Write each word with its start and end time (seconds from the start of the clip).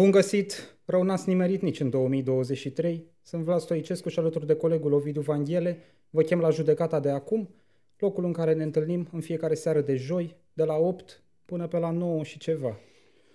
Bun 0.00 0.10
găsit! 0.10 0.76
Rău 0.84 1.02
n-ați 1.02 1.28
nimerit 1.28 1.62
nici 1.62 1.80
în 1.80 1.90
2023. 1.90 3.04
Sunt 3.22 3.42
Vlad 3.42 3.60
Stoicescu 3.60 4.08
și 4.08 4.18
alături 4.18 4.46
de 4.46 4.54
colegul 4.54 4.92
Ovidiu 4.92 5.20
Vanghele. 5.20 5.78
Vă 6.10 6.22
chem 6.22 6.40
la 6.40 6.50
judecata 6.50 7.00
de 7.00 7.10
acum, 7.10 7.48
locul 7.98 8.24
în 8.24 8.32
care 8.32 8.54
ne 8.54 8.62
întâlnim 8.62 9.08
în 9.12 9.20
fiecare 9.20 9.54
seară 9.54 9.80
de 9.80 9.96
joi, 9.96 10.36
de 10.52 10.64
la 10.64 10.74
8 10.74 11.22
până 11.44 11.66
pe 11.66 11.78
la 11.78 11.90
9 11.90 12.22
și 12.22 12.38
ceva. 12.38 12.78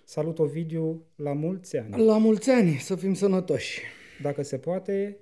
Salut 0.04 0.38
Ovidiu, 0.38 1.02
la 1.16 1.32
mulți 1.32 1.76
ani! 1.76 2.04
La 2.04 2.18
mulți 2.18 2.50
ani, 2.50 2.70
să 2.70 2.96
fim 2.96 3.14
sănătoși. 3.14 3.80
Dacă 4.22 4.42
se 4.42 4.58
poate, 4.58 5.18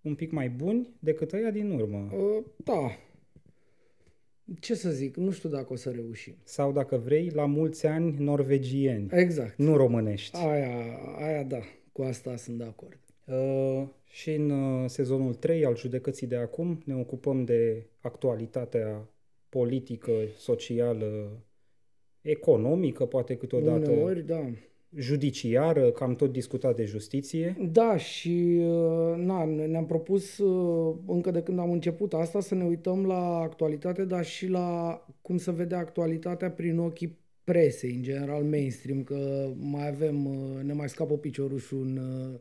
un 0.00 0.14
pic 0.14 0.30
mai 0.30 0.48
buni 0.48 0.94
decât 0.98 1.32
ăia 1.32 1.50
din 1.50 1.70
urmă. 1.70 2.10
Uh, 2.16 2.44
da. 2.56 2.98
Ce 4.60 4.74
să 4.74 4.90
zic, 4.90 5.16
nu 5.16 5.30
știu 5.30 5.48
dacă 5.48 5.72
o 5.72 5.76
să 5.76 5.90
reușim. 5.90 6.34
Sau 6.44 6.72
dacă 6.72 6.96
vrei, 6.96 7.30
la 7.34 7.46
mulți 7.46 7.86
ani 7.86 8.16
norvegieni, 8.18 9.08
Exact. 9.10 9.56
nu 9.56 9.76
românești. 9.76 10.36
Aia, 10.36 10.98
aia 11.18 11.42
da, 11.42 11.60
cu 11.92 12.02
asta 12.02 12.36
sunt 12.36 12.58
de 12.58 12.64
acord. 12.64 12.98
Uh, 13.24 13.88
și 14.12 14.30
în 14.30 14.50
uh, 14.50 14.88
sezonul 14.88 15.34
3 15.34 15.64
al 15.64 15.76
judecății 15.76 16.26
de 16.26 16.36
acum 16.36 16.82
ne 16.84 16.94
ocupăm 16.94 17.44
de 17.44 17.86
actualitatea 18.00 19.08
politică, 19.48 20.12
socială, 20.36 21.42
economică, 22.20 23.06
poate 23.06 23.36
câteodată 23.36 23.90
Uneori, 23.90 24.26
da. 24.26 24.50
Judiciară, 24.96 25.90
că 25.90 26.04
am 26.04 26.14
tot 26.14 26.32
discutat 26.32 26.76
de 26.76 26.84
justiție. 26.84 27.56
Da, 27.72 27.96
și 27.96 28.58
uh, 28.60 29.16
na, 29.16 29.44
ne-am 29.44 29.86
propus 29.86 30.38
uh, 30.38 30.94
încă 31.06 31.30
de 31.30 31.42
când 31.42 31.58
am 31.58 31.70
început 31.70 32.14
asta 32.14 32.40
să 32.40 32.54
ne 32.54 32.64
uităm 32.64 33.06
la 33.06 33.36
actualitate, 33.38 34.04
dar 34.04 34.24
și 34.24 34.46
la 34.48 35.00
cum 35.20 35.36
să 35.38 35.50
vede 35.50 35.74
actualitatea 35.74 36.50
prin 36.50 36.78
ochii 36.78 37.18
presei, 37.44 37.94
în 37.94 38.02
general 38.02 38.42
mainstream, 38.42 39.02
că 39.02 39.48
mai 39.56 39.88
avem, 39.88 40.26
uh, 40.26 40.62
ne 40.62 40.72
mai 40.72 40.88
scapă 40.88 41.14
piciorușul 41.16 41.80
în 41.82 41.96
uh, 41.96 42.38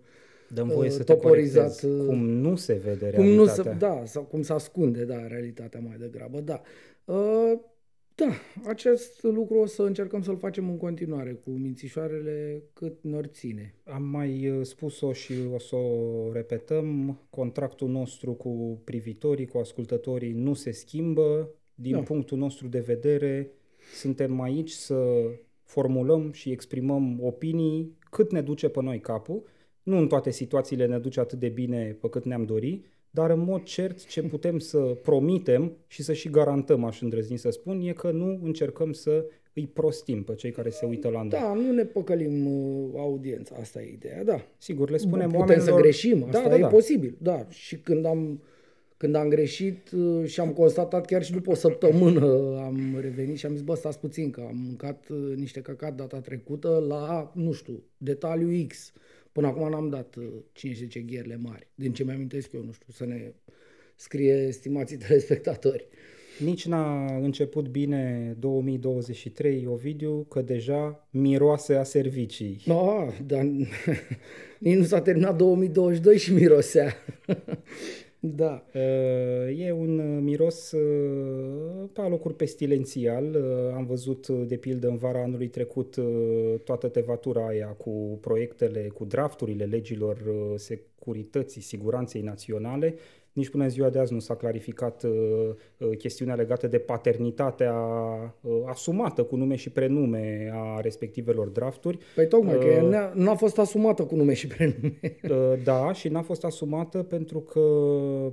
Dăm 0.54 0.68
voie 0.68 0.90
Uh, 0.90 0.96
să 0.96 1.04
te 1.04 1.14
toporizat, 1.14 1.64
corectez. 1.80 2.00
uh, 2.00 2.06
Cum 2.06 2.24
nu 2.30 2.56
se 2.56 2.74
vede 2.74 3.10
Cum 3.16 3.26
nu 3.26 3.46
se, 3.46 3.62
realitatea. 3.62 3.74
da, 3.90 4.06
sau 4.06 4.24
cum 4.24 4.42
se 4.42 4.54
ascunde, 4.54 5.04
da, 5.06 5.28
realitatea 5.28 5.80
mai 5.80 5.96
degrabă, 6.00 6.40
da. 6.40 6.62
Uh, 7.06 7.60
da, 8.26 8.70
acest 8.70 9.24
lucru 9.24 9.56
o 9.58 9.66
să 9.66 9.84
încercăm 9.84 10.22
să-l 10.22 10.38
facem 10.38 10.70
în 10.70 10.78
continuare 10.78 11.34
cu 11.34 11.50
mințișoarele 11.50 12.64
cât 12.74 13.04
nor 13.04 13.26
ține. 13.26 13.76
Am 13.84 14.04
mai 14.04 14.50
uh, 14.50 14.66
spus-o 14.66 15.14
și 15.14 15.34
o 15.54 15.60
să 15.60 15.76
o 15.76 16.32
repetăm, 16.32 17.20
contractul 17.30 17.90
nostru 17.90 18.34
cu 18.34 18.82
privitorii, 18.84 19.48
cu 19.48 19.58
ascultătorii 19.58 20.32
nu 20.32 20.54
se 20.54 20.72
schimbă. 20.72 21.50
Din 21.76 21.92
Da. 21.92 22.02
punctul 22.02 22.38
nostru 22.38 22.68
de 22.68 22.80
vedere, 22.80 23.52
suntem 23.94 24.42
aici 24.42 24.70
să 24.70 25.04
formulăm 25.64 26.32
și 26.32 26.52
exprimăm 26.52 27.20
opinii 27.22 27.98
cât 28.10 28.32
ne 28.32 28.42
duce 28.42 28.70
pe 28.70 28.82
noi 28.82 29.00
capul. 29.00 29.44
Nu 29.84 29.98
în 29.98 30.08
toate 30.08 30.32
situațiile 30.32 30.86
ne 30.86 31.00
duce 31.00 31.20
atât 31.20 31.40
de 31.40 31.50
bine 31.50 31.98
pe 32.02 32.10
cât 32.10 32.26
ne-am 32.26 32.46
dori, 32.46 32.82
dar 33.12 33.30
în 33.30 33.40
mod 33.40 33.64
cert 33.64 34.06
ce 34.06 34.22
putem 34.22 34.60
să 34.60 34.78
promitem 34.80 35.78
și 35.88 36.04
să 36.04 36.14
și 36.14 36.30
garantăm, 36.30 36.84
aș 36.84 37.02
îndrăzni 37.02 37.38
să 37.38 37.50
spun, 37.50 37.82
e 37.82 37.92
că 37.92 38.12
nu 38.12 38.40
încercăm 38.44 38.92
să 38.92 39.26
îi 39.54 39.68
prostim 39.68 40.24
pe 40.24 40.36
cei 40.36 40.52
care 40.52 40.70
se 40.70 40.86
uită 40.86 41.10
la 41.10 41.20
noi. 41.20 41.30
Da, 41.30 41.54
nu 41.54 41.72
ne 41.72 41.84
păcălim 41.84 42.46
uh, 42.46 42.90
audiența, 42.96 43.56
asta 43.60 43.82
e 43.82 43.92
ideea, 43.92 44.24
da. 44.24 44.42
Sigur, 44.58 44.90
le 44.90 44.98
spunem 44.98 45.26
Putem 45.26 45.40
oamenilor... 45.40 45.76
să 45.76 45.82
greșim, 45.82 46.24
asta 46.24 46.42
da, 46.42 46.50
da, 46.50 46.56
e 46.56 46.60
da. 46.60 46.68
posibil, 46.68 47.18
da. 47.18 47.46
Și 47.50 47.78
când 47.78 48.06
am, 48.06 48.42
când 48.98 49.16
am 49.16 49.28
greșit 49.28 49.92
uh, 49.92 50.26
și 50.26 50.40
am 50.40 50.54
constatat 50.54 51.06
chiar 51.06 51.24
și 51.24 51.32
după 51.32 51.52
o 51.52 51.56
săptămână 51.56 52.26
am 52.66 52.98
revenit 53.00 53.38
și 53.38 53.46
am 53.46 53.52
zis, 53.52 53.62
bă, 53.62 53.76
stați 53.76 54.00
puțin, 54.00 54.30
că 54.30 54.42
am 54.48 54.58
mâncat 54.66 55.08
uh, 55.10 55.36
niște 55.36 55.62
căcat 55.62 55.96
data 55.96 56.20
trecută 56.20 56.86
la, 56.88 57.32
nu 57.36 57.52
știu, 57.52 57.84
detaliu 57.98 58.66
X. 58.68 58.94
Până 59.32 59.48
acum 59.48 59.70
n-am 59.70 59.90
dat 59.90 60.16
uh, 60.16 60.24
5-10 61.02 61.06
gherle 61.06 61.36
mari. 61.36 61.68
Din 61.76 61.94
ce 61.94 62.04
mi-amintesc 62.04 62.54
eu, 62.54 62.64
nu 62.64 62.72
știu, 62.72 62.94
să 62.94 63.06
ne 63.06 63.34
scrie 63.96 64.52
stimații 64.52 64.98
telespectatori. 64.98 65.88
Nici 66.40 66.66
n-a 66.66 67.16
început 67.16 67.68
bine 67.68 68.36
2023, 68.40 69.66
Ovidiu, 69.68 70.26
că 70.30 70.42
deja 70.42 71.08
miroase 71.10 71.76
a 71.76 71.84
servicii. 71.84 72.62
No, 72.66 73.08
dar 73.26 73.44
nici 74.60 74.78
nu 74.78 74.84
s-a 74.84 75.02
terminat 75.02 75.38
2022 75.38 76.18
și 76.18 76.34
mirosea. 76.34 76.96
da. 78.24 78.66
Uh, 78.74 79.58
E 79.58 79.72
un 79.72 80.24
miros 80.24 80.72
uh, 80.72 81.90
pe 81.94 82.02
alocuri 82.02 82.36
pestilențial. 82.36 83.36
Uh, 83.36 83.74
Am 83.76 83.86
văzut, 83.86 84.28
uh, 84.28 84.44
de 84.48 84.58
pildă, 84.58 84.88
în 84.88 84.98
vara 84.98 85.22
anului 85.22 85.48
trecut 85.48 85.96
uh, 85.96 86.60
toată 86.64 86.88
tevatura 86.88 87.48
aia 87.48 87.68
cu 87.68 88.18
proiectele, 88.22 88.88
cu 88.88 89.06
drafturile 89.06 89.66
legilor 89.66 90.18
uh, 90.28 90.54
securității, 90.56 91.62
siguranței 91.62 92.22
naționale. 92.22 92.96
Nici 93.34 93.50
până 93.50 93.64
în 93.64 93.70
ziua 93.70 93.90
de 93.90 94.00
azi 94.00 94.14
nu 94.14 94.20
s-a 94.20 94.36
clarificat 94.36 95.04
uh, 95.04 95.10
uh, 95.78 95.98
chestiunea 95.98 96.36
legată 96.36 96.68
de 96.68 96.78
paternitatea 96.78 97.74
uh, 98.42 98.52
asumată 98.66 99.24
cu 99.24 99.36
nume 99.36 99.56
și 99.56 99.70
prenume 99.70 100.52
a 100.54 100.80
respectivelor 100.80 101.48
drafturi. 101.48 101.98
Păi 102.16 102.28
tocmai, 102.28 102.58
că 102.58 102.66
Uh, 102.66 102.72
ea 102.72 102.82
n-a- 102.82 103.12
n-a 103.16 103.36
fost 103.36 103.60
asumată 103.60 104.04
cu 104.04 104.16
nume 104.16 104.34
și 104.34 104.48
prenume. 104.48 105.00
Uh, 105.30 105.64
Da, 105.64 105.94
și 105.94 106.08
n-a 106.10 106.22
fost 106.22 106.44
asumată 106.46 107.04
pentru 107.04 107.40
că 107.40 107.62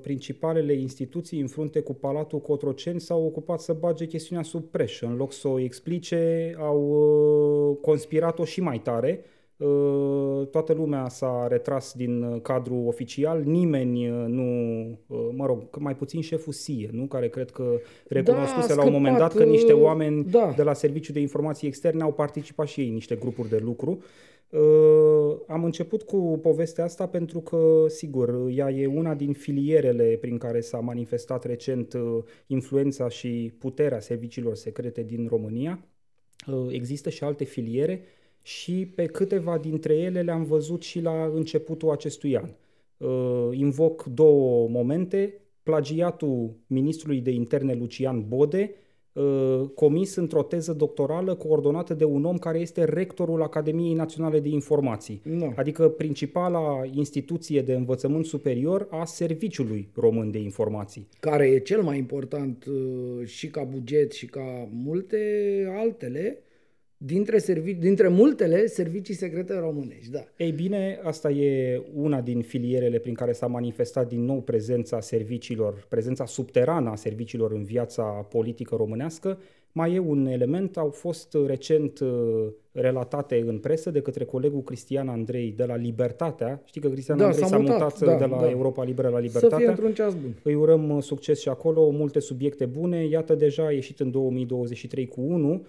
principalele 0.02 0.72
instituții 0.72 1.40
în 1.40 1.46
frunte 1.46 1.80
cu 1.80 1.94
Palatul 1.94 2.40
Cotroceni 2.40 3.00
s-au 3.00 3.24
ocupat 3.24 3.60
să 3.60 3.72
bage 3.72 4.06
chestiunea 4.06 4.44
sub 4.44 4.64
preș. 4.70 5.02
În 5.02 5.16
loc 5.16 5.32
să 5.32 5.48
o 5.48 5.58
explice, 5.60 6.54
au 6.58 6.80
uh, 7.70 7.76
conspirat-o 7.80 8.44
și 8.44 8.60
mai 8.60 8.78
tare. 8.78 9.24
Uh, 9.58 10.46
Toată 10.50 10.72
lumea 10.72 11.08
s-a 11.08 11.46
retras 11.48 11.94
din 11.96 12.22
uh, 12.22 12.40
cadrul 12.42 12.86
oficial, 12.86 13.42
nimeni 13.42 14.10
uh, 14.10 14.24
nu, 14.26 14.88
uh, 15.06 15.28
mă 15.32 15.46
rog, 15.46 15.76
mai 15.78 15.96
puțin 15.96 16.20
șeful 16.20 16.52
SIE, 16.52 16.88
nu? 16.92 17.06
care 17.06 17.28
cred 17.28 17.50
că 17.50 17.80
recunoscuse 18.08 18.72
a 18.72 18.74
la 18.74 18.84
un 18.84 18.92
moment 18.92 19.16
dat 19.16 19.30
scăpat, 19.30 19.46
că 19.46 19.52
niște 19.52 19.72
uh, 19.72 19.82
oameni 19.82 20.24
da. 20.24 20.52
de 20.56 20.62
la 20.62 20.72
Serviciul 20.72 21.14
de 21.14 21.20
Informații 21.20 21.68
Externe 21.68 22.02
au 22.02 22.12
participat 22.12 22.66
și 22.66 22.80
ei 22.80 22.86
în 22.86 22.92
niște 22.92 23.14
grupuri 23.14 23.48
de 23.48 23.58
lucru. 23.58 24.02
Uh, 24.50 25.36
am 25.46 25.64
început 25.64 26.02
cu 26.02 26.38
povestea 26.42 26.84
asta 26.84 27.06
pentru 27.06 27.40
că, 27.40 27.84
sigur, 27.88 28.48
ea 28.50 28.70
e 28.70 28.86
una 28.86 29.14
din 29.14 29.32
filierele 29.32 30.18
prin 30.20 30.38
care 30.38 30.60
s-a 30.60 30.78
manifestat 30.78 31.44
recent 31.44 31.92
uh, 31.92 32.22
influența 32.46 33.08
și 33.08 33.54
puterea 33.58 34.00
serviciilor 34.00 34.54
secrete 34.54 35.02
din 35.02 35.26
România. 35.28 35.86
Uh, 36.46 36.66
Există 36.70 37.10
și 37.10 37.24
alte 37.24 37.44
filiere 37.44 38.02
și 38.48 38.86
pe 38.94 39.06
câteva 39.06 39.58
dintre 39.58 39.94
ele 39.94 40.22
le-am 40.22 40.44
văzut 40.44 40.82
și 40.82 41.00
la 41.00 41.30
începutul 41.34 41.90
acestui 41.90 42.36
an. 42.36 42.48
Uh, 42.96 43.58
Invoc 43.58 44.04
două 44.04 44.68
momente. 44.68 45.34
Plagiatul 45.62 46.54
ministrului 46.66 47.20
de 47.20 47.30
interne 47.30 47.74
Lucian 47.74 48.24
Bode, 48.28 48.74
uh, 49.12 49.62
comis 49.74 50.14
într-o 50.14 50.42
teză 50.42 50.72
doctorală 50.72 51.34
coordonată 51.34 51.94
de 51.94 52.04
un 52.04 52.24
om 52.24 52.38
care 52.38 52.58
este 52.58 52.84
rectorul 52.84 53.42
Academiei 53.42 53.94
Naționale 53.94 54.40
de 54.40 54.48
Informații, 54.48 55.20
Nu. 55.24 55.52
adică 55.56 55.88
principala 55.88 56.80
instituție 56.92 57.62
de 57.62 57.72
învățământ 57.74 58.24
superior 58.24 58.86
a 58.90 59.04
Serviciului 59.04 59.88
Român 59.94 60.30
de 60.30 60.38
Informații. 60.38 61.08
care 61.20 61.46
e 61.46 61.58
cel 61.58 61.82
mai 61.82 61.98
important 61.98 62.64
uh, 62.64 63.26
și 63.26 63.46
ca 63.46 63.62
buget 63.64 64.12
și 64.12 64.26
ca 64.26 64.68
multe 64.72 65.18
altele, 65.78 66.42
dintre, 66.98 67.38
servici, 67.38 67.78
dintre 67.78 68.08
multele 68.08 68.66
servicii 68.66 69.14
secrete 69.14 69.58
românești. 69.58 70.10
Da. 70.10 70.24
Ei 70.36 70.52
bine, 70.52 71.00
asta 71.02 71.30
e 71.30 71.82
una 71.94 72.20
din 72.20 72.42
filierele 72.42 72.98
prin 72.98 73.14
care 73.14 73.32
s-a 73.32 73.46
manifestat 73.46 74.08
din 74.08 74.24
nou 74.24 74.40
prezența 74.40 75.00
serviciilor, 75.00 75.86
prezența 75.88 76.26
subterană 76.26 76.90
a 76.90 76.94
serviciilor 76.94 77.52
în 77.52 77.64
viața 77.64 78.02
politică 78.02 78.74
românească. 78.74 79.38
Mai 79.72 79.94
e 79.94 79.98
un 79.98 80.26
element, 80.26 80.76
au 80.76 80.88
fost 80.88 81.36
recent 81.46 81.98
uh, 81.98 82.46
relatate 82.72 83.44
în 83.46 83.58
presă 83.58 83.90
de 83.90 84.00
către 84.00 84.24
colegul 84.24 84.62
Cristian 84.62 85.08
Andrei 85.08 85.54
de 85.56 85.64
la 85.64 85.76
Libertatea. 85.76 86.62
Știi 86.64 86.80
că 86.80 86.88
Cristian 86.88 87.16
da, 87.16 87.24
Andrei 87.24 87.46
s-a 87.46 87.58
mutat, 87.58 87.78
mutat 87.78 87.98
da, 88.00 88.14
de 88.16 88.24
la 88.24 88.40
da. 88.40 88.50
Europa 88.50 88.84
Liberă 88.84 89.08
la 89.08 89.18
Libertatea. 89.18 89.48
Să 89.48 89.56
fie 89.56 89.68
într-un 89.68 89.92
ceas 89.92 90.12
bun. 90.14 90.34
Îi 90.42 90.54
urăm 90.54 90.90
uh, 90.90 91.02
succes 91.02 91.40
și 91.40 91.48
acolo, 91.48 91.90
multe 91.90 92.20
subiecte 92.20 92.66
bune. 92.66 93.06
Iată, 93.06 93.34
deja 93.34 93.66
a 93.66 93.70
ieșit 93.70 94.00
în 94.00 94.10
2023 94.10 95.06
cu 95.06 95.20
1 95.20 95.64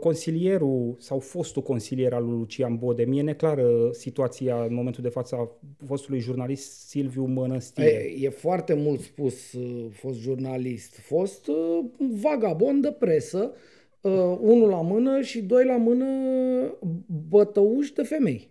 Consilierul 0.00 0.96
sau 0.98 1.18
fostul 1.18 1.62
consilier 1.62 2.12
al 2.12 2.24
lui 2.24 2.38
Lucian 2.38 2.76
Bode, 2.76 3.04
mie 3.04 3.22
neclară 3.22 3.90
situația 3.92 4.64
în 4.64 4.74
momentul 4.74 5.02
de 5.02 5.08
față 5.08 5.34
a 5.34 5.50
fostului 5.86 6.20
jurnalist 6.20 6.88
Silviu 6.88 7.24
Mănăstire. 7.24 7.86
E, 7.86 8.24
e 8.26 8.28
foarte 8.28 8.74
mult 8.74 9.00
spus 9.00 9.52
uh, 9.52 9.86
fost 9.90 10.18
jurnalist, 10.18 10.98
fost 10.98 11.46
uh, 11.46 11.84
vagabond 12.20 12.82
de 12.82 12.92
presă, 12.92 13.52
uh, 14.00 14.12
unul 14.40 14.68
la 14.68 14.80
mână 14.80 15.20
și 15.20 15.42
doi 15.42 15.64
la 15.64 15.76
mână 15.76 16.06
bătăuși 17.28 17.94
de 17.94 18.02
femei. 18.02 18.50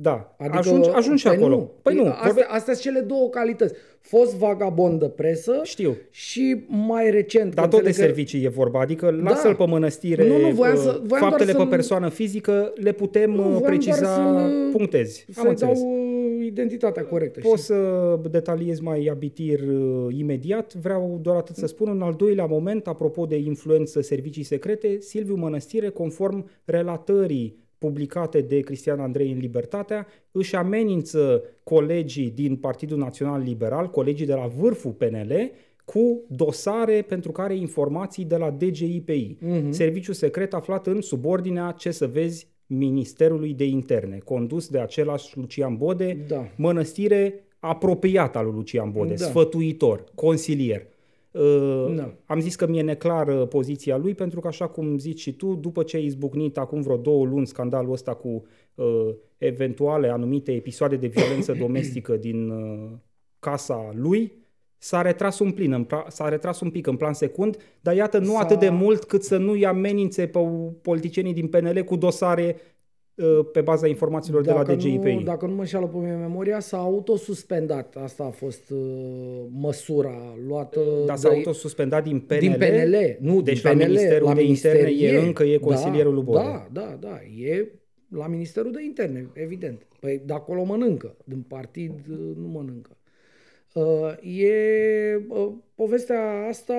Da, 0.00 0.34
adică, 0.38 0.58
ajungi, 0.58 0.88
ajungi 0.88 1.22
și 1.22 1.28
păi 1.28 1.36
acolo. 1.36 1.56
Nu. 1.56 1.70
Păi 1.82 1.94
nu, 1.94 2.06
astea, 2.06 2.26
vorbe... 2.26 2.46
astea 2.48 2.74
sunt 2.74 2.84
cele 2.84 3.00
două 3.00 3.28
calități. 3.28 3.74
Fost 4.00 4.34
vagabond 4.36 5.00
de 5.00 5.08
presă 5.08 5.60
Știu. 5.62 5.96
și 6.10 6.64
mai 6.66 7.10
recent. 7.10 7.54
Dar 7.54 7.68
tot 7.68 7.82
de 7.82 7.90
servicii 7.90 8.40
că... 8.40 8.46
e 8.46 8.48
vorba, 8.48 8.80
adică 8.80 9.10
da. 9.10 9.30
lasă-l 9.30 9.54
pe 9.54 9.66
mănăstire, 9.66 10.28
nu, 10.28 10.38
nu, 10.38 10.50
voiam 10.50 10.76
să, 10.76 11.00
voiam 11.04 11.28
faptele 11.28 11.52
pe 11.52 11.64
persoană 11.64 12.08
fizică 12.08 12.72
le 12.76 12.92
putem 12.92 13.30
nu, 13.30 13.60
preciza, 13.60 14.50
punctezi. 14.72 15.26
Am 15.36 15.48
înțeles. 15.48 15.80
dau 15.80 16.04
identitatea 16.44 17.04
corectă. 17.04 17.40
Poți 17.40 17.64
să 17.64 18.18
detaliez 18.30 18.80
mai 18.80 19.08
abitir 19.10 19.60
uh, 19.60 20.14
imediat. 20.16 20.74
Vreau 20.74 21.18
doar 21.22 21.36
atât 21.36 21.56
să 21.56 21.66
spun. 21.66 21.88
În 21.88 22.02
al 22.02 22.14
doilea 22.14 22.46
moment, 22.46 22.86
apropo 22.86 23.24
de 23.24 23.36
influență 23.36 24.00
servicii 24.00 24.42
secrete, 24.42 25.00
Silviu 25.00 25.34
Mănăstire, 25.34 25.88
conform 25.88 26.50
relatării 26.64 27.63
publicate 27.84 28.40
de 28.40 28.60
Cristian 28.60 29.00
Andrei 29.00 29.30
în 29.32 29.38
Libertatea, 29.38 30.06
își 30.30 30.56
amenință 30.56 31.42
colegii 31.62 32.30
din 32.30 32.56
Partidul 32.56 32.98
Național 32.98 33.42
Liberal, 33.42 33.90
colegii 33.90 34.26
de 34.26 34.34
la 34.34 34.46
vârful 34.46 34.92
PNL, 34.92 35.50
cu 35.84 36.22
dosare 36.28 37.02
pentru 37.02 37.32
care 37.32 37.56
informații 37.56 38.24
de 38.24 38.36
la 38.36 38.50
DGIPI, 38.50 39.36
uh-huh. 39.36 39.62
Mhm. 39.62 39.70
serviciu 39.70 40.12
secret 40.12 40.54
aflat 40.54 40.86
în 40.86 41.00
subordinea, 41.00 41.70
ce 41.70 41.90
să 41.90 42.06
vezi, 42.06 42.52
Ministerului 42.66 43.54
de 43.54 43.64
Interne, 43.64 44.18
condus 44.24 44.68
de 44.68 44.78
același 44.78 45.38
Lucian 45.38 45.76
Bode, 45.76 46.24
da. 46.28 46.48
mănăstire 46.56 47.44
apropiată 47.58 48.38
al 48.38 48.44
lui 48.44 48.54
Lucian 48.54 48.90
Bode, 48.90 49.14
da. 49.14 49.24
sfătuitor, 49.24 50.04
consilier. 50.14 50.86
Uh, 51.38 51.94
da. 51.94 52.14
Am 52.26 52.40
zis 52.40 52.56
că 52.56 52.66
mi-e 52.66 52.82
neclară 52.82 53.46
poziția 53.46 53.96
lui 53.96 54.14
pentru 54.14 54.40
că, 54.40 54.46
așa 54.46 54.66
cum 54.66 54.98
zici 54.98 55.20
și 55.20 55.32
tu, 55.32 55.54
după 55.54 55.82
ce 55.82 55.96
a 55.96 56.00
izbucnit 56.00 56.58
acum 56.58 56.80
vreo 56.80 56.96
două 56.96 57.24
luni 57.24 57.46
scandalul 57.46 57.92
ăsta 57.92 58.14
cu 58.14 58.44
uh, 58.74 59.14
eventuale 59.38 60.08
anumite 60.08 60.52
episoade 60.52 60.96
de 60.96 61.06
violență 61.06 61.52
domestică 61.64 62.16
din 62.16 62.48
uh, 62.48 62.90
casa 63.38 63.90
lui, 63.94 64.32
s-a 64.78 65.02
retras 65.02 65.38
un 65.38 65.52
plin, 65.52 65.72
în 65.72 65.84
pla- 65.84 66.08
s-a 66.08 66.28
retras 66.28 66.60
un 66.60 66.70
pic 66.70 66.86
în 66.86 66.96
plan 66.96 67.12
secund, 67.12 67.56
dar 67.80 67.94
iată 67.94 68.18
nu 68.18 68.32
s-a... 68.32 68.38
atât 68.38 68.58
de 68.58 68.68
mult 68.68 69.04
cât 69.04 69.22
să 69.22 69.36
nu-i 69.36 69.66
amenințe 69.66 70.26
pe 70.26 70.38
politicienii 70.82 71.32
din 71.32 71.48
PNL 71.48 71.82
cu 71.82 71.96
dosare 71.96 72.56
Uh, 72.56 72.73
pe 73.52 73.60
baza 73.60 73.86
informațiilor 73.86 74.42
dacă 74.42 74.62
de 74.62 74.70
la 74.70 74.76
DGIPI. 74.76 75.12
Nu, 75.12 75.22
dacă 75.22 75.46
nu 75.46 75.54
mă 75.54 75.60
înșeală 75.60 75.86
pe 75.86 75.96
mine 75.96 76.14
memoria, 76.14 76.60
s-a 76.60 76.78
autosuspendat. 76.78 77.96
Asta 78.02 78.24
a 78.24 78.30
fost 78.30 78.70
uh, 78.70 78.78
măsura 79.50 80.36
luată. 80.46 80.80
Dar 81.06 81.16
s-a 81.16 81.28
autosuspendat 81.28 82.02
din 82.02 82.20
PNL? 82.20 82.38
Din 82.38 82.52
PNL, 82.52 83.16
nu, 83.20 83.42
deci 83.42 83.62
din 83.62 83.70
PNL, 83.70 83.80
la 83.80 83.86
Ministerul 83.86 84.28
la 84.28 84.34
de 84.34 84.42
Interne 84.42 84.90
e, 84.90 85.08
e 85.08 85.18
încă 85.18 85.42
e 85.44 85.56
consilierul 85.56 86.10
da, 86.10 86.16
lui 86.16 86.24
Bode. 86.24 86.38
Da, 86.38 86.68
da, 86.72 86.96
da, 87.00 87.20
e 87.38 87.68
la 88.08 88.26
Ministerul 88.26 88.72
de 88.72 88.82
Interne, 88.82 89.30
evident. 89.32 89.86
Păi 90.00 90.22
de 90.24 90.32
acolo 90.32 90.64
mănâncă, 90.64 91.16
din 91.24 91.44
partid 91.48 91.92
uh, 92.10 92.16
nu 92.36 92.48
mănâncă. 92.48 92.96
Uh, 93.74 94.38
e 94.38 95.26
uh, 95.28 95.52
povestea 95.74 96.46
asta, 96.48 96.74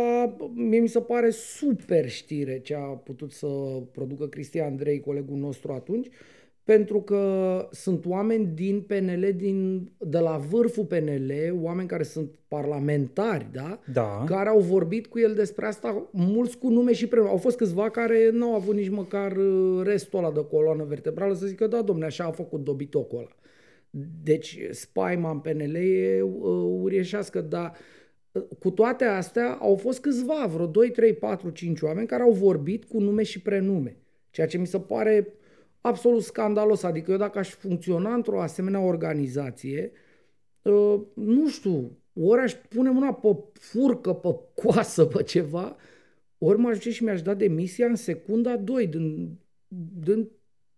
mie 0.53 0.79
mi 0.79 0.87
se 0.87 0.99
pare 0.99 1.29
super 1.29 2.09
știre 2.09 2.59
ce 2.59 2.75
a 2.75 2.79
putut 2.79 3.31
să 3.31 3.47
producă 3.91 4.27
Cristian 4.27 4.67
Andrei, 4.67 4.99
colegul 4.99 5.37
nostru 5.37 5.71
atunci, 5.71 6.09
pentru 6.63 7.01
că 7.01 7.67
sunt 7.71 8.05
oameni 8.05 8.45
din 8.45 8.81
PNL, 8.81 9.33
din, 9.35 9.91
de 9.97 10.17
la 10.17 10.37
vârful 10.37 10.85
PNL, 10.85 11.31
oameni 11.61 11.87
care 11.87 12.03
sunt 12.03 12.35
parlamentari, 12.47 13.47
da? 13.51 13.79
da? 13.93 14.23
Care 14.25 14.49
au 14.49 14.59
vorbit 14.59 15.07
cu 15.07 15.19
el 15.19 15.33
despre 15.33 15.65
asta, 15.65 16.09
mulți 16.11 16.57
cu 16.57 16.69
nume 16.69 16.93
și 16.93 17.07
prenume. 17.07 17.31
Au 17.31 17.37
fost 17.37 17.57
câțiva 17.57 17.89
care 17.89 18.29
nu 18.31 18.45
au 18.45 18.55
avut 18.55 18.75
nici 18.75 18.89
măcar 18.89 19.31
uh, 19.37 19.81
restul 19.83 20.19
ăla 20.19 20.31
de 20.31 20.45
coloană 20.51 20.83
vertebrală 20.83 21.33
să 21.33 21.45
zică, 21.45 21.67
da, 21.67 21.81
domne, 21.81 22.05
așa 22.05 22.23
a 22.23 22.31
făcut 22.31 22.63
dobitocul 22.63 23.17
ăla. 23.17 23.35
Deci 24.23 24.59
spaima 24.71 25.31
în 25.31 25.39
PNL 25.39 25.75
e 25.75 26.21
uh, 26.21 26.31
uriașească, 26.81 27.41
dar 27.41 27.75
uh, 28.31 28.43
cu 28.59 28.71
toate 28.71 29.03
astea 29.03 29.51
au 29.51 29.75
fost 29.75 29.99
câțiva, 29.99 30.45
vreo 30.45 30.65
2, 30.65 30.91
3, 30.91 31.13
4, 31.13 31.49
5 31.49 31.81
oameni 31.81 32.07
care 32.07 32.23
au 32.23 32.31
vorbit 32.31 32.83
cu 32.83 32.99
nume 32.99 33.23
și 33.23 33.41
prenume. 33.41 33.97
Ceea 34.29 34.47
ce 34.47 34.57
mi 34.57 34.67
se 34.67 34.79
pare 34.79 35.33
absolut 35.81 36.23
scandalos. 36.23 36.83
Adică 36.83 37.11
eu 37.11 37.17
dacă 37.17 37.39
aș 37.39 37.49
funcționa 37.49 38.13
într-o 38.13 38.41
asemenea 38.41 38.79
organizație, 38.79 39.91
uh, 40.61 41.01
nu 41.13 41.47
știu, 41.49 41.97
ori 42.13 42.41
aș 42.41 42.53
pune 42.53 42.89
mâna 42.89 43.13
pe 43.13 43.37
furcă, 43.53 44.13
pe 44.13 44.35
coasă, 44.53 45.05
pe 45.05 45.23
ceva, 45.23 45.75
ori 46.37 46.59
m-aș 46.59 46.75
duce 46.77 46.91
și 46.91 47.03
mi-aș 47.03 47.21
da 47.21 47.33
demisia 47.33 47.85
în 47.87 47.95
secunda 47.95 48.57
2 48.57 48.87
din, 48.87 49.37
din 49.99 50.29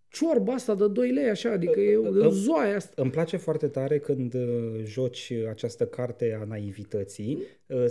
ciorba 0.10 0.54
asta 0.54 0.76
de 0.76 0.88
2 0.88 1.12
lei, 1.12 1.30
așa, 1.30 1.52
adică 1.52 1.80
e 1.80 1.98
o 1.98 2.30
zoaie 2.30 2.74
asta. 2.74 3.02
Îmi 3.02 3.12
place 3.12 3.38
foarte 3.38 3.68
tare 3.68 4.00
când 4.00 4.34
uh, 4.34 4.84
joci 4.84 5.34
această 5.50 5.86
carte 5.86 6.38
a 6.42 6.46
naivității. 6.46 7.44
Uh, 7.68 7.86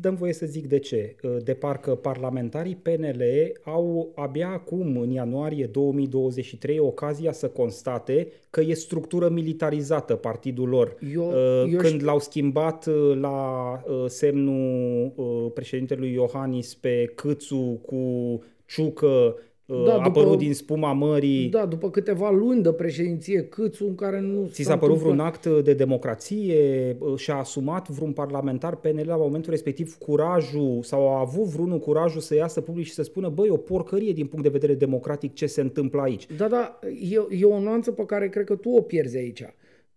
dăm 0.00 0.14
voie 0.14 0.32
să 0.32 0.46
zic 0.46 0.66
de 0.66 0.78
ce. 0.78 1.16
Uh, 1.22 1.36
de 1.44 1.54
parcă 1.54 1.94
parlamentarii 1.94 2.76
PNL 2.82 3.22
au 3.62 4.12
abia 4.14 4.48
acum, 4.48 4.96
în 4.96 5.10
ianuarie 5.10 5.66
2023, 5.66 6.78
ocazia 6.78 7.32
să 7.32 7.48
constate 7.48 8.32
că 8.50 8.60
e 8.60 8.74
structură 8.74 9.28
militarizată 9.28 10.14
partidul 10.14 10.68
lor. 10.68 10.96
Eu, 11.12 11.32
eu 11.70 11.78
când 11.78 11.92
știu. 11.92 12.06
l-au 12.06 12.18
schimbat 12.18 12.86
la 13.20 13.82
semnul 14.06 15.50
președintelui 15.54 16.12
Iohannis 16.12 16.74
pe 16.74 17.12
Câțu 17.14 17.80
cu 17.86 18.42
Ciucă 18.66 19.36
da, 19.84 19.94
a 19.94 20.04
apărut 20.04 20.38
din 20.38 20.54
spuma 20.54 20.92
mării. 20.92 21.48
Da, 21.48 21.66
după 21.66 21.90
câteva 21.90 22.30
luni 22.30 22.62
de 22.62 22.72
președinție 22.72 23.42
Câțu 23.42 23.86
în 23.86 23.94
care 23.94 24.20
nu 24.20 24.46
Ți 24.46 24.62
s-a 24.62 24.78
părut 24.78 24.96
vreun 24.96 25.20
act 25.20 25.46
de 25.46 25.74
democrație? 25.74 26.96
Și-a 27.16 27.34
asumat 27.34 27.88
vreun 27.88 28.12
parlamentar 28.12 28.76
PNL 28.76 29.06
la 29.06 29.16
momentul 29.16 29.50
respectiv 29.50 29.96
curajul 29.98 30.82
sau 30.82 31.08
a 31.08 31.20
avut 31.20 31.44
vreunul 31.44 31.78
curajul 31.78 32.20
să 32.20 32.34
iasă 32.34 32.60
public 32.60 32.84
și 32.84 32.92
să 32.92 33.02
spună 33.02 33.28
băi, 33.28 33.48
o 33.48 33.56
porcărie 33.56 34.12
din 34.12 34.26
punct 34.26 34.44
de 34.44 34.50
vedere 34.50 34.74
democratic 34.74 35.34
ce 35.34 35.46
se 35.46 35.60
întâmplă 35.60 36.00
aici? 36.00 36.26
Da, 36.36 36.48
da, 36.48 36.78
e, 37.10 37.36
e 37.38 37.44
o 37.44 37.60
nuanță 37.60 37.92
pe 37.92 38.04
care 38.04 38.28
cred 38.28 38.44
că 38.44 38.54
tu 38.54 38.70
o 38.70 38.80
pierzi 38.80 39.16
aici. 39.16 39.42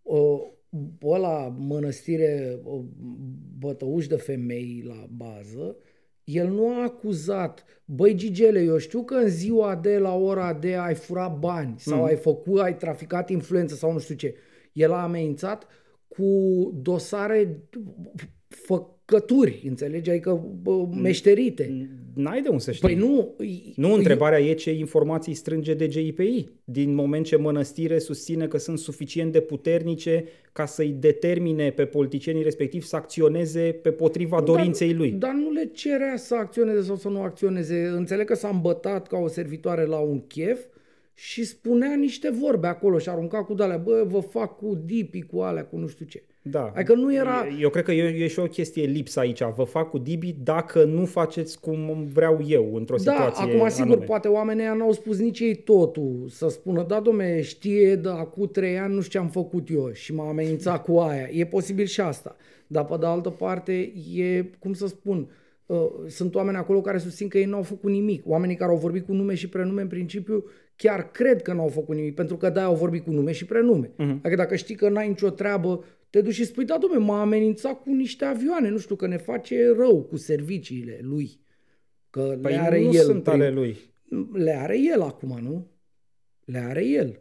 O, 0.04 0.40
ăla 1.06 1.56
mănăstire, 1.58 2.60
bătăuși 3.60 4.08
de 4.08 4.16
femei 4.16 4.84
la 4.88 5.08
bază, 5.18 5.76
el 6.24 6.50
nu 6.50 6.70
a 6.70 6.84
acuzat, 6.84 7.66
băi 7.86 8.16
Gigele, 8.16 8.62
eu 8.62 8.78
știu 8.78 9.04
că 9.04 9.16
în 9.16 9.30
ziua 9.30 9.76
de 9.76 9.98
la 9.98 10.16
ora 10.16 10.54
de 10.54 10.76
ai 10.76 10.96
furat 10.96 11.40
bani 11.40 11.76
sau 11.78 11.98
mm. 11.98 12.04
ai 12.04 12.16
făcut, 12.16 12.60
ai 12.60 12.78
traficat 12.78 13.30
influență 13.30 13.76
sau 13.76 13.92
nu 13.92 14.00
știu 14.00 14.16
ce. 14.16 14.36
El 14.74 14.92
a 14.92 15.02
amenințat 15.02 15.68
cu 16.08 16.24
dosare 16.82 17.68
făcături, 18.56 19.64
înțelegi? 19.68 20.10
Adică 20.10 20.48
bă, 20.62 20.88
meșterite. 21.02 21.90
N-ai 22.14 22.42
de 22.42 22.48
unde 22.50 22.64
să 22.64 22.72
știi. 22.72 22.88
Păi 22.88 22.98
nu. 22.98 23.36
Nu, 23.76 23.94
întrebarea 23.94 24.40
e 24.40 24.54
ce 24.54 24.72
informații 24.72 25.34
strânge 25.34 25.74
de 25.74 25.88
GIPI. 25.88 26.48
Din 26.64 26.94
moment 26.94 27.26
ce 27.26 27.36
mănăstire 27.36 28.00
susține 28.00 28.48
că 28.48 28.58
sunt 28.58 28.80
suficient 28.80 29.32
de 29.32 29.40
puternice 29.40 30.26
ca 30.52 30.66
să-i 30.66 30.96
determine 31.00 31.72
pe 31.72 31.86
politicienii 31.86 32.44
respectiv 32.44 32.84
să 32.84 32.96
acționeze 32.96 33.80
pe 33.82 33.92
potriva 33.92 34.36
dar, 34.36 34.46
dorinței 34.46 34.94
lui. 34.94 35.12
Dar 35.12 35.34
nu 35.34 35.52
le 35.52 35.70
cerea 35.74 36.16
să 36.16 36.36
acționeze 36.36 36.82
sau 36.82 36.96
să 36.96 37.10
nu 37.10 37.22
acționeze. 37.22 37.92
Înțeleg 37.96 38.26
că 38.26 38.36
s-a 38.36 38.50
îmbătat 38.50 39.08
ca 39.08 39.18
o 39.18 39.28
servitoare 39.28 39.86
la 39.86 39.98
un 39.98 40.28
chef 40.28 40.60
și 41.14 41.44
spunea 41.44 41.96
niște 41.96 42.30
vorbe 42.30 42.68
acolo 42.68 42.98
și 42.98 43.10
arunca 43.10 43.44
cu 43.44 43.54
dalea, 43.54 43.78
bă, 43.78 44.04
vă 44.08 44.20
fac 44.20 44.58
cu 44.58 44.82
dipi, 44.86 45.22
cu 45.22 45.40
alea, 45.40 45.66
cu 45.66 45.78
nu 45.78 45.88
știu 45.88 46.06
ce. 46.06 46.24
Da. 46.46 46.72
Adică 46.76 46.94
nu 46.94 47.16
era... 47.16 47.48
Eu 47.60 47.70
cred 47.70 47.84
că 47.84 47.92
e, 47.92 48.24
e 48.24 48.28
și 48.28 48.40
o 48.40 48.44
chestie 48.44 48.86
lipsă 48.86 49.20
aici. 49.20 49.42
Vă 49.56 49.64
fac 49.64 49.90
cu 49.90 49.98
Dibi 49.98 50.36
dacă 50.44 50.84
nu 50.84 51.06
faceți 51.06 51.60
cum 51.60 52.08
vreau 52.14 52.44
eu 52.48 52.76
într-o 52.76 52.96
da, 52.96 53.12
situație 53.12 53.44
acum 53.44 53.70
sigur, 53.70 53.92
anume. 53.92 54.06
poate 54.06 54.28
oamenii 54.28 54.66
n-au 54.78 54.92
spus 54.92 55.20
nici 55.20 55.40
ei 55.40 55.56
totul. 55.56 56.26
Să 56.30 56.48
spună, 56.48 56.86
da, 56.88 57.00
domne, 57.00 57.42
știe 57.42 57.96
de 57.96 58.10
acum 58.10 58.48
trei 58.48 58.80
ani 58.80 58.94
nu 58.94 59.02
știu 59.02 59.20
ce 59.20 59.26
am 59.26 59.32
făcut 59.32 59.70
eu 59.70 59.92
și 59.92 60.14
m-a 60.14 60.28
amenințat 60.28 60.84
cu 60.84 60.98
aia. 60.98 61.30
E 61.32 61.46
posibil 61.46 61.86
și 61.86 62.02
asta. 62.02 62.36
Dar 62.68 62.86
pe 62.86 62.96
de 63.00 63.06
altă 63.06 63.30
parte 63.30 63.94
e, 64.16 64.46
cum 64.60 64.74
să 64.74 64.88
spun, 64.88 65.30
uh, 65.66 65.90
sunt 66.08 66.36
oameni 66.36 66.58
acolo 66.58 66.82
care 66.82 66.98
susțin 66.98 67.28
că 67.28 67.38
ei 67.38 67.46
n-au 67.46 67.64
făcut 67.64 67.92
nimic. 67.92 68.24
Oamenii 68.28 68.56
care 68.56 68.72
au 68.72 68.78
vorbit 68.78 69.06
cu 69.06 69.14
nume 69.14 69.34
și 69.34 69.50
prenume, 69.50 69.82
în 69.82 69.88
principiu, 69.88 70.46
chiar 70.76 71.12
cred 71.12 71.42
că 71.42 71.54
n-au 71.54 71.68
făcut 71.68 71.96
nimic, 71.96 72.16
pentru 72.16 72.38
că 72.38 72.50
da, 72.50 72.64
au 72.64 72.76
vorbit 72.76 73.04
cu 73.04 73.12
nume 73.12 73.32
și 73.32 73.46
prenume. 73.46 73.88
Uh-huh. 73.88 74.20
Adică 74.22 74.36
dacă 74.36 74.56
știi 74.56 74.76
că 74.76 74.90
n-ai 74.90 75.08
nicio 75.08 75.30
treabă, 75.30 75.84
te 76.10 76.22
duci 76.22 76.34
și 76.34 76.46
spui, 76.46 76.66
da, 76.66 76.78
domne, 76.78 76.98
m-a 76.98 77.22
amenințat 77.22 77.82
cu 77.82 77.94
niște 77.94 78.26
avioane, 78.26 78.70
nu 78.70 78.78
știu, 78.78 78.96
că 78.96 79.08
ne 79.08 79.18
face 79.18 79.74
rău 79.78 80.02
cu 80.02 80.18
serviciile 80.18 81.00
lui. 81.02 81.40
Că 82.10 82.38
păi 82.42 82.52
le 82.52 82.60
are 82.60 82.82
nu 82.82 82.94
el. 82.94 83.04
sunt 83.04 83.28
ale 83.28 83.50
lui. 83.50 83.78
Le 84.34 84.52
are 84.52 84.80
el 84.80 85.02
acum, 85.02 85.40
nu? 85.42 85.68
Le 86.46 86.58
are 86.58 86.86
el. 86.86 87.20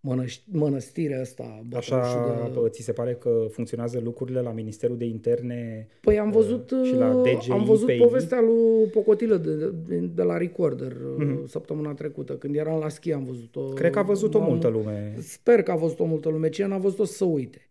Mănăș- 0.00 0.44
mănăstirea 0.52 1.20
asta. 1.20 1.64
Așa 1.72 2.50
de... 2.54 2.68
ți 2.68 2.82
se 2.82 2.92
pare 2.92 3.14
că 3.14 3.46
funcționează 3.50 4.00
lucrurile 4.04 4.40
la 4.40 4.52
Ministerul 4.52 4.96
de 4.96 5.04
Interne 5.04 5.86
Păi 6.00 6.18
am 6.18 6.30
văzut, 6.30 6.70
uh, 6.70 6.80
și 6.84 6.94
la 6.94 7.22
DGI, 7.22 7.50
am 7.50 7.64
văzut 7.64 7.86
PI? 7.86 7.96
povestea 7.96 8.40
lui 8.40 8.86
Pocotilă 8.92 9.36
de, 9.36 9.54
de, 9.86 9.96
de 10.14 10.22
la 10.22 10.36
Recorder 10.36 10.92
mm-hmm. 10.92 11.46
săptămâna 11.46 11.92
trecută, 11.92 12.32
când 12.32 12.56
eram 12.56 12.78
la 12.78 12.88
schi 12.88 13.12
am 13.12 13.24
văzut-o. 13.24 13.60
Cred 13.60 13.90
că 13.90 13.98
a 13.98 14.02
văzut-o 14.02 14.38
am, 14.38 14.44
multă 14.44 14.68
lume. 14.68 15.14
Sper 15.18 15.62
că 15.62 15.70
a 15.70 15.76
văzut-o 15.76 16.04
multă 16.04 16.28
lume. 16.28 16.48
Cine 16.48 16.66
n-a 16.66 16.78
văzut-o 16.78 17.04
să 17.04 17.24
uite. 17.24 17.68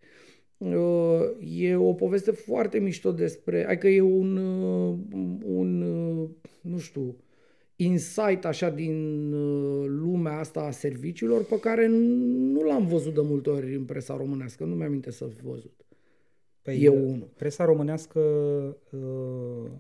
Uh, 0.58 0.72
e 1.58 1.76
o 1.76 1.94
poveste 1.94 2.32
foarte 2.32 2.80
mișto 2.80 3.12
despre, 3.12 3.68
adică 3.68 3.88
e 3.88 4.02
un, 4.02 4.38
uh, 4.38 4.96
un 5.46 5.84
nu 6.62 6.78
știu, 6.78 7.16
insight 7.82 8.46
așa 8.46 8.70
din 8.70 9.32
uh, 9.34 9.86
lumea 9.88 10.40
asta 10.40 10.60
a 10.60 10.72
serviciilor 10.72 11.44
pe 11.44 11.60
care 11.60 11.88
nu 11.88 12.62
l-am 12.62 12.88
văzut 12.88 13.14
de 13.14 13.22
multe 13.24 13.50
ori 13.50 13.76
în 13.76 13.84
presa 13.84 14.16
românească. 14.18 14.64
Nu 14.64 14.76
mi-am 14.76 15.02
să 15.10 15.26
fi 15.26 15.42
văzut. 15.44 15.86
Păi, 16.62 16.82
e 16.82 16.90
unul. 16.90 17.30
Presa 17.36 17.66
românească 17.66 18.20
uh, 18.92 19.72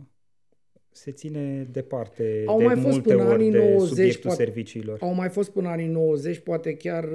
se 0.89 1.12
ține 1.12 1.68
departe 1.72 2.44
au 2.46 2.58
de 2.58 2.65
mai 2.65 2.75
fost 2.75 2.88
multe 2.88 3.13
până 3.13 3.24
ori 3.24 3.34
anii 3.34 3.51
de 3.51 3.58
90, 3.58 3.88
subiectul 3.88 4.22
poate, 4.24 4.44
serviciilor. 4.44 4.98
Au 5.01 5.13
mai 5.13 5.29
fost 5.29 5.50
până 5.50 5.68
anii 5.68 5.88
90, 5.88 6.39
poate 6.39 6.74
chiar 6.74 7.10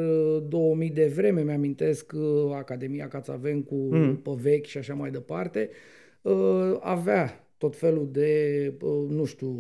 2000 0.49 0.91
de 0.91 1.07
vreme, 1.07 1.43
mi-amintesc 1.43 2.13
Academia 2.55 3.09
Cațavencu 3.09 3.75
mm. 3.75 4.17
pe 4.17 4.31
vechi 4.41 4.67
și 4.67 4.79
așa 4.79 4.95
mai 4.95 5.11
departe, 5.11 5.71
avea 6.81 7.47
tot 7.59 7.77
felul 7.77 8.09
de, 8.13 8.73
nu 9.09 9.25
știu, 9.25 9.59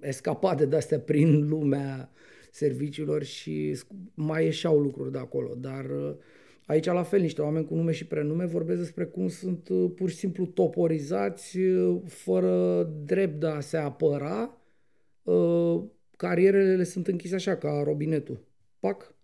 escapade 0.00 0.66
de-astea 0.66 1.00
prin 1.00 1.48
lumea 1.48 2.10
serviciilor 2.50 3.22
și 3.22 3.78
mai 4.14 4.44
ieșeau 4.44 4.78
lucruri 4.78 5.12
de 5.12 5.18
acolo. 5.18 5.54
Dar 5.54 5.84
uh, 5.84 6.14
aici 6.66 6.84
la 6.84 7.02
fel 7.02 7.20
niște 7.20 7.42
oameni 7.42 7.66
cu 7.66 7.74
nume 7.74 7.92
și 7.92 8.06
prenume 8.06 8.44
vorbesc 8.44 8.78
despre 8.78 9.04
cum 9.04 9.28
sunt 9.28 9.68
uh, 9.68 9.90
pur 9.94 10.10
și 10.10 10.16
simplu 10.16 10.46
toporizați 10.46 11.58
uh, 11.58 12.00
fără 12.06 12.82
drept 13.04 13.40
de 13.40 13.46
a 13.46 13.60
se 13.60 13.76
apăra. 13.76 14.58
Carierele 16.16 16.76
le 16.76 16.84
sunt 16.84 17.06
închise 17.06 17.34
așa 17.34 17.56
ca 17.56 17.82
robinetul. 17.84 18.44
Pac, 18.78 19.14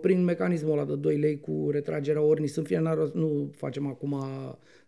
prin 0.00 0.24
mecanismul 0.24 0.72
ăla 0.72 0.84
de 0.84 0.96
2 0.96 1.16
lei 1.16 1.40
cu 1.40 1.68
retragerea 1.70 2.22
ori 2.22 2.48
sunt 2.48 2.66
fie 2.66 2.78
nu 3.12 3.50
facem 3.56 3.86
acum 3.86 4.24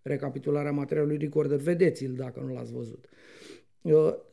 recapitularea 0.02 0.70
materialului 0.70 1.16
recorder, 1.16 1.58
vedeți-l 1.58 2.12
dacă 2.12 2.40
nu 2.40 2.52
l-ați 2.52 2.72
văzut. 2.72 3.04
Uh, 3.04 3.39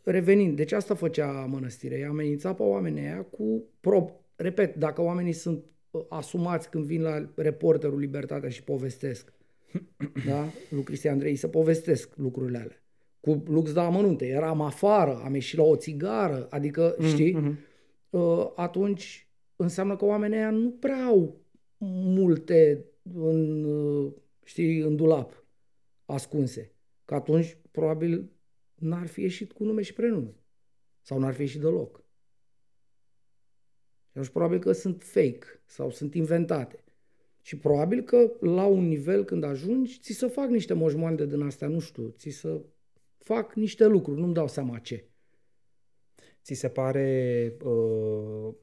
revenind, 0.04 0.56
deci 0.56 0.72
asta 0.72 0.96
făcea 0.96 1.46
mănăstirea, 1.50 1.98
ea 1.98 2.10
amenința 2.10 2.54
pe 2.54 2.64
oamenii 2.64 3.02
aia 3.02 3.22
cu 3.22 3.64
prob. 3.80 4.12
Repet, 4.36 4.76
dacă 4.76 5.02
oamenii 5.02 5.34
sunt 5.34 5.64
uh, 5.92 6.02
asumați 6.10 6.70
când 6.70 6.86
vin 6.86 7.02
la 7.02 7.30
reporterul 7.36 8.00
Libertatea 8.00 8.50
și 8.50 8.64
povestesc, 8.64 9.34
da? 10.28 10.46
Lui 10.70 10.84
Cristian 10.84 11.14
Andrei 11.14 11.36
să 11.36 11.48
povestesc 11.48 12.16
lucrurile 12.16 12.58
alea. 12.58 12.82
Cu 13.20 13.44
lux 13.48 13.74
de 13.74 13.80
amănunte, 13.80 14.28
eram 14.28 14.62
afară, 14.62 15.22
am 15.24 15.34
ieșit 15.34 15.58
la 15.58 15.64
o 15.64 15.76
țigară, 15.76 16.48
adică, 16.50 16.96
mm, 16.98 17.06
știi, 17.06 17.36
mm-hmm. 17.36 18.56
atunci 18.56 19.28
înseamnă 19.56 19.96
că 19.96 20.06
oamenii 20.06 20.38
aia 20.38 20.50
nu 20.50 20.70
prea 20.70 21.06
au 21.06 21.42
multe 21.78 22.86
în, 23.14 23.66
știi, 24.44 24.80
în 24.80 24.96
dulap 24.96 25.46
ascunse. 26.06 26.72
Că 27.06 27.16
atunci, 27.16 27.58
probabil, 27.72 28.30
n-ar 28.80 29.08
fi 29.08 29.22
ieșit 29.22 29.52
cu 29.52 29.64
nume 29.64 29.82
și 29.82 29.94
prenume. 29.94 30.36
Sau 31.02 31.20
n-ar 31.20 31.34
fi 31.34 31.42
ieșit 31.42 31.62
deloc. 31.62 31.96
Și 34.06 34.14
atunci 34.14 34.28
probabil 34.28 34.60
că 34.60 34.72
sunt 34.72 35.04
fake 35.04 35.62
sau 35.66 35.90
sunt 35.90 36.14
inventate. 36.14 36.84
Și 37.42 37.58
probabil 37.58 38.02
că 38.04 38.32
la 38.40 38.66
un 38.66 38.88
nivel 38.88 39.24
când 39.24 39.44
ajungi, 39.44 40.00
ți 40.00 40.12
să 40.12 40.28
fac 40.28 40.50
niște 40.50 40.74
moșmoande 40.74 41.26
din 41.26 41.42
astea, 41.42 41.68
nu 41.68 41.80
știu, 41.80 42.14
ți 42.18 42.30
să 42.30 42.62
fac 43.18 43.54
niște 43.54 43.86
lucruri, 43.86 44.20
nu-mi 44.20 44.34
dau 44.34 44.48
seama 44.48 44.80
ce. 44.80 45.10
Ți 46.44 46.54
se 46.54 46.70
pare 46.70 47.58
uh, 47.64 48.54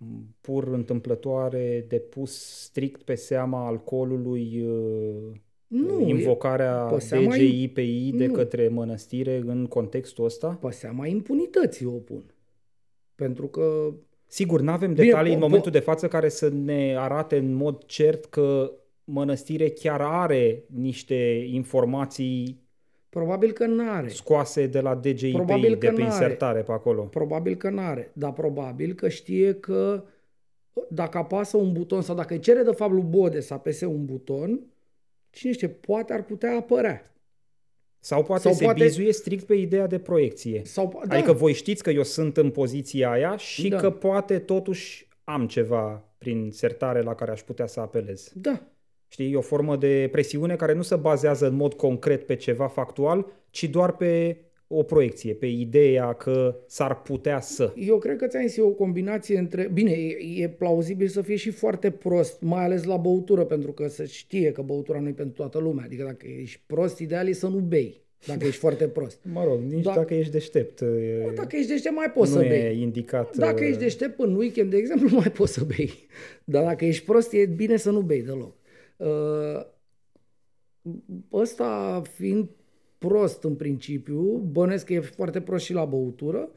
pur 0.41 0.69
întâmplătoare 0.69 1.85
de 1.89 1.99
pus 1.99 2.61
strict 2.63 3.03
pe 3.03 3.15
seama 3.15 3.67
alcoolului 3.67 4.63
uh, 4.63 5.33
nu, 5.75 6.09
invocarea 6.09 6.97
DGIPI 7.11 8.13
de 8.15 8.27
nu. 8.27 8.33
către 8.33 8.69
mănăstire 8.69 9.43
în 9.47 9.67
contextul 9.67 10.25
ăsta? 10.25 10.59
Pe 10.61 10.71
seama 10.71 11.07
impunității 11.07 11.87
o 11.87 11.91
pun. 11.91 12.35
Pentru 13.15 13.47
că... 13.47 13.93
Sigur, 14.27 14.61
nu 14.61 14.71
avem 14.71 14.95
detalii 14.95 15.23
Bine, 15.23 15.35
în 15.35 15.41
momentul 15.51 15.71
de 15.71 15.79
față 15.79 16.09
care 16.09 16.29
să 16.29 16.49
ne 16.49 16.97
arate 16.99 17.37
în 17.37 17.53
mod 17.53 17.85
cert 17.85 18.25
că 18.25 18.73
mănăstire 19.05 19.69
chiar 19.69 20.01
are 20.01 20.65
niște 20.67 21.47
informații 21.51 22.63
Probabil 23.09 23.53
că 23.53 23.67
nu 23.67 23.91
are. 23.91 24.09
Scoase 24.09 24.67
de 24.67 24.81
la 24.81 24.95
DGIPI, 24.95 25.33
probabil 25.33 25.77
de 25.79 25.93
pe 25.95 26.03
insertare 26.03 26.63
pe 26.63 26.73
acolo. 26.73 27.03
Probabil 27.03 27.55
că 27.55 27.71
nu 27.71 27.81
are, 27.81 28.11
dar 28.13 28.33
probabil 28.33 28.95
că 28.95 29.09
știe 29.09 29.55
că 29.55 30.05
dacă 30.89 31.19
apasă 31.19 31.57
un 31.57 31.73
buton 31.73 32.03
sau 32.03 32.15
dacă 32.15 32.35
îi 32.35 32.41
cere 32.41 32.63
de 32.63 32.71
fapt 32.71 32.93
lui 32.93 33.03
Bode 33.03 33.41
să 33.41 33.55
apese 33.55 33.87
un 33.87 34.05
buton, 34.05 34.61
cine 35.35 35.53
știe, 35.53 35.69
poate 35.69 36.13
ar 36.13 36.23
putea 36.23 36.57
apărea. 36.57 37.15
Sau 37.99 38.25
poate 38.25 38.43
sau 38.43 38.53
se 38.53 38.65
poate... 38.65 38.85
bizuie 38.85 39.13
strict 39.13 39.45
pe 39.45 39.55
ideea 39.55 39.87
de 39.87 39.99
proiecție. 39.99 40.63
Sau, 40.65 41.03
da. 41.07 41.15
Adică 41.15 41.33
voi 41.33 41.53
știți 41.53 41.83
că 41.83 41.91
eu 41.91 42.03
sunt 42.03 42.37
în 42.37 42.51
poziția 42.51 43.11
aia 43.11 43.37
și 43.37 43.69
da. 43.69 43.77
că 43.77 43.91
poate 43.91 44.39
totuși 44.39 45.09
am 45.25 45.47
ceva 45.47 46.05
prin 46.19 46.51
sertare 46.53 47.03
la 47.03 47.15
care 47.15 47.31
aș 47.31 47.41
putea 47.41 47.67
să 47.67 47.81
apelez. 47.81 48.33
Da. 48.35 48.63
Știi, 49.09 49.33
e 49.33 49.37
o 49.37 49.41
formă 49.41 49.77
de 49.77 50.09
presiune 50.13 50.57
care 50.57 50.73
nu 50.73 50.83
se 50.83 50.97
bazează 50.97 51.47
în 51.47 51.55
mod 51.55 51.75
concret 51.75 52.27
pe 52.27 52.37
ceva 52.37 52.69
factual, 52.69 53.27
ci 53.51 53.65
doar 53.65 53.93
pe 53.93 54.41
o 54.75 54.83
proiecție, 54.83 55.35
pe 55.35 55.47
ideea 55.47 56.13
că 56.13 56.57
s-ar 56.67 57.03
putea 57.03 57.41
să. 57.41 57.73
Eu 57.77 57.99
cred 57.99 58.17
că 58.17 58.27
ți-am 58.27 58.47
zis, 58.47 58.57
e 58.57 58.63
o 58.63 58.71
combinație 58.71 59.39
între... 59.39 59.71
Bine, 59.73 59.91
e, 59.91 60.43
e 60.43 60.49
plauzibil 60.49 61.09
să 61.09 61.23
fie 61.23 61.37
și 61.37 61.51
foarte 61.51 61.91
prost, 61.91 62.41
mai 62.41 62.65
ales 62.65 62.85
la 62.85 62.97
băutură, 62.97 63.45
pentru 63.45 63.73
că 63.73 63.89
se 63.89 64.07
știe 64.07 64.53
că 64.53 64.63
băutura 64.63 65.01
nu 65.01 65.09
e 65.09 65.13
pentru 65.13 65.35
toată 65.35 65.59
lumea. 65.59 65.85
Adică 65.85 66.05
dacă 66.05 66.27
ești 66.41 66.61
prost, 66.67 66.99
ideal 66.99 67.29
e 67.29 67.33
să 67.33 67.47
nu 67.47 67.59
bei 67.59 68.03
dacă 68.27 68.45
ești 68.45 68.59
foarte 68.59 68.89
prost. 68.89 69.21
Mă 69.33 69.45
rog, 69.45 69.61
nici 69.61 69.85
da, 69.85 69.95
dacă 69.95 70.15
ești 70.15 70.33
deștept. 70.33 70.81
Bă, 71.23 71.33
dacă 71.35 71.57
ești 71.57 71.69
deștept, 71.71 71.95
mai 71.95 72.11
poți 72.11 72.33
să 72.33 72.39
bei. 72.39 72.49
Nu 72.49 72.55
e 72.55 72.81
indicat. 72.81 73.37
Dacă 73.37 73.63
uh, 73.63 73.69
ești 73.69 73.81
deștept 73.81 74.19
în 74.19 74.35
weekend, 74.35 74.71
de 74.71 74.77
exemplu, 74.77 75.09
mai 75.19 75.31
poți 75.31 75.53
să 75.53 75.65
bei. 75.65 76.07
Dar 76.45 76.65
dacă 76.65 76.85
ești 76.85 77.05
prost, 77.05 77.33
e 77.33 77.47
bine 77.47 77.77
să 77.77 77.91
nu 77.91 78.01
bei 78.01 78.23
deloc. 78.23 78.57
Uh, 78.97 79.67
ăsta 81.33 82.03
fiind 82.15 82.49
prost 83.07 83.43
în 83.43 83.55
principiu, 83.55 84.21
bănesc 84.53 84.87
că 84.87 84.93
e 84.93 85.01
foarte 85.01 85.41
prost 85.41 85.65
și 85.65 85.73
la 85.73 85.85
băutură, 85.85 86.51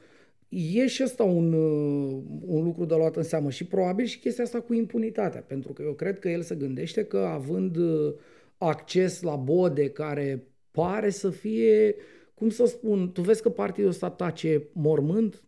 e 0.49 0.87
și 0.87 1.01
asta 1.01 1.23
un, 1.23 1.53
uh, 1.53 2.21
un 2.45 2.63
lucru 2.63 2.85
de 2.85 2.95
luat 2.95 3.15
în 3.15 3.23
seamă 3.23 3.49
și 3.49 3.65
probabil 3.65 4.05
și 4.05 4.19
chestia 4.19 4.43
asta 4.43 4.61
cu 4.61 4.73
impunitatea, 4.73 5.41
pentru 5.41 5.73
că 5.73 5.81
eu 5.81 5.93
cred 5.93 6.19
că 6.19 6.29
el 6.29 6.41
se 6.41 6.55
gândește 6.55 7.03
că 7.03 7.17
având 7.17 7.75
uh, 7.75 8.13
acces 8.57 9.21
la 9.21 9.35
bode 9.35 9.89
care 9.89 10.47
pare 10.71 11.09
să 11.09 11.29
fie, 11.29 11.95
cum 12.33 12.49
să 12.49 12.65
spun, 12.65 13.11
tu 13.11 13.21
vezi 13.21 13.41
că 13.41 13.49
partidul 13.49 13.89
ăsta 13.89 14.09
tace 14.09 14.67
mormânt, 14.73 15.43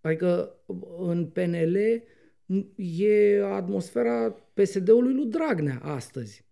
adică 0.00 0.54
în 0.98 1.26
PNL 1.26 1.76
e 2.98 3.42
atmosfera 3.44 4.30
PSD-ului 4.54 5.14
lui 5.14 5.26
Dragnea 5.26 5.80
astăzi. 5.82 6.44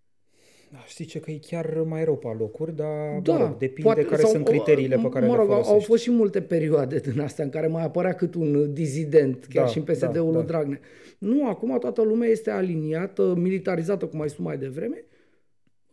Da, 0.71 0.79
știi 0.87 1.05
ce, 1.05 1.21
că 1.21 1.31
e 1.31 1.39
chiar 1.39 1.83
mai 1.83 2.05
rău 2.05 2.17
pe 2.17 2.29
locuri, 2.39 2.77
dar 2.77 3.21
da, 3.23 3.33
mă 3.33 3.39
rog, 3.39 3.57
depinde 3.57 3.83
poate, 3.83 4.05
care 4.05 4.21
sau, 4.21 4.31
sunt 4.31 4.45
criteriile 4.45 4.97
pe 4.97 5.09
care 5.09 5.27
mă 5.27 5.35
rog, 5.35 5.47
le 5.47 5.51
folosești. 5.51 5.73
Au 5.73 5.81
fost 5.81 6.03
și 6.03 6.11
multe 6.11 6.43
perioade 6.43 6.99
din 7.11 7.21
astea 7.21 7.45
în 7.45 7.51
care 7.51 7.67
mai 7.67 7.85
apărea 7.85 8.13
cât 8.13 8.35
un 8.35 8.73
dizident, 8.73 9.47
chiar 9.49 9.65
da, 9.65 9.71
și 9.71 9.79
în 9.79 9.85
PSD-ul 9.85 10.33
da, 10.33 10.39
da. 10.39 10.45
Dragnea. 10.45 10.81
Nu, 11.19 11.49
acum 11.49 11.79
toată 11.79 12.03
lumea 12.03 12.29
este 12.29 12.51
aliniată, 12.51 13.35
militarizată, 13.37 14.07
cum 14.07 14.21
ai 14.21 14.29
spus 14.29 14.45
mai 14.45 14.59
devreme, 14.59 15.05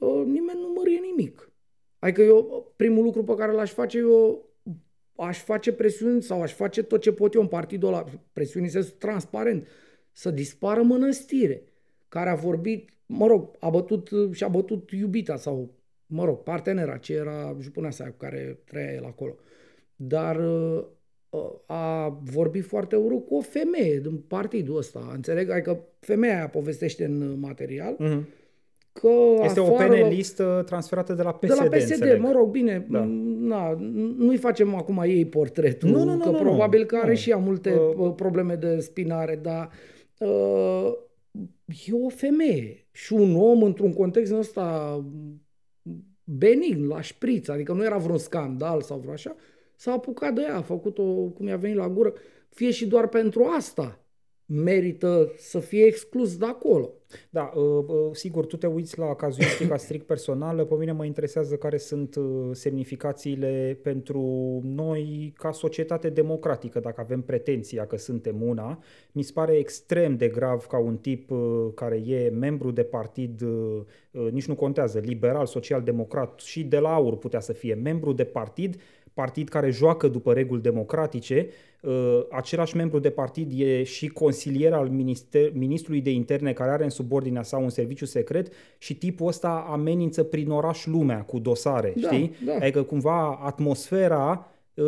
ă, 0.02 0.24
nimeni 0.24 0.60
nu 0.60 0.74
mărie 0.76 1.00
nimic. 1.00 1.52
Adică 2.00 2.22
eu, 2.22 2.74
primul 2.76 3.04
lucru 3.04 3.24
pe 3.24 3.36
care 3.36 3.52
l-aș 3.52 3.72
face, 3.72 3.98
eu 3.98 4.50
aș 5.16 5.44
face 5.44 5.74
presiuni 5.74 6.22
sau 6.22 6.42
aș 6.42 6.54
face 6.54 6.84
tot 6.84 7.02
ce 7.02 7.12
pot 7.12 7.34
eu 7.34 7.42
în 7.42 7.48
partidul 7.48 7.88
ăla, 7.88 8.06
presiuni 8.34 8.70
în 8.74 8.84
transparent, 8.98 9.68
să 10.12 10.30
dispară 10.32 10.82
mănăstire, 10.82 11.64
care 12.08 12.30
a 12.30 12.36
vorbit 12.36 12.90
mă 13.06 13.28
rog, 13.28 13.50
a 13.60 13.70
bătut 13.70 14.10
și 14.32 14.44
a 14.44 14.48
bătut 14.48 14.92
iubita 14.92 15.36
sau, 15.36 15.74
mă 16.06 16.26
rog, 16.26 16.44
partenera, 16.44 16.98
ce 16.98 17.14
era 17.14 17.56
jupuneasa 17.60 18.04
cu 18.06 18.16
care 18.18 18.60
trăia 18.66 18.94
el 18.94 19.06
acolo. 19.06 19.36
Dar 19.96 20.36
uh, 20.36 20.86
a 21.66 22.10
vorbit 22.24 22.66
foarte 22.66 22.96
urât 22.96 23.26
cu 23.26 23.36
o 23.36 23.42
femeie 23.42 24.00
din 24.00 24.18
partidul 24.28 24.78
ăsta, 24.78 25.10
înțeleg? 25.14 25.50
Adică 25.50 25.80
femeia 26.00 26.36
aia 26.36 26.48
povestește 26.48 27.06
în 27.06 27.40
material 27.40 27.96
mm-hmm. 27.96 28.24
că 28.92 29.10
Este 29.44 29.60
afară, 29.60 29.74
o 29.74 29.76
panelistă 29.76 30.64
transferată 30.66 31.14
de 31.14 31.22
la 31.22 31.32
PSD, 31.32 31.48
De 31.48 31.64
la 31.64 31.78
PSD, 31.78 31.92
înțeleg. 31.92 32.22
mă 32.22 32.32
rog, 32.32 32.50
bine, 32.50 32.86
da. 32.90 33.04
na, 33.40 33.78
nu-i 34.18 34.38
facem 34.38 34.76
acum 34.76 35.02
ei 35.06 35.26
portretul, 35.26 35.90
nu, 35.90 36.04
nu, 36.04 36.14
nu, 36.14 36.24
că 36.24 36.30
nu, 36.30 36.38
probabil 36.38 36.80
nu. 36.80 36.86
că 36.86 36.96
are 36.96 37.10
nu. 37.10 37.16
și 37.16 37.30
ea 37.30 37.38
multe 37.38 37.74
uh, 37.98 38.14
probleme 38.16 38.56
de 38.56 38.80
spinare, 38.80 39.40
dar 39.42 39.70
uh, 40.20 40.94
e 41.88 41.94
o 42.06 42.10
femeie 42.10 42.85
și 42.96 43.14
un 43.14 43.36
om 43.36 43.64
într-un 43.64 43.94
context 43.94 44.34
ăsta 44.34 45.06
benign, 46.24 46.88
la 46.88 47.02
șpriț, 47.02 47.48
adică 47.48 47.74
nu 47.74 47.84
era 47.84 47.98
vreun 47.98 48.18
scandal 48.18 48.82
sau 48.82 49.00
vreo 49.00 49.12
așa, 49.14 49.36
s-a 49.76 49.92
apucat 49.92 50.34
de 50.34 50.42
ea, 50.42 50.56
a 50.56 50.62
făcut-o 50.62 51.04
cum 51.14 51.48
i-a 51.48 51.58
venit 51.58 51.76
la 51.76 51.90
gură, 51.90 52.14
fie 52.50 52.72
și 52.72 52.88
doar 52.88 53.08
pentru 53.08 53.44
asta 53.44 54.05
merită 54.46 55.32
să 55.38 55.60
fie 55.60 55.86
exclus 55.86 56.38
de 56.38 56.46
acolo. 56.46 56.94
Da, 57.30 57.52
uh, 57.56 57.86
uh, 57.88 58.10
sigur, 58.12 58.46
tu 58.46 58.58
te 58.58 58.68
uiți 58.68 59.00
la 59.00 59.16
cazuistica 59.16 59.78
strict 59.78 60.06
personală, 60.06 60.66
pe 60.66 60.76
mine 60.76 60.92
mă 60.92 61.06
interesează 61.06 61.56
care 61.56 61.78
sunt 61.78 62.16
uh, 62.16 62.50
semnificațiile 62.52 63.80
pentru 63.82 64.22
noi 64.64 65.34
ca 65.38 65.52
societate 65.52 66.10
democratică, 66.10 66.80
dacă 66.80 67.02
avem 67.02 67.22
pretenția 67.22 67.86
că 67.86 67.98
suntem 67.98 68.42
una. 68.42 68.84
Mi 69.12 69.24
se 69.24 69.32
pare 69.34 69.54
extrem 69.54 70.18
de 70.18 70.28
grav 70.28 70.66
ca 70.66 70.78
un 70.78 70.98
tip 70.98 71.32
care 71.76 71.96
e 71.96 72.30
membru 72.30 72.72
de 72.72 72.84
partid, 72.84 73.42
nici 74.32 74.48
nu 74.48 74.56
contează, 74.56 75.00
liberal, 75.00 75.46
social-democrat 75.46 76.40
și 76.40 76.64
de 76.64 76.78
la 76.80 76.94
aur 76.94 77.18
putea 77.18 77.40
să 77.40 77.54
fie 77.54 77.74
membru 77.74 78.14
de 78.14 78.24
partid, 78.24 78.76
partid 79.16 79.50
care 79.50 79.70
joacă 79.70 80.08
după 80.08 80.34
reguli 80.34 80.62
democratice, 80.62 81.48
uh, 81.82 82.20
același 82.30 82.76
membru 82.76 83.00
de 83.00 83.10
partid 83.10 83.52
e 83.56 83.84
și 83.84 84.08
consilier 84.08 84.74
al 84.74 84.90
minister, 84.90 85.52
ministrului 85.54 86.02
de 86.02 86.12
interne 86.12 86.54
care 86.54 86.72
are 86.72 86.84
în 86.84 86.90
subordinea 86.90 87.44
sa 87.44 87.58
un 87.58 87.70
serviciu 87.70 88.06
secret 88.06 88.54
și 88.78 88.96
tipul 88.96 89.28
ăsta 89.28 89.66
amenință 89.70 90.24
prin 90.24 90.50
oraș 90.50 90.86
lumea 90.86 91.22
cu 91.22 91.40
dosare, 91.40 91.94
da, 91.96 92.08
știi? 92.08 92.36
Da. 92.46 92.56
Adică 92.56 92.84
cumva 92.84 93.40
atmosfera 93.44 94.52
uh, 94.74 94.86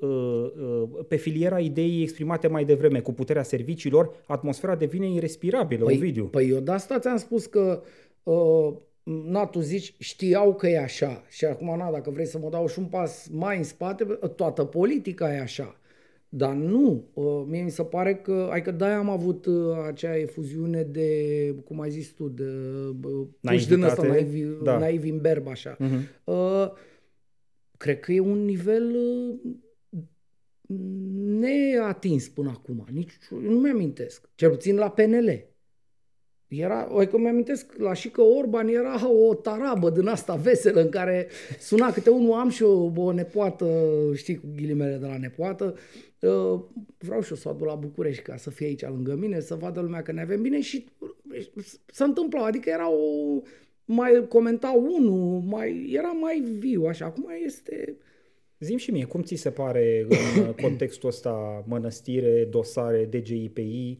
uh, 0.00 0.82
pe 1.08 1.16
filiera 1.16 1.58
ideii 1.58 2.02
exprimate 2.02 2.46
mai 2.46 2.64
devreme 2.64 3.00
cu 3.00 3.12
puterea 3.12 3.42
serviciilor, 3.42 4.14
atmosfera 4.26 4.74
devine 4.74 5.10
irrespirabilă, 5.10 5.84
păi, 5.84 5.94
Ovidiu. 5.94 6.24
Păi 6.24 6.48
eu 6.48 6.58
de 6.58 6.70
asta 6.72 6.98
ți-am 6.98 7.16
spus 7.16 7.46
că 7.46 7.82
uh, 8.22 8.72
na, 9.06 9.46
tu 9.46 9.60
zici, 9.60 9.94
știau 9.98 10.54
că 10.54 10.66
e 10.66 10.78
așa. 10.78 11.24
Și 11.28 11.44
acum, 11.44 11.76
na, 11.76 11.90
dacă 11.90 12.10
vrei 12.10 12.26
să 12.26 12.38
mă 12.38 12.48
dau 12.48 12.68
și 12.68 12.78
un 12.78 12.84
pas 12.84 13.28
mai 13.32 13.56
în 13.56 13.62
spate, 13.62 14.04
toată 14.36 14.64
politica 14.64 15.34
e 15.34 15.40
așa. 15.40 15.80
Dar 16.28 16.54
nu, 16.54 17.04
uh, 17.14 17.44
mie 17.46 17.62
mi 17.62 17.70
se 17.70 17.84
pare 17.84 18.14
că, 18.14 18.48
adică 18.52 18.70
de 18.70 18.84
am 18.84 19.10
avut 19.10 19.46
uh, 19.46 19.76
acea 19.86 20.16
efuziune 20.16 20.82
de, 20.82 21.54
cum 21.64 21.80
ai 21.80 21.90
zis 21.90 22.08
tu, 22.08 22.28
de 22.28 22.44
uh, 23.02 23.26
puși 23.40 23.68
din 23.68 23.82
ăsta 23.82 24.06
naiv, 24.06 24.62
da. 24.62 24.78
naiv 24.78 25.02
în 25.02 25.20
berb, 25.20 25.48
așa. 25.48 25.76
Uh-huh. 25.76 26.24
Uh, 26.24 26.70
cred 27.76 28.00
că 28.00 28.12
e 28.12 28.20
un 28.20 28.44
nivel 28.44 28.96
neatins 31.38 32.28
până 32.28 32.50
acum. 32.50 32.86
Nici, 32.90 33.12
nu 33.30 33.58
mi-amintesc. 33.58 34.28
Cel 34.34 34.50
puțin 34.50 34.76
la 34.76 34.90
PNL. 34.90 35.55
Era, 36.48 36.88
o 36.90 37.06
că 37.06 37.18
mi-amintesc 37.18 37.76
la 37.76 37.92
și 37.92 38.10
că 38.10 38.22
Orban 38.22 38.68
era 38.68 39.10
o 39.10 39.34
tarabă 39.34 39.90
din 39.90 40.06
asta 40.06 40.34
veselă 40.34 40.80
în 40.80 40.88
care 40.88 41.28
suna 41.58 41.92
câte 41.92 42.10
unul, 42.10 42.32
am 42.32 42.48
și 42.48 42.62
o, 42.62 42.92
o 42.96 43.12
nepoată, 43.12 43.66
știi, 44.14 44.36
cu 44.36 44.46
ghilimele 44.56 44.96
de 44.96 45.06
la 45.06 45.18
nepoată, 45.18 45.74
uh, 46.20 46.60
vreau 46.98 47.20
și 47.20 47.30
eu 47.30 47.36
să 47.36 47.48
o 47.48 47.50
aduc 47.50 47.66
la 47.66 47.74
București 47.74 48.22
ca 48.22 48.36
să 48.36 48.50
fie 48.50 48.66
aici 48.66 48.82
lângă 48.82 49.14
mine, 49.14 49.40
să 49.40 49.54
vadă 49.54 49.80
lumea 49.80 50.02
că 50.02 50.12
ne 50.12 50.20
avem 50.20 50.42
bine 50.42 50.60
și 50.60 50.86
se 51.86 52.04
întâmpla, 52.04 52.44
adică 52.44 52.68
era 52.68 52.90
o, 52.90 53.40
mai 53.84 54.26
comenta 54.28 54.70
unul, 54.70 55.40
mai, 55.40 55.90
era 55.92 56.08
mai 56.08 56.40
viu 56.58 56.84
așa, 56.84 57.04
acum 57.04 57.30
este... 57.44 57.96
Zim 58.58 58.76
și 58.76 58.90
mie, 58.90 59.04
cum 59.04 59.22
ți 59.22 59.34
se 59.34 59.50
pare 59.50 60.06
în 60.08 60.52
contextul 60.62 61.08
ăsta 61.08 61.64
mănăstire, 61.66 62.44
dosare, 62.50 63.04
DGIPI, 63.04 63.98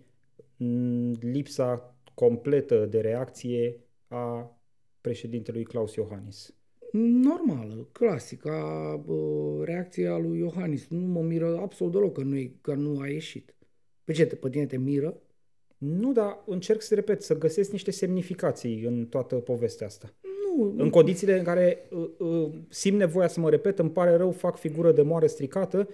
lipsa 1.20 1.95
completă 2.16 2.86
de 2.86 3.00
reacție 3.00 3.80
a 4.08 4.58
președintelui 5.00 5.62
Claus 5.62 5.94
Iohannis? 5.94 6.54
Normală, 6.92 7.88
clasică 7.92 8.52
reacția 9.64 10.18
lui 10.18 10.38
Iohannis. 10.38 10.86
Nu 10.88 11.06
mă 11.06 11.20
miră 11.20 11.58
absolut 11.60 11.92
deloc 11.92 12.12
că 12.12 12.20
nu, 12.20 12.36
e, 12.36 12.52
că 12.60 12.74
nu 12.74 13.00
a 13.00 13.08
ieșit. 13.08 13.54
Pe 14.04 14.12
ce, 14.12 14.26
pe 14.26 14.48
tine 14.48 14.66
te 14.66 14.78
miră? 14.78 15.20
Nu, 15.78 16.12
dar 16.12 16.42
încerc 16.46 16.82
să 16.82 16.94
repet, 16.94 17.22
să 17.22 17.38
găsesc 17.38 17.72
niște 17.72 17.90
semnificații 17.90 18.82
în 18.82 19.06
toată 19.06 19.34
povestea 19.34 19.86
asta. 19.86 20.14
Nu. 20.22 20.74
În 20.76 20.90
condițiile 20.90 21.38
în 21.38 21.44
care 21.44 21.88
uh, 21.90 22.10
uh, 22.18 22.52
simt 22.68 22.98
nevoia 22.98 23.28
să 23.28 23.40
mă 23.40 23.50
repet, 23.50 23.78
îmi 23.78 23.90
pare 23.90 24.16
rău, 24.16 24.30
fac 24.30 24.58
figură 24.58 24.92
de 24.92 25.02
moare 25.02 25.26
stricată, 25.26 25.88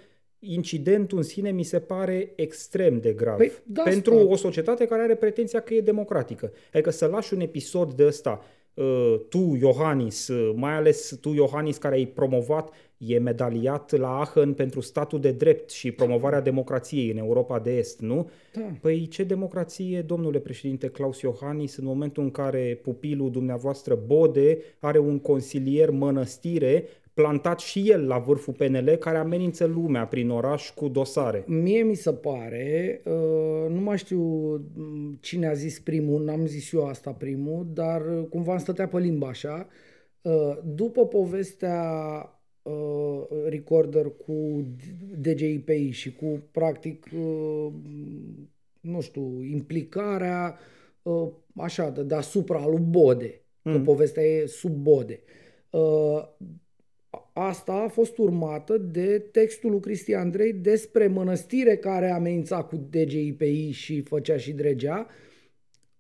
incidentul 0.45 1.19
în 1.19 1.25
sine 1.25 1.51
mi 1.51 1.63
se 1.63 1.79
pare 1.79 2.33
extrem 2.37 3.01
de 3.01 3.13
grav 3.13 3.37
păi, 3.37 3.53
da, 3.65 3.83
pentru 3.83 4.15
asta. 4.15 4.29
o 4.29 4.37
societate 4.37 4.87
care 4.87 5.03
are 5.03 5.15
pretenția 5.15 5.61
că 5.61 5.75
e 5.75 5.81
democratică. 5.81 6.53
Adică 6.73 6.91
să 6.91 7.07
lași 7.07 7.35
un 7.35 7.41
episod 7.41 7.93
de 7.93 8.07
ăsta, 8.07 8.45
uh, 8.75 9.21
tu, 9.29 9.59
Iohannis, 9.61 10.29
uh, 10.29 10.53
mai 10.57 10.73
ales 10.73 11.19
tu, 11.21 11.33
Iohannis, 11.33 11.77
care 11.77 11.95
ai 11.95 12.07
promovat, 12.07 12.73
e 13.07 13.19
medaliat 13.19 13.97
la 13.97 14.19
Aachen 14.19 14.53
pentru 14.53 14.81
statul 14.81 15.21
de 15.21 15.31
drept 15.31 15.71
și 15.71 15.93
promovarea 15.93 16.41
democrației 16.41 17.11
în 17.11 17.17
Europa 17.17 17.59
de 17.59 17.77
Est, 17.77 18.01
nu? 18.01 18.31
Da. 18.53 18.61
Păi 18.81 19.07
ce 19.07 19.25
democrație, 19.25 20.01
domnule 20.01 20.39
președinte 20.39 20.89
Claus 20.89 21.21
Iohannis, 21.21 21.77
în 21.77 21.85
momentul 21.85 22.23
în 22.23 22.31
care 22.31 22.81
pupilul 22.83 23.31
dumneavoastră 23.31 23.99
Bode 24.07 24.59
are 24.79 24.99
un 24.99 25.19
consilier 25.19 25.91
mănăstire 25.91 26.87
plantat 27.15 27.61
și 27.61 27.91
el 27.91 28.07
la 28.07 28.19
vârful 28.19 28.55
PNL, 28.55 28.97
care 28.97 29.17
amenință 29.17 29.65
lumea 29.65 30.07
prin 30.07 30.31
oraș 30.31 30.71
cu 30.71 30.89
dosare. 30.89 31.45
Mie 31.47 31.83
mi 31.83 31.95
se 31.95 32.13
pare, 32.13 33.01
uh, 33.05 33.71
nu 33.71 33.81
mai 33.81 33.99
știu 33.99 34.21
mm, 34.75 35.19
cine 35.21 35.47
a 35.47 35.53
zis 35.53 35.81
primul, 35.81 36.25
n-am 36.25 36.47
zis 36.47 36.73
eu 36.73 36.87
asta 36.87 37.11
primul, 37.11 37.67
dar 37.73 38.01
uh, 38.01 38.27
cumva 38.29 38.53
îmi 38.53 38.61
stătea 38.61 38.89
pe 38.89 38.99
limba 38.99 39.29
așa. 39.29 39.69
Uh, 40.23 40.59
după 40.65 41.07
povestea 41.07 42.27
Recorder 43.49 44.13
cu 44.27 44.65
DJI 45.17 45.91
și 45.91 46.13
cu, 46.13 46.43
practic, 46.51 47.09
nu 48.81 49.01
știu, 49.01 49.43
implicarea 49.43 50.59
așa, 51.57 51.91
de 51.91 52.03
deasupra 52.03 52.67
lui 52.67 52.85
Bode, 52.89 53.41
mm. 53.63 53.73
că 53.73 53.79
povestea 53.79 54.23
e 54.23 54.47
sub 54.47 54.73
Bode 54.73 55.21
asta 57.33 57.73
a 57.73 57.89
fost 57.89 58.19
urmată 58.19 58.79
de 58.79 59.19
textul 59.19 59.71
lui 59.71 59.81
Cristian 59.81 60.21
Andrei 60.21 60.53
despre 60.53 61.07
mănăstire 61.07 61.77
care 61.77 62.11
amenința 62.11 62.63
cu 62.63 62.89
DGIPI 62.91 63.71
și 63.71 64.01
făcea 64.01 64.37
și 64.37 64.53
dregea, 64.53 65.07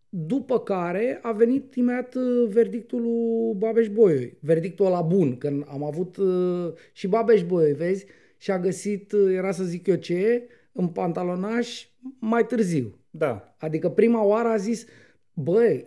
după 0.08 0.60
care 0.60 1.18
a 1.22 1.32
venit 1.32 1.74
imediat 1.74 2.14
uh, 2.14 2.48
verdictul 2.48 3.02
lui 3.02 3.54
Babeș 3.56 3.88
Boioi, 3.88 4.36
verdictul 4.40 4.88
la 4.88 5.00
bun, 5.00 5.38
când 5.38 5.64
am 5.68 5.82
avut 5.82 6.16
uh, 6.16 6.72
și 6.92 7.08
Babeș 7.08 7.42
Boioi, 7.42 7.72
vezi, 7.72 8.06
și 8.36 8.50
a 8.50 8.58
găsit, 8.58 9.12
uh, 9.12 9.34
era 9.34 9.52
să 9.52 9.64
zic 9.64 9.86
eu 9.86 9.94
ce, 9.94 10.48
în 10.72 10.88
pantalonaș 10.88 11.88
mai 12.18 12.46
târziu. 12.46 12.94
Da. 13.10 13.56
Adică 13.58 13.88
prima 13.88 14.24
oară 14.24 14.48
a 14.48 14.56
zis, 14.56 14.86
Băi, 15.34 15.84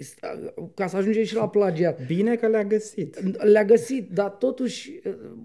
ca 0.74 0.88
să 0.88 0.98
ajungem 0.98 1.24
și 1.24 1.36
la 1.36 1.50
plagiat. 1.50 2.06
Bine 2.06 2.36
că 2.36 2.48
le-a 2.48 2.64
găsit. 2.64 3.44
Le-a 3.44 3.66
găsit, 3.66 4.10
dar 4.10 4.30
totuși... 4.30 4.92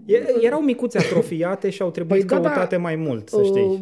E, 0.05 0.23
erau 0.41 0.61
micuțe 0.61 0.97
atrofiate 0.97 1.69
și 1.69 1.81
au 1.81 1.91
trebuit 1.91 2.25
păi, 2.25 2.37
căutate 2.37 2.59
da, 2.59 2.65
da, 2.65 2.77
mai 2.77 2.95
mult, 2.95 3.29
să 3.29 3.43
știi. 3.43 3.61
Uh, 3.61 3.79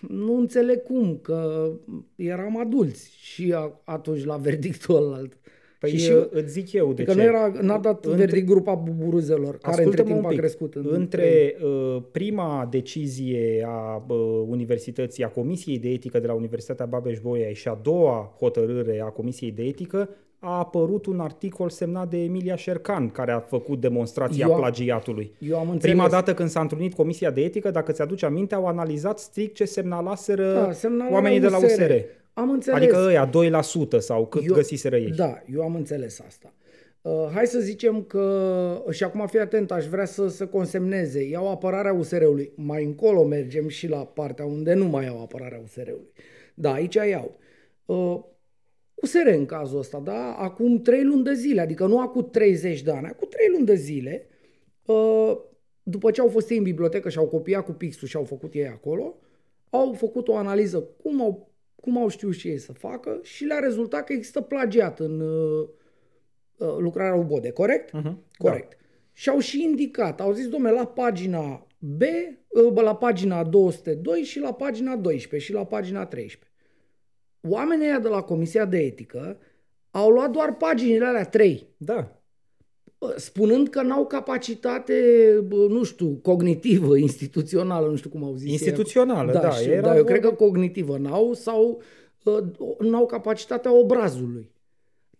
nu 0.00 0.36
înțeleg 0.36 0.82
cum, 0.82 1.18
că 1.22 1.70
eram 2.16 2.58
adulți 2.58 3.10
și 3.20 3.54
atunci 3.84 4.24
la 4.24 4.36
verdictul 4.36 4.96
ălalt. 4.96 5.36
Păi 5.82 5.90
și, 5.90 5.98
și 5.98 6.12
îți 6.30 6.52
zic 6.52 6.72
eu 6.72 6.92
de 6.92 7.02
că 7.02 7.12
ce. 7.12 7.16
nu 7.16 7.22
era, 7.22 7.52
n-a 7.60 7.78
dat 7.78 8.04
între, 8.04 8.24
verdict 8.24 8.46
grupa 8.46 8.74
buburuzelor, 8.74 9.58
care 9.58 9.84
între 9.84 10.02
timp 10.02 10.24
a 10.24 10.28
crescut. 10.28 10.74
În 10.74 10.86
între 10.90 11.56
uh, 11.62 12.02
prima 12.10 12.68
decizie 12.70 13.66
a 13.66 14.04
uh, 14.08 14.16
Universității, 14.48 15.24
a 15.24 15.28
Comisiei 15.28 15.78
de 15.78 15.88
Etică 15.88 16.18
de 16.18 16.26
la 16.26 16.32
Universitatea 16.32 16.86
Babeș-Bolyai 16.86 17.54
și 17.54 17.68
a 17.68 17.78
doua 17.82 18.34
hotărâre 18.38 19.00
a 19.00 19.06
Comisiei 19.08 19.50
de 19.50 19.62
Etică, 19.62 20.08
a 20.38 20.58
apărut 20.58 21.06
un 21.06 21.20
articol 21.20 21.68
semnat 21.68 22.10
de 22.10 22.22
Emilia 22.22 22.56
Șercan, 22.56 23.08
care 23.08 23.32
a 23.32 23.38
făcut 23.38 23.80
demonstrația 23.80 24.46
eu 24.46 24.54
am, 24.54 24.60
plagiatului. 24.60 25.32
Eu 25.38 25.58
am 25.58 25.70
înțeles. 25.70 25.94
Prima 25.94 26.08
dată 26.08 26.34
când 26.34 26.48
s-a 26.48 26.60
întrunit 26.60 26.94
Comisia 26.94 27.30
de 27.30 27.40
Etică, 27.40 27.70
dacă 27.70 27.92
ți-aduce 27.92 28.26
aminte, 28.26 28.54
au 28.54 28.66
analizat 28.66 29.18
strict 29.18 29.54
ce 29.54 29.64
semnalaseră 29.64 30.74
da, 30.82 31.08
oamenii 31.10 31.40
de 31.40 31.48
la 31.48 31.56
USR. 31.56 31.92
Am 32.34 32.50
înțeles. 32.50 32.78
Adică 32.78 32.96
ăia 33.06 33.30
2% 33.96 33.98
sau 33.98 34.26
cât 34.26 34.46
eu, 34.46 34.54
găsiseră 34.54 34.96
ei. 34.96 35.10
Da, 35.10 35.42
eu 35.52 35.62
am 35.62 35.74
înțeles 35.74 36.20
asta. 36.20 36.54
Uh, 37.02 37.28
hai 37.32 37.46
să 37.46 37.58
zicem 37.58 38.02
că, 38.02 38.84
și 38.90 39.04
acum 39.04 39.26
fii 39.26 39.38
atent, 39.38 39.70
aș 39.70 39.86
vrea 39.86 40.04
să 40.04 40.28
se 40.28 40.46
consemneze, 40.46 41.22
iau 41.22 41.50
apărarea 41.50 41.92
USR-ului. 41.92 42.52
Mai 42.56 42.84
încolo 42.84 43.24
mergem 43.24 43.68
și 43.68 43.88
la 43.88 44.06
partea 44.06 44.44
unde 44.44 44.74
nu 44.74 44.84
mai 44.84 45.04
iau 45.04 45.20
apărarea 45.20 45.60
USR-ului. 45.62 46.12
Da, 46.54 46.72
aici 46.72 46.94
iau. 46.94 47.38
Uh, 47.84 48.20
USR 48.94 49.26
în 49.26 49.46
cazul 49.46 49.78
ăsta, 49.78 49.98
da? 49.98 50.34
Acum 50.34 50.80
3 50.82 51.04
luni 51.04 51.24
de 51.24 51.32
zile, 51.32 51.60
adică 51.60 51.86
nu 51.86 52.00
acum 52.00 52.30
30 52.30 52.82
de 52.82 52.90
ani, 52.90 53.06
acum 53.06 53.28
3 53.28 53.48
luni 53.52 53.66
de 53.66 53.74
zile, 53.74 54.26
uh, 54.84 55.36
după 55.82 56.10
ce 56.10 56.20
au 56.20 56.28
fost 56.28 56.50
ei 56.50 56.56
în 56.56 56.62
bibliotecă 56.62 57.08
și 57.08 57.18
au 57.18 57.26
copiat 57.28 57.64
cu 57.64 57.72
pixul 57.72 58.08
și 58.08 58.16
au 58.16 58.24
făcut 58.24 58.54
ei 58.54 58.66
acolo, 58.66 59.18
au 59.70 59.92
făcut 59.92 60.28
o 60.28 60.36
analiză 60.36 60.78
cum 61.02 61.22
au 61.22 61.51
cum 61.82 61.98
au 61.98 62.08
știut 62.08 62.34
și 62.34 62.48
ei 62.48 62.58
să 62.58 62.72
facă 62.72 63.20
și 63.22 63.44
le-a 63.44 63.58
rezultat 63.58 64.04
că 64.04 64.12
există 64.12 64.40
plagiat 64.40 65.00
în 65.00 65.20
uh, 65.20 65.68
uh, 66.56 66.76
lucrarea 66.78 67.14
lui 67.14 67.24
Bode, 67.24 67.50
corect? 67.50 67.88
Uh-huh. 67.88 68.14
Corect. 68.36 68.70
Da. 68.70 68.76
Și 69.12 69.28
au 69.28 69.38
și 69.38 69.62
indicat, 69.62 70.20
au 70.20 70.32
zis, 70.32 70.48
domnule, 70.48 70.74
la 70.74 70.86
pagina 70.86 71.66
B, 71.78 72.00
uh, 72.48 72.82
la 72.82 72.96
pagina 72.96 73.44
202 73.44 74.22
și 74.22 74.38
la 74.38 74.52
pagina 74.52 74.96
12 74.96 75.50
și 75.50 75.56
la 75.56 75.64
pagina 75.64 76.06
13. 76.06 76.50
Oamenii 77.48 77.86
ăia 77.86 77.98
de 77.98 78.08
la 78.08 78.22
Comisia 78.22 78.64
de 78.64 78.78
Etică 78.78 79.38
au 79.90 80.10
luat 80.10 80.30
doar 80.30 80.56
paginile 80.56 81.04
alea 81.04 81.26
3. 81.26 81.66
Da. 81.76 82.21
Spunând 83.16 83.68
că 83.68 83.82
n-au 83.82 84.06
capacitate, 84.06 84.94
nu 85.68 85.82
știu, 85.82 86.18
cognitivă, 86.22 86.96
instituțională, 86.96 87.88
nu 87.88 87.96
știu 87.96 88.10
cum 88.10 88.24
au 88.24 88.34
zis. 88.34 88.50
Instituțională, 88.50 89.32
da. 89.32 89.40
da, 89.40 89.50
știu, 89.50 89.72
era 89.72 89.80
da 89.80 89.96
eu 89.96 90.02
vorba- 90.02 90.06
cred 90.06 90.20
că 90.20 90.30
cognitivă 90.30 90.98
n-au 90.98 91.32
sau 91.32 91.82
uh, 92.24 92.38
n-au 92.78 93.06
capacitatea 93.06 93.78
obrazului. 93.78 94.50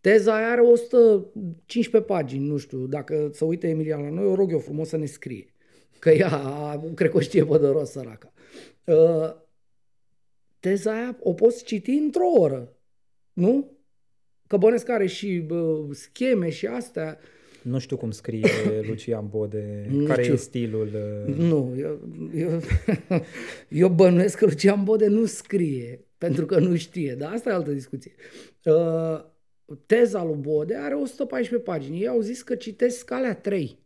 Teza 0.01 0.37
aia 0.37 0.51
are 0.51 0.61
115 0.61 2.13
pagini, 2.13 2.47
nu 2.47 2.57
știu, 2.57 2.87
dacă 2.87 3.31
să 3.33 3.45
uite 3.45 3.69
Emilia 3.69 3.97
la 3.97 4.11
noi, 4.11 4.25
o 4.25 4.35
rog 4.35 4.53
eu 4.53 4.59
frumos 4.59 4.89
să 4.89 4.97
ne 4.97 5.07
scrie. 5.07 5.55
Că 5.99 6.11
ea, 6.11 6.81
cred 6.95 7.11
că 7.11 7.17
o 7.17 7.21
știe 7.21 7.45
pe 7.45 7.59
de 7.59 7.67
rost 7.67 7.93
săraca. 7.93 8.33
Uh, 8.85 9.35
teza 10.61 10.93
aia 10.93 11.17
o 11.21 11.33
poți 11.33 11.65
citi 11.65 11.91
într-o 11.91 12.27
oră, 12.39 12.77
nu? 13.33 13.71
Că 14.47 14.57
bănesc 14.57 14.89
are 14.89 15.07
și 15.07 15.47
uh, 15.51 15.85
scheme 15.91 16.51
și 16.51 16.67
astea. 16.67 17.19
Nu 17.63 17.79
știu 17.79 17.97
cum 17.97 18.11
scrie 18.11 18.49
Lucian 18.89 19.29
Bode, 19.29 19.87
Nu 19.91 20.05
care 20.07 20.23
știu. 20.23 20.35
e 20.35 20.37
stilul. 20.37 20.91
uh, 21.29 21.35
Nu, 21.35 21.75
eu, 21.79 22.01
eu, 22.35 22.61
eu 23.83 23.89
bănuiesc 23.89 24.39
că 24.39 24.45
Lucian 24.45 24.85
Bode 24.85 25.07
nu 25.07 25.25
scrie, 25.25 26.05
pentru 26.19 26.47
că 26.47 26.59
nu 26.59 26.77
știe, 26.77 27.15
dar 27.15 27.33
asta 27.33 27.51
e 27.51 27.53
altă 27.53 27.71
discuție. 27.71 28.13
Uh, 28.65 29.25
teza 29.87 30.25
lui 30.25 30.37
Bode 30.41 30.75
are 30.77 30.95
114 30.95 31.69
pagini. 31.71 32.01
Ei 32.01 32.07
au 32.09 32.21
zis 32.21 32.43
că 32.43 32.55
citesc 32.55 33.11
alea 33.11 33.35
3. 33.35 33.81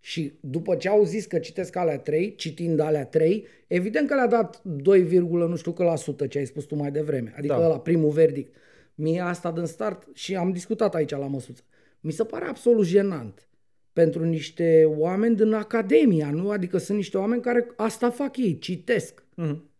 Și 0.00 0.32
după 0.40 0.74
ce 0.76 0.88
au 0.88 1.04
zis 1.04 1.26
că 1.26 1.38
citesc 1.38 1.76
alea 1.76 1.98
3, 1.98 2.34
citind 2.34 2.80
alea 2.80 3.06
3, 3.06 3.44
evident 3.66 4.08
că 4.08 4.14
le-a 4.14 4.26
dat 4.26 4.60
2, 4.64 5.02
nu 5.18 5.56
știu 5.56 5.72
că 5.72 5.82
la 5.84 5.96
sută 5.96 6.26
ce 6.26 6.38
ai 6.38 6.46
spus 6.46 6.64
tu 6.64 6.74
mai 6.74 6.90
devreme. 6.90 7.32
Adică 7.36 7.54
Da. 7.54 7.66
la 7.66 7.80
primul 7.80 8.10
verdict. 8.10 8.54
Mie 8.94 9.20
asta 9.20 9.52
din 9.52 9.64
start 9.64 10.06
și 10.14 10.36
am 10.36 10.52
discutat 10.52 10.94
aici 10.94 11.10
la 11.10 11.26
măsuță. 11.26 11.62
Mi 12.00 12.12
se 12.12 12.24
pare 12.24 12.44
absolut 12.44 12.86
jenant 12.86 13.48
pentru 13.92 14.24
niște 14.24 14.84
oameni 14.96 15.36
din 15.36 15.52
academia, 15.52 16.30
nu? 16.30 16.50
Adică 16.50 16.78
sunt 16.78 16.96
niște 16.96 17.18
oameni 17.18 17.42
care 17.42 17.72
asta 17.76 18.10
fac 18.10 18.36
ei, 18.36 18.58
citesc. 18.58 19.24
mhm. 19.34 19.70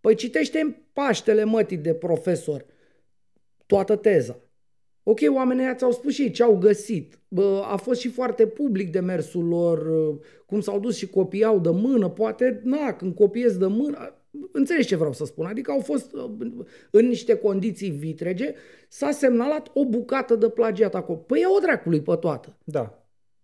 Păi 0.00 0.14
citește 0.14 0.60
în 0.60 0.76
Paștele 0.92 1.44
mătii 1.44 1.76
de 1.76 1.94
profesor 1.94 2.64
toată 3.66 3.96
teza. 3.96 4.36
Ok, 5.02 5.18
oamenii 5.34 5.62
ăia 5.62 5.74
ți-au 5.74 5.92
spus 5.92 6.12
și 6.12 6.22
ei 6.22 6.30
ce 6.30 6.42
au 6.42 6.58
găsit. 6.58 7.18
Bă, 7.28 7.62
a 7.64 7.76
fost 7.76 8.00
și 8.00 8.08
foarte 8.08 8.46
public 8.46 8.90
demersul 8.90 9.44
lor, 9.44 9.86
uh, 9.86 10.20
cum 10.46 10.60
s-au 10.60 10.80
dus 10.80 10.96
și 10.96 11.06
copiau 11.06 11.58
de 11.60 11.70
mână, 11.70 12.08
poate, 12.08 12.60
na, 12.64 12.92
când 12.92 13.14
copiezi 13.14 13.58
de 13.58 13.66
mână, 13.66 14.21
înțelegi 14.52 14.86
ce 14.86 14.96
vreau 14.96 15.12
să 15.12 15.24
spun, 15.24 15.46
adică 15.46 15.70
au 15.70 15.80
fost 15.80 16.12
uh, 16.12 16.30
în 16.90 17.06
niște 17.06 17.34
condiții 17.34 17.90
vitrege, 17.90 18.54
s-a 18.88 19.10
semnalat 19.10 19.70
o 19.74 19.84
bucată 19.84 20.34
de 20.34 20.48
plagiat 20.48 20.94
acolo. 20.94 21.18
Păi 21.18 21.40
e 21.40 21.56
o 21.56 21.60
dracului 21.60 22.00
pe 22.00 22.16
toată. 22.20 22.56
Da. 22.64 22.96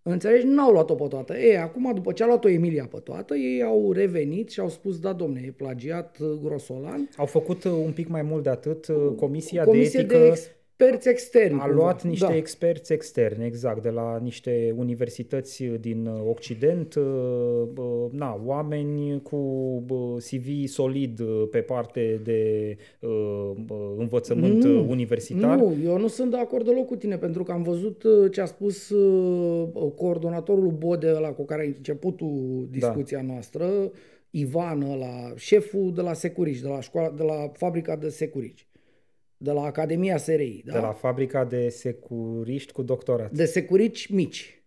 Înțelegi? 0.02 0.46
N-au 0.46 0.72
luat-o 0.72 0.94
pe 0.94 1.06
toată. 1.08 1.36
Ei, 1.36 1.56
acum, 1.56 1.94
după 1.94 2.12
ce 2.12 2.22
a 2.22 2.26
luat-o 2.26 2.48
Emilia 2.48 2.86
pe 2.90 2.98
toată, 2.98 3.34
ei 3.34 3.62
au 3.62 3.92
revenit 3.92 4.50
și 4.50 4.60
au 4.60 4.68
spus, 4.68 4.98
da, 4.98 5.12
domne, 5.12 5.42
e 5.46 5.50
plagiat 5.50 6.16
uh, 6.20 6.38
grosolan. 6.42 7.08
Au 7.16 7.26
făcut 7.26 7.64
uh, 7.64 7.72
un 7.72 7.92
pic 7.92 8.08
mai 8.08 8.22
mult 8.22 8.42
de 8.42 8.48
atât. 8.50 8.86
uh, 8.86 8.96
Comisia 9.16 9.64
Comisie 9.64 10.02
de 10.02 10.14
etică 10.14 10.18
de 10.18 10.50
experți 10.78 11.08
externi. 11.08 11.58
a 11.60 11.64
cumva. 11.64 11.76
luat 11.82 12.04
niște 12.04 12.26
da. 12.26 12.36
experți 12.36 12.92
externi, 12.92 13.44
exact, 13.44 13.82
de 13.82 13.90
la 13.90 14.18
niște 14.22 14.74
universități 14.76 15.64
din 15.64 16.06
uh, 16.06 16.20
Occident, 16.28 16.94
uh, 16.94 17.62
bă, 17.72 18.08
na, 18.10 18.40
oameni 18.44 19.22
cu 19.22 19.36
bă, 19.86 20.16
CV 20.16 20.66
solid 20.66 21.20
uh, 21.20 21.48
pe 21.50 21.58
parte 21.60 22.20
de 22.24 22.76
uh, 23.00 23.50
bă, 23.64 23.94
învățământ 23.96 24.64
Nu, 24.64 24.80
uh, 24.80 24.86
universitar. 24.88 25.58
Nu, 25.58 25.76
eu 25.84 25.98
nu 25.98 26.06
sunt 26.06 26.30
de 26.30 26.38
acord 26.38 26.64
deloc 26.64 26.86
cu 26.86 26.96
tine, 26.96 27.16
pentru 27.18 27.42
că 27.42 27.52
am 27.52 27.62
văzut 27.62 28.02
uh, 28.02 28.32
ce 28.32 28.40
a 28.40 28.44
spus 28.44 28.88
uh, 28.90 29.68
coordonatorul 29.96 30.70
Bode, 30.70 31.12
ăla 31.16 31.32
cu 31.32 31.44
care 31.44 31.62
a 31.62 31.64
început 31.76 32.20
discuția 32.70 33.18
Da. 33.18 33.24
noastră, 33.32 33.90
Ivan, 34.30 34.98
la 34.98 35.32
șeful 35.36 35.92
de 35.94 36.00
la 36.00 36.12
Securici, 36.12 36.60
de 36.60 36.68
la, 36.68 36.80
școala, 36.80 37.10
de 37.10 37.22
la 37.22 37.50
fabrica 37.52 37.96
de 37.96 38.08
Securici, 38.08 38.66
de 39.38 39.50
la 39.52 39.62
Academia 39.62 40.16
SRI. 40.16 40.62
Da? 40.64 40.72
De 40.72 40.78
la 40.78 40.92
fabrica 40.92 41.44
de 41.44 41.68
securiști 41.68 42.72
cu 42.72 42.82
doctorat. 42.82 43.32
de 43.32 43.44
Securici 43.44 44.06
mici. 44.06 44.62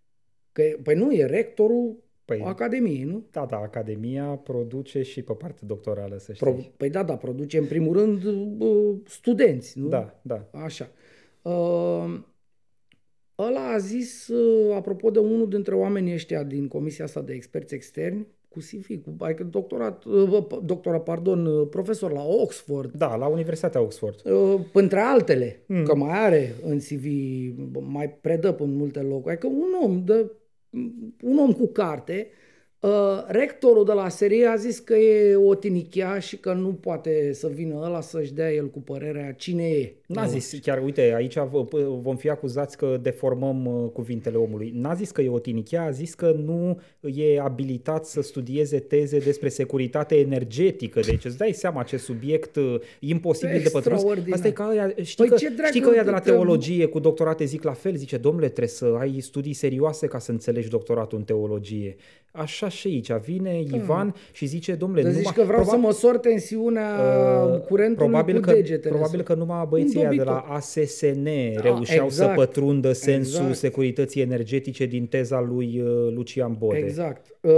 Că, 0.51 0.63
păi 0.83 0.95
nu, 0.95 1.13
e 1.13 1.25
rectorul 1.25 1.95
Păi- 1.95 2.37
păi, 2.37 2.41
Academiei, 2.41 3.03
nu? 3.03 3.25
Da, 3.31 3.45
da, 3.45 3.57
Academia 3.57 4.25
produce 4.25 5.01
și 5.01 5.21
pe 5.21 5.33
partea 5.33 5.67
doctorală, 5.67 6.17
să 6.17 6.33
știi. 6.33 6.51
Pro, 6.51 6.61
păi 6.77 6.89
da, 6.89 7.03
da, 7.03 7.17
produce 7.17 7.57
în 7.57 7.65
primul 7.65 7.97
rând 7.97 8.23
uh, 8.59 8.95
studenți, 9.05 9.79
nu? 9.79 9.87
Da, 9.87 10.19
da. 10.21 10.49
Așa. 10.51 10.91
Uh, 11.41 12.19
ăla 13.39 13.71
a 13.73 13.77
zis, 13.77 14.27
uh, 14.27 14.75
apropo 14.75 15.09
de 15.09 15.19
unul 15.19 15.49
dintre 15.49 15.75
oamenii 15.75 16.13
ăștia 16.13 16.43
din 16.43 16.67
comisia 16.67 17.05
asta 17.05 17.21
de 17.21 17.33
experți 17.33 17.73
externi, 17.73 18.27
cu 18.53 18.59
CV, 18.59 19.03
cu 19.03 19.23
adică 19.23 19.43
doctorat, 19.43 20.03
uh, 20.03 20.45
doctorat, 20.63 21.03
pardon, 21.03 21.45
uh, 21.45 21.67
profesor 21.69 22.11
la 22.11 22.23
Oxford, 22.23 22.91
Da, 22.91 23.15
la 23.15 23.27
Universitatea 23.27 23.81
Oxford. 23.81 24.21
uh, 24.25 24.59
între 24.73 24.99
altele, 24.99 25.63
Mm. 25.67 25.77
mm. 25.77 25.83
că 25.83 25.95
mai 25.95 26.25
are 26.25 26.55
în 26.65 26.77
CV, 26.79 27.05
mai 27.81 28.09
predă 28.09 28.55
în 28.59 28.75
multe 28.75 28.99
locuri, 28.99 29.33
adică 29.33 29.47
un 29.47 29.73
om 29.83 30.03
de 30.05 30.31
un 31.23 31.37
om 31.37 31.51
cu 31.53 31.67
carte, 31.67 32.27
uh, 32.79 33.23
rectorul 33.27 33.85
de 33.85 33.91
la 33.93 34.09
serie 34.09 34.45
a 34.45 34.55
zis 34.55 34.79
că 34.79 34.95
e 34.95 35.35
o 35.35 35.55
tinichea 35.55 36.19
și 36.19 36.37
că 36.37 36.53
nu 36.53 36.73
poate 36.73 37.33
să 37.33 37.47
vină 37.47 37.75
ăla 37.83 38.01
să-și 38.01 38.33
dea 38.33 38.53
el 38.53 38.69
cu 38.69 38.79
părerea 38.81 39.33
cine 39.33 39.69
e. 39.69 39.95
N-a 40.13 40.21
ăla. 40.21 40.31
zis, 40.31 40.59
chiar 40.61 40.81
uite, 40.83 41.13
aici 41.15 41.37
v- 41.37 41.67
p- 41.67 42.01
vom 42.01 42.15
fi 42.15 42.29
acuzați 42.29 42.77
că 42.77 42.97
deformăm 43.01 43.65
uh, 43.65 43.89
cuvintele 43.93 44.37
omului. 44.37 44.71
N-a 44.75 44.93
zis 44.93 45.11
că 45.11 45.21
e 45.21 45.29
o 45.29 45.39
tinichea, 45.39 45.83
a 45.83 45.91
zis 45.91 46.13
că 46.13 46.35
nu 46.45 46.79
e 47.15 47.39
abilitat 47.39 48.05
să 48.05 48.21
studieze 48.21 48.79
teze 48.79 49.17
despre 49.17 49.49
securitate 49.49 50.15
energetică. 50.17 50.99
Deci 50.99 51.25
îți 51.25 51.37
dai 51.37 51.51
seama 51.53 51.83
ce 51.83 51.97
subiect 51.97 52.55
uh, 52.55 52.75
imposibil 52.99 53.61
de 53.63 53.69
pătruns. 53.69 53.95
Extraordinar. 54.01 54.35
Asta 54.37 54.47
e 54.47 54.51
ca 54.51 54.67
aia, 54.67 54.93
știi, 55.01 55.15
Păi 55.15 55.27
că, 55.29 55.35
ce 55.35 55.49
dragă, 55.49 55.67
știi 55.67 55.81
că 55.81 55.89
ăia 55.93 56.03
de 56.03 56.09
la 56.09 56.19
că- 56.19 56.29
teologie 56.29 56.85
cu 56.85 56.99
doctorate 56.99 57.43
zic 57.45 57.63
la 57.63 57.73
fel, 57.73 57.95
zice, 57.95 58.17
domnule, 58.17 58.45
trebuie 58.45 58.67
să 58.67 58.95
ai 58.99 59.19
studii 59.19 59.53
serioase 59.53 60.07
ca 60.07 60.19
să 60.19 60.31
înțelegi 60.31 60.69
doctoratul 60.69 61.17
în 61.17 61.23
teologie. 61.23 61.95
Așa 62.33 62.69
și 62.69 62.87
aici, 62.87 63.11
vine 63.25 63.61
Ivan 63.73 64.15
și 64.31 64.45
zice, 64.45 64.73
domnule, 64.73 65.01
Să 65.01 65.07
zici 65.09 65.17
numai, 65.17 65.33
că 65.35 65.41
vreau 65.43 65.61
probabil- 65.63 65.81
să 65.81 65.87
măsor 65.87 66.17
tensiunea 66.17 66.89
Uh, 67.53 67.59
curentului 67.59 68.09
probabil 68.09 68.35
cu 68.35 68.41
că, 68.41 68.51
degetele. 68.51 68.89
Probabil 68.89 69.21
că 69.21 69.33
numai 69.33 69.65
băieții 69.69 70.00
Un 70.01 70.07
ăia 70.07 70.17
de 70.17 70.23
la 70.23 70.33
dobitor. 70.33 70.55
ASSN 70.55 71.27
reușeau 71.61 72.09
să 72.09 72.21
exact. 72.23 72.35
pătrundă 72.35 72.91
sensul 72.91 73.39
Exact. 73.39 73.55
securității 73.57 74.21
energetice 74.21 74.85
din 74.85 75.07
teza 75.07 75.39
lui 75.39 75.81
uh, 75.81 76.13
Lucian 76.13 76.55
Bode. 76.59 76.77
Exact. 76.77 77.25
Uh, 77.41 77.51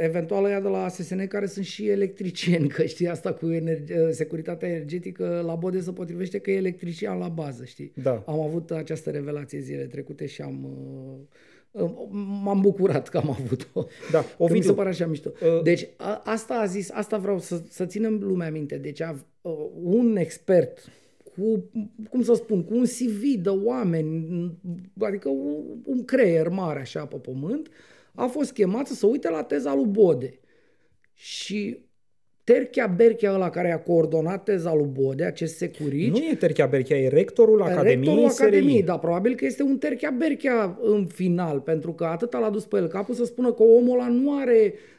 eventual 0.00 0.44
ăia 0.44 0.60
de 0.60 0.68
la 0.68 0.84
ASSN 0.84 1.26
care 1.26 1.46
sunt 1.46 1.64
și 1.64 1.88
electricieni, 1.88 2.68
că 2.74 2.84
știi 2.84 3.08
asta 3.08 3.32
cu 3.32 3.50
energe- 3.50 4.00
uh, 4.00 4.08
securitatea 4.10 4.68
energetică, 4.68 5.42
la 5.46 5.54
Bode 5.54 5.80
se 5.80 5.92
potrivește 5.92 6.38
că 6.38 6.50
e 6.50 6.56
electrician 6.56 7.18
la 7.18 7.28
bază, 7.28 7.64
știi? 7.64 7.92
Da. 8.02 8.22
Am 8.26 8.40
avut 8.40 8.70
această 8.70 9.10
revelație 9.10 9.58
zile 9.60 9.82
trecute 9.84 10.26
și 10.26 10.42
am... 10.42 10.64
Uh, 11.72 11.82
uh, 11.82 11.90
m-am 12.42 12.60
bucurat 12.60 13.08
că 13.08 13.16
am 13.18 13.30
avut-o. 13.40 13.86
Da, 14.10 14.18
Că 14.20 14.26
mi 14.38 14.44
Ovidiu, 14.44 14.68
se 14.68 14.72
pare 14.74 14.88
așa 14.88 15.06
mișto. 15.06 15.32
uh, 15.56 15.62
Deci 15.62 15.88
a, 15.96 16.22
asta 16.24 16.54
a 16.54 16.66
zis, 16.66 16.90
asta 16.92 17.16
vreau 17.16 17.38
să, 17.38 17.60
să 17.68 17.84
ținem 17.86 18.18
lumea 18.22 18.50
minte. 18.50 18.76
Deci 18.76 19.00
a, 19.00 19.24
uh, 19.40 19.52
un 19.82 20.16
expert 20.16 20.88
cu, 21.38 21.70
cum 22.10 22.22
să 22.22 22.34
spun, 22.34 22.64
cu 22.64 22.74
un 22.74 22.84
CV 22.84 23.22
de 23.42 23.48
oameni, 23.48 24.50
adică 25.00 25.28
un, 25.28 25.64
un 25.84 26.04
creier 26.04 26.48
mare 26.48 26.80
așa 26.80 27.06
pe 27.06 27.16
pământ, 27.16 27.68
a 28.14 28.26
fost 28.26 28.52
chemat 28.52 28.86
să 28.86 28.94
se 28.94 29.06
uite 29.06 29.30
la 29.30 29.42
teza 29.42 29.74
lui 29.74 29.86
Bode. 29.86 30.38
Și 31.14 31.84
Terchea 32.44 32.86
Berchea 32.86 33.32
ăla 33.32 33.50
care 33.50 33.72
a 33.72 33.78
coordonat 33.78 34.42
teza 34.42 34.74
lui 34.74 34.88
Bode, 34.92 35.24
acest 35.24 35.56
securici, 35.56 36.10
nu 36.10 36.16
e 36.16 36.34
Terchea 36.34 36.66
Berchea, 36.66 36.96
e 36.96 37.08
rectorul 37.08 37.62
Academiei 37.62 37.94
Rectorul 37.96 38.24
Academiei, 38.24 38.76
SRI. 38.76 38.84
dar 38.84 38.98
probabil 38.98 39.34
că 39.34 39.44
este 39.44 39.62
un 39.62 39.78
terchea 39.78 40.10
berchea 40.10 40.78
în 40.82 41.06
final, 41.06 41.60
pentru 41.60 41.92
că 41.92 42.04
atât 42.04 42.32
l-a 42.32 42.50
dus 42.50 42.64
pe 42.64 42.76
el 42.76 42.86
capul 42.86 43.14
să 43.14 43.24
spună 43.24 43.52
că 43.52 43.62
omul 43.62 44.00
ăla 44.00 44.08
nu 44.08 44.38
are 44.38 44.74
uh, 44.74 44.95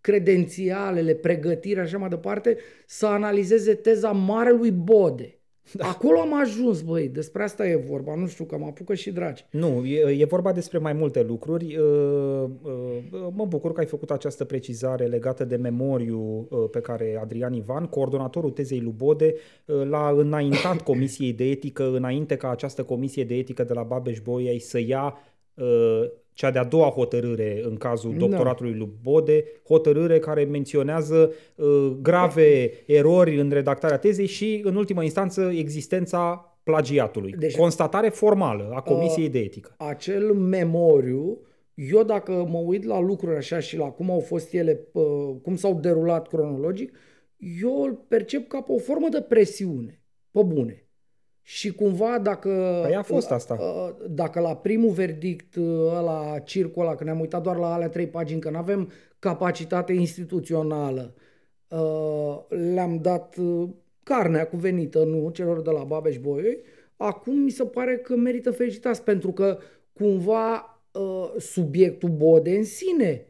credențialele, 0.00 1.14
pregătirea 1.14 1.82
și 1.82 1.88
așa 1.88 1.98
mai 1.98 2.08
departe, 2.08 2.56
să 2.86 3.06
analizeze 3.06 3.74
teza 3.74 4.10
marelui 4.10 4.70
Bode. 4.70 5.36
Da. 5.72 5.88
Acolo 5.88 6.18
am 6.18 6.40
ajuns, 6.40 6.80
băi, 6.80 7.08
despre 7.08 7.42
asta 7.42 7.66
e 7.66 7.76
vorba, 7.76 8.14
nu 8.14 8.26
știu, 8.26 8.44
că 8.44 8.58
mă 8.58 8.66
apucă 8.66 8.94
și 8.94 9.10
dragi. 9.10 9.44
Nu, 9.50 9.84
e, 9.84 10.20
e 10.20 10.24
vorba 10.24 10.52
despre 10.52 10.78
mai 10.78 10.92
multe 10.92 11.22
lucruri. 11.22 11.76
Uh, 11.76 12.50
uh, 12.62 13.28
mă 13.32 13.44
bucur 13.44 13.72
că 13.72 13.80
ai 13.80 13.86
făcut 13.86 14.10
această 14.10 14.44
precizare 14.44 15.04
legată 15.04 15.44
de 15.44 15.56
memoriu 15.56 16.48
uh, 16.50 16.68
pe 16.70 16.80
care 16.80 17.18
Adrian 17.22 17.52
Ivan, 17.52 17.86
coordonatorul 17.86 18.50
tezei 18.50 18.80
Lubode, 18.80 19.34
l-a 19.64 20.14
înaintat 20.16 20.80
Comisiei 20.90 21.32
de 21.32 21.44
Etică 21.44 21.90
înainte 21.94 22.36
ca 22.36 22.50
această 22.50 22.82
Comisie 22.82 23.24
de 23.24 23.34
Etică 23.34 23.64
de 23.64 23.72
la 23.72 23.82
Babeș-Bolyai 23.82 24.58
să 24.58 24.78
ia 24.78 25.18
cea 26.36 26.50
de-a 26.50 26.64
doua 26.64 26.88
hotărâre 26.88 27.60
în 27.64 27.76
cazul 27.76 28.10
da. 28.10 28.16
doctoratului 28.18 28.74
lui 28.74 28.92
Bode, 29.02 29.44
hotărâre 29.68 30.18
care 30.18 30.44
menționează 30.44 31.32
uh, 31.54 31.96
grave 32.02 32.70
erori 32.86 33.40
în 33.40 33.50
redactarea 33.50 33.98
tezei 33.98 34.26
și, 34.26 34.60
în 34.64 34.76
ultimă 34.76 35.02
instanță, 35.02 35.52
existența 35.54 36.50
plagiatului. 36.62 37.34
Deci, 37.38 37.56
Constatare 37.56 38.08
formală 38.08 38.70
a 38.74 38.80
Comisiei 38.80 39.26
uh, 39.26 39.30
de 39.30 39.38
Etică. 39.38 39.74
Acel 39.78 40.34
memoriu, 40.34 41.40
eu 41.74 42.02
dacă 42.02 42.46
mă 42.50 42.58
uit 42.58 42.84
la 42.84 43.00
lucruri 43.00 43.36
așa 43.36 43.58
și 43.58 43.76
la 43.76 43.86
cum 43.86 44.10
au 44.10 44.20
fost 44.20 44.52
ele, 44.52 44.80
uh, 44.92 45.04
cum 45.42 45.56
s-au 45.56 45.78
derulat 45.80 46.28
cronologic, 46.28 46.96
eu 47.62 47.82
îl 47.82 48.04
percep 48.08 48.48
ca 48.48 48.60
pe 48.60 48.72
o 48.72 48.78
formă 48.78 49.08
de 49.08 49.20
presiune, 49.20 50.02
pe 50.30 50.42
bune. 50.42 50.85
Și 51.48 51.72
cumva 51.72 52.18
dacă... 52.18 52.80
Păi 52.82 52.94
a 52.94 53.02
fost 53.02 53.30
asta. 53.30 53.58
Dacă 54.08 54.40
la 54.40 54.56
primul 54.56 54.90
verdict, 54.90 55.56
la 56.04 56.38
circul 56.44 56.82
ăla, 56.82 56.94
că 56.94 57.04
ne-am 57.04 57.20
uitat 57.20 57.42
doar 57.42 57.56
la 57.56 57.74
alea 57.74 57.88
trei 57.88 58.06
pagini, 58.06 58.40
că 58.40 58.50
nu 58.50 58.56
avem 58.56 58.92
capacitate 59.18 59.92
instituțională, 59.92 61.14
le-am 62.48 62.98
dat 63.02 63.36
carnea 64.02 64.46
cuvenită, 64.46 65.04
nu, 65.04 65.30
celor 65.30 65.60
de 65.60 65.70
la 65.70 65.84
Babeș 65.84 66.18
Boioi, 66.18 66.58
acum 66.96 67.38
mi 67.38 67.50
se 67.50 67.64
pare 67.64 67.96
că 67.96 68.16
merită 68.16 68.50
felicitați, 68.50 69.02
pentru 69.02 69.32
că 69.32 69.58
cumva 69.92 70.80
subiectul 71.38 72.08
Bode 72.08 72.56
în 72.56 72.64
sine 72.64 73.26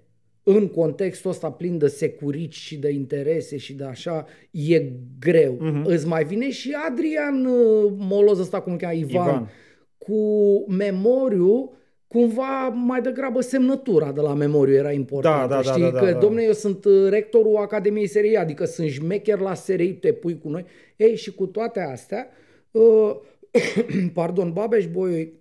în 0.48 0.68
contextul 0.68 1.30
ăsta 1.30 1.50
plin 1.50 1.78
de 1.78 1.86
securici 1.86 2.54
și 2.54 2.76
de 2.76 2.90
interese 2.90 3.56
și 3.56 3.74
de 3.74 3.84
așa, 3.84 4.26
e 4.50 4.82
greu. 5.18 5.54
Uh-huh. 5.54 5.84
Îți 5.84 6.06
mai 6.06 6.24
vine 6.24 6.50
și 6.50 6.76
Adrian 6.88 7.44
uh, 7.44 7.92
Moloz 7.96 8.38
ăsta, 8.38 8.60
cum 8.60 8.76
cheamă, 8.76 8.94
Ivan, 8.94 9.28
Ivan, 9.28 9.50
cu 9.98 10.64
memoriu, 10.68 11.72
cumva 12.06 12.68
mai 12.68 13.00
degrabă 13.00 13.40
semnătura 13.40 14.12
de 14.12 14.20
la 14.20 14.34
memoriu 14.34 14.74
era 14.74 14.92
importantă. 14.92 15.54
Da, 15.54 15.62
da, 15.62 15.70
știi? 15.70 15.82
Da, 15.82 15.90
da, 15.90 15.98
că, 15.98 16.10
da, 16.10 16.18
domne, 16.18 16.42
eu 16.42 16.52
sunt 16.52 16.84
uh, 16.84 17.08
rectorul 17.08 17.56
Academiei 17.56 18.06
SRI, 18.06 18.36
adică 18.36 18.64
sunt 18.64 18.88
șmecher 18.88 19.38
la 19.38 19.54
SRI, 19.54 19.94
te 19.94 20.12
pui 20.12 20.38
cu 20.38 20.48
noi. 20.48 20.64
Ei, 20.96 21.16
și 21.16 21.34
cu 21.34 21.46
toate 21.46 21.80
astea, 21.80 22.28
uh, 22.70 23.16
pardon, 24.14 24.52
Babeș 24.52 24.86
Boioi, 24.86 25.32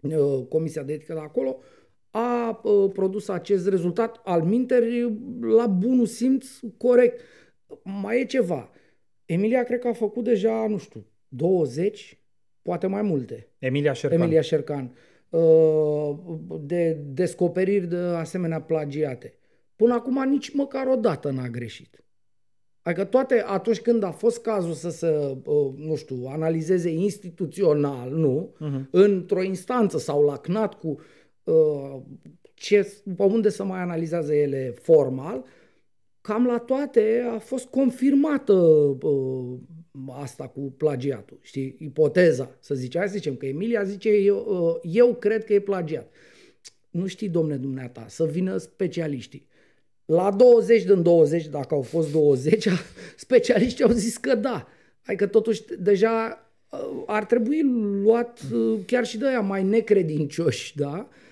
uh, 0.00 0.46
Comisia 0.48 0.82
de 0.82 0.92
Etică 0.92 1.12
de 1.12 1.20
acolo, 1.22 1.56
uh, 1.58 1.64
a 2.16 2.60
produs 2.92 3.28
acest 3.28 3.68
rezultat 3.68 4.20
al 4.24 4.42
minteri 4.42 5.18
la 5.40 5.66
bunul 5.66 6.06
simț 6.06 6.46
corect. 6.76 7.20
Mai 7.82 8.20
e 8.20 8.24
ceva. 8.24 8.70
Emilia 9.24 9.62
cred 9.62 9.78
că 9.78 9.88
a 9.88 9.92
făcut 9.92 10.24
deja, 10.24 10.66
nu 10.68 10.78
știu, 10.78 11.06
20, 11.28 12.18
poate 12.62 12.86
mai 12.86 13.02
multe. 13.02 13.48
Emilia 13.58 13.92
Șercan. 13.92 14.20
Emilia 14.20 14.40
Șercan. 14.40 14.96
De 16.60 16.92
descoperiri 17.06 17.86
de 17.86 17.96
asemenea 17.96 18.60
plagiate. 18.60 19.38
Până 19.76 19.94
acum 19.94 20.28
nici 20.28 20.54
măcar 20.54 20.86
o 20.86 20.96
dată 20.96 21.30
n-a 21.30 21.48
greșit. 21.48 22.04
Adică 22.82 23.04
toate, 23.04 23.42
atunci 23.46 23.80
când 23.80 24.02
a 24.02 24.10
fost 24.10 24.40
cazul 24.40 24.72
să 24.72 24.90
se, 24.90 25.36
nu 25.76 25.94
știu, 25.96 26.26
analizeze 26.26 26.90
instituțional, 26.90 28.10
nu, 28.10 28.54
uh-huh. 28.54 28.90
într-o 28.90 29.42
instanță 29.42 29.98
sau 29.98 30.24
la 30.24 30.36
CNAT 30.36 30.74
cu 30.74 30.88
Uh, 30.88 31.02
ce, 32.54 32.92
pe 33.16 33.22
unde 33.22 33.48
să 33.48 33.64
mai 33.64 33.80
analizează 33.80 34.34
ele 34.34 34.74
formal, 34.82 35.44
cam 36.20 36.46
la 36.46 36.58
toate 36.58 37.24
a 37.34 37.38
fost 37.38 37.66
confirmată 37.66 38.52
uh, 38.52 39.58
asta 40.10 40.46
cu 40.46 40.60
plagiatul, 40.60 41.38
știi, 41.40 41.76
ipoteza, 41.78 42.56
să 42.60 42.74
zice. 42.74 42.98
Hai 42.98 43.08
să 43.08 43.14
zicem 43.14 43.36
că 43.36 43.46
Emilia 43.46 43.82
zice, 43.82 44.08
eu, 44.08 44.36
uh, 44.36 44.90
eu 44.94 45.14
cred 45.14 45.44
că 45.44 45.52
e 45.52 45.60
plagiat. 45.60 46.10
Nu 46.90 47.06
știi, 47.06 47.28
domne 47.28 47.56
dumneata, 47.56 48.04
să 48.08 48.24
vină 48.24 48.56
specialiștii. 48.56 49.46
La 50.04 50.30
20 50.30 50.84
din 50.84 51.02
20, 51.02 51.46
dacă 51.46 51.74
au 51.74 51.82
fost 51.82 52.12
20, 52.12 52.68
specialiștii 53.16 53.84
au 53.84 53.90
zis 53.90 54.16
că 54.16 54.34
da. 54.34 54.68
Adică 55.06 55.26
totuși 55.26 55.62
deja 55.78 56.46
uh, 56.70 57.02
ar 57.06 57.24
trebui 57.24 57.62
luat 58.02 58.40
uh, 58.54 58.78
chiar 58.86 59.06
și 59.06 59.18
de 59.18 59.26
aia 59.26 59.40
mai 59.40 59.62
necredincioși, 59.62 60.76
da? 60.76 61.08
Uh, 61.10 61.23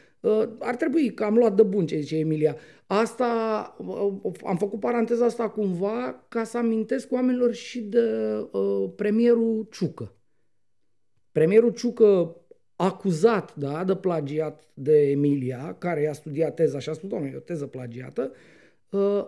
ar 0.59 0.77
trebui 0.77 1.15
că 1.15 1.25
am 1.25 1.35
luat 1.35 1.55
de 1.57 1.63
bun 1.63 1.87
ce 1.87 1.99
zice 1.99 2.17
Emilia. 2.17 2.57
Asta, 2.87 3.77
uh, 3.79 4.33
am 4.45 4.57
făcut 4.57 4.81
paranteza 4.81 5.25
asta 5.25 5.49
cumva 5.49 6.25
ca 6.29 6.45
să 6.45 6.59
amintesc 6.59 7.13
oamenilor 7.13 7.53
și 7.53 7.81
de 7.81 8.01
uh, 8.53 8.91
premierul 8.97 9.69
Ciucă. 9.71 10.15
Premierul 11.33 11.71
Ciucă 11.73 12.37
acuzat 12.77 13.55
da, 13.55 13.85
de 13.85 13.97
plagiat 13.97 14.71
de 14.75 15.11
Emilia, 15.11 15.77
care 15.79 16.01
i-a 16.01 16.13
studiat 16.13 16.55
teza 16.55 16.79
și 16.79 16.89
a 16.89 16.93
spus, 16.93 17.09
doamne, 17.09 17.31
e 17.33 17.37
o 17.37 17.41
teză 17.41 17.67
plagiată, 17.67 18.33
uh, 18.91 19.27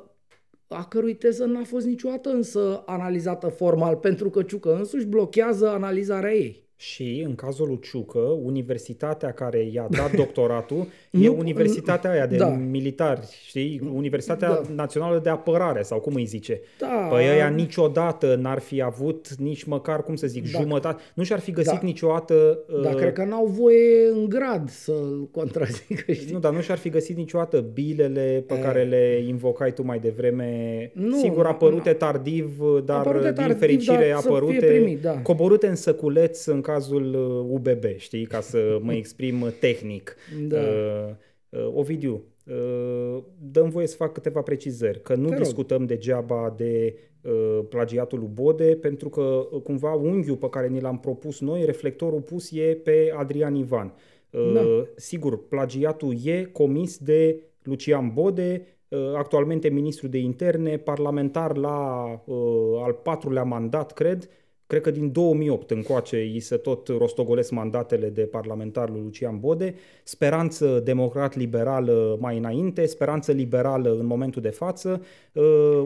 a 0.68 0.84
cărui 0.84 1.14
teză 1.14 1.44
n-a 1.44 1.64
fost 1.64 1.86
niciodată 1.86 2.30
însă 2.30 2.82
analizată 2.86 3.48
formal, 3.48 3.96
pentru 3.96 4.30
că 4.30 4.42
Ciucă 4.42 4.76
însuși 4.76 5.06
blochează 5.06 5.68
analizarea 5.68 6.34
ei. 6.34 6.63
Și 6.84 7.22
în 7.26 7.34
cazul 7.34 7.66
lui 7.66 7.78
Ciucă, 7.80 8.18
universitatea 8.18 9.32
care 9.32 9.68
i-a 9.72 9.86
dat 9.90 10.14
doctoratul 10.22 10.88
e 11.10 11.28
universitatea 11.28 12.10
aia 12.10 12.26
de 12.26 12.36
da. 12.36 12.48
militari, 12.48 13.20
știi? 13.46 13.80
Universitatea 13.94 14.48
da. 14.48 14.62
Națională 14.74 15.18
de 15.18 15.28
Apărare 15.28 15.82
sau 15.82 16.00
cum 16.00 16.14
îi 16.14 16.24
zice. 16.24 16.60
Da. 16.78 17.06
Păi 17.10 17.24
ăia 17.30 17.48
niciodată 17.48 18.34
n-ar 18.34 18.58
fi 18.58 18.82
avut 18.82 19.34
nici 19.34 19.64
măcar, 19.64 20.02
cum 20.02 20.14
să 20.14 20.26
zic, 20.26 20.52
da. 20.52 20.60
jumătate. 20.60 21.02
Nu 21.14 21.22
și-ar 21.22 21.38
fi 21.38 21.50
găsit 21.50 21.72
da. 21.72 21.80
niciodată... 21.82 22.58
Uh... 22.68 22.82
Da, 22.82 22.94
cred 22.94 23.12
că 23.12 23.24
n-au 23.24 23.46
voie 23.46 24.08
în 24.12 24.28
grad 24.28 24.68
să-l 24.68 25.28
contrazică, 25.30 26.12
știi? 26.12 26.32
Nu, 26.32 26.38
dar 26.38 26.52
nu 26.52 26.60
și-ar 26.60 26.78
fi 26.78 26.88
găsit 26.88 27.16
niciodată 27.16 27.60
bilele 27.72 28.44
pe 28.46 28.54
e... 28.54 28.58
care 28.58 28.82
le 28.82 29.24
invocai 29.26 29.72
tu 29.72 29.84
mai 29.84 29.98
devreme. 29.98 30.90
Nu, 30.94 31.16
Sigur, 31.16 31.46
apărute 31.46 31.90
na, 31.90 31.96
tardiv, 31.96 32.58
dar 32.84 32.98
apărute 32.98 33.32
tardiv, 33.32 33.46
din 33.46 33.56
fericire 33.56 34.08
dar 34.08 34.18
apărute, 34.24 34.66
primit, 34.66 35.00
da. 35.00 35.20
coborâte 35.22 35.66
în 35.66 35.76
săculeț 35.76 36.44
în 36.44 36.60
cazul 36.74 37.14
UBB, 37.50 37.84
uh, 37.84 37.96
știi, 37.96 38.26
ca 38.26 38.40
să 38.40 38.78
mă 38.82 38.94
exprim 39.02 39.52
tehnic. 39.60 40.16
Da. 40.48 40.60
Uh, 40.60 41.10
uh, 41.48 41.70
Ovidiu, 41.74 42.24
uh, 42.46 43.22
dăm 43.38 43.68
voie 43.68 43.86
să 43.86 43.96
fac 43.96 44.12
câteva 44.12 44.40
precizări, 44.40 45.02
că 45.02 45.14
nu 45.14 45.28
Te 45.28 45.36
discutăm 45.36 45.78
rog. 45.78 45.88
degeaba 45.88 46.54
de 46.56 46.98
uh, 47.22 47.60
plagiatul 47.68 48.18
lui 48.18 48.30
Bode, 48.32 48.76
pentru 48.80 49.08
că 49.08 49.48
uh, 49.50 49.60
cumva 49.62 49.92
unghiul 49.94 50.36
pe 50.36 50.48
care 50.48 50.68
ni 50.68 50.80
l-am 50.80 50.98
propus 50.98 51.40
noi, 51.40 51.64
reflectorul 51.64 52.20
pus 52.20 52.50
e 52.52 52.80
pe 52.84 53.12
Adrian 53.16 53.54
Ivan. 53.54 53.94
Uh, 54.30 54.52
da. 54.52 54.62
Sigur, 54.96 55.46
plagiatul 55.48 56.16
e 56.24 56.48
comis 56.52 56.98
de 56.98 57.40
Lucian 57.62 58.10
Bode, 58.14 58.66
uh, 58.88 58.98
actualmente 59.16 59.68
ministru 59.68 60.08
de 60.08 60.18
interne, 60.18 60.76
parlamentar 60.76 61.56
la 61.56 62.08
uh, 62.24 62.82
al 62.84 62.92
patrulea 62.92 63.42
mandat, 63.42 63.92
cred, 63.92 64.28
Cred 64.66 64.82
că 64.82 64.90
din 64.90 65.12
2008 65.12 65.70
încoace 65.70 66.16
îi 66.16 66.40
se 66.40 66.56
tot 66.56 66.88
rostogolesc 66.88 67.50
mandatele 67.50 68.08
de 68.08 68.22
parlamentar 68.22 68.90
lui 68.90 69.00
Lucian 69.00 69.38
Bode, 69.38 69.74
speranță 70.02 70.80
democrat-liberală 70.84 72.16
mai 72.20 72.38
înainte, 72.38 72.86
speranță 72.86 73.32
liberală 73.32 73.96
în 74.00 74.06
momentul 74.06 74.42
de 74.42 74.48
față, 74.48 75.02
uh, 75.32 75.42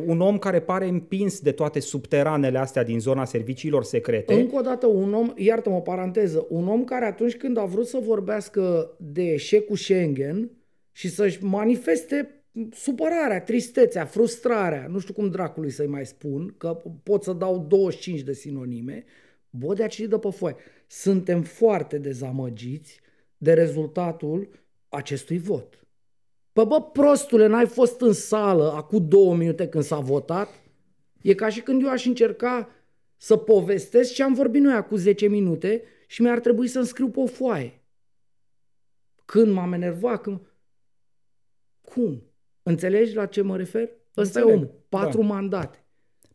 un 0.06 0.20
om 0.20 0.38
care 0.38 0.60
pare 0.60 0.88
împins 0.88 1.40
de 1.40 1.52
toate 1.52 1.80
subteranele 1.80 2.58
astea 2.58 2.84
din 2.84 3.00
zona 3.00 3.24
serviciilor 3.24 3.84
secrete. 3.84 4.34
Încă 4.34 4.56
o 4.56 4.60
dată 4.60 4.86
un 4.86 5.14
om, 5.14 5.32
iartă-mă 5.36 5.76
o 5.76 5.80
paranteză, 5.80 6.46
un 6.48 6.68
om 6.68 6.84
care 6.84 7.04
atunci 7.04 7.36
când 7.36 7.58
a 7.58 7.64
vrut 7.64 7.86
să 7.86 7.98
vorbească 8.02 8.90
de 8.96 9.22
eșecul 9.22 9.76
Schengen 9.76 10.50
și 10.92 11.08
să-și 11.08 11.44
manifeste 11.44 12.37
supărarea, 12.72 13.42
tristețea, 13.42 14.04
frustrarea, 14.04 14.86
nu 14.86 14.98
știu 14.98 15.14
cum 15.14 15.30
dracului 15.30 15.70
să-i 15.70 15.86
mai 15.86 16.06
spun, 16.06 16.54
că 16.58 16.82
pot 17.02 17.22
să 17.22 17.32
dau 17.32 17.58
25 17.68 18.20
de 18.20 18.32
sinonime, 18.32 19.04
Bodea 19.50 19.86
citit 19.86 20.08
de 20.08 20.18
pe 20.18 20.30
foaie. 20.30 20.56
Suntem 20.86 21.42
foarte 21.42 21.98
dezamăgiți 21.98 23.00
de 23.36 23.52
rezultatul 23.52 24.48
acestui 24.88 25.38
vot. 25.38 25.86
Pă 26.52 26.64
bă, 26.64 26.82
prostule, 26.82 27.46
n-ai 27.46 27.66
fost 27.66 28.00
în 28.00 28.12
sală 28.12 28.72
acum 28.72 29.08
două 29.08 29.34
minute 29.34 29.68
când 29.68 29.84
s-a 29.84 29.98
votat? 29.98 30.48
E 31.22 31.34
ca 31.34 31.48
și 31.48 31.60
când 31.60 31.82
eu 31.82 31.90
aș 31.90 32.04
încerca 32.04 32.68
să 33.16 33.36
povestesc 33.36 34.14
ce 34.14 34.22
am 34.22 34.34
vorbit 34.34 34.62
noi 34.62 34.74
acum 34.74 34.96
10 34.96 35.28
minute 35.28 35.82
și 36.06 36.22
mi-ar 36.22 36.40
trebui 36.40 36.68
să-mi 36.68 36.86
scriu 36.86 37.08
pe 37.08 37.20
o 37.20 37.26
foaie. 37.26 37.82
Când 39.24 39.52
m-am 39.52 39.72
enervat, 39.72 40.20
când... 40.20 40.40
Cum? 41.80 42.27
Înțelegi 42.68 43.14
la 43.14 43.26
ce 43.26 43.42
mă 43.42 43.56
refer? 43.56 43.88
Ăsta 44.16 44.40
e 44.40 44.42
omul. 44.42 44.70
Patru 44.88 45.20
da. 45.20 45.26
mandate. 45.26 45.78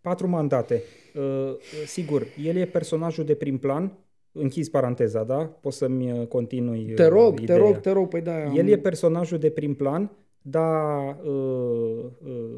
Patru 0.02 0.28
mandate. 0.28 0.82
Uh, 1.15 1.56
sigur, 1.86 2.28
el 2.43 2.56
e 2.56 2.65
personajul 2.65 3.26
de 3.26 3.36
prim 3.36 3.58
plan, 3.58 3.98
închis 4.32 4.69
paranteza, 4.69 5.24
da? 5.24 5.46
Poți 5.46 5.78
să-mi 5.78 6.12
uh, 6.12 6.28
continui 6.28 6.93
Te 6.96 7.06
rog, 7.06 7.39
ideea. 7.39 7.58
te 7.58 7.63
rog, 7.63 7.78
te 7.78 7.91
rog, 7.91 8.08
păi 8.08 8.22
da. 8.22 8.43
El 8.43 8.67
e 8.67 8.78
personajul 8.78 9.38
de 9.38 9.50
prim 9.50 9.74
plan, 9.74 10.12
dar 10.41 11.17
uh, 11.24 12.06
uh, 12.26 12.54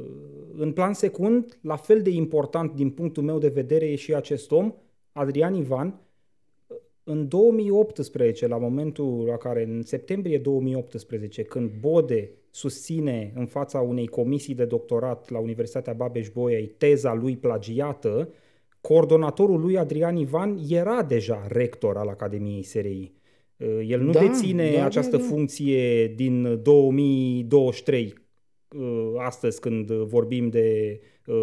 în 0.57 0.71
plan 0.71 0.93
secund, 0.93 1.57
la 1.61 1.75
fel 1.75 2.01
de 2.01 2.09
important 2.09 2.73
din 2.73 2.89
punctul 2.89 3.23
meu 3.23 3.37
de 3.37 3.47
vedere 3.47 3.85
e 3.85 3.95
și 3.95 4.13
acest 4.13 4.51
om, 4.51 4.73
Adrian 5.11 5.53
Ivan, 5.53 5.99
în 7.07 7.27
2018, 7.27 8.47
la 8.47 8.57
momentul 8.57 9.25
la 9.25 9.37
care, 9.37 9.63
în 9.63 9.81
septembrie 9.81 10.37
2018, 10.37 11.43
când 11.43 11.71
Bode 11.79 12.31
susține 12.49 13.31
în 13.35 13.45
fața 13.45 13.79
unei 13.79 14.07
comisii 14.07 14.55
de 14.55 14.65
doctorat 14.65 15.29
la 15.29 15.39
Universitatea 15.39 15.93
Babeș-Bolyai 15.93 16.75
teza 16.77 17.13
lui 17.13 17.37
plagiată, 17.37 18.29
coordonatorul 18.81 19.59
lui 19.59 19.77
Adrian 19.77 20.15
Ivan 20.15 20.57
era 20.69 21.03
deja 21.03 21.47
rector 21.47 21.97
al 21.97 22.07
Academiei 22.07 22.63
SRI. 22.63 23.13
Uh, 23.57 23.79
el 23.87 24.01
nu 24.01 24.11
Da, 24.11 24.19
deține 24.19 24.71
da, 24.71 24.77
da, 24.77 24.85
această 24.85 25.17
da. 25.17 25.23
funcție 25.23 26.07
din 26.07 26.61
2023, 26.61 28.13
uh, 28.75 29.13
astăzi 29.17 29.59
când 29.59 29.91
vorbim 29.91 30.49
de 30.49 30.99
uh, 31.25 31.35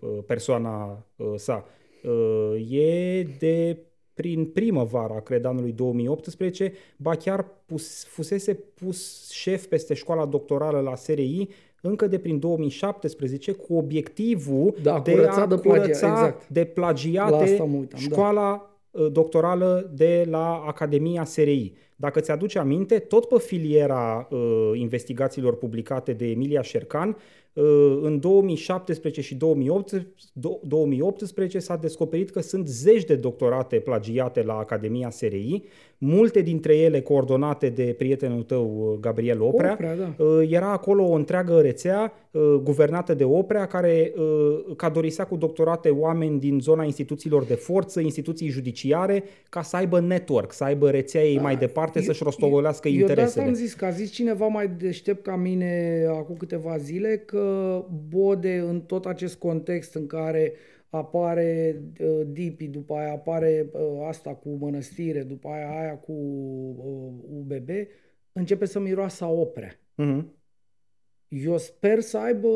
uh, 0.00 0.18
persoana 0.26 1.06
uh, 1.16 1.32
sa. 1.36 1.64
Uh, 2.02 2.66
E 2.70 3.22
de 3.38 3.82
prin 4.18 4.44
primăvara, 4.44 5.20
cred, 5.20 5.44
anului 5.44 5.72
2018, 5.72 6.72
ba 6.96 7.14
chiar 7.14 7.46
pus, 7.66 8.04
fusese 8.04 8.54
pus 8.74 9.30
șef 9.30 9.66
peste 9.66 9.94
școala 9.94 10.26
doctorală 10.26 10.80
la 10.80 10.94
SRI 10.94 11.48
încă 11.80 12.06
de 12.06 12.18
prin 12.18 12.38
2017 12.38 13.52
cu 13.52 13.74
obiectivul 13.74 14.74
Da, 14.82 14.94
a 14.94 15.00
de 15.00 15.10
curăța 15.10 15.40
a 15.42 15.46
de 15.46 15.54
plagia- 15.54 15.60
curăța 15.80 16.08
exact. 16.10 16.48
de 16.48 16.60
La 16.60 16.66
plagiate 16.74 17.34
asta 17.34 17.64
mă 17.64 17.76
uitam, 17.76 17.98
da. 18.08 18.14
școala 18.14 18.70
uh, 18.90 19.06
doctorală 19.12 19.90
de 19.94 20.26
la 20.30 20.62
Academia 20.66 21.24
SRI. 21.24 21.72
Dacă 21.96 22.20
ți-aduce 22.20 22.58
aminte, 22.58 22.98
tot 22.98 23.24
pe 23.24 23.38
filiera 23.38 24.28
uh, 24.30 24.38
investigațiilor 24.74 25.56
publicate 25.56 26.12
de 26.12 26.30
Emilia 26.30 26.62
Șercan, 26.62 27.08
uh, 27.08 27.16
în 28.02 28.20
2017 28.20 29.20
și 29.20 29.34
2018, 29.34 30.08
do- 30.38 30.60
2018 30.62 31.58
s-a 31.58 31.76
descoperit 31.76 32.30
că 32.30 32.40
sunt 32.40 32.68
zeci 32.68 33.04
de 33.04 33.14
doctorate 33.16 33.76
plagiate 33.76 34.42
la 34.42 34.52
Academia 34.58 35.10
SRI, 35.10 35.62
multe 35.98 36.40
dintre 36.40 36.76
ele 36.76 37.00
coordonate 37.00 37.68
de 37.68 37.94
prietenul 37.98 38.42
tău, 38.42 38.90
uh, 38.92 38.98
Gabriel 39.00 39.42
Oprea. 39.42 39.72
Oprea, 39.72 39.96
da. 39.96 40.24
Uh, 40.24 40.48
Era 40.50 40.72
acolo 40.72 41.04
o 41.04 41.12
întreagă 41.12 41.60
rețea 41.60 42.12
uh, 42.30 42.42
guvernată 42.62 43.14
de 43.14 43.24
Oprea 43.24 43.66
care 43.66 44.12
uh, 44.16 44.76
cadorisea 44.76 45.24
cu 45.24 45.36
doctorate 45.36 45.88
oameni 45.88 46.38
din 46.38 46.58
zona 46.60 46.84
instituțiilor 46.84 47.44
de 47.44 47.54
forță, 47.54 48.00
instituții 48.00 48.48
judiciare, 48.48 49.24
ca 49.48 49.62
să 49.62 49.76
aibă 49.76 50.00
network, 50.00 50.52
să 50.52 50.64
aibă 50.64 50.90
rețea 50.90 51.24
ei 51.24 51.38
mai 51.38 51.56
departe, 51.56 52.00
să-și 52.02 52.22
rostogolească 52.22 52.88
eu, 52.88 52.94
Eu 52.98 53.06
de 53.06 53.12
asta 53.12 53.20
interesele. 53.22 53.48
am 53.48 53.54
zis 53.54 53.74
că 53.74 53.84
a 53.84 53.90
zis 53.90 54.10
cineva 54.10 54.46
mai 54.46 54.68
deștept 54.68 55.22
ca 55.22 55.36
mine 55.36 56.04
acum 56.08 56.36
câteva 56.36 56.76
zile 56.76 57.22
că 57.26 57.47
Bode 58.08 58.58
în 58.58 58.80
tot 58.80 59.06
acest 59.06 59.38
context 59.38 59.94
în 59.94 60.06
care 60.06 60.52
apare 60.90 61.82
uh, 62.00 62.20
Dipi, 62.26 62.66
după 62.66 62.94
aia 62.94 63.12
apare 63.12 63.70
uh, 63.72 64.06
asta 64.06 64.34
cu 64.34 64.48
mănăstire, 64.48 65.22
după 65.22 65.48
aia 65.48 65.80
aia 65.80 65.96
cu 65.98 66.12
uh, 66.12 67.12
UBB, 67.38 67.68
începe 68.32 68.64
să 68.64 68.78
miroasă 68.78 69.24
a 69.24 69.28
oprea. 69.30 69.80
Mhm. 69.94 70.36
Eu 71.28 71.58
sper 71.58 72.00
să 72.00 72.18
aibă, 72.18 72.48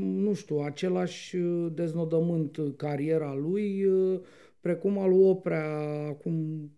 nu 0.00 0.32
știu, 0.32 0.58
același 0.58 1.36
uh, 1.36 1.72
deznodământ 1.74 2.56
uh, 2.56 2.72
cariera 2.76 3.34
lui, 3.34 3.84
uh, 3.84 4.20
precum 4.60 4.98
al 4.98 5.10
lui 5.10 5.24
Oprea 5.24 5.78
acum 6.08 6.70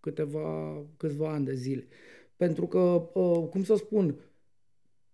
câteva, 0.00 0.82
câțiva 0.96 1.32
ani 1.32 1.44
de 1.44 1.54
zile. 1.54 1.86
Pentru 2.36 2.66
că, 2.66 2.78
uh, 3.12 3.48
cum 3.50 3.62
să 3.64 3.74
spun, 3.74 4.20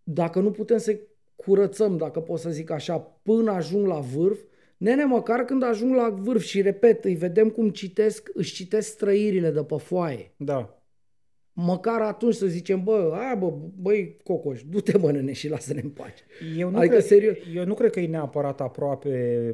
dacă 0.02 0.40
nu 0.40 0.50
putem 0.50 0.78
să 0.78 0.98
curățăm, 1.44 1.96
dacă 1.96 2.20
pot 2.20 2.38
să 2.38 2.50
zic 2.50 2.70
așa, 2.70 2.98
până 3.22 3.50
ajung 3.50 3.86
la 3.86 3.98
vârf, 3.98 4.38
nene, 4.76 5.04
măcar 5.04 5.44
când 5.44 5.62
ajung 5.62 5.94
la 5.94 6.08
vârf 6.08 6.42
și 6.42 6.60
repet, 6.60 7.04
îi 7.04 7.14
vedem 7.14 7.48
cum 7.48 7.70
citesc, 7.70 8.30
își 8.34 8.54
citesc 8.54 8.88
străirile 8.88 9.50
de 9.50 9.62
pe 9.62 9.76
foaie. 9.78 10.34
Da. 10.36 10.81
Măcar 11.54 12.00
atunci 12.00 12.34
să 12.34 12.46
zicem, 12.46 12.80
bă, 12.84 13.10
aia 13.14 13.34
bă, 13.38 13.52
băi, 13.82 14.16
Cocoș, 14.24 14.60
du-te 14.70 14.98
mă 14.98 15.10
nene 15.10 15.32
și 15.32 15.48
lasă-ne 15.48 15.80
în 15.82 15.88
pace. 15.88 16.22
Eu 16.58 16.70
nu, 16.70 16.76
Adică, 16.76 16.92
cred, 16.94 17.04
serios. 17.06 17.36
eu 17.54 17.64
nu 17.64 17.74
cred 17.74 17.90
că 17.90 18.00
e 18.00 18.06
neapărat 18.06 18.60
aproape 18.60 19.10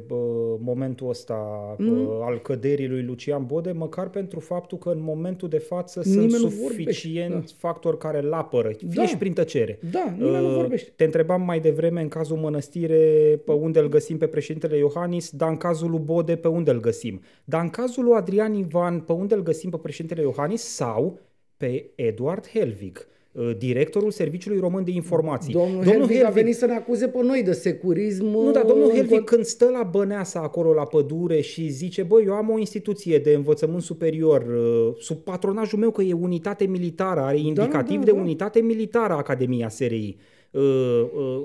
bă, 0.07 0.15
momentul 0.59 1.09
ăsta 1.09 1.35
Mm. 1.77 2.05
bă, 2.05 2.19
al 2.23 2.39
căderii 2.41 2.87
lui 2.87 3.03
Lucian 3.03 3.45
Bode, 3.45 3.71
măcar 3.71 4.09
pentru 4.09 4.39
faptul 4.39 4.77
că 4.77 4.89
în 4.89 5.01
momentul 5.01 5.49
de 5.49 5.57
față 5.57 6.01
Nimeni 6.05 6.29
sunt 6.29 6.43
nu 6.43 6.49
suficient 6.49 7.29
vorbește, 7.31 7.55
factori 7.57 7.97
care 7.97 8.19
îl 8.23 8.33
apără, 8.33 8.69
fie 8.77 8.87
Da. 8.93 9.05
și 9.05 9.17
prin 9.17 9.33
tăcere. 9.33 9.79
Da, 9.91 10.13
nimeni 10.17 10.41
nu 10.41 10.47
Uh, 10.49 10.55
vorbește. 10.55 10.91
Te 10.95 11.03
întrebam 11.03 11.41
mai 11.41 11.59
devreme 11.59 12.01
în 12.01 12.07
cazul 12.07 12.37
Mănăstire 12.37 13.41
pe 13.45 13.51
unde 13.51 13.79
îl 13.79 13.89
găsim 13.89 14.17
pe 14.17 14.27
președintele 14.27 14.77
Iohannis, 14.77 15.29
dar 15.31 15.49
în 15.49 15.57
cazul 15.57 15.89
lui 15.89 15.99
Bode 16.03 16.35
pe 16.35 16.47
unde 16.47 16.71
îl 16.71 16.79
găsim. 16.79 17.21
Dar 17.43 17.61
în 17.61 17.69
cazul 17.69 18.03
lui 18.03 18.13
Adrian 18.13 18.53
Ivan 18.53 18.99
pe 18.99 19.11
unde 19.11 19.35
îl 19.35 19.43
găsim 19.43 19.69
pe 19.69 19.77
președintele 19.77 20.21
Iohannis 20.21 20.61
sau 20.63 21.19
pe 21.59 21.91
Eduard 21.95 22.47
Helvig, 22.47 23.07
uh, 23.31 23.51
directorul 23.57 24.11
Serviciului 24.11 24.59
Român 24.59 24.83
de 24.83 24.91
Informații. 24.91 25.53
Domnul, 25.53 25.83
domnul 25.83 26.07
Helvig, 26.07 26.23
a 26.23 26.29
venit 26.29 26.55
să 26.55 26.65
ne 26.65 26.73
acuze 26.73 27.07
pe 27.07 27.23
noi 27.23 27.43
de 27.43 27.51
securism. 27.51 28.25
Nu, 28.25 28.51
dar 28.51 28.63
domnul 28.63 28.89
în 28.89 28.95
Helvig 28.95 29.21
con- 29.21 29.23
când 29.23 29.43
stă 29.43 29.69
la 29.69 29.83
Băneasa 29.83 30.39
acolo 30.39 30.73
la 30.73 30.85
pădure 30.85 31.41
și 31.41 31.67
zice, 31.67 32.03
băi, 32.03 32.23
eu 32.25 32.33
am 32.33 32.49
o 32.49 32.57
instituție 32.57 33.17
de 33.17 33.33
învățământ 33.33 33.81
superior, 33.81 34.41
uh, 34.41 34.95
sub 34.99 35.17
patronajul 35.17 35.79
meu 35.79 35.91
că 35.91 36.01
e 36.01 36.13
unitate 36.13 36.65
militară, 36.65 37.19
are 37.19 37.39
indicativ 37.39 37.99
da, 37.99 38.05
de 38.05 38.11
da. 38.11 38.19
unitate 38.19 38.61
militară 38.61 39.13
Academia 39.13 39.69
SRI. 39.69 40.17
Uh, 40.51 40.61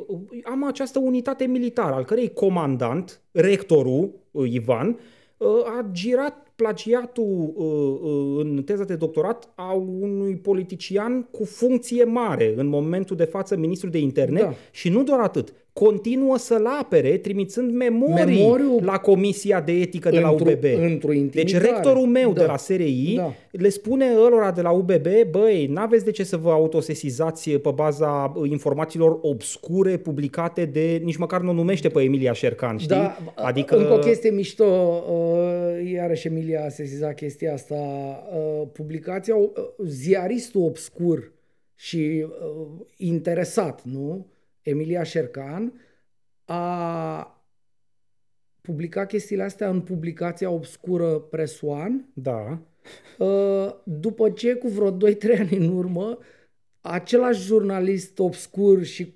uh, 0.06 0.18
am 0.44 0.66
această 0.66 0.98
unitate 0.98 1.44
militară, 1.44 1.94
al 1.94 2.04
cărei 2.04 2.32
comandant, 2.32 3.20
rectorul 3.32 4.10
uh, 4.30 4.50
Ivan, 4.50 4.98
uh, 5.36 5.48
a 5.48 5.88
girat 5.92 6.43
plagiatul 6.56 7.52
uh, 7.54 7.66
uh, 8.02 8.44
în 8.44 8.62
teza 8.62 8.84
de 8.84 8.96
doctorat 8.96 9.52
a 9.54 9.72
unui 9.72 10.36
politician 10.36 11.22
cu 11.22 11.44
funcție 11.44 12.04
mare, 12.04 12.54
în 12.56 12.66
momentul 12.66 13.16
de 13.16 13.24
față 13.24 13.56
ministru 13.56 13.90
de 13.90 13.98
interne, 13.98 14.40
Da. 14.40 14.52
și 14.70 14.88
nu 14.88 15.02
doar 15.02 15.20
atât, 15.20 15.52
continuă 15.74 16.38
să-l 16.38 16.66
apere 16.80 17.16
trimițând 17.16 17.72
memorii 17.72 18.24
Memoriu 18.24 18.78
la 18.82 18.98
Comisia 18.98 19.60
de 19.60 19.72
Etică 19.72 20.10
de 20.10 20.18
la 20.20 20.28
într-o- 20.28 20.50
UBB. 20.50 20.64
într-o 20.82 21.08
deci 21.08 21.18
intimidare. 21.18 21.64
rectorul 21.64 22.06
meu 22.06 22.32
de 22.32 22.40
Da. 22.40 22.46
la 22.46 22.56
SRI 22.56 23.12
Da. 23.16 23.32
le 23.50 23.68
spune 23.68 24.06
ălora 24.26 24.50
de 24.50 24.60
la 24.60 24.70
UBB, 24.70 25.06
băi, 25.30 25.66
n-aveți 25.66 26.04
de 26.04 26.10
ce 26.10 26.24
să 26.24 26.36
vă 26.36 26.50
autosesizați 26.50 27.50
pe 27.50 27.70
baza 27.74 28.32
uh, 28.36 28.50
informațiilor 28.50 29.18
obscure 29.22 29.96
publicate 29.96 30.64
de, 30.64 31.00
nici 31.04 31.16
măcar 31.16 31.40
nu 31.40 31.50
o 31.50 31.52
numește 31.52 31.88
pe 31.88 32.02
Emilia 32.02 32.32
Șercan, 32.32 32.76
știi? 32.76 32.96
Da, 32.96 33.16
adică... 33.34 33.76
Încă 33.76 33.92
o 33.92 33.98
chestie 33.98 34.30
mișto, 34.30 34.64
uh, 35.10 35.90
iarăși 35.92 36.26
Emilia 36.26 36.64
a 36.64 36.68
sesizat 36.68 37.14
chestia 37.14 37.52
asta, 37.52 37.74
uh, 37.74 38.66
publicația, 38.72 39.34
uh, 39.36 39.48
ziaristul 39.86 40.62
obscur 40.64 41.32
și 41.74 42.24
uh, 42.26 42.66
interesat, 42.96 43.82
nu? 43.84 44.26
Emilia 44.64 45.02
Șercan 45.02 45.72
a 46.44 47.44
publicat 48.60 49.08
chestiile 49.08 49.42
astea 49.42 49.68
în 49.68 49.80
publicația 49.80 50.50
obscură 50.50 51.18
Press 51.18 51.60
One, 51.60 52.08
Da. 52.14 52.58
Uh, 53.18 53.74
după 53.84 54.30
ce 54.30 54.54
cu 54.54 54.68
vreo 54.68 54.96
2-3 54.96 54.96
ani 55.38 55.56
în 55.56 55.76
urmă, 55.76 56.18
același 56.80 57.42
jurnalist 57.44 58.18
obscur 58.18 58.82
și 58.82 59.14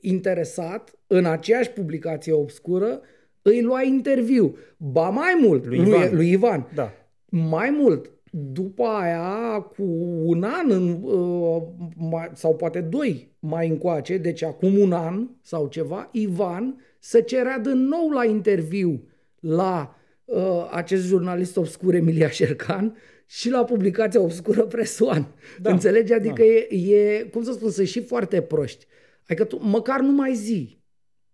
interesat, 0.00 0.98
în 1.06 1.24
aceeași 1.24 1.70
publicație 1.70 2.32
obscură, 2.32 3.00
îi 3.42 3.62
lua 3.62 3.82
interviu. 3.82 4.56
Ba 4.76 5.08
mai 5.08 5.38
mult, 5.40 5.66
Lui 5.66 5.78
Ivan. 5.78 6.14
lui 6.14 6.30
Ivan. 6.30 6.70
Da. 6.74 6.92
Mai 7.28 7.70
mult, 7.70 8.10
după 8.38 8.82
aia, 8.82 9.60
cu 9.60 9.82
un 10.24 10.42
an 10.42 10.70
în, 10.70 11.02
uh, 11.02 11.62
mai, 11.96 12.30
sau 12.34 12.56
poate 12.56 12.80
doi 12.80 13.34
mai 13.38 13.68
încoace, 13.68 14.16
deci 14.16 14.42
acum 14.42 14.78
un 14.78 14.92
an 14.92 15.28
sau 15.40 15.66
ceva, 15.66 16.08
Ivan 16.12 16.80
se 16.98 17.20
cerea 17.20 17.58
din 17.58 17.86
nou 17.86 18.10
la 18.10 18.24
interviu 18.24 19.08
la 19.40 19.96
uh, 20.24 20.68
acest 20.70 21.06
jurnalist 21.06 21.56
obscur 21.56 21.94
Emilia 21.94 22.28
Șercan 22.28 22.96
și 23.26 23.50
la 23.50 23.64
publicația 23.64 24.20
obscură 24.20 24.62
Press 24.62 24.98
One. 24.98 25.28
Da, 25.60 25.70
Înțelegi? 25.70 26.12
Adică 26.12 26.42
da. 26.42 26.44
e, 26.44 26.94
e, 26.96 27.22
cum 27.22 27.42
să 27.42 27.52
spun, 27.52 27.70
sunt 27.70 27.86
și 27.86 28.02
foarte 28.02 28.42
proști. 28.42 28.86
Adică 29.24 29.44
tu 29.44 29.58
măcar 29.62 30.00
nu 30.00 30.12
mai 30.12 30.34
zi. 30.34 30.78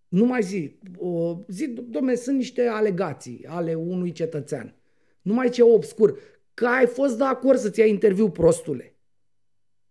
Nu 0.09 0.25
mai 0.25 0.43
zi. 0.43 0.79
Uh, 0.97 1.37
zi, 1.49 1.67
domne, 1.67 2.15
sunt 2.15 2.37
niște 2.37 2.63
alegații 2.63 3.45
ale 3.49 3.75
unui 3.75 4.13
cetățean. 4.13 4.75
Nu 5.23 5.35
mai 5.35 5.49
ce 5.49 5.63
obscur. 5.63 6.19
Că 6.55 6.67
ai 6.67 6.87
fost 6.87 7.19
de 7.19 7.25
acord 7.25 7.59
să-ți 7.59 7.81
iei 7.81 7.91
interviu 7.91 8.29
prostule. 8.29 8.87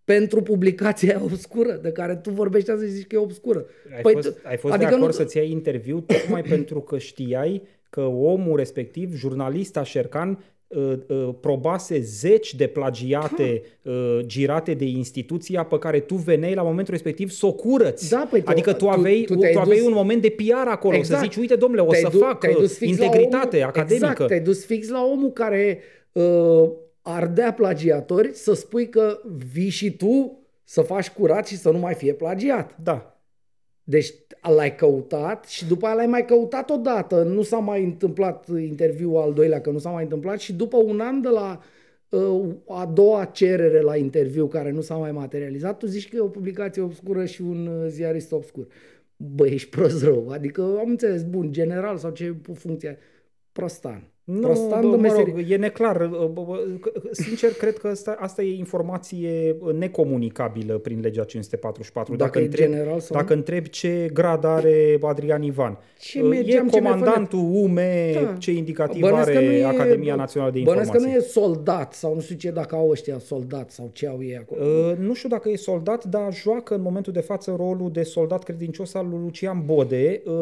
pentru 0.03 0.41
publicația 0.41 1.21
obscură, 1.31 1.79
de 1.81 1.91
care 1.91 2.15
tu 2.15 2.29
vorbești 2.29 2.71
azi 2.71 2.85
și 2.85 2.91
zici 2.91 3.07
că 3.07 3.15
e 3.15 3.19
obscură. 3.19 3.65
Ai 3.95 4.01
păi, 4.01 4.13
fost, 4.13 4.39
ai 4.43 4.57
fost 4.57 4.73
adică 4.73 4.89
de 4.89 4.95
acord 4.95 5.11
nu... 5.11 5.17
să-ți 5.17 5.37
iai 5.37 5.51
interviu 5.51 5.99
tocmai 5.99 6.41
pentru 6.55 6.81
că 6.81 6.97
știai 6.97 7.63
că 7.89 8.01
omul 8.01 8.57
respectiv, 8.57 9.15
jurnalista 9.15 9.83
Șercan, 9.83 10.43
uh, 10.67 10.93
uh, 11.07 11.29
probase 11.39 11.99
zeci 11.99 12.55
de 12.55 12.67
plagiate 12.67 13.61
uh, 13.81 14.19
girate 14.25 14.73
de 14.73 14.85
instituția 14.85 15.63
pe 15.63 15.77
care 15.77 15.99
tu 15.99 16.15
veneai 16.15 16.53
la 16.53 16.61
momentul 16.63 16.93
respectiv 16.93 17.29
să 17.29 17.45
o 17.45 17.53
curăți. 17.53 18.09
Da, 18.09 18.27
păi 18.29 18.41
tu, 18.41 18.49
adică 18.49 18.73
tu 18.73 18.89
aveai, 18.89 19.23
tu, 19.27 19.33
tu, 19.33 19.39
tu 19.51 19.59
aveai 19.59 19.77
dus... 19.77 19.87
un 19.87 19.93
moment 19.93 20.21
de 20.21 20.29
PR 20.29 20.67
acolo, 20.67 20.95
exact. 20.95 21.19
să 21.19 21.25
zici, 21.25 21.35
uite 21.35 21.55
domnule, 21.55 21.81
o 21.81 21.93
să 21.93 22.07
du- 22.11 22.17
fac 22.17 22.45
integritate 22.79 23.55
omul, 23.55 23.67
academică. 23.67 24.05
Exact, 24.09 24.27
te-ai 24.27 24.39
dus 24.39 24.65
fix 24.65 24.89
la 24.89 25.05
omul 25.05 25.31
care 25.31 25.79
uh, 25.79 26.00
ardea 27.01 27.53
plagiatori 27.53 28.33
să 28.33 28.53
spui 28.53 28.89
că 28.89 29.19
vii 29.51 29.69
și 29.69 29.95
tu 29.95 30.41
să 30.63 30.81
faci 30.81 31.09
curat 31.09 31.47
și 31.47 31.57
să 31.57 31.71
nu 31.71 31.77
mai 31.77 31.93
fie 31.93 32.13
plagiat. 32.13 32.77
Da. 32.83 33.21
Deci 33.83 34.13
l-ai 34.55 34.75
căutat 34.75 35.45
și 35.45 35.67
după 35.67 35.85
aia 35.85 35.95
l-ai 35.95 36.07
mai 36.07 36.25
căutat 36.25 36.69
odată. 36.69 37.23
Nu 37.23 37.41
s-a 37.41 37.57
mai 37.57 37.83
întâmplat 37.83 38.47
interviul 38.47 39.17
al 39.17 39.33
doilea, 39.33 39.61
că 39.61 39.69
nu 39.69 39.77
s-a 39.77 39.89
mai 39.89 40.03
întâmplat 40.03 40.39
și 40.39 40.53
după 40.53 40.77
un 40.77 40.99
an 40.99 41.21
de 41.21 41.27
la 41.27 41.61
uh, 42.09 42.55
a 42.67 42.85
doua 42.85 43.25
cerere 43.25 43.81
la 43.81 43.95
interviu 43.97 44.47
care 44.47 44.71
nu 44.71 44.81
s-a 44.81 44.95
mai 44.95 45.11
materializat, 45.11 45.77
tu 45.77 45.85
zici 45.85 46.09
că 46.09 46.15
e 46.15 46.19
o 46.19 46.27
publicație 46.27 46.81
obscură 46.81 47.25
și 47.25 47.41
un 47.41 47.67
uh, 47.67 47.87
ziarist 47.87 48.31
obscur. 48.31 48.67
Bă, 49.15 49.47
ești 49.47 49.69
prost 49.69 50.03
rău. 50.03 50.29
Adică 50.29 50.61
am 50.61 50.89
înțeles, 50.89 51.23
bun, 51.23 51.51
general 51.51 51.97
sau 51.97 52.11
ce 52.11 52.35
funcție. 52.53 52.97
Prostan. 53.51 54.10
Nu, 54.23 54.67
bă, 54.81 54.97
mă 54.97 55.13
rog, 55.17 55.45
e 55.47 55.55
neclar. 55.55 56.09
Sincer, 57.11 57.53
cred 57.53 57.77
că 57.77 57.87
asta, 57.87 58.15
asta 58.19 58.41
e 58.41 58.57
informație 58.57 59.55
necomunicabilă 59.77 60.77
prin 60.77 60.99
legea 60.99 61.23
544. 61.23 62.15
Dacă, 62.15 62.29
dacă, 62.31 62.45
întreb, 62.45 62.69
general 62.69 62.99
sau 62.99 63.17
dacă 63.17 63.33
întreb 63.33 63.65
ce 63.65 64.09
grad 64.13 64.43
are 64.45 64.99
Adrian 65.01 65.43
Ivan. 65.43 65.77
Ce 65.99 66.19
e 66.45 66.63
comandantul 66.71 67.49
UME, 67.53 68.11
da. 68.13 68.35
ce 68.39 68.51
indicativ 68.51 69.01
bănesc 69.01 69.27
are 69.29 69.45
e, 69.45 69.65
Academia 69.65 70.15
Națională 70.15 70.51
de 70.51 70.59
Informații. 70.59 70.91
că 70.91 70.99
nu 70.99 71.07
e 71.07 71.19
soldat 71.19 71.93
sau 71.93 72.13
nu 72.13 72.19
știu 72.19 72.35
ce, 72.35 72.51
dacă 72.51 72.75
au 72.75 72.89
ăștia 72.89 73.19
soldat 73.19 73.71
sau 73.71 73.89
ce 73.93 74.07
au 74.07 74.23
ei 74.23 74.37
acolo. 74.37 74.65
Uh, 74.65 74.97
nu 74.97 75.13
știu 75.13 75.29
dacă 75.29 75.49
e 75.49 75.55
soldat, 75.55 76.05
dar 76.05 76.33
joacă 76.33 76.75
în 76.75 76.81
momentul 76.81 77.13
de 77.13 77.19
față 77.19 77.53
rolul 77.57 77.91
de 77.91 78.03
soldat 78.03 78.43
credincios 78.43 78.93
al 78.93 79.07
lui 79.09 79.19
Lucian 79.23 79.63
Bode. 79.65 80.21
Uh, 80.25 80.33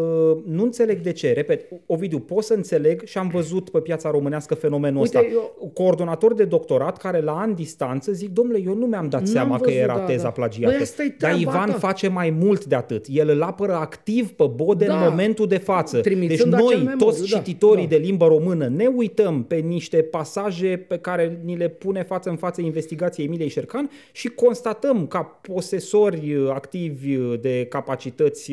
nu 0.45 0.63
înțeleg 0.63 1.01
de 1.01 1.11
ce. 1.11 1.33
Repet, 1.33 1.65
Ovidiu, 1.85 2.19
pot 2.19 2.43
să 2.43 2.53
înțeleg 2.53 3.03
și 3.03 3.17
am 3.17 3.27
văzut 3.27 3.68
pe 3.69 3.79
piața 3.79 4.11
românească 4.11 4.55
fenomenul 4.55 5.01
Uite, 5.01 5.17
ăsta. 5.17 5.29
Eu... 5.31 5.71
Coordonator 5.73 6.33
de 6.33 6.43
doctorat 6.43 6.97
care 6.97 7.21
la 7.21 7.31
an 7.31 7.55
distanță 7.55 8.11
zic, 8.11 8.29
domnule, 8.29 8.61
eu 8.65 8.73
nu 8.73 8.85
mi-am 8.85 9.09
dat 9.09 9.27
seama 9.27 9.57
văzut, 9.57 9.65
că 9.65 9.71
era 9.71 9.95
da, 9.95 9.99
teza 9.99 10.23
da. 10.23 10.29
plagiată. 10.29 10.83
Băi, 10.97 11.15
Dar 11.19 11.39
Ivan 11.39 11.69
ta. 11.69 11.77
face 11.77 12.07
mai 12.07 12.29
mult 12.29 12.65
de 12.65 12.75
atât. 12.75 13.05
El 13.09 13.29
îl 13.29 13.41
apără 13.41 13.73
activ 13.73 14.31
pe 14.31 14.49
Bode 14.55 14.85
da. 14.85 14.93
în 14.93 15.09
momentul 15.09 15.47
de 15.47 15.57
față. 15.57 15.99
Deci 15.99 16.43
noi, 16.43 16.75
memoriu, 16.75 16.95
toți 16.97 17.29
da, 17.29 17.37
cititorii 17.37 17.87
da. 17.87 17.89
de 17.89 17.95
limba 17.95 18.27
română, 18.27 18.67
ne 18.67 18.85
uităm 18.85 19.43
pe 19.43 19.55
niște 19.55 19.97
pasaje 19.97 20.85
pe 20.87 20.97
care 20.97 21.39
ni 21.43 21.57
le 21.57 21.67
pune 21.67 22.03
față 22.03 22.29
în 22.29 22.35
față 22.35 22.61
investigației 22.61 23.25
Emiliei 23.25 23.49
Șercan 23.49 23.89
și 24.11 24.27
constatăm 24.27 25.07
ca 25.07 25.21
posesori 25.23 26.35
activi 26.53 27.17
de 27.41 27.65
capacități 27.69 28.51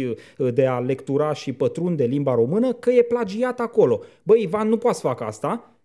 de 0.55 0.67
a 0.67 0.79
lectura 0.79 1.33
și 1.33 1.53
pătrunde 1.53 2.05
limba 2.05 2.35
română 2.35 2.73
că 2.73 2.91
e 2.91 3.03
plagiat 3.03 3.61
acolo. 3.61 4.01
Băi, 4.23 4.43
Ivan 4.43 4.69
nu 4.69 4.77
poate 4.77 4.97
să 4.97 5.06
facă 5.07 5.25
asta, 5.25 5.77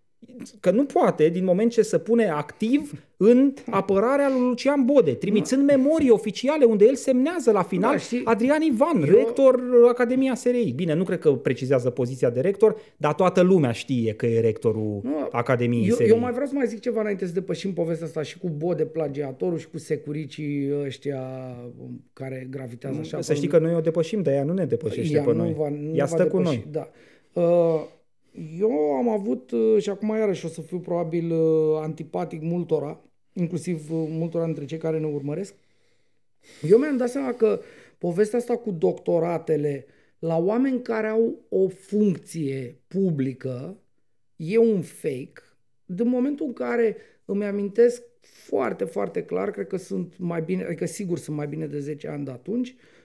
că 0.59 0.72
nu 0.72 0.86
poate 0.86 1.30
din 1.30 1.43
moment 1.43 1.72
ce 1.72 1.82
se 1.82 1.97
pune 1.97 2.30
activ 2.30 3.03
în 3.17 3.53
apărarea 3.69 4.30
lui 4.30 4.39
Lucian 4.39 4.86
Bode, 4.86 5.11
trimițând 5.13 5.65
memorii 5.65 6.09
oficiale 6.09 6.65
unde 6.65 6.86
el 6.86 6.95
semnează 6.95 7.51
la 7.51 7.63
final 7.63 7.97
da, 7.97 8.32
Adrian 8.32 8.61
Ivan, 8.61 9.03
eu... 9.03 9.15
rector 9.15 9.61
Academia 9.89 10.36
SRI. 10.36 10.74
Bine, 10.76 10.93
nu 10.93 11.03
cred 11.03 11.19
că 11.19 11.32
precizează 11.32 11.89
poziția 11.89 12.30
de 12.30 12.39
rector, 12.39 12.76
dar 12.97 13.13
toată 13.13 13.41
lumea 13.41 13.72
știe 13.72 14.13
că 14.13 14.26
e 14.26 14.39
rectorul 14.39 14.99
nu, 15.03 15.28
Academiei 15.32 15.88
eu, 15.88 15.95
SRI. 15.95 16.07
Eu 16.07 16.19
mai 16.19 16.32
vreau 16.32 16.47
să 16.47 16.53
mai 16.55 16.67
zic 16.67 16.80
ceva 16.80 16.99
înainte 17.01 17.26
să 17.26 17.34
depășim 17.34 17.74
povestea 17.74 18.05
asta 18.07 18.22
și 18.22 18.39
cu 18.39 18.49
Bode, 18.49 18.86
plagiatorul 18.86 19.57
și 19.57 19.67
cu 19.67 19.78
securicii 19.78 20.69
ăștia 20.86 21.22
care 22.13 22.47
gravitează 22.49 22.99
așa. 22.99 23.22
Să 23.22 23.34
știi 23.34 23.47
că 23.47 23.57
noi 23.57 23.76
o 23.76 23.80
depășim, 23.80 24.22
dar 24.22 24.34
ea 24.34 24.43
nu 24.43 24.53
ne 24.53 24.65
depășește 24.65 25.15
ea 25.15 25.24
pe 25.24 25.34
noi. 25.34 25.55
Va, 25.57 25.69
nu 25.69 25.95
ea 25.95 26.05
stă 26.05 26.24
depăși, 26.24 26.36
cu 26.36 26.41
noi. 26.41 26.65
Da. 26.72 26.89
Uh, 27.34 27.82
eu 28.59 28.71
am 28.71 29.09
avut, 29.09 29.51
uh, 29.51 29.82
și 29.82 29.89
acum 29.89 30.09
iarăși 30.09 30.45
o 30.45 30.49
să 30.49 30.61
fiu 30.61 30.79
probabil 30.79 31.32
uh, 31.32 31.79
antipatic 31.82 32.41
multora, 32.41 33.01
inclusiv 33.34 33.91
uh, 33.91 34.07
multora 34.09 34.45
dintre 34.45 34.65
cei 34.65 34.77
care 34.77 34.99
ne 34.99 35.07
urmăresc, 35.07 35.53
eu 36.61 36.77
mi-am 36.77 36.97
dat 36.97 37.09
seama 37.09 37.34
că 37.34 37.59
povestea 37.97 38.39
asta 38.39 38.57
cu 38.57 38.71
doctoratele 38.71 39.86
la 40.19 40.38
oameni 40.38 40.82
care 40.82 41.07
au 41.07 41.45
o 41.49 41.67
funcție 41.67 42.82
publică 42.88 43.77
e 44.36 44.57
un 44.57 44.82
fake. 44.82 45.41
Din 45.86 46.07
momentul 46.07 46.45
în 46.45 46.53
care 46.53 46.95
îmi 47.25 47.45
amintesc 47.45 48.03
foarte, 48.21 48.84
foarte 48.84 49.23
clar, 49.23 49.51
cred 49.51 49.67
că 49.67 49.77
sunt 49.77 50.13
mai 50.17 50.41
bine, 50.41 50.63
adică 50.63 50.86
sigur 50.86 51.17
sunt 51.17 51.36
mai 51.36 51.47
bine 51.47 51.65
de 51.65 51.79
10 51.79 52.07
ani 52.07 52.25
de 52.25 52.32
atunci, 52.32 52.69
Uh, 52.69 53.01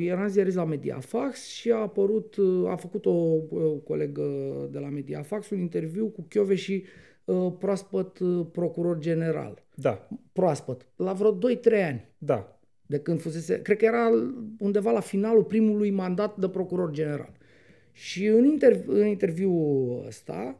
eram 0.00 0.28
ziarist 0.28 0.56
la 0.56 0.64
Mediafax 0.64 1.46
și 1.46 1.70
a 1.70 1.76
apărut, 1.76 2.36
uh, 2.36 2.68
a 2.68 2.76
făcut 2.76 3.06
o, 3.06 3.10
o 3.10 3.76
colegă 3.84 4.22
de 4.70 4.78
la 4.78 4.88
Mediafax 4.88 5.50
un 5.50 5.58
interviu 5.58 6.06
cu 6.06 6.26
Chiove 6.28 6.54
și 6.54 6.84
uh, 7.24 7.52
proaspăt 7.58 8.18
uh, 8.18 8.46
procuror 8.52 8.98
general. 8.98 9.64
Da. 9.74 10.08
Proaspăt, 10.32 10.86
la 10.96 11.12
vreo 11.12 11.38
2-3 11.38 11.38
ani. 11.84 12.08
Da. 12.18 12.60
De 12.86 12.98
când 12.98 13.20
fusese, 13.20 13.62
cred 13.62 13.76
că 13.76 13.84
era 13.84 14.10
undeva 14.58 14.90
la 14.90 15.00
finalul 15.00 15.44
primului 15.44 15.90
mandat 15.90 16.36
de 16.36 16.48
procuror 16.48 16.90
general. 16.90 17.32
Și 17.92 18.26
în, 18.26 18.44
interv- 18.44 18.88
în 18.88 19.06
interviul 19.06 20.04
ăsta, 20.06 20.56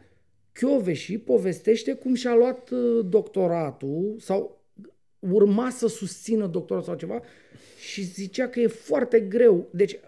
și 0.92 1.18
povestește 1.18 1.92
cum 1.92 2.14
și-a 2.14 2.34
luat 2.34 2.70
uh, 2.70 3.06
doctoratul 3.08 4.14
sau 4.18 4.64
urma 5.18 5.70
să 5.70 5.86
susțină 5.86 6.46
doctoratul 6.46 6.88
sau 6.88 6.98
ceva 6.98 7.20
și 7.86 8.02
zicea 8.02 8.48
că 8.48 8.60
e 8.60 8.66
foarte 8.66 9.20
greu. 9.20 9.68
Deci, 9.70 9.98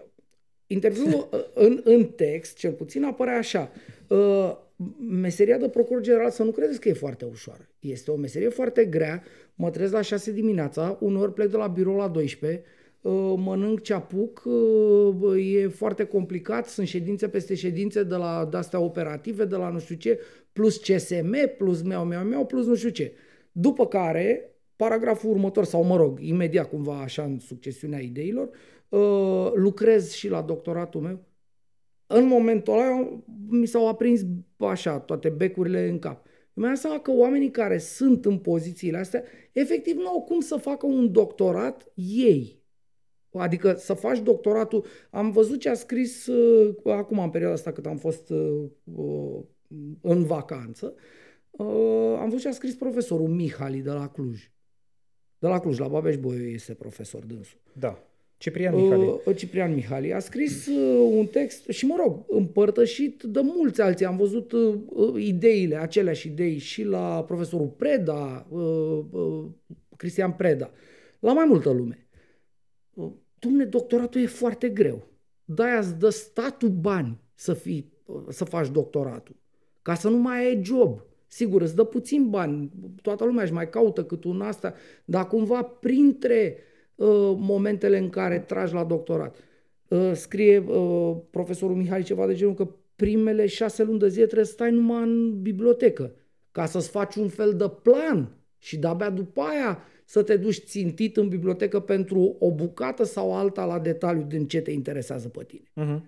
interviul 0.67 1.07
uh, 1.31 1.39
în, 1.53 1.81
în 1.83 2.05
text, 2.05 2.57
cel 2.57 2.71
puțin, 2.71 3.03
apare 3.03 3.31
așa. 3.31 3.71
Uh, 4.07 4.57
meseria 4.99 5.57
de 5.57 5.69
procuror 5.69 6.01
general, 6.01 6.29
să 6.29 6.43
nu 6.43 6.51
credeți 6.51 6.79
că 6.79 6.89
e 6.89 6.93
foarte 6.93 7.25
ușoară. 7.25 7.69
Este 7.79 8.11
o 8.11 8.15
meserie 8.15 8.49
foarte 8.49 8.85
grea. 8.85 9.23
Mă 9.55 9.69
trezesc 9.69 9.93
la 9.93 10.01
6 10.01 10.31
dimineața, 10.31 10.97
uneori 11.01 11.33
plec 11.33 11.49
de 11.49 11.57
la 11.57 11.67
birou 11.67 11.95
la 11.95 12.07
12, 12.07 12.63
uh, 13.01 13.11
mănânc 13.37 13.81
ce 13.81 13.93
apuc, 13.93 14.43
e 15.37 15.67
foarte 15.67 16.03
complicat, 16.03 16.67
sunt 16.67 16.87
ședințe 16.87 17.27
peste 17.27 17.55
ședințe 17.55 18.03
de 18.03 18.15
la 18.15 18.47
de-astea 18.51 18.79
operative, 18.79 19.45
de 19.45 19.55
la 19.55 19.69
nu 19.69 19.79
știu 19.79 19.95
ce, 19.95 20.19
plus 20.53 20.77
CSM, 20.77 21.35
plus 21.57 21.81
meu, 21.81 22.03
meu, 22.03 22.21
meu, 22.21 22.45
plus 22.45 22.65
nu 22.65 22.75
știu 22.75 22.89
ce. 22.89 23.13
După 23.51 23.87
care 23.87 24.53
Paragraful 24.79 25.29
următor, 25.29 25.65
sau 25.65 25.83
mă 25.83 25.95
rog, 25.95 26.19
imediat 26.21 26.69
cumva 26.69 27.01
așa 27.01 27.23
în 27.23 27.39
succesiunea 27.39 27.99
ideilor, 27.99 28.49
uh, 28.89 29.51
lucrez 29.53 30.11
și 30.11 30.29
la 30.29 30.41
doctoratul 30.41 31.01
meu. 31.01 31.25
În 32.07 32.27
momentul 32.27 32.73
ăla 32.73 33.21
mi 33.49 33.65
s-au 33.65 33.87
aprins 33.87 34.21
așa 34.57 34.99
toate 34.99 35.29
becurile 35.29 35.89
în 35.89 35.99
cap. 35.99 36.25
Mi-am 36.53 36.75
seama 36.75 36.99
că 36.99 37.11
oamenii 37.11 37.51
care 37.51 37.77
sunt 37.77 38.25
în 38.25 38.37
pozițiile 38.37 38.97
astea, 38.97 39.23
efectiv 39.51 39.95
nu 39.95 40.07
au 40.07 40.21
cum 40.21 40.39
să 40.39 40.55
facă 40.55 40.85
un 40.85 41.11
doctorat 41.11 41.91
ei. 41.95 42.63
Adică 43.31 43.73
să 43.73 43.93
faci 43.93 44.19
doctoratul. 44.19 44.85
Am 45.09 45.31
văzut 45.31 45.59
ce 45.59 45.69
a 45.69 45.73
scris 45.73 46.27
uh, 46.27 46.75
acum 46.83 47.19
în 47.19 47.29
perioada 47.29 47.55
asta 47.55 47.71
cât 47.71 47.85
am 47.85 47.97
fost 47.97 48.29
uh, 48.29 48.63
uh, 48.83 49.39
în 50.01 50.23
vacanță. 50.23 50.93
Uh, 51.51 52.17
am 52.19 52.25
văzut 52.25 52.41
ce 52.41 52.47
a 52.47 52.51
scris 52.51 52.75
profesorul 52.75 53.27
Mihali 53.27 53.81
de 53.81 53.91
la 53.91 54.09
Cluj. 54.09 54.51
De 55.39 55.47
la 55.47 55.59
Cluj, 55.59 55.79
la 55.79 55.87
Babeș 55.87 56.17
Boiu 56.17 56.47
este 56.47 56.73
profesor 56.73 57.23
dânsul. 57.23 57.59
Da. 57.73 58.03
Ciprian 58.37 58.75
Mihali. 58.75 59.21
Uh, 59.25 59.35
Ciprian 59.35 59.73
Mihali 59.73 60.13
a 60.13 60.19
scris 60.19 60.67
uh, 60.67 61.09
un 61.17 61.25
text 61.25 61.67
și, 61.67 61.85
mă 61.85 61.95
rog, 61.99 62.25
împărtășit 62.27 63.23
de 63.23 63.39
mulți 63.43 63.81
alții. 63.81 64.05
Am 64.05 64.17
văzut 64.17 64.51
uh, 64.51 64.75
uh 64.89 65.23
ideile, 65.23 65.75
aceleași 65.75 66.27
idei 66.27 66.57
și 66.57 66.83
la 66.83 67.23
profesorul 67.23 67.67
Preda, 67.67 68.47
uh, 68.49 68.99
uh, 69.11 69.45
Cristian 69.97 70.31
Preda, 70.31 70.71
la 71.19 71.33
mai 71.33 71.45
multă 71.45 71.69
lume. 71.69 72.07
Uh, 72.93 73.11
Dumne, 73.39 73.65
doctoratul 73.65 74.21
e 74.21 74.25
foarte 74.25 74.69
greu. 74.69 75.07
De-aia 75.45 75.77
îți 75.77 75.97
dă 75.97 76.09
statul 76.09 76.69
bani 76.69 77.21
să, 77.33 77.53
fii, 77.53 77.93
uh, 78.05 78.23
să 78.29 78.43
faci 78.43 78.69
doctoratul. 78.69 79.35
Ca 79.81 79.93
să 79.93 80.09
nu 80.09 80.17
mai 80.17 80.45
ai 80.45 80.61
job. 80.63 81.01
Sigur, 81.31 81.61
îți 81.61 81.75
dă 81.75 81.83
puțin 81.83 82.29
bani, 82.29 82.71
toată 83.01 83.25
lumea 83.25 83.43
își 83.43 83.53
mai 83.53 83.69
caută 83.69 84.03
cât 84.03 84.23
un 84.23 84.41
asta, 84.41 84.73
dar 85.05 85.27
cumva 85.27 85.61
printre 85.61 86.57
uh, 86.95 87.35
momentele 87.37 87.97
în 87.97 88.09
care 88.09 88.39
tragi 88.39 88.73
la 88.73 88.83
doctorat. 88.83 89.35
Uh, 89.87 90.11
scrie 90.13 90.57
uh, 90.57 91.17
profesorul 91.29 91.75
Mihai 91.75 92.03
ceva 92.03 92.27
de 92.27 92.33
genul 92.33 92.53
că 92.53 92.69
primele 92.95 93.45
șase 93.45 93.83
luni 93.83 93.99
de 93.99 94.07
zi 94.07 94.21
trebuie 94.21 94.45
să 94.45 94.51
stai 94.51 94.71
numai 94.71 95.01
în 95.01 95.41
bibliotecă 95.41 96.15
ca 96.51 96.65
să-ți 96.65 96.89
faci 96.89 97.15
un 97.15 97.27
fel 97.27 97.53
de 97.53 97.71
plan 97.81 98.37
și 98.57 98.77
de-abia 98.77 99.09
după 99.09 99.41
aia 99.41 99.83
să 100.05 100.23
te 100.23 100.37
duci 100.37 100.63
țintit 100.63 101.17
în 101.17 101.27
bibliotecă 101.27 101.79
pentru 101.79 102.35
o 102.39 102.51
bucată 102.51 103.03
sau 103.03 103.35
alta 103.35 103.65
la 103.65 103.79
detaliu 103.79 104.23
din 104.23 104.47
ce 104.47 104.61
te 104.61 104.71
interesează 104.71 105.27
pe 105.29 105.43
tine. 105.43 105.63
Uh-huh. 105.75 106.01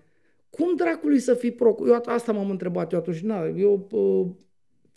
Cum 0.49 0.75
dracului 0.75 1.19
să 1.19 1.33
fii 1.33 1.51
pro... 1.51 1.75
Eu 1.87 2.01
asta 2.05 2.31
m-am 2.31 2.49
întrebat 2.49 2.91
eu 2.91 2.99
atunci. 2.99 3.19
Na, 3.19 3.45
eu 3.45 3.87
uh, 3.91 4.27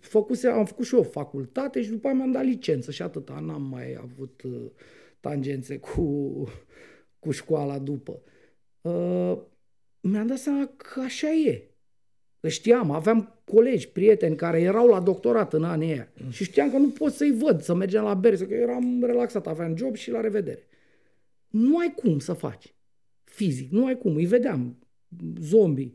făcuse, 0.07 0.49
am 0.49 0.65
făcut 0.65 0.87
și 0.87 0.95
eu 0.95 1.03
facultate 1.03 1.83
și 1.83 1.91
după 1.91 2.07
aia 2.07 2.17
mi-am 2.17 2.33
dat 2.33 2.45
licență 2.45 2.91
și 2.91 3.03
atâta. 3.03 3.39
N-am 3.41 3.63
mai 3.63 3.99
avut 4.01 4.43
uh, 4.43 4.71
tangențe 5.21 5.79
cu, 5.79 6.49
cu 7.19 7.31
școala 7.31 7.79
după. 7.79 8.23
Uh, 8.81 9.39
mi-am 10.01 10.27
dat 10.27 10.39
seama 10.39 10.71
că 10.77 11.01
așa 11.01 11.33
e. 11.33 11.69
Că 12.41 12.49
știam, 12.49 12.91
aveam 12.91 13.43
colegi, 13.45 13.89
prieteni 13.89 14.37
care 14.37 14.61
erau 14.61 14.87
la 14.87 15.01
doctorat 15.01 15.53
în 15.53 15.65
anii 15.65 15.93
aia 15.93 16.13
mm. 16.25 16.31
și 16.31 16.45
știam 16.45 16.71
că 16.71 16.77
nu 16.77 16.89
pot 16.89 17.13
să-i 17.13 17.33
văd, 17.33 17.61
să 17.61 17.75
mergem 17.75 18.03
la 18.03 18.15
berze, 18.15 18.47
că 18.47 18.55
eram 18.55 19.05
relaxat, 19.05 19.47
aveam 19.47 19.77
job 19.77 19.95
și 19.95 20.11
la 20.11 20.21
revedere. 20.21 20.67
Nu 21.49 21.79
ai 21.79 21.95
cum 21.97 22.19
să 22.19 22.33
faci 22.33 22.75
fizic, 23.25 23.71
nu 23.71 23.87
ai 23.87 23.99
cum, 23.99 24.15
îi 24.15 24.25
vedeam, 24.25 24.79
zombie. 25.41 25.93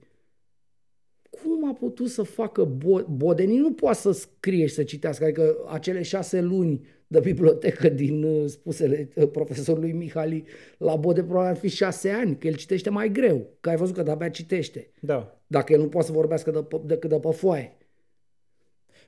Cum 1.44 1.70
a 1.70 1.74
putut 1.74 2.10
să 2.10 2.24
facă 2.24 2.64
Bodenii? 3.10 3.58
Nu 3.58 3.74
poate 3.74 3.98
să 3.98 4.12
scrie 4.12 4.66
și 4.66 4.74
să 4.74 4.84
citească, 4.84 5.24
adică 5.24 5.56
acele 5.68 6.02
șase 6.02 6.42
luni 6.42 6.82
de 7.08 7.20
bibliotecă 7.20 7.90
din 7.90 8.24
uh, 8.24 8.46
spusele 8.48 9.10
uh, 9.16 9.30
profesorului 9.32 9.92
Mihali 9.92 10.44
la 10.78 10.96
Bode 10.96 11.24
probabil 11.24 11.50
ar 11.50 11.58
fi 11.58 11.68
șase 11.68 12.10
ani, 12.10 12.38
că 12.38 12.48
el 12.48 12.56
citește 12.56 12.90
mai 12.90 13.12
greu, 13.12 13.48
că 13.60 13.70
ai 13.70 13.76
văzut 13.76 13.96
că 13.96 14.04
de-abia 14.04 14.30
citește. 14.30 14.92
Da. 15.00 15.42
Dacă 15.48 15.74
el 15.74 15.80
nu 15.80 15.88
poate 15.88 16.08
să 16.08 16.14
vorbească 16.14 16.52
de, 16.52 16.80
decât 16.86 17.10
de 17.10 17.20
pe 17.20 17.32
foaie. 17.32 17.78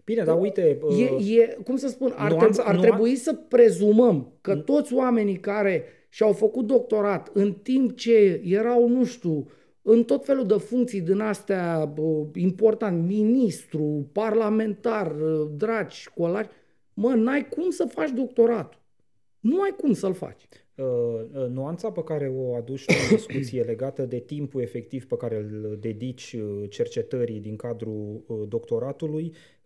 Bine, 0.04 0.24
dar 0.24 0.40
uite... 0.40 0.78
Uh, 0.82 1.00
e, 1.00 1.42
e, 1.42 1.58
cum 1.64 1.78
să 1.78 1.88
spun, 1.88 2.14
ar, 2.16 2.32
nuanț, 2.32 2.56
trebui, 2.56 2.70
ar 2.70 2.76
nuanț... 2.76 2.90
trebui 2.90 3.16
să 3.16 3.34
prezumăm 3.34 4.34
că 4.42 4.56
toți 4.56 4.94
oamenii 4.94 5.40
care 5.40 5.84
și-au 6.10 6.34
făcut 6.34 6.66
doctorat 6.66 7.30
în 7.34 7.54
timp 7.54 7.96
ce 7.96 8.42
erau, 8.46 8.88
nu 8.88 9.06
știu, 9.06 9.48
în 9.82 10.04
tot 10.04 10.26
felul 10.26 10.46
de 10.46 10.58
funcții 10.58 11.02
din 11.02 11.20
astea 11.20 11.94
important, 12.34 13.08
ministru, 13.08 14.10
parlamentar, 14.12 15.12
dragi, 15.58 16.00
școlari, 16.00 16.50
Mă, 16.94 17.14
n-ai 17.14 17.48
cum 17.48 17.70
să 17.70 17.86
faci 17.86 18.10
doctoratul. 18.10 18.80
Nu 19.40 19.62
ai 19.62 19.76
cum 19.78 19.94
să-l 19.94 20.14
faci. 20.14 20.42
Uh, 20.76 20.86
uh, 20.86 21.48
nuanța 21.50 21.92
pe 21.92 22.04
care 22.04 22.34
o 22.36 22.56
aduci 22.56 22.86
în 22.88 23.16
discuție 23.16 23.64
legată 23.64 24.06
de 24.06 24.20
timpul 24.20 24.62
efectiv 24.62 25.06
pe 25.06 25.18
care 25.18 25.38
îl 25.38 25.78
dedici 25.80 26.34
uh, 26.34 26.70
cercetării 26.70 27.40
din 27.40 27.56
cadrul 27.56 28.24
uh, 28.28 28.48
doctoratului 28.48 29.24
uh, 29.26 29.32
uh, 29.34 29.61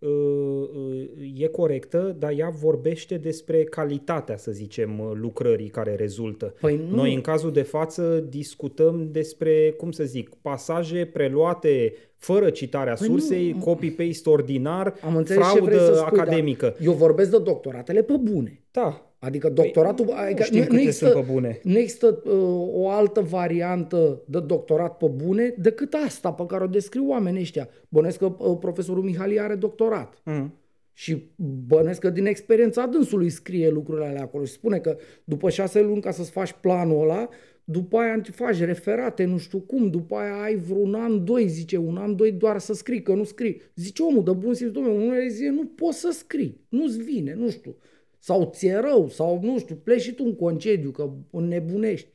e 1.35 1.47
corectă, 1.47 2.15
dar 2.19 2.33
ea 2.37 2.49
vorbește 2.49 3.17
despre 3.17 3.63
calitatea, 3.63 4.37
să 4.37 4.51
zicem, 4.51 5.11
lucrării 5.13 5.67
care 5.67 5.95
rezultă. 5.95 6.53
Păi 6.61 6.85
nu. 6.89 6.95
Noi 6.95 7.13
în 7.13 7.21
cazul 7.21 7.51
de 7.51 7.61
față 7.61 8.25
discutăm 8.29 9.07
despre, 9.11 9.73
cum 9.77 9.91
să 9.91 10.03
zic, 10.03 10.29
pasaje 10.41 11.05
preluate 11.05 11.93
fără 12.17 12.49
citarea 12.49 12.93
păi 12.93 13.07
sursei, 13.07 13.51
nu. 13.51 13.63
copy-paste 13.63 14.29
ordinar, 14.29 14.93
Am 15.01 15.23
fraudă 15.23 15.93
spui, 15.93 16.05
academică. 16.05 16.75
Eu 16.79 16.91
vorbesc 16.91 17.31
de 17.31 17.39
doctoratele 17.39 18.01
pe 18.01 18.13
bune. 18.21 18.63
Da. 18.71 19.09
Adică 19.19 19.49
doctoratul... 19.49 20.05
Păi, 20.05 20.15
adică 20.15 20.47
nu, 20.51 20.65
nu, 20.69 20.79
există, 20.79 21.05
sunt 21.05 21.25
pe 21.25 21.31
bune. 21.31 21.59
nu 21.63 21.77
există 21.77 22.21
uh, 22.25 22.31
o 22.73 22.89
altă 22.89 23.21
variantă 23.21 24.21
de 24.25 24.39
doctorat 24.39 24.97
pe 24.97 25.05
bune 25.05 25.53
decât 25.57 25.93
asta 26.05 26.31
pe 26.31 26.45
care 26.45 26.63
o 26.63 26.67
descriu 26.67 27.09
oamenii 27.09 27.41
ăștia. 27.41 27.69
Bănesc 27.89 28.17
că 28.17 28.25
uh, 28.37 28.57
profesorul 28.59 29.03
Mihali 29.03 29.39
are 29.39 29.55
doctorat. 29.55 29.84
Mm. 30.23 30.53
Și 30.93 31.23
bănesc 31.67 31.99
că 31.99 32.09
din 32.09 32.25
experiența 32.25 32.85
dânsului 32.85 33.29
scrie 33.29 33.69
lucrurile 33.69 34.05
alea 34.05 34.21
acolo 34.21 34.45
și 34.45 34.51
spune 34.51 34.79
că 34.79 34.97
după 35.23 35.49
șase 35.49 35.81
luni 35.81 36.01
ca 36.01 36.11
să-zi 36.11 36.31
faci 36.31 36.55
planul 36.61 37.01
ăla, 37.01 37.29
după 37.63 37.97
aia 37.97 38.21
faci 38.31 38.59
referate, 38.59 39.23
nu 39.23 39.37
știu 39.37 39.59
cum, 39.59 39.89
după 39.89 40.15
aia 40.15 40.41
ai 40.41 40.55
vreun 40.55 40.93
an, 40.93 41.25
doi, 41.25 41.47
zice, 41.47 41.77
un 41.77 41.97
an, 41.97 42.15
doi 42.15 42.31
doar 42.31 42.59
să 42.59 42.73
scrii, 42.73 43.01
că 43.01 43.13
nu 43.13 43.23
scrii. 43.23 43.61
Zice 43.75 44.03
omul 44.03 44.23
de 44.23 44.31
bun 44.31 44.53
simț, 44.53 44.71
domnule, 44.71 44.95
unul 44.95 45.29
zice, 45.29 45.49
nu 45.49 45.65
poți 45.65 45.99
să 45.99 46.09
scrii, 46.11 46.65
nu-ți 46.69 47.01
vine, 47.01 47.33
nu 47.33 47.49
știu. 47.49 47.75
Sau 48.19 48.49
ți-e 48.53 48.75
rău, 48.75 49.09
sau 49.09 49.39
nu 49.43 49.59
știu, 49.59 49.75
pleci 49.75 50.01
și 50.01 50.13
tu 50.13 50.23
în 50.25 50.35
concediu, 50.35 50.91
că 50.91 51.11
nebunești. 51.31 52.07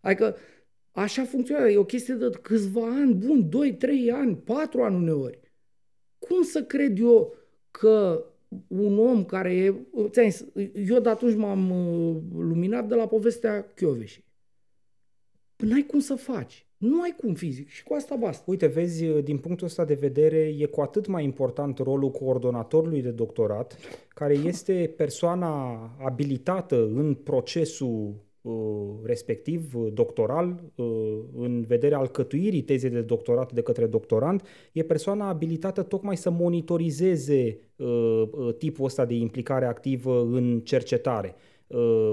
Adică 0.00 0.36
așa 0.92 1.24
funcționează, 1.24 1.70
e 1.70 1.76
o 1.76 1.84
chestie 1.84 2.14
de 2.14 2.30
câțiva 2.42 2.86
ani, 2.86 3.14
bun, 3.14 3.48
2, 3.48 3.74
3 3.74 4.10
ani, 4.10 4.36
4 4.36 4.82
ani 4.82 4.96
uneori. 4.96 5.40
Cum 6.28 6.42
să 6.42 6.62
cred 6.62 6.98
eu 6.98 7.34
că 7.70 8.24
un 8.68 8.98
om 8.98 9.24
care 9.24 9.54
e... 9.54 9.74
Eu 10.86 11.00
de 11.00 11.08
atunci 11.08 11.34
m-am 11.34 11.70
uh, 11.70 12.16
luminat 12.38 12.88
de 12.88 12.94
la 12.94 13.06
povestea 13.06 13.72
Chioveșii. 13.74 14.24
N-ai 15.56 15.82
cum 15.82 15.98
să 15.98 16.14
faci. 16.14 16.66
Nu 16.76 17.00
ai 17.00 17.14
cum 17.16 17.34
fizic 17.34 17.68
și 17.68 17.82
cu 17.82 17.94
asta 17.94 18.16
basta. 18.16 18.44
Uite, 18.46 18.66
vezi, 18.66 19.04
din 19.04 19.38
punctul 19.38 19.66
ăsta 19.66 19.84
de 19.84 19.94
vedere, 19.94 20.54
e 20.58 20.66
cu 20.66 20.80
atât 20.80 21.06
mai 21.06 21.24
important 21.24 21.78
rolul 21.78 22.10
coordonatorului 22.10 23.02
de 23.02 23.10
doctorat, 23.10 23.78
care 24.08 24.34
este 24.34 24.94
persoana 24.96 25.80
abilitată 26.04 26.76
în 26.76 27.14
procesul 27.14 28.08
uh, 28.08 28.14
respectiv 29.02 29.74
doctoral, 29.92 30.62
uh, 30.74 30.86
în 31.36 31.64
vederea 31.66 31.98
alcătuirii 31.98 32.62
tezei 32.62 32.90
de 32.90 33.00
doctorat 33.00 33.52
de 33.52 33.62
către 33.62 33.86
doctorant, 33.86 34.46
e 34.72 34.82
persoana 34.82 35.28
abilitată 35.28 35.82
tocmai 35.82 36.16
să 36.16 36.30
monitorizeze 36.30 37.58
uh, 37.76 38.54
tipul 38.58 38.84
ăsta 38.84 39.04
de 39.04 39.14
implicare 39.14 39.64
activă 39.64 40.20
în 40.20 40.60
cercetare. 40.60 41.34
uh, 41.34 41.53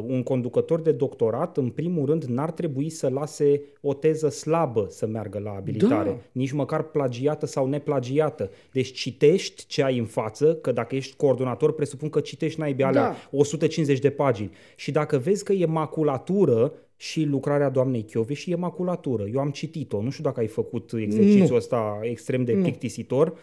un 0.08 0.24
conducător 0.24 0.82
de 0.82 0.92
doctorat, 0.92 1.58
în 1.58 1.70
primul 1.70 2.06
rând, 2.06 2.24
n-ar 2.24 2.52
trebui 2.52 2.90
să 2.90 3.10
lase 3.10 3.62
o 3.82 3.94
teză 3.94 4.30
slabă 4.30 4.86
să 4.90 5.08
meargă 5.08 5.40
la 5.40 5.52
abilitare, 5.52 6.10
da. 6.10 6.18
nici 6.32 6.52
măcar 6.52 6.84
plagiată 6.84 7.46
sau 7.46 7.68
neplagiată. 7.68 8.50
Deci 8.72 8.92
citești 8.92 9.66
ce 9.68 9.84
ai 9.84 9.98
în 9.98 10.06
față, 10.06 10.56
că 10.56 10.72
dacă 10.72 10.96
ești 10.96 11.16
coordonator, 11.16 11.74
presupun 11.74 12.10
că 12.10 12.20
citești 12.20 12.60
naibii 12.60 12.84
alea 12.84 13.02
da. 13.02 13.16
150 13.32 14.00
de 14.00 14.10
pagini. 14.10 14.52
Și 14.76 14.92
dacă 14.92 15.18
vezi 15.18 15.44
că 15.44 15.54
e 15.54 15.66
maculatură, 15.66 16.74
și 17.02 17.24
lucrarea 17.24 17.70
doamnei 17.70 18.06
Chiove 18.12 18.34
și 18.34 18.52
e 18.52 18.56
maculatură. 18.56 19.24
Eu 19.34 19.40
am 19.40 19.50
citit-o, 19.50 20.02
nu 20.02 20.10
știu 20.10 20.24
dacă 20.24 20.40
ai 20.40 20.48
făcut 20.48 20.92
exercițiul 20.96 21.48
nu. 21.50 21.56
ăsta 21.56 22.00
extrem 22.02 22.44
de 22.44 22.52
plictisitor. 22.52 23.34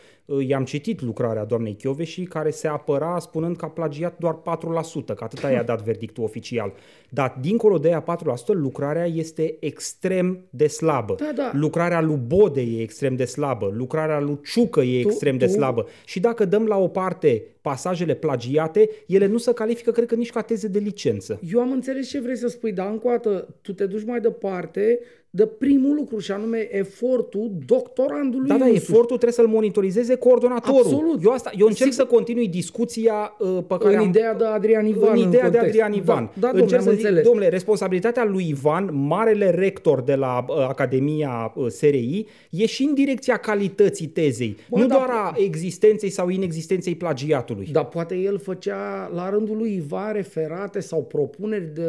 I-am 0.47 0.65
citit 0.65 1.01
lucrarea 1.01 1.45
doamnei 1.45 1.77
Chiove 1.83 2.05
și 2.05 2.23
care 2.23 2.51
se 2.51 2.69
apăra 2.69 3.19
spunând 3.19 3.57
că 3.57 3.65
a 3.65 3.69
plagiat 3.69 4.19
doar 4.19 4.35
4%, 4.35 5.05
că 5.05 5.25
atâta 5.25 5.51
i-a 5.51 5.63
dat 5.63 5.83
verdictul 5.83 6.25
oficial. 6.25 6.73
Dar 7.09 7.39
dincolo 7.41 7.79
de 7.79 7.89
aia 7.89 8.05
4%, 8.05 8.05
lucrarea 8.47 9.07
este 9.07 9.57
extrem 9.61 10.45
de 10.51 10.67
slabă. 10.67 11.15
Da, 11.19 11.31
da. 11.35 11.51
Lucrarea 11.55 12.01
lui 12.01 12.21
Bode 12.27 12.61
e 12.61 12.83
extrem 12.83 13.17
de 13.17 13.25
slabă, 13.25 13.73
lucrarea 13.75 14.21
lui 14.21 14.39
Ciucă 14.43 14.81
e 14.81 15.03
tu, 15.03 15.09
extrem 15.09 15.39
tu... 15.39 15.45
de 15.45 15.47
slabă. 15.47 15.87
Și 16.05 16.21
dacă 16.21 16.45
dăm 16.45 16.67
la 16.67 16.77
o 16.77 16.89
parte 16.89 17.43
pasajele 17.69 18.15
plagiate, 18.15 18.91
ele 19.07 19.27
nu 19.27 19.39
se 19.39 19.53
califică, 19.53 19.91
cred 19.91 20.07
că, 20.07 20.15
nici 20.15 20.31
ca 20.31 20.43
teze 20.43 20.69
de 20.69 20.79
licență. 20.79 21.41
Eu 21.53 21.61
am 21.61 21.73
înțeles 21.73 22.09
ce 22.09 22.21
vrei 22.21 22.37
să 22.37 22.49
spui, 22.49 22.73
dar 22.73 22.91
încă 22.91 23.07
o 23.07 23.11
dată, 23.11 23.59
tu 23.61 23.73
te 23.73 23.87
duci 23.87 24.05
mai 24.05 24.21
departe 24.21 25.01
de 25.31 25.47
primul 25.47 25.95
lucru 25.95 26.19
și 26.19 26.33
anume 26.33 26.69
efortul 26.71 27.51
doctorandului 27.67 28.49
Da, 28.49 28.57
da, 28.57 28.69
efortul 28.69 29.07
trebuie 29.07 29.33
să-l 29.33 29.47
monitorizeze 29.47 30.15
coordonatorul. 30.15 30.81
Absolut. 30.81 31.25
Eu, 31.25 31.33
asta, 31.33 31.51
eu 31.59 31.67
încerc 31.67 31.93
Sigur. 31.93 32.07
să 32.07 32.15
continui 32.15 32.49
discuția 32.49 33.37
uh, 33.39 33.59
pe 33.67 33.77
care 33.79 33.95
în 33.95 34.01
am... 34.01 34.09
ideea 34.09 34.35
de 34.35 34.45
Adrian 34.45 34.87
Ivan. 34.87 35.19
În 35.19 35.29
ideea 35.29 35.45
în 35.45 35.51
de 35.51 35.59
Adrian 35.59 35.93
Ivan. 35.93 36.31
Da, 36.35 36.53
da 36.53 36.59
domnule, 36.59 36.81
să 36.81 36.91
zic, 36.91 37.23
domnule, 37.23 37.49
responsabilitatea 37.49 38.25
lui 38.25 38.49
Ivan, 38.49 38.91
marele 38.93 39.51
rector 39.51 40.01
de 40.01 40.15
la 40.15 40.45
uh, 40.49 40.57
Academia 40.57 41.53
uh, 41.55 41.67
SRI, 41.67 42.27
e 42.51 42.67
și 42.67 42.83
în 42.83 42.95
direcția 42.95 43.37
calității 43.37 44.07
tezei, 44.07 44.57
Bă, 44.71 44.79
nu 44.79 44.87
da, 44.87 44.95
doar 44.95 45.09
a 45.11 45.35
existenței 45.37 46.11
sau 46.11 46.29
inexistenței 46.29 46.95
plagiatului. 46.95 47.69
Dar 47.73 47.85
poate 47.85 48.15
el 48.15 48.39
făcea 48.39 49.11
la 49.15 49.31
rândul 49.31 49.57
lui 49.57 49.75
Ivan 49.75 50.13
referate 50.13 50.81
sau 50.81 51.05
propuneri 51.05 51.75
de 51.75 51.87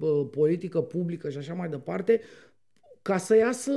uh, 0.00 0.26
politică 0.30 0.80
publică 0.80 1.30
și 1.30 1.38
așa 1.38 1.54
mai 1.54 1.68
departe, 1.68 2.20
ca 3.04 3.16
să 3.16 3.36
iasă 3.36 3.72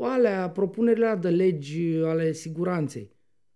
alea, 0.00 0.48
propunerile 0.48 1.18
de 1.20 1.28
legi 1.28 1.96
ale 2.04 2.32
siguranței. 2.32 3.10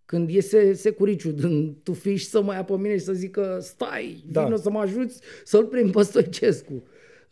Când 0.05 0.31
iese 0.31 0.73
securiciu 0.73 1.31
din 1.31 1.77
tufiș 1.83 2.23
să 2.23 2.43
mă 2.43 2.53
ia 2.53 2.65
pe 2.65 2.73
mine 2.73 2.97
și 2.97 3.05
să 3.05 3.13
zică 3.13 3.59
stai, 3.61 4.25
da. 4.31 4.45
vină 4.45 4.57
să 4.57 4.71
mă 4.71 4.79
ajuți 4.79 5.21
să-l 5.45 5.65
prind 5.65 5.93
pe 5.93 6.03
Stoicescu. 6.03 6.83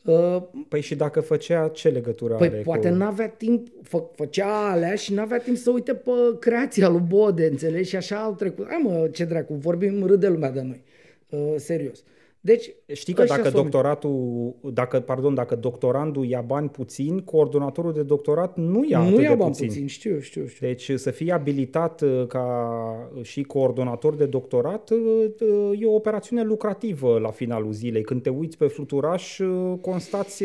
Uh, 0.05 0.43
păi 0.69 0.81
și 0.81 0.95
dacă 0.95 1.21
făcea, 1.21 1.69
ce 1.69 1.89
legătură 1.89 2.35
păi 2.35 2.47
are 2.47 2.57
poate 2.57 2.89
cu... 2.89 2.95
n-avea 2.95 3.29
timp, 3.29 3.69
fă, 3.83 4.03
făcea 4.15 4.71
alea 4.71 4.95
și 4.95 5.15
n-avea 5.15 5.39
timp 5.39 5.57
să 5.57 5.71
uite 5.71 5.95
pe 5.95 6.11
creația 6.39 6.89
lui 6.89 7.03
Bode, 7.09 7.47
înțelegi? 7.47 7.89
Și 7.89 7.97
așa 7.97 8.17
au 8.17 8.35
trecut. 8.35 8.67
Hai 8.67 8.81
mă, 8.83 9.09
ce 9.13 9.25
dracu, 9.25 9.55
vorbim, 9.55 10.07
râde 10.07 10.29
lumea 10.29 10.51
de 10.51 10.61
noi. 10.61 10.83
Uh, 11.29 11.55
serios. 11.57 12.03
Deci, 12.47 12.75
Știi 12.93 13.15
că 13.15 13.25
dacă 13.25 13.51
doctoratul, 13.51 14.55
dacă, 14.73 15.01
pardon, 15.01 15.35
dacă 15.35 15.57
doctorandul 15.57 16.25
ia 16.25 16.41
bani 16.41 16.69
puțin, 16.69 17.21
coordonatorul 17.21 17.93
de 17.93 18.03
doctorat 18.03 18.57
nu 18.57 18.85
ia 18.89 18.99
nu 18.99 19.07
atât 19.07 19.21
ia 19.21 19.29
de 19.29 19.35
bani 19.35 19.51
puțin. 19.51 19.67
puțin, 19.67 19.87
știu, 19.87 20.21
știu, 20.21 20.47
știu. 20.47 20.67
Deci 20.69 20.91
să 20.95 21.11
fii 21.11 21.33
abilitat 21.33 22.01
uh, 22.01 22.27
ca 22.27 23.11
și 23.23 23.43
coordonator 23.43 24.15
de 24.15 24.27
doctorat 24.27 24.91
uh, 24.91 24.99
uh, 25.41 25.81
e 25.81 25.87
o 25.87 25.95
operațiune 25.95 26.43
lucrativă 26.43 27.19
la 27.19 27.31
finalul 27.31 27.73
zilei. 27.73 28.03
Când 28.03 28.23
te 28.23 28.31
uiți 28.31 28.57
pe 28.57 28.67
fluturaș, 28.67 29.41
constați 29.81 30.45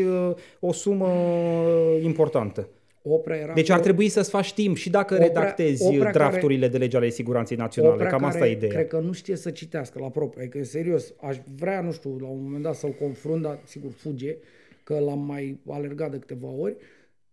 o 0.60 0.72
sumă 0.72 1.08
importantă. 2.02 2.68
Opera 3.02 3.36
era 3.36 3.52
deci 3.52 3.70
ar 3.70 3.80
trebui 3.80 4.08
să-ți 4.08 4.30
faci 4.30 4.54
timp 4.54 4.76
și 4.76 4.90
dacă 4.90 5.14
opera, 5.14 5.26
redactezi 5.26 5.86
opera 5.86 6.10
drafturile 6.10 6.60
care, 6.60 6.72
de 6.72 6.78
lege 6.78 6.96
ale 6.96 7.08
siguranței 7.08 7.56
naționale. 7.56 7.94
Opera 7.94 8.08
Cam 8.08 8.24
asta 8.24 8.48
e 8.48 8.52
ideea. 8.52 8.72
Cred 8.72 8.88
că 8.88 8.98
nu 8.98 9.12
știe 9.12 9.36
să 9.36 9.50
citească 9.50 9.98
la 9.98 10.10
propriu. 10.10 10.42
Adică, 10.42 10.64
serios, 10.64 11.14
aș 11.20 11.36
vrea, 11.56 11.80
nu 11.80 11.92
știu, 11.92 12.18
la 12.20 12.26
un 12.26 12.42
moment 12.42 12.62
dat 12.62 12.74
să-l 12.74 12.94
confrunt, 13.00 13.42
dar 13.42 13.58
sigur 13.64 13.90
fuge, 13.90 14.36
că 14.84 14.98
l-am 14.98 15.18
mai 15.18 15.60
alergat 15.68 16.10
de 16.10 16.18
câteva 16.18 16.48
ori, 16.48 16.76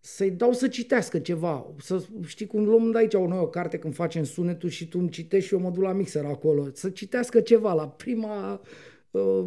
să-i 0.00 0.30
dau 0.30 0.52
să 0.52 0.68
citească 0.68 1.18
ceva. 1.18 1.66
Să 1.78 2.02
știi 2.26 2.46
cum 2.46 2.64
luăm 2.64 2.90
de 2.90 2.98
aici 2.98 3.14
o, 3.14 3.26
noi 3.26 3.38
o 3.38 3.48
carte 3.48 3.78
când 3.78 3.94
facem 3.94 4.24
sunetul 4.24 4.68
și 4.68 4.88
tu 4.88 4.98
îmi 4.98 5.08
citești 5.08 5.48
și 5.48 5.54
eu 5.54 5.60
mă 5.60 5.70
duc 5.70 5.82
la 5.82 5.92
mixer 5.92 6.24
acolo. 6.24 6.66
Să 6.72 6.90
citească 6.90 7.40
ceva 7.40 7.72
la 7.72 7.88
prima... 7.88 8.60
Uh, 9.10 9.44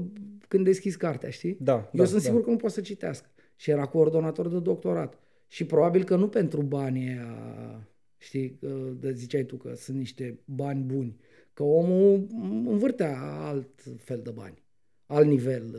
când 0.48 0.66
deschizi 0.66 0.98
cartea, 0.98 1.30
știi? 1.30 1.58
Da, 1.60 1.74
Eu 1.74 1.90
da, 1.92 2.06
sunt 2.06 2.22
da. 2.22 2.28
sigur 2.28 2.44
că 2.44 2.50
nu 2.50 2.56
poate 2.56 2.76
să 2.76 2.82
citească. 2.82 3.28
Și 3.56 3.72
era 3.72 3.86
coordonator 3.86 4.48
de 4.48 4.60
doctorat. 4.60 5.18
Și 5.54 5.66
probabil 5.66 6.04
că 6.04 6.16
nu 6.16 6.28
pentru 6.28 6.62
banii 6.62 7.08
aia, 7.08 7.88
știi, 8.18 8.60
de 9.00 9.12
ziceai 9.12 9.44
tu 9.44 9.56
că 9.56 9.74
sunt 9.76 9.98
niște 9.98 10.40
bani 10.46 10.84
buni, 10.84 11.18
că 11.54 11.64
omul 11.64 12.28
învârtea 12.66 13.20
alt 13.22 13.84
fel 13.98 14.22
de 14.24 14.32
bani, 14.32 14.64
alt 15.06 15.28
nivel, 15.28 15.76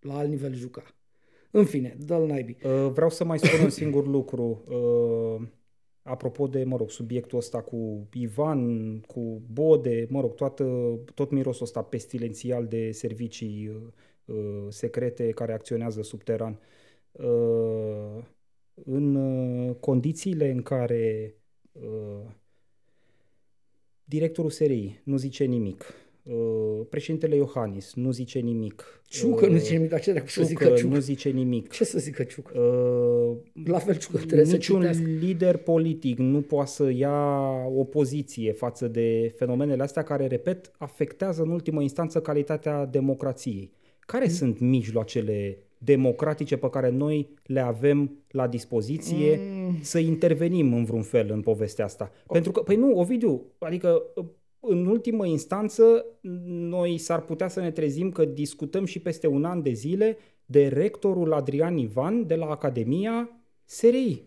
la 0.00 0.18
alt 0.18 0.28
nivel 0.28 0.54
juca. 0.54 0.82
În 1.50 1.64
fine, 1.64 1.96
dă-l 1.98 2.26
naibii. 2.26 2.56
Uh, 2.64 2.90
vreau 2.92 3.10
să 3.10 3.24
mai 3.24 3.38
spun 3.38 3.64
un 3.64 3.70
singur 3.70 4.06
lucru. 4.06 4.64
Uh, 4.68 5.48
apropo 6.02 6.46
de, 6.46 6.64
mă 6.64 6.76
rog, 6.76 6.90
subiectul 6.90 7.38
ăsta 7.38 7.62
cu 7.62 8.08
Ivan, 8.12 9.00
cu 9.00 9.42
Bode, 9.52 10.06
mă 10.10 10.20
rog, 10.20 10.34
toată, 10.34 10.98
tot 11.14 11.30
mirosul 11.30 11.64
ăsta 11.64 11.82
pestilențial 11.82 12.66
de 12.66 12.90
servicii 12.90 13.68
uh, 14.24 14.36
secrete 14.68 15.30
care 15.30 15.52
acționează 15.52 16.02
subteran 16.02 16.58
în 18.84 19.14
uh, 19.14 19.74
condițiile 19.80 20.50
în 20.50 20.62
care 20.62 21.34
uh, 21.72 22.30
directorul 24.04 24.50
SRI 24.50 25.00
nu 25.04 25.16
zice 25.16 25.44
nimic, 25.44 25.94
uh, 26.22 26.86
președintele 26.90 27.36
Iohannis 27.36 27.94
nu 27.94 28.10
zice 28.10 28.38
nimic. 28.38 29.02
Ciucă 29.06 29.44
uh, 29.44 29.50
nu 29.50 29.58
zice 29.58 29.72
nimic, 29.72 29.90
dar 29.90 30.00
ce 30.00 30.12
Ciucă 30.12 30.26
să 30.28 30.42
zică 30.42 30.64
Ciucă? 30.64 30.94
nu 30.94 31.00
zice 31.00 31.28
nimic. 31.28 31.70
Ce 31.70 31.84
să 31.84 31.98
zică 31.98 32.22
Ciucă? 32.22 32.58
Uh, 32.58 33.36
La 33.64 33.78
fel 33.78 33.96
Ciucă 33.96 34.18
trebuie 34.18 34.52
Niciun 34.52 34.92
să 34.92 35.00
lider 35.02 35.56
politic 35.56 36.18
nu 36.18 36.40
poate 36.40 36.70
să 36.70 36.90
ia 36.90 37.46
o 37.76 37.84
poziție 37.84 38.52
față 38.52 38.88
de 38.88 39.34
fenomenele 39.36 39.82
astea 39.82 40.02
care, 40.02 40.26
repet, 40.26 40.72
afectează 40.78 41.42
în 41.42 41.50
ultimă 41.50 41.82
instanță 41.82 42.20
calitatea 42.20 42.84
democrației. 42.84 43.72
Care 44.00 44.24
mm. 44.24 44.30
sunt 44.30 44.58
mijloacele 44.60 45.58
democratice 45.86 46.56
pe 46.56 46.70
care 46.70 46.90
noi 46.90 47.28
le 47.46 47.60
avem 47.60 48.10
la 48.30 48.46
dispoziție 48.46 49.40
mm. 49.40 49.78
să 49.80 49.98
intervenim 49.98 50.72
în 50.72 50.84
vreun 50.84 51.02
fel 51.02 51.30
în 51.30 51.40
povestea 51.40 51.84
asta. 51.84 52.10
Oh. 52.12 52.32
Pentru 52.32 52.52
că, 52.52 52.60
păi 52.60 52.76
nu, 52.76 52.98
Ovidiu, 52.98 53.42
adică 53.58 54.02
în 54.60 54.86
ultimă 54.86 55.26
instanță 55.26 56.04
noi 56.46 56.98
s-ar 56.98 57.20
putea 57.20 57.48
să 57.48 57.60
ne 57.60 57.70
trezim 57.70 58.10
că 58.10 58.24
discutăm 58.24 58.84
și 58.84 58.98
peste 58.98 59.26
un 59.26 59.44
an 59.44 59.62
de 59.62 59.72
zile 59.72 60.18
de 60.44 60.68
rectorul 60.68 61.32
Adrian 61.32 61.76
Ivan 61.76 62.26
de 62.26 62.34
la 62.34 62.46
Academia 62.46 63.30
SRI. 63.64 64.22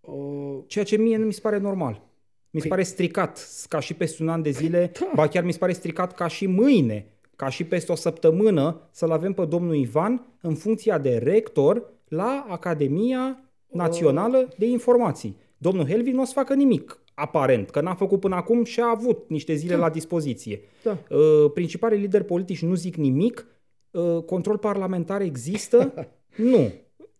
Oh. 0.00 0.58
Ceea 0.66 0.84
ce 0.84 0.96
mie 0.96 1.16
nu 1.16 1.24
mi 1.24 1.32
se 1.32 1.40
pare 1.40 1.58
normal. 1.58 2.02
Mi 2.50 2.60
se 2.60 2.68
păi... 2.68 2.68
pare 2.68 2.82
stricat 2.82 3.48
ca 3.68 3.80
și 3.80 3.94
peste 3.94 4.22
un 4.22 4.28
an 4.28 4.42
de 4.42 4.50
zile, 4.50 4.90
da. 5.00 5.12
ba 5.14 5.28
chiar 5.28 5.44
mi 5.44 5.52
se 5.52 5.58
pare 5.58 5.72
stricat 5.72 6.14
ca 6.14 6.26
și 6.26 6.46
mâine 6.46 7.13
ca 7.36 7.48
și 7.48 7.64
peste 7.64 7.92
o 7.92 7.94
săptămână, 7.94 8.80
să-l 8.90 9.10
avem 9.10 9.32
pe 9.32 9.44
domnul 9.44 9.74
Ivan 9.74 10.26
în 10.40 10.54
funcția 10.54 10.98
de 10.98 11.20
rector 11.22 11.92
la 12.08 12.46
Academia 12.48 13.44
Națională 13.66 14.48
de 14.58 14.66
Informații. 14.66 15.36
Domnul 15.58 15.86
Helvi 15.86 16.10
nu 16.10 16.20
o 16.20 16.24
să 16.24 16.32
facă 16.34 16.54
nimic, 16.54 17.02
aparent, 17.14 17.70
că 17.70 17.80
n-a 17.80 17.94
făcut 17.94 18.20
până 18.20 18.34
acum 18.34 18.64
și 18.64 18.80
a 18.80 18.90
avut 18.96 19.24
niște 19.28 19.54
zile 19.54 19.74
da. 19.74 19.80
la 19.80 19.90
dispoziție. 19.90 20.60
Da. 20.82 20.98
Uh, 21.10 21.50
principalii 21.54 22.00
lideri 22.00 22.24
politici 22.24 22.62
nu 22.62 22.74
zic 22.74 22.96
nimic, 22.96 23.46
uh, 23.90 24.22
control 24.22 24.58
parlamentar 24.58 25.20
există? 25.20 25.92
nu. 26.52 26.72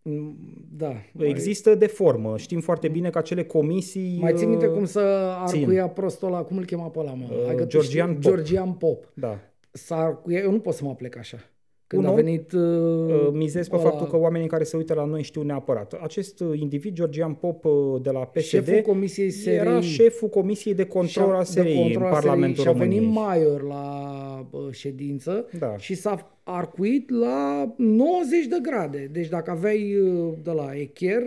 Mm, 0.02 0.36
da. 0.70 0.92
Există 1.18 1.68
mai... 1.68 1.78
de 1.78 1.86
formă. 1.86 2.36
Știm 2.36 2.60
foarte 2.60 2.88
bine 2.88 3.10
că 3.10 3.18
acele 3.18 3.44
comisii... 3.44 4.18
Mai 4.20 4.34
țin 4.34 4.48
minte 4.48 4.66
uh, 4.66 4.72
cum 4.72 4.84
să 4.84 5.00
arcuia 5.38 5.88
prostul 5.88 6.28
ăla, 6.28 6.42
cum 6.42 6.56
îl 6.56 6.64
chema 6.64 6.88
pe 6.88 6.98
ăla, 6.98 7.12
mă? 7.12 7.54
Uh, 7.54 7.66
Georgian 7.66 8.12
Pop. 8.12 8.22
Georgian 8.22 8.72
Pop. 8.72 9.12
Da 9.14 9.38
s-ar, 9.76 10.22
eu 10.26 10.50
nu 10.50 10.60
pot 10.60 10.74
să 10.74 10.84
mă 10.84 10.94
plec 10.94 11.16
așa. 11.16 11.38
Când 11.86 12.04
Un 12.04 12.08
a 12.08 12.12
venit... 12.12 12.52
Uh, 12.52 13.28
mizez 13.32 13.68
pe 13.68 13.76
ăla... 13.76 13.84
faptul 13.84 14.06
că 14.06 14.16
oamenii 14.16 14.48
care 14.48 14.64
se 14.64 14.76
uită 14.76 14.94
la 14.94 15.04
noi 15.04 15.22
știu 15.22 15.42
neapărat. 15.42 15.92
Acest 15.92 16.40
uh, 16.40 16.58
individ, 16.58 16.94
Georgian 16.94 17.34
Pop, 17.34 17.64
uh, 17.64 18.02
de 18.02 18.10
la 18.10 18.18
PSD, 18.18 18.44
șeful 18.44 18.80
comisiei 18.80 19.30
SRI, 19.30 19.54
era 19.54 19.80
șeful 19.80 20.28
Comisiei 20.28 20.74
de 20.74 20.86
Control 20.86 21.34
a 21.34 21.42
SRI 21.42 21.92
în 21.94 22.00
Parlamentul 22.00 22.62
SRI, 22.62 22.72
României. 22.72 23.00
Și 23.00 23.04
a 23.04 23.08
venit 23.08 23.14
Maior 23.14 23.62
la 23.62 24.48
uh, 24.50 24.70
ședință 24.70 25.48
da. 25.58 25.76
și 25.76 25.94
s-a 25.94 26.38
arcuit 26.42 27.10
la 27.10 27.74
90 27.76 28.46
de 28.46 28.58
grade. 28.62 29.08
Deci 29.12 29.28
dacă 29.28 29.50
aveai 29.50 29.96
uh, 29.96 30.32
de 30.42 30.50
la 30.50 30.70
Echer, 30.74 31.22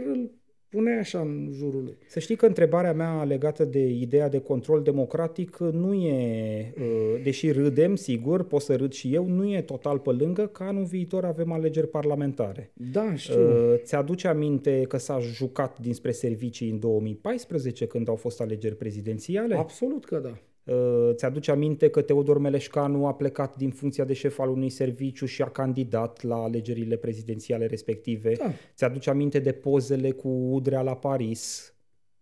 pune 0.69 0.97
așa 0.99 1.19
în 1.19 1.49
jurul 1.53 1.83
lui. 1.83 1.97
Să 2.07 2.19
știi 2.19 2.35
că 2.35 2.45
întrebarea 2.45 2.93
mea 2.93 3.23
legată 3.23 3.65
de 3.65 3.85
ideea 3.87 4.29
de 4.29 4.39
control 4.39 4.81
democratic 4.81 5.57
nu 5.57 5.93
e, 5.93 6.73
uh, 6.79 7.21
deși 7.23 7.51
râdem, 7.51 7.95
sigur, 7.95 8.43
pot 8.43 8.61
să 8.61 8.75
râd 8.75 8.93
și 8.93 9.13
eu, 9.13 9.27
nu 9.27 9.49
e 9.49 9.61
total 9.61 9.99
pe 9.99 10.09
lângă, 10.09 10.47
că 10.47 10.63
anul 10.63 10.83
viitor 10.83 11.25
avem 11.25 11.51
alegeri 11.51 11.87
parlamentare. 11.87 12.71
Da, 12.91 13.15
știu. 13.15 13.41
Uh, 13.41 13.75
ți-aduce 13.83 14.27
aminte 14.27 14.81
că 14.81 14.97
s-a 14.97 15.19
jucat 15.19 15.79
dinspre 15.79 16.11
servicii 16.11 16.69
în 16.69 16.79
2014 16.79 17.85
când 17.85 18.09
au 18.09 18.15
fost 18.15 18.41
alegeri 18.41 18.75
prezidențiale? 18.75 19.55
Absolut 19.55 20.05
că 20.05 20.19
da. 20.19 20.37
Uh, 20.67 21.09
ți-aduce 21.13 21.51
aminte 21.51 21.89
că 21.89 22.01
Teodor 22.01 22.37
Meleșcanu 22.37 23.05
a 23.05 23.13
plecat 23.13 23.55
din 23.55 23.69
funcția 23.69 24.05
de 24.05 24.13
șef 24.13 24.39
al 24.39 24.49
unui 24.49 24.69
serviciu 24.69 25.25
și 25.25 25.41
a 25.41 25.49
candidat 25.49 26.23
la 26.23 26.35
alegerile 26.35 26.95
prezidențiale 26.95 27.65
respective. 27.65 28.33
Da. 28.33 28.51
Ți-aduce 28.75 29.09
aminte 29.09 29.39
de 29.39 29.51
pozele 29.51 30.11
cu 30.11 30.27
Udrea 30.27 30.81
la 30.81 30.95
Paris. 30.95 31.73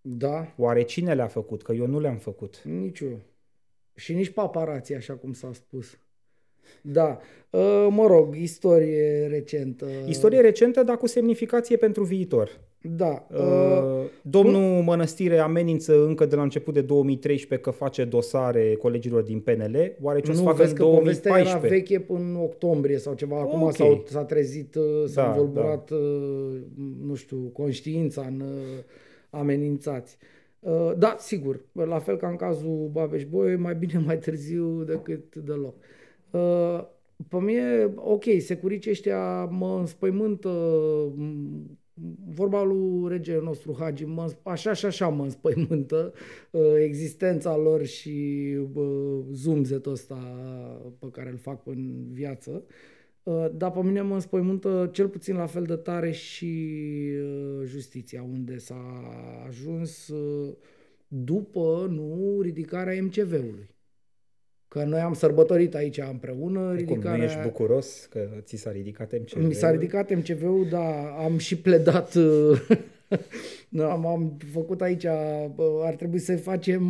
Da. 0.01 0.53
Oare 0.57 0.81
cine 0.83 1.13
le-a 1.13 1.27
făcut? 1.27 1.61
Că 1.61 1.73
eu 1.73 1.87
nu 1.87 1.99
le-am 1.99 2.17
făcut. 2.17 2.61
Nici 2.63 2.99
eu. 2.99 3.19
Și 3.95 4.13
nici 4.13 4.29
paparații, 4.29 4.95
așa 4.95 5.13
cum 5.13 5.33
s-a 5.33 5.53
spus. 5.53 5.97
Da. 6.81 7.19
Uh, 7.49 7.87
mă 7.89 8.07
rog, 8.07 8.35
istorie 8.35 9.27
recentă. 9.27 9.85
Istorie 10.07 10.41
recentă, 10.41 10.83
dar 10.83 10.97
cu 10.97 11.07
semnificație 11.07 11.77
pentru 11.77 12.03
viitor. 12.03 12.59
Da. 12.81 13.27
Uh, 13.31 13.39
uh 13.39 14.05
Domnul 14.21 14.81
Mănăstire 14.81 15.37
amenință 15.37 16.05
încă 16.05 16.25
de 16.25 16.35
la 16.35 16.41
început 16.41 16.73
de 16.73 16.81
2013 16.81 17.69
că 17.69 17.75
face 17.75 18.03
dosare 18.03 18.75
colegilor 18.75 19.21
din 19.21 19.39
PNL. 19.39 19.95
Oare 20.01 20.19
ce 20.19 20.31
o 20.31 20.33
să 20.33 20.41
facă 20.41 20.63
în 20.63 20.75
2014? 20.75 21.49
era 21.49 21.57
veche 21.57 21.99
până 21.99 22.19
în 22.19 22.35
octombrie 22.35 22.97
sau 22.97 23.13
ceva. 23.13 23.39
Acum 23.39 23.61
okay. 23.61 24.03
s-a, 24.05 24.17
s-a 24.17 24.23
trezit, 24.23 24.75
uh, 24.75 24.83
s-a 25.05 25.21
da, 25.21 25.29
învolburat, 25.29 25.89
da. 25.89 25.97
nu 27.05 27.15
știu, 27.15 27.37
conștiința 27.37 28.21
în 28.21 28.43
amenințați. 29.29 30.17
Da, 30.97 31.15
sigur. 31.19 31.65
La 31.71 31.99
fel 31.99 32.17
ca 32.17 32.27
în 32.27 32.35
cazul 32.35 32.89
Babeș 32.91 33.25
Boi, 33.25 33.55
mai 33.55 33.75
bine 33.75 34.03
mai 34.05 34.17
târziu 34.17 34.83
decât 34.83 35.35
deloc. 35.35 35.75
Pe 37.29 37.37
mine, 37.39 37.93
ok, 37.95 38.23
securicii 38.39 38.91
ăștia 38.91 39.45
mă 39.45 39.77
înspăimântă 39.79 40.49
vorba 42.33 42.63
lui 42.63 43.09
regele 43.09 43.41
nostru 43.41 43.75
Hagi, 43.79 44.05
mă, 44.05 44.33
așa 44.43 44.73
și 44.73 44.85
așa 44.85 45.07
mă 45.07 45.23
înspăimântă 45.23 46.13
uh, 46.51 46.61
existența 46.83 47.57
lor 47.57 47.85
și 47.85 48.43
uh, 48.73 49.19
zumzetul 49.31 49.91
ăsta 49.91 50.15
pe 50.99 51.09
care 51.11 51.29
îl 51.29 51.37
fac 51.37 51.61
în 51.65 52.07
viață. 52.11 52.63
Uh, 53.23 53.45
dar 53.57 53.71
pe 53.71 53.81
mine 53.83 54.01
mă 54.01 54.13
înspăimântă 54.13 54.89
cel 54.93 55.07
puțin 55.07 55.35
la 55.35 55.45
fel 55.45 55.63
de 55.63 55.75
tare 55.75 56.11
și 56.11 56.81
uh, 57.21 57.65
justiția, 57.65 58.23
unde 58.23 58.57
s-a 58.57 59.01
ajuns 59.47 60.07
uh, 60.07 60.53
după 61.07 61.87
nu 61.89 62.39
ridicarea 62.41 63.03
MCV-ului. 63.03 63.74
Că 64.75 64.83
noi 64.83 64.99
am 64.99 65.13
sărbătorit 65.13 65.75
aici 65.75 65.97
împreună 65.97 66.73
ridicarea... 66.73 67.11
Cum, 67.11 67.19
nu 67.19 67.23
ești 67.23 67.41
bucuros 67.41 68.07
că 68.09 68.27
ți 68.41 68.55
s-a 68.55 68.71
ridicat 68.71 69.11
MCV-ul? 69.11 69.43
Mi 69.43 69.53
s-a 69.53 69.71
ridicat 69.71 70.15
MCV-ul, 70.15 70.67
dar 70.69 71.13
am 71.17 71.37
și 71.37 71.57
pledat 71.57 72.15
uh, 72.15 72.67
da, 73.69 73.91
am, 73.91 74.05
am 74.05 74.37
făcut 74.51 74.81
aici, 74.81 75.05
ar 75.83 75.95
trebui 75.95 76.19
să 76.19 76.37
facem, 76.37 76.89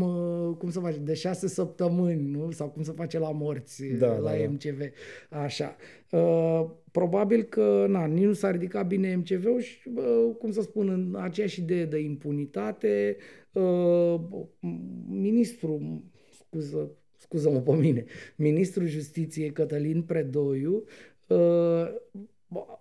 cum 0.57 0.69
să 0.69 0.79
facem, 0.79 1.03
de 1.03 1.13
șase 1.13 1.47
săptămâni, 1.47 2.31
nu? 2.31 2.51
Sau 2.51 2.67
cum 2.67 2.83
să 2.83 2.91
face 2.91 3.19
la 3.19 3.31
morți, 3.31 3.83
da, 3.83 4.17
la 4.17 4.31
da, 4.31 4.49
MCV. 4.49 4.79
Așa. 5.29 5.75
Probabil 6.91 7.43
că, 7.43 7.86
na, 7.88 8.05
nici 8.05 8.23
nu 8.23 8.33
s-a 8.33 8.51
ridicat 8.51 8.88
bine 8.88 9.15
MCV-ul 9.15 9.59
și, 9.59 9.89
cum 10.39 10.51
să 10.51 10.61
spun, 10.61 10.89
în 10.89 11.21
aceeași 11.21 11.61
idee 11.61 11.86
de 11.86 11.97
impunitate, 11.97 13.17
ministrul, 15.07 16.03
scuză, 16.31 16.91
scuză-mă 17.26 17.59
pe 17.59 17.71
mine, 17.71 18.05
ministrul 18.36 18.88
justiției 18.88 19.51
Cătălin 19.51 20.01
Predoiu 20.01 20.84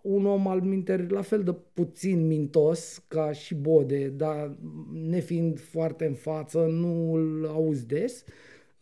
un 0.01 0.26
om 0.26 0.49
al 0.49 0.61
minter 0.61 1.11
la 1.11 1.22
fel 1.22 1.42
de 1.42 1.55
puțin 1.74 2.26
mintos 2.26 3.05
ca 3.09 3.32
și 3.32 3.55
Bode, 3.55 4.09
dar 4.09 4.57
nefiind 4.92 5.61
foarte 5.61 6.05
în 6.05 6.14
față, 6.14 6.59
nu 6.59 7.12
îl 7.12 7.47
auzi 7.47 7.86
des. 7.86 8.24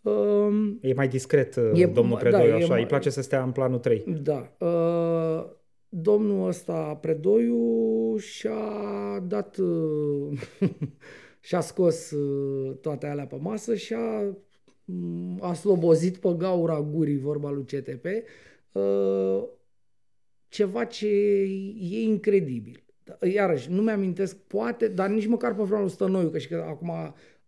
Uh, 0.02 0.76
e 0.80 0.94
mai 0.94 1.08
discret, 1.08 1.56
e, 1.74 1.86
domnul 1.86 2.18
Predoiu, 2.18 2.50
da, 2.50 2.54
așa, 2.54 2.66
mai, 2.66 2.80
îi 2.80 2.86
place 2.86 3.10
să 3.10 3.22
stea 3.22 3.42
în 3.42 3.50
planul 3.50 3.78
3. 3.78 4.04
Da. 4.22 4.52
Uh, 4.58 5.44
domnul 5.88 6.48
ăsta, 6.48 6.98
Predoiu, 7.00 8.16
și-a 8.16 9.24
dat, 9.26 9.56
uh, 9.56 10.40
și-a 11.46 11.60
scos 11.60 12.10
uh, 12.10 12.76
toate 12.80 13.06
alea 13.06 13.26
pe 13.26 13.36
masă 13.40 13.74
și 13.74 13.94
a, 13.94 14.20
mm, 14.20 14.36
a 15.40 15.52
slobozit 15.52 16.16
pe 16.16 16.34
gaura 16.36 16.80
gurii, 16.80 17.18
vorba 17.18 17.50
lui 17.50 17.64
CTP, 17.64 18.04
uh, 18.72 19.44
ceva 20.48 20.84
ce 20.84 21.06
e 21.80 22.02
incredibil. 22.02 22.84
Iarăși, 23.32 23.70
nu 23.70 23.82
mi-amintesc, 23.82 24.36
poate, 24.36 24.88
dar 24.88 25.08
nici 25.08 25.26
măcar 25.26 25.54
pe 25.54 25.62
vreunul 25.62 25.88
Stănoiu, 25.88 26.28
că 26.28 26.38
și 26.38 26.48
că 26.48 26.64
acum 26.68 26.92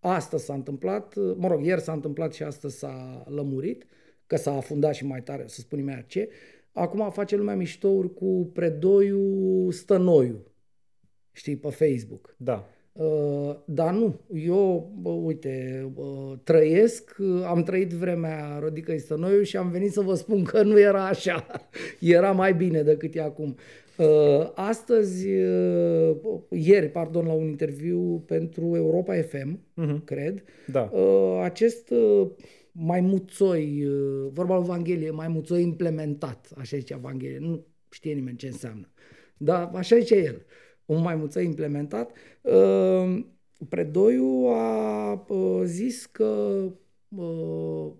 asta 0.00 0.36
s-a 0.36 0.54
întâmplat, 0.54 1.14
mă 1.36 1.48
rog, 1.48 1.64
ieri 1.64 1.80
s-a 1.80 1.92
întâmplat 1.92 2.32
și 2.32 2.42
astăzi 2.42 2.78
s-a 2.78 3.24
lămurit, 3.28 3.86
că 4.26 4.36
s-a 4.36 4.56
afundat 4.56 4.94
și 4.94 5.06
mai 5.06 5.22
tare, 5.22 5.44
să 5.46 5.60
spunem 5.60 5.84
mai 5.84 6.04
ce. 6.06 6.28
Acum 6.72 7.10
face 7.10 7.36
lumea 7.36 7.56
miștouri 7.56 8.14
cu 8.14 8.50
predoiul 8.52 9.72
Stănoiu, 9.72 10.46
știi, 11.32 11.56
pe 11.56 11.70
Facebook. 11.70 12.34
Da. 12.38 12.68
Uh, 12.94 13.56
dar 13.64 13.94
nu, 13.94 14.20
eu, 14.34 14.92
bă, 15.00 15.08
uite, 15.08 15.86
uh, 15.94 16.32
trăiesc, 16.44 17.16
uh, 17.18 17.44
am 17.46 17.62
trăit 17.62 17.90
vremea 17.90 18.58
Rodică 18.58 18.96
Stănoiu 18.96 19.42
și 19.42 19.56
am 19.56 19.70
venit 19.70 19.92
să 19.92 20.00
vă 20.00 20.14
spun 20.14 20.44
că 20.44 20.62
nu 20.62 20.78
era 20.78 21.06
așa. 21.06 21.46
Era 22.00 22.32
mai 22.32 22.54
bine 22.54 22.82
decât 22.82 23.14
e 23.14 23.20
acum. 23.20 23.56
Uh, 23.96 24.50
astăzi, 24.54 25.28
uh, 25.28 26.16
ieri, 26.50 26.88
pardon, 26.88 27.26
la 27.26 27.32
un 27.32 27.46
interviu 27.46 28.22
pentru 28.26 28.76
Europa 28.76 29.14
FM, 29.14 29.58
uh-huh. 29.58 29.74
Mhm. 29.74 30.04
cred, 30.04 30.42
da. 30.66 30.90
uh, 30.92 31.40
acest 31.42 31.90
uh, 31.90 32.30
maimuțoi, 32.72 33.84
uh, 33.86 34.30
vorba 34.32 34.54
lui 34.54 34.64
Evanghelie, 34.64 35.10
maimuțoi 35.10 35.62
implementat, 35.62 36.52
așa 36.58 36.76
zice 36.76 36.94
Evanghelie, 36.94 37.38
nu 37.38 37.66
știe 37.90 38.12
nimeni 38.12 38.36
ce 38.36 38.46
înseamnă. 38.46 38.88
Dar 39.36 39.70
așa 39.74 39.98
zice 39.98 40.14
el. 40.14 40.34
Uh, 40.34 40.42
un 40.86 41.02
maimuță 41.02 41.40
implementat. 41.40 42.12
Uh, 42.40 43.24
Predoiu 43.68 44.46
a 44.46 45.12
uh, 45.28 45.62
zis 45.64 46.06
că 46.06 46.62
uh, 47.08 47.92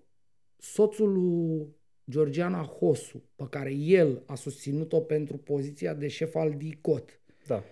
soțul 0.59 1.13
lui 1.13 1.67
Georgiana 2.11 2.63
Hosu, 2.63 3.23
pe 3.35 3.45
care 3.51 3.73
el 3.75 4.23
a 4.27 4.35
susținut-o 4.35 5.01
pentru 5.01 5.37
poziția 5.37 5.95
de 5.95 6.09
șef 6.09 6.35
al 6.35 6.55
DICOT, 6.57 7.21
da. 7.47 7.63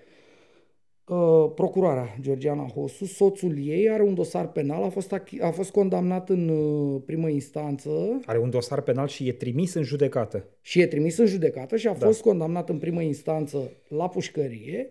Uh, 1.07 1.53
procurarea 1.55 2.16
Georgiana 2.20 2.62
Hosu, 2.62 3.05
soțul 3.05 3.66
ei 3.66 3.90
are 3.90 4.03
un 4.03 4.14
dosar 4.14 4.53
penal, 4.53 4.82
a 4.82 4.88
fost, 4.88 5.12
a 5.40 5.50
fost 5.50 5.70
condamnat 5.70 6.30
în 6.30 6.48
uh, 6.48 7.03
primă 7.07 7.28
instanță. 7.28 8.20
Are 8.24 8.38
un 8.38 8.50
dosar 8.50 8.80
penal 8.80 9.07
și 9.09 9.28
e 9.28 9.32
trimis 9.32 9.74
în 9.74 9.82
judecată. 9.82 10.48
Și 10.61 10.80
e 10.80 10.86
trimis 10.86 11.16
în 11.16 11.26
judecată 11.26 11.76
și 11.76 11.88
a 11.88 11.92
da. 11.92 12.07
fost 12.07 12.20
condamnat 12.20 12.68
în 12.68 12.78
primă 12.78 13.03
instanță 13.03 13.70
la 13.88 14.09
pușcărie 14.09 14.88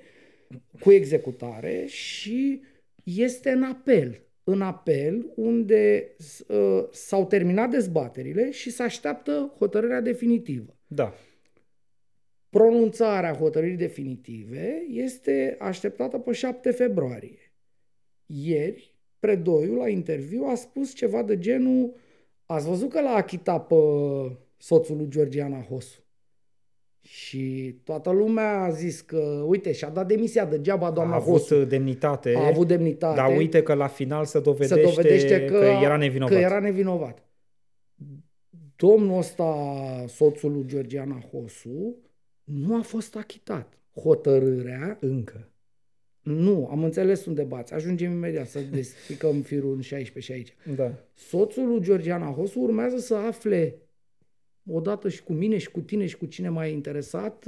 cu 0.80 0.91
executare 0.91 1.86
și 1.88 2.62
este 3.03 3.49
în 3.49 3.64
apel. 3.64 4.20
În 4.43 4.62
apel 4.62 5.32
unde 5.36 6.16
uh, 6.47 6.84
s-au 6.91 7.26
terminat 7.26 7.70
dezbaterile 7.70 8.51
și 8.51 8.72
se 8.72 8.84
așteaptă 8.84 9.53
hotărârea 9.57 10.01
definitivă. 10.01 10.76
Da. 10.88 11.14
Pronunțarea 12.52 13.34
hotărârii 13.34 13.76
definitive 13.76 14.86
este 14.89 15.56
așteptată 15.60 16.18
pe 16.18 16.32
7 16.32 16.72
februarie. 16.72 17.54
Ieri, 18.26 18.95
Predoiul 19.20 19.78
la 19.78 19.88
interviu 19.88 20.43
a 20.43 20.56
spus 20.56 20.93
ceva 20.93 21.24
de 21.24 21.38
genul 21.38 21.93
ați 22.45 22.68
văzut 22.68 22.89
că 22.89 23.02
l-a 23.02 23.16
achitat 23.16 23.68
pe 23.68 23.76
soțul 24.58 24.97
lui 24.97 25.08
Georgiana 25.10 25.62
Hosu. 25.62 26.04
Și 27.02 27.76
toată 27.84 28.10
lumea 28.12 28.64
a 28.64 28.70
zis 28.70 29.02
că, 29.02 29.43
uite, 29.47 29.72
și-a 29.72 29.89
dat 29.89 30.08
demisia 30.08 30.45
degeaba 30.45 30.91
doamna 30.91 31.14
A 31.14 31.16
avut 31.16 31.32
Hosu. 31.32 31.64
demnitate. 31.64 32.34
A 32.36 32.47
avut 32.47 32.68
demnitate. 32.68 33.16
Dar 33.16 33.38
uite 33.38 33.64
că 33.64 33.74
la 33.74 33.88
final 33.88 34.26
se 34.26 34.39
dovedește, 34.39 34.76
se 34.76 34.82
dovedește 34.82 35.45
că, 35.45 35.60
că 35.60 35.66
era 35.66 35.97
nevinovat. 35.97 36.34
Că 36.34 36.39
era 36.39 36.60
nevinovat. 36.60 37.24
Domnul 38.76 39.18
ăsta, 39.18 39.56
soțul 40.08 40.52
lui 40.52 40.66
Georgiana 40.66 41.20
Hosu, 41.32 41.95
nu 42.54 42.76
a 42.76 42.82
fost 42.82 43.16
achitat. 43.16 43.78
Hotărârea... 43.93 44.97
Încă. 45.02 45.45
Nu, 46.22 46.68
am 46.72 46.84
înțeles 46.84 47.26
unde 47.26 47.43
bați. 47.43 47.74
Ajungem 47.74 48.12
imediat 48.12 48.47
să 48.47 48.60
despicăm 48.60 49.41
firul 49.49 49.74
în 49.74 49.82
16 49.82 50.32
și 50.32 50.39
aici. 50.39 50.76
Da. 50.76 50.93
Soțul 51.14 51.68
lui 51.68 51.82
Georgiana 51.82 52.32
Hosu 52.32 52.60
urmează 52.60 52.97
să 52.97 53.16
afle 53.16 53.82
odată 54.70 55.10
și 55.10 55.24
cu 55.24 55.34
mine 55.34 55.58
și 55.58 55.72
cu 55.72 55.80
tine 55.80 56.06
și 56.06 56.18
cu 56.18 56.26
cine 56.26 56.49
mai 56.49 56.72
interesat 56.72 57.45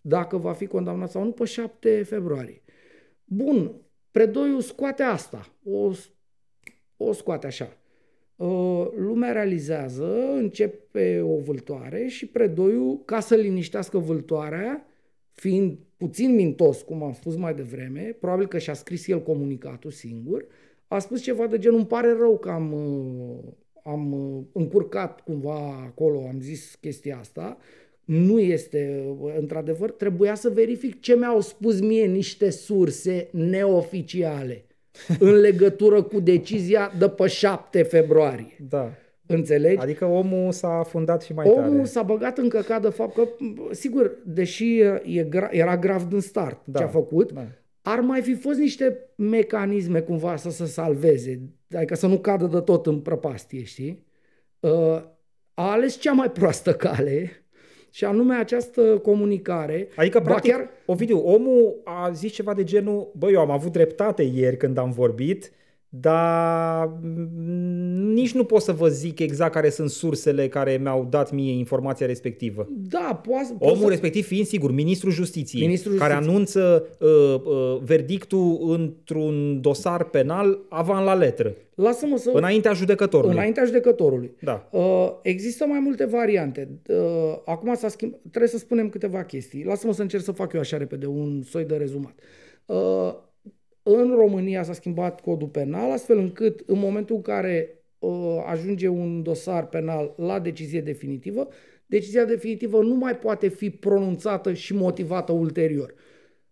dacă 0.00 0.36
va 0.36 0.52
fi 0.52 0.66
condamnat 0.66 1.10
sau 1.10 1.24
nu 1.24 1.32
pe 1.32 1.44
7 1.44 2.02
februarie. 2.02 2.62
Bun, 3.24 3.82
Predoiul 4.10 4.60
scoate 4.60 5.02
asta, 5.02 5.52
o, 5.64 5.92
o 6.96 7.12
scoate 7.12 7.46
așa. 7.46 7.77
Lumea 8.96 9.32
realizează, 9.32 10.32
începe 10.34 11.20
o 11.20 11.36
vâltoare 11.36 12.06
și 12.06 12.26
Predoiul, 12.26 13.02
ca 13.04 13.20
să 13.20 13.34
liniștească 13.34 13.98
vâltoarea, 13.98 14.86
fiind 15.32 15.78
puțin 15.96 16.34
mintos, 16.34 16.82
cum 16.82 17.02
am 17.02 17.12
spus 17.12 17.36
mai 17.36 17.54
devreme, 17.54 18.16
probabil 18.20 18.46
că 18.46 18.58
și-a 18.58 18.74
scris 18.74 19.08
el 19.08 19.22
comunicatul 19.22 19.90
singur, 19.90 20.46
a 20.86 20.98
spus 20.98 21.22
ceva 21.22 21.46
de 21.46 21.58
genul, 21.58 21.78
îmi 21.78 21.86
pare 21.86 22.12
rău 22.12 22.38
că 22.38 22.50
am, 22.50 22.74
am 23.84 24.12
încurcat 24.52 25.20
cumva 25.20 25.82
acolo, 25.86 26.26
am 26.28 26.40
zis 26.40 26.74
chestia 26.80 27.18
asta, 27.18 27.58
nu 28.04 28.40
este, 28.40 29.14
într-adevăr, 29.38 29.90
trebuia 29.90 30.34
să 30.34 30.48
verific 30.48 31.00
ce 31.00 31.16
mi-au 31.16 31.40
spus 31.40 31.80
mie 31.80 32.06
niște 32.06 32.50
surse 32.50 33.28
neoficiale 33.32 34.67
în 35.18 35.34
legătură 35.34 36.02
cu 36.02 36.20
decizia 36.20 36.92
de 36.98 37.08
pe 37.08 37.26
7 37.26 37.82
februarie. 37.82 38.56
Da. 38.68 38.92
Înțelegi? 39.26 39.80
Adică 39.80 40.04
omul 40.04 40.52
s-a 40.52 40.82
fundat 40.88 41.22
și 41.22 41.32
mai 41.32 41.44
omul 41.46 41.58
tare. 41.58 41.70
Omul 41.70 41.84
s-a 41.84 42.02
băgat 42.02 42.38
în 42.38 42.48
căcat 42.48 42.82
de 42.82 42.88
fapt 42.88 43.14
că, 43.14 43.28
sigur, 43.70 44.18
deși 44.24 44.80
e 44.80 45.28
gra- 45.28 45.50
era 45.50 45.76
grav 45.76 46.02
din 46.02 46.20
start 46.20 46.60
da, 46.64 46.78
ce 46.78 46.84
a 46.84 46.88
făcut, 46.88 47.32
da. 47.32 47.46
ar 47.82 48.00
mai 48.00 48.20
fi 48.20 48.34
fost 48.34 48.58
niște 48.58 48.98
mecanisme 49.16 50.00
cumva 50.00 50.36
să 50.36 50.50
se 50.50 50.64
salveze, 50.64 51.40
adică 51.74 51.94
să 51.94 52.06
nu 52.06 52.18
cadă 52.18 52.46
de 52.46 52.60
tot 52.60 52.86
în 52.86 53.00
prăpastie, 53.00 53.62
știi? 53.62 54.06
Uh, 54.60 55.02
a 55.54 55.70
ales 55.70 55.96
cea 55.96 56.12
mai 56.12 56.30
proastă 56.30 56.72
cale 56.72 57.30
și 57.90 58.04
anume 58.04 58.34
această 58.34 58.98
comunicare. 58.98 59.88
Adică, 59.96 60.20
practic, 60.20 60.52
chiar... 60.52 60.68
Ovidiu, 60.86 61.18
omul 61.18 61.74
a 61.84 62.10
zis 62.10 62.32
ceva 62.32 62.54
de 62.54 62.64
genul, 62.64 63.10
băi, 63.18 63.32
eu 63.32 63.40
am 63.40 63.50
avut 63.50 63.72
dreptate 63.72 64.22
ieri 64.22 64.56
când 64.56 64.78
am 64.78 64.90
vorbit, 64.90 65.52
dar 65.88 66.98
nici 68.12 68.34
nu 68.34 68.44
pot 68.44 68.62
să 68.62 68.72
vă 68.72 68.88
zic 68.88 69.18
exact 69.18 69.52
care 69.52 69.70
sunt 69.70 69.90
sursele 69.90 70.48
care 70.48 70.78
mi-au 70.82 71.06
dat 71.10 71.32
mie 71.32 71.52
informația 71.52 72.06
respectivă. 72.06 72.68
Da, 72.70 73.20
poate... 73.28 73.54
Omul 73.58 73.76
să... 73.76 73.88
respectiv 73.88 74.26
fiind, 74.26 74.46
sigur, 74.46 74.72
ministrul 74.72 75.12
justiției, 75.12 75.62
ministrul 75.62 75.96
care 75.96 76.12
justiției. 76.12 76.34
anunță 76.34 76.86
uh, 76.98 77.52
uh, 77.52 77.80
verdictul 77.82 78.58
într-un 78.66 79.60
dosar 79.60 80.04
penal 80.04 80.58
avant 80.68 81.04
la 81.04 81.14
letră. 81.14 81.54
Lasă-mă 81.74 82.16
să... 82.16 82.30
Înaintea 82.34 82.72
judecătorului. 82.72 83.34
Înaintea 83.34 83.64
judecătorului. 83.64 84.34
Da. 84.42 84.68
Uh, 84.70 85.10
există 85.22 85.66
mai 85.66 85.78
multe 85.78 86.04
variante. 86.04 86.68
Uh, 86.88 86.96
acum 87.44 87.74
s-a 87.74 87.88
schimb... 87.88 88.14
trebuie 88.20 88.50
să 88.50 88.58
spunem 88.58 88.88
câteva 88.88 89.22
chestii. 89.22 89.64
Lasă-mă 89.64 89.92
să 89.92 90.02
încerc 90.02 90.22
să 90.22 90.32
fac 90.32 90.52
eu 90.52 90.60
așa 90.60 90.76
repede 90.76 91.06
un 91.06 91.42
soi 91.42 91.64
de 91.64 91.76
rezumat. 91.76 92.14
Uh, 92.66 93.14
în 93.96 94.14
România 94.16 94.62
s-a 94.62 94.72
schimbat 94.72 95.20
codul 95.20 95.48
penal, 95.48 95.90
astfel 95.90 96.18
încât 96.18 96.62
în 96.66 96.78
momentul 96.78 97.16
în 97.16 97.22
care 97.22 97.82
uh, 97.98 98.44
ajunge 98.46 98.88
un 98.88 99.22
dosar 99.22 99.66
penal 99.68 100.14
la 100.16 100.38
decizie 100.38 100.80
definitivă, 100.80 101.48
decizia 101.86 102.24
definitivă 102.24 102.82
nu 102.82 102.94
mai 102.94 103.16
poate 103.16 103.48
fi 103.48 103.70
pronunțată 103.70 104.52
și 104.52 104.74
motivată 104.74 105.32
ulterior. 105.32 105.94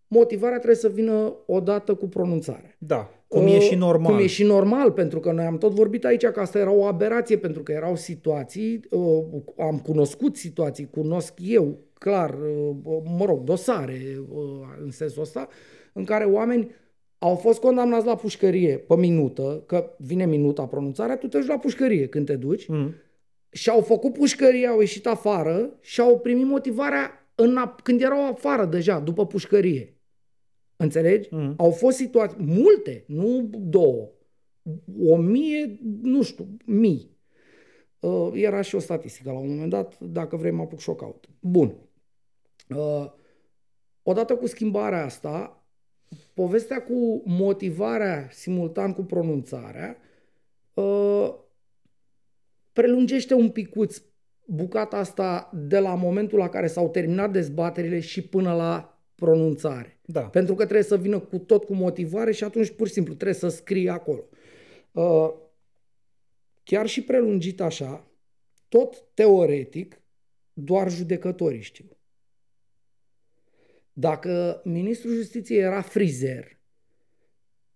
motivarea 0.09 0.57
trebuie 0.57 0.77
să 0.77 0.89
vină 0.89 1.37
odată 1.47 1.95
cu 1.95 2.09
pronunțarea. 2.09 2.77
Da, 2.79 3.11
cum 3.29 3.47
e 3.47 3.61
și 3.61 3.73
Uh, 3.73 3.79
normal. 3.79 4.13
Cum 4.13 4.23
e 4.23 4.27
și 4.27 4.45
normal, 4.45 4.93
pentru 4.93 5.21
că 5.21 5.33
noi 5.33 5.45
am 5.45 5.59
tot 5.59 5.73
vorbit 5.73 6.05
aici 6.05 6.27
că 6.27 6.41
asta 6.41 6.59
era 6.59 6.71
o 6.71 6.85
aberație, 6.85 7.39
pentru 7.39 7.63
că 7.63 7.73
erau 7.73 7.97
situații, 7.97 8.81
uh, 8.91 9.25
am 9.59 9.79
cunoscut 9.79 10.37
situații, 10.37 10.91
cunosc 10.91 11.35
eu, 11.43 11.79
clar, 11.99 12.31
uh, 12.31 13.03
mă 13.19 13.25
rog, 13.25 13.43
dosare 13.43 14.01
uh, 14.31 14.39
în 14.83 14.91
sensul 14.91 15.23
ăsta, 15.23 15.49
în 15.93 16.05
care 16.05 16.25
oameni 16.25 16.71
au 17.27 17.35
fost 17.37 17.61
condamnați 17.61 18.07
la 18.07 18.15
pușcărie 18.17 18.79
pe 18.79 18.97
minută, 18.97 19.63
că 19.67 19.95
vine 19.99 20.27
minuta 20.27 20.67
pronunțarea, 20.67 21.17
tu 21.17 21.27
te 21.29 21.39
duci 21.39 21.47
la 21.49 21.59
pușcărie 21.59 22.09
când 22.09 22.27
te 22.27 22.37
duci, 22.37 22.67
Mm. 22.69 22.95
și 23.51 23.71
au 23.71 23.81
făcut 23.81 24.13
pușcărie, 24.13 24.67
au 24.67 24.81
ieșit 24.81 25.07
afară 25.07 25.77
și 25.81 26.01
au 26.01 26.19
primit 26.19 26.47
motivarea 26.47 27.31
în, 27.35 27.57
a- 27.57 27.75
când 27.83 28.01
erau 28.03 28.27
afară 28.27 28.65
deja, 28.65 28.99
după 29.01 29.27
pușcărie. 29.27 29.91
Înțelegi? 30.77 31.29
Mhm. 31.35 31.55
Au 31.57 31.71
fost 31.71 31.97
situații, 31.97 32.39
multe, 32.41 33.05
nu 33.07 33.49
două, 33.53 34.11
o 35.07 35.17
mie, 35.17 35.79
nu 36.03 36.23
știu, 36.23 36.57
mii. 36.65 37.15
Uh, 38.01 38.31
era 38.35 38.61
și 38.61 38.75
o 38.75 38.79
statistică 38.79 39.31
la 39.31 39.39
un 39.39 39.49
moment 39.49 39.71
dat, 39.71 40.01
dacă 40.01 40.37
vrei 40.37 40.51
mă 40.51 40.63
apuc 40.63 40.79
și 40.79 40.89
o 40.91 40.95
caut. 40.95 41.29
Bun. 41.41 41.75
Uh, 42.69 43.11
odată 44.03 44.37
cu 44.37 44.47
schimbarea 44.47 45.05
asta, 45.05 45.56
povestea 46.37 46.83
cu 46.83 47.23
motivarea 47.25 48.29
simultan 48.31 48.93
cu 48.93 49.03
pronunțarea 49.03 49.97
uh, 50.75 51.35
prelungește 52.73 53.35
un 53.35 53.51
picuț 53.51 54.03
bucata 54.45 54.97
asta 54.97 55.51
de 55.55 55.79
la 55.79 55.95
momentul 55.95 56.39
la 56.39 56.49
care 56.49 56.67
s-au 56.67 56.91
terminat 56.91 57.33
dezbaterile 57.33 58.01
și 58.01 58.23
până 58.23 58.55
la 58.55 59.01
pronunțare. 59.15 60.01
Da. 60.05 60.21
Pentru 60.21 60.55
că 60.55 60.63
trebuie 60.63 60.85
să 60.85 60.97
vină 60.97 61.19
cu 61.19 61.39
tot 61.39 61.65
cu 61.65 61.75
motivare 61.75 62.33
și 62.33 62.45
atunci 62.45 62.71
pur 62.71 62.87
și 62.87 62.93
simplu 62.93 63.15
trebuie 63.15 63.37
să 63.37 63.49
scrie 63.49 63.91
acolo. 63.91 64.25
Uh, 64.93 65.33
chiar 66.63 66.87
și 66.87 67.05
prelungit 67.05 67.61
așa, 67.61 68.11
tot 68.69 69.05
teoretic, 69.15 70.01
doar 70.53 70.91
judecătorii 70.91 71.63
știu. 71.63 71.96
Dacă 73.99 74.61
ministrul 74.65 75.15
justiției 75.15 75.59
era 75.59 75.81
frizer, 75.81 76.59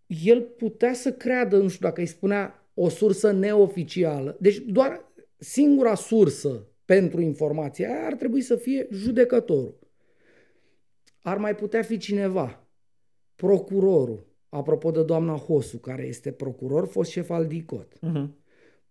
el 0.07 0.41
putea 0.43 0.93
să 0.93 1.12
creadă, 1.12 1.57
nu 1.57 1.68
știu 1.68 1.87
dacă 1.87 2.01
îi 2.01 2.07
spunea 2.07 2.71
o 2.75 2.89
sursă 2.89 3.33
neoficială, 3.33 4.37
deci 4.41 4.57
doar 4.59 5.12
singura 5.37 5.95
sursă 5.95 6.68
pentru 6.85 7.21
informația 7.21 7.89
aia 7.89 8.07
ar 8.07 8.14
trebui 8.14 8.41
să 8.41 8.57
fie 8.57 8.89
judecătorul. 8.91 9.79
Ar 11.23 11.39
mai 11.39 11.55
putea 11.55 11.83
fi 11.83 11.99
cineva, 11.99 12.68
procurorul, 13.35 14.27
apropo 14.49 14.91
de 14.91 15.03
doamna 15.03 15.37
Hosu, 15.37 15.79
care 15.79 16.03
este 16.07 16.33
procuror, 16.33 16.87
fost 16.87 17.11
șef 17.11 17.31
al 17.31 17.47
DICOT. 17.47 17.99
Mhm. 18.01 18.35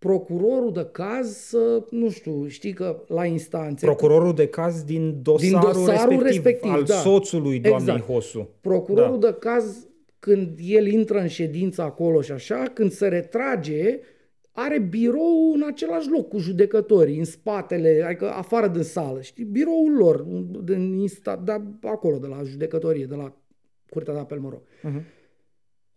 Procurorul 0.00 0.72
de 0.72 0.88
caz 0.92 1.36
să, 1.36 1.84
nu 1.90 2.10
știu, 2.10 2.46
știi 2.46 2.72
că 2.72 3.02
la 3.06 3.24
instanțe... 3.24 3.86
Procurorul 3.86 4.34
de 4.34 4.46
caz 4.46 4.82
din 4.82 5.22
dosarul, 5.22 5.60
Din 5.60 5.60
dosarul 5.72 6.22
respectiv, 6.22 6.22
respectiv, 6.22 6.70
al 6.70 6.82
da. 6.82 6.94
soțului 6.94 7.58
doamnei 7.58 7.94
Exact. 7.94 8.12
Hosu. 8.12 8.48
Procurorul 8.60 9.18
da. 9.18 9.30
de 9.30 9.36
caz, 9.38 9.88
când 10.18 10.58
el 10.62 10.86
intră 10.86 11.18
în 11.18 11.26
ședință 11.26 11.82
acolo 11.82 12.20
și 12.20 12.32
așa, 12.32 12.62
când 12.74 12.90
se 12.90 13.08
retrage, 13.08 14.00
are 14.52 14.78
birou 14.78 15.52
în 15.54 15.62
același 15.66 16.08
loc 16.10 16.28
cu 16.28 16.38
judecătorii, 16.38 17.18
în 17.18 17.24
spatele, 17.24 18.02
adică 18.06 18.30
afară 18.30 18.68
din 18.68 18.82
sală, 18.82 19.20
știi, 19.20 19.44
biroul 19.44 19.96
lor, 19.96 20.20
din 20.62 20.94
insta, 20.94 21.36
da, 21.36 21.62
acolo, 21.82 22.18
de 22.18 22.26
la 22.26 22.42
judecătorie, 22.42 23.04
de 23.04 23.14
la 23.14 23.36
Curtea 23.90 24.12
de 24.12 24.18
Apel, 24.18 24.38
mă 24.38 24.48
rog. 24.48 24.62
Mhm. 24.82 25.04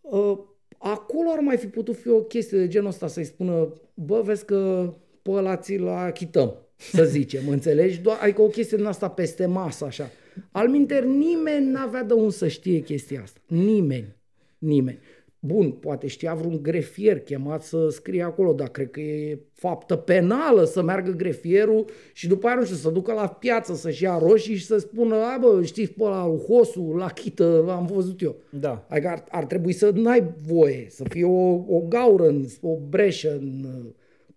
Uh, 0.01 0.39
acolo 0.83 1.29
ar 1.31 1.39
mai 1.39 1.57
fi 1.57 1.67
putut 1.67 1.95
fi 1.95 2.09
o 2.09 2.21
chestie 2.21 2.57
de 2.57 2.67
genul 2.67 2.87
ăsta, 2.87 3.07
să-i 3.07 3.23
spună, 3.23 3.73
bă, 3.93 4.21
vezi 4.25 4.45
că 4.45 4.93
pe 5.21 5.31
ăla 5.31 5.57
ți-l 5.57 5.87
achităm, 5.87 6.55
să 6.75 7.03
zicem, 7.15 7.47
înțelegi? 7.47 8.01
Doar, 8.01 8.17
adică 8.21 8.41
o 8.41 8.47
chestie 8.47 8.77
din 8.77 8.85
asta 8.85 9.09
peste 9.09 9.45
masă, 9.45 9.85
așa. 9.85 10.11
Al 10.51 10.69
minter, 10.69 11.03
nimeni 11.03 11.71
n-avea 11.71 12.03
de 12.03 12.13
unde 12.13 12.31
să 12.31 12.47
știe 12.47 12.79
chestia 12.79 13.21
asta. 13.21 13.39
Nimeni. 13.47 14.15
Nimeni. 14.57 14.99
Bun, 15.45 15.71
poate 15.71 16.07
știa 16.07 16.33
vreun 16.33 16.59
grefier 16.61 17.19
chemat 17.19 17.63
să 17.63 17.89
scrie 17.89 18.23
acolo, 18.23 18.53
dar 18.53 18.69
cred 18.69 18.89
că 18.91 18.99
e 18.99 19.39
faptă 19.53 19.95
penală 19.95 20.63
să 20.63 20.81
meargă 20.81 21.11
grefierul 21.11 21.85
și 22.13 22.27
după 22.27 22.47
aia, 22.47 22.55
nu 22.55 22.63
știu, 22.63 22.75
să 22.75 22.89
ducă 22.89 23.13
la 23.13 23.27
piață 23.27 23.73
să-și 23.73 24.03
ia 24.03 24.17
roșii 24.17 24.55
și 24.55 24.65
să 24.65 24.77
spună, 24.77 25.15
a, 25.15 25.37
bă, 25.41 25.63
știți 25.63 25.91
pe 25.91 26.03
ăla, 26.03 26.27
lui 26.27 26.37
Hosu, 26.37 26.81
la 26.81 27.07
chită, 27.07 27.65
am 27.69 27.85
văzut 27.85 28.21
eu. 28.21 28.35
Da. 28.49 28.85
Adică 28.89 29.07
ar, 29.07 29.23
ar 29.29 29.45
trebui 29.45 29.73
să 29.73 29.91
n-ai 29.93 30.33
voie, 30.47 30.85
să 30.89 31.03
fie 31.09 31.25
o, 31.25 31.51
o 31.67 31.79
gaură, 31.87 32.27
în, 32.27 32.45
o 32.61 32.77
breșă 32.89 33.31
în 33.31 33.65
uh, 33.65 33.91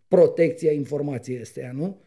protecția 0.09 0.73
informației 0.73 1.41
astea, 1.41 1.73
nu? 1.75 2.01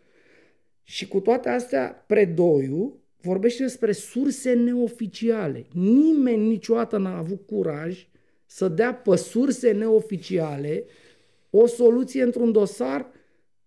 Și 0.83 1.07
cu 1.07 1.19
toate 1.19 1.49
astea, 1.49 2.03
predoiul 2.07 2.99
vorbește 3.21 3.63
despre 3.63 3.91
surse 3.91 4.53
neoficiale. 4.53 5.65
Nimeni 5.73 6.47
niciodată 6.47 6.97
n-a 6.97 7.17
avut 7.17 7.45
curaj 7.45 8.07
să 8.51 8.67
dea 8.67 8.93
pe 8.93 9.15
surse 9.15 9.71
neoficiale 9.71 10.85
o 11.49 11.65
soluție 11.67 12.23
într-un 12.23 12.51
dosar, 12.51 13.11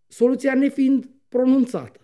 soluția 0.08 0.54
nefiind 0.54 1.10
pronunțată. 1.28 2.00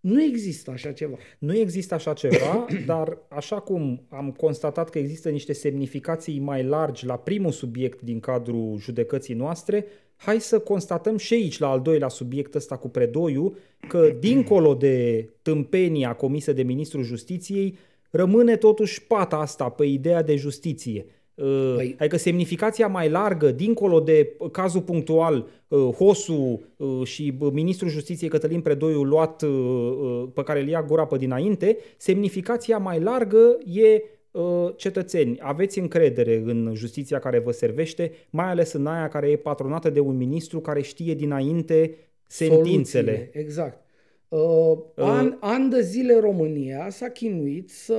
Nu 0.00 0.22
există 0.22 0.70
așa 0.70 0.92
ceva. 0.92 1.16
Nu 1.38 1.56
există 1.56 1.94
așa 1.94 2.12
ceva, 2.12 2.66
dar 2.86 3.18
așa 3.28 3.60
cum 3.60 4.06
am 4.08 4.30
constatat 4.30 4.90
că 4.90 4.98
există 4.98 5.28
niște 5.28 5.52
semnificații 5.52 6.38
mai 6.38 6.64
largi 6.64 7.06
la 7.06 7.16
primul 7.16 7.52
subiect 7.52 8.00
din 8.00 8.20
cadrul 8.20 8.78
judecății 8.78 9.34
noastre, 9.34 9.86
hai 10.16 10.40
să 10.40 10.58
constatăm 10.58 11.16
și 11.16 11.34
aici, 11.34 11.58
la 11.58 11.68
al 11.68 11.80
doilea 11.80 12.08
subiect 12.08 12.54
ăsta 12.54 12.76
cu 12.76 12.88
predoiul, 12.88 13.56
că 13.88 14.10
dincolo 14.20 14.74
de 14.74 15.28
tâmpenia 15.42 16.14
comisă 16.14 16.52
de 16.52 16.62
Ministrul 16.62 17.04
Justiției, 17.04 17.78
rămâne 18.10 18.56
totuși 18.56 19.06
pata 19.06 19.36
asta 19.36 19.68
pe 19.68 19.84
ideea 19.84 20.22
de 20.22 20.36
justiție. 20.36 21.06
Păi- 21.40 21.76
Păi... 21.76 21.94
Adică 21.98 22.16
semnificația 22.16 22.86
mai 22.86 23.10
largă, 23.10 23.50
dincolo 23.50 24.00
de 24.00 24.36
cazul 24.52 24.80
punctual, 24.80 25.46
uh, 25.68 25.94
Hosu 25.94 26.60
uh, 26.76 27.06
și 27.06 27.34
uh, 27.38 27.52
Ministrul 27.52 27.90
Justiției 27.90 28.30
Cătălin 28.30 28.60
Predoiu 28.60 29.02
luat, 29.02 29.42
uh, 29.42 29.48
uh, 29.50 30.28
pe 30.34 30.42
care 30.42 30.60
îl 30.60 30.68
ia 30.68 30.82
gura 30.82 31.06
pe 31.06 31.16
dinainte, 31.16 31.76
semnificația 31.96 32.78
mai 32.78 33.00
largă 33.00 33.58
e 33.72 34.02
uh, 34.30 34.68
cetățeni, 34.76 35.38
aveți 35.40 35.78
încredere 35.78 36.42
în 36.44 36.72
justiția 36.74 37.18
care 37.18 37.38
vă 37.38 37.50
servește, 37.50 38.12
mai 38.30 38.46
ales 38.46 38.72
în 38.72 38.86
aia 38.86 39.08
care 39.08 39.30
e 39.30 39.36
patronată 39.36 39.90
de 39.90 40.00
un 40.00 40.16
ministru 40.16 40.60
care 40.60 40.82
știe 40.82 41.14
dinainte 41.14 41.94
sentințele. 42.26 43.12
Soluțiile, 43.12 43.30
Exact. 43.32 43.84
Uh, 44.28 44.78
an, 44.94 45.36
an 45.40 45.68
de 45.68 45.80
zile 45.80 46.18
România 46.20 46.90
s-a 46.90 47.08
chinuit 47.08 47.70
să, 47.70 47.94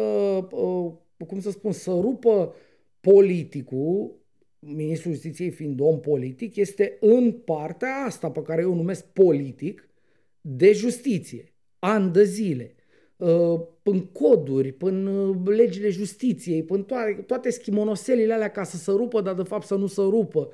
uh, 0.51 0.91
cum 1.27 1.39
să 1.39 1.51
spun, 1.51 1.71
să 1.71 1.91
rupă 1.91 2.53
politicul, 3.01 4.19
ministrul 4.59 5.13
justiției 5.13 5.49
fiind 5.49 5.79
om 5.79 5.99
politic, 5.99 6.55
este 6.55 6.97
în 6.99 7.31
partea 7.31 7.95
asta 8.05 8.31
pe 8.31 8.41
care 8.41 8.61
eu 8.61 8.71
o 8.71 8.75
numesc 8.75 9.05
politic 9.05 9.89
de 10.41 10.71
justiție. 10.71 11.53
An 11.79 12.11
de 12.11 12.23
zile. 12.23 12.75
Uh, 13.17 13.61
Până 13.83 14.09
coduri, 14.11 14.71
până 14.71 15.41
legile 15.45 15.89
justiției, 15.89 16.63
până 16.63 16.83
toate, 16.83 17.11
toate 17.27 17.49
schimonoselile 17.49 18.33
alea 18.33 18.51
ca 18.51 18.63
să 18.63 18.77
se 18.77 18.91
rupă, 18.91 19.21
dar 19.21 19.33
de 19.33 19.43
fapt 19.43 19.65
să 19.65 19.75
nu 19.75 19.87
se 19.87 20.01
rupă. 20.01 20.49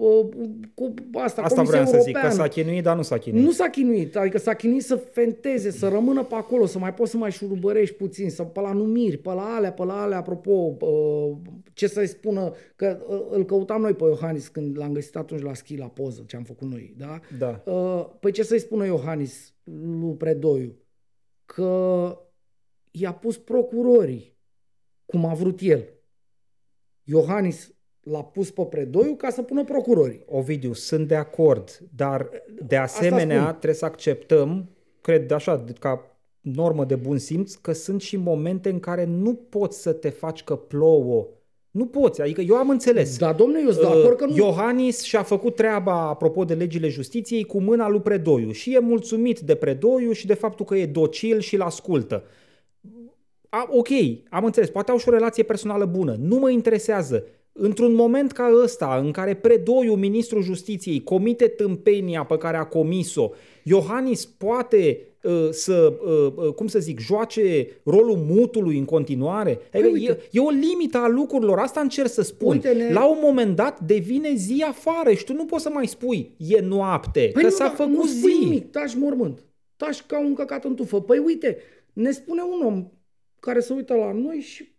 Uh, 0.00 0.28
Cu 0.74 0.94
asta, 1.12 1.42
Asta 1.42 1.54
Comisia 1.54 1.82
vreau 1.82 1.84
să 1.84 1.90
zic, 1.90 2.12
că 2.12 2.18
Europeană. 2.18 2.34
s-a 2.34 2.48
chinuit, 2.48 2.82
dar 2.82 2.96
nu 2.96 3.02
s-a 3.02 3.18
chinuit. 3.18 3.44
Nu 3.44 3.50
s-a 3.50 3.68
chinuit, 3.68 4.16
adică 4.16 4.38
s-a 4.38 4.54
chinuit 4.54 4.82
să 4.82 4.96
fenteze, 4.96 5.70
să 5.70 5.88
rămână 5.88 6.24
pe 6.24 6.34
acolo, 6.34 6.66
să 6.66 6.78
mai 6.78 6.94
poți 6.94 7.10
să 7.10 7.16
mai 7.16 7.30
șurubărești 7.30 7.94
puțin, 7.94 8.30
să 8.30 8.42
pe 8.42 8.60
la 8.60 8.72
numiri, 8.72 9.16
pe 9.16 9.32
la 9.32 9.54
alea, 9.54 9.72
pe 9.72 9.84
la 9.84 10.02
alea, 10.02 10.18
apropo, 10.18 10.76
uh, 10.80 11.36
ce 11.72 11.86
să-i 11.86 12.06
spună, 12.06 12.52
că 12.76 13.00
uh, 13.08 13.26
îl 13.30 13.44
căutam 13.44 13.80
noi 13.80 13.94
pe 13.94 14.04
Iohannis 14.04 14.48
când 14.48 14.78
l-am 14.78 14.92
găsit 14.92 15.16
atunci 15.16 15.42
la 15.42 15.54
schi, 15.54 15.76
la 15.76 15.88
poză, 15.88 16.24
ce 16.26 16.36
am 16.36 16.44
făcut 16.44 16.68
noi, 16.68 16.94
da? 16.96 17.20
Da. 17.38 17.62
Uh, 17.72 18.06
Păi 18.20 18.32
ce 18.32 18.42
să-i 18.42 18.58
spună 18.60 18.84
Iohannis 18.86 19.54
lui 20.00 20.14
Predoiu? 20.16 20.76
Că 21.44 22.16
i-a 22.90 23.12
pus 23.12 23.36
procurorii, 23.38 24.36
cum 25.06 25.24
a 25.24 25.34
vrut 25.34 25.58
el. 25.60 25.84
Iohannis 27.04 27.72
l-a 28.02 28.22
pus 28.22 28.50
pe 28.50 28.62
Predoiu 28.62 29.14
ca 29.14 29.30
să 29.30 29.42
pună 29.42 29.64
procurorii. 29.64 30.22
Ovidiu, 30.26 30.72
sunt 30.72 31.08
de 31.08 31.14
acord, 31.14 31.78
dar 31.96 32.30
de 32.62 32.76
asemenea 32.76 33.40
spun. 33.40 33.50
trebuie 33.50 33.74
să 33.74 33.84
acceptăm, 33.84 34.68
cred 35.00 35.30
așa, 35.30 35.64
ca 35.78 36.18
normă 36.40 36.84
de 36.84 36.94
bun 36.94 37.18
simț, 37.18 37.54
că 37.54 37.72
sunt 37.72 38.00
și 38.00 38.16
momente 38.16 38.70
în 38.70 38.80
care 38.80 39.04
nu 39.04 39.34
poți 39.34 39.82
să 39.82 39.92
te 39.92 40.08
faci 40.08 40.44
că 40.44 40.56
plouă. 40.56 41.26
Nu 41.70 41.86
poți, 41.86 42.20
adică 42.20 42.40
eu 42.40 42.56
am 42.56 42.70
înțeles. 42.70 43.18
Da, 43.18 43.32
domnule, 43.32 43.60
eu 43.64 43.70
sunt 43.70 43.92
de 43.92 43.98
acord 43.98 44.16
că 44.16 44.26
nu... 44.26 44.36
Iohannis 44.36 45.02
și-a 45.02 45.22
făcut 45.22 45.54
treaba, 45.54 46.08
apropo 46.08 46.44
de 46.44 46.54
legile 46.54 46.88
justiției, 46.88 47.44
cu 47.44 47.60
mâna 47.60 47.88
lui 47.88 48.00
Predoiu 48.00 48.50
și 48.50 48.74
e 48.74 48.78
mulțumit 48.78 49.40
de 49.40 49.54
Predoiu 49.54 50.12
și 50.12 50.26
de 50.26 50.34
faptul 50.34 50.64
că 50.64 50.76
e 50.76 50.86
docil 50.86 51.40
și 51.40 51.54
îl 51.54 51.62
ascultă. 51.62 52.24
a, 53.48 53.68
ok, 53.70 53.88
am 54.30 54.44
înțeles, 54.44 54.70
poate 54.70 54.90
au 54.90 54.98
și 54.98 55.08
o 55.08 55.12
relație 55.12 55.42
personală 55.42 55.84
bună, 55.84 56.16
nu 56.20 56.38
mă 56.38 56.50
interesează. 56.50 57.24
Într-un 57.60 57.94
moment 57.94 58.32
ca 58.32 58.50
ăsta, 58.62 59.00
în 59.04 59.10
care 59.10 59.34
predoiul 59.34 59.96
ministrul 59.96 60.42
justiției 60.42 61.02
comite 61.02 61.46
tâmpenia 61.46 62.24
pe 62.24 62.36
care 62.36 62.56
a 62.56 62.64
comis-o, 62.64 63.30
Iohannis 63.62 64.24
poate 64.26 65.00
uh, 65.22 65.48
să, 65.50 65.92
uh, 66.06 66.32
uh, 66.46 66.52
cum 66.54 66.66
să 66.66 66.78
zic, 66.78 66.98
joace 67.00 67.66
rolul 67.84 68.16
mutului 68.16 68.78
în 68.78 68.84
continuare. 68.84 69.54
Păi, 69.70 69.80
Adică 69.80 69.94
uite. 69.98 70.10
e, 70.12 70.28
e 70.30 70.40
o 70.40 70.50
limită 70.50 70.98
a 70.98 71.08
lucrurilor, 71.08 71.58
asta 71.58 71.80
încerc 71.80 72.08
să 72.08 72.22
spun. 72.22 72.48
Uite-ne- 72.52 72.92
La 72.92 73.06
un 73.10 73.18
moment 73.22 73.56
dat 73.56 73.80
devine 73.80 74.34
zi 74.34 74.64
afară 74.68 75.12
și 75.12 75.24
tu 75.24 75.32
nu 75.32 75.44
poți 75.44 75.62
să 75.62 75.70
mai 75.72 75.86
spui 75.86 76.30
e 76.36 76.60
noapte, 76.60 77.30
că 77.30 77.42
nu, 77.42 77.48
s-a 77.48 77.64
da, 77.64 77.70
făcut 77.70 77.92
nu 77.92 78.06
spui 78.06 78.32
zi. 78.32 78.44
nimic, 78.44 78.70
tași 78.70 78.98
mormânt. 78.98 79.44
Tași 79.76 80.02
ca 80.06 80.20
un 80.20 80.34
căcat 80.34 80.64
în 80.64 80.74
tufă. 80.74 81.00
Păi 81.00 81.18
uite, 81.18 81.56
ne 81.92 82.10
spune 82.10 82.40
un 82.42 82.66
om 82.66 82.88
care 83.40 83.60
se 83.60 83.72
uită 83.72 83.94
la 83.94 84.12
noi 84.12 84.36
și 84.38 84.72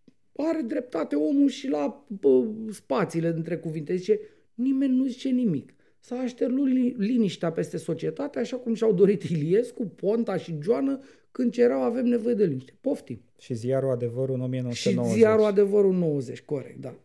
are 0.47 0.61
dreptate 0.61 1.15
omul 1.15 1.49
și 1.49 1.67
la 1.67 2.05
bă, 2.07 2.45
spațiile 2.71 3.31
dintre 3.31 3.57
cuvinte. 3.57 3.95
Zice, 3.95 4.19
nimeni 4.53 4.95
nu 4.95 5.05
zice 5.05 5.29
nimic. 5.29 5.73
S-a 5.99 6.15
așternut 6.15 6.67
li- 6.67 6.95
liniștea 6.97 7.51
peste 7.51 7.77
societate, 7.77 8.39
așa 8.39 8.57
cum 8.57 8.73
și-au 8.73 8.93
dorit 8.93 9.23
Iliescu, 9.23 9.85
Ponta 9.85 10.37
și 10.37 10.57
Joană, 10.61 10.99
când 11.31 11.51
cerau 11.51 11.81
avem 11.81 12.05
nevoie 12.05 12.33
de 12.35 12.45
liniște. 12.45 12.73
Poftim. 12.81 13.21
Și 13.39 13.53
ziarul 13.53 13.89
adevărul 13.91 14.35
în 14.35 14.39
Și 14.41 14.45
1990. 14.45 15.17
ziarul 15.17 15.43
adevărul 15.45 15.93
90, 15.93 16.41
corect, 16.41 16.79
da. 16.81 16.95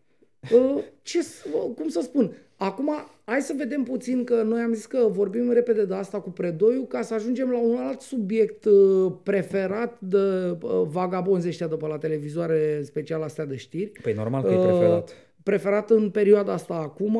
Uh, 0.53 0.83
Ce, 1.03 1.23
s- 1.23 1.45
uh, 1.45 1.75
cum 1.77 1.89
să 1.89 2.01
spun? 2.03 2.37
Acum, 2.57 2.91
hai 3.25 3.41
să 3.41 3.55
vedem 3.57 3.83
puțin 3.83 4.25
că 4.25 4.43
noi 4.43 4.61
am 4.61 4.73
zis 4.75 4.87
că 4.87 4.99
vorbim 5.11 5.53
repede 5.53 5.85
de 5.85 5.95
asta 5.95 6.21
cu 6.21 6.31
predoiu 6.31 6.83
ca 6.83 7.03
să 7.03 7.15
ajungem 7.15 7.51
la 7.51 7.59
un 7.59 7.77
alt 7.77 8.01
subiect 8.01 8.65
uh, 8.65 9.13
preferat 9.23 10.01
de 10.01 10.17
uh, 10.63 10.83
vagabonzi 10.87 11.49
ăștia 11.49 11.67
de 11.67 11.75
pe 11.75 11.87
la 11.87 11.99
televizoare 11.99 12.81
special 12.85 13.23
astea 13.23 13.45
de 13.45 13.57
știri. 13.57 13.91
Păi 14.03 14.13
normal 14.13 14.43
că 14.43 14.53
e 14.53 14.57
Uh, 14.57 14.63
preferat. 14.67 15.11
Preferat 15.43 15.91
în 15.91 16.11
perioada 16.11 16.53
asta 16.53 16.75
acum, 16.75 17.19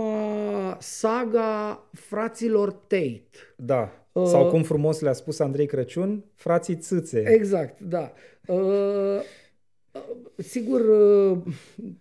saga 0.79 1.83
fraților 1.93 2.73
Tate. 2.73 3.23
Da. 3.57 3.93
Uh, 4.13 4.27
Sau 4.27 4.49
cum 4.49 4.63
frumos 4.63 5.01
le-a 5.01 5.13
spus 5.13 5.39
Andrei 5.39 5.67
Crăciun, 5.67 6.25
frații 6.35 6.77
țâțe. 6.77 7.23
Exact, 7.27 7.81
da. 7.81 8.13
Uh, 9.95 10.01
uh, 10.09 10.45
sigur, 10.45 10.81
uh, 10.81 11.39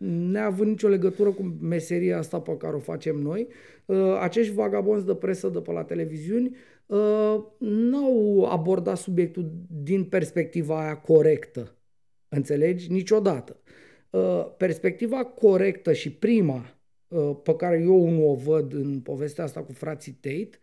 neavând 0.07 0.69
nicio 0.69 0.87
legătură 0.87 1.31
cu 1.31 1.43
meseria 1.61 2.17
asta 2.17 2.39
pe 2.39 2.57
care 2.57 2.75
o 2.75 2.79
facem 2.79 3.15
noi, 3.15 3.47
uh, 3.85 4.17
acești 4.19 4.53
vagabonzi 4.53 5.05
de 5.05 5.15
presă 5.15 5.49
de 5.49 5.59
pe 5.59 5.71
la 5.71 5.83
televiziuni 5.83 6.55
uh, 6.85 7.43
n-au 7.57 8.45
abordat 8.49 8.97
subiectul 8.97 9.51
din 9.83 10.03
perspectiva 10.03 10.83
aia 10.83 10.97
corectă. 10.97 11.77
Înțelegi? 12.29 12.91
Niciodată. 12.91 13.57
Uh, 14.09 14.47
perspectiva 14.57 15.25
corectă 15.25 15.93
și 15.93 16.11
prima 16.11 16.77
uh, 17.07 17.35
pe 17.43 17.55
care 17.55 17.79
eu 17.81 18.09
nu 18.09 18.29
o 18.29 18.35
văd 18.35 18.73
în 18.73 18.99
povestea 18.99 19.43
asta 19.43 19.63
cu 19.63 19.71
frații 19.71 20.11
Tate 20.11 20.59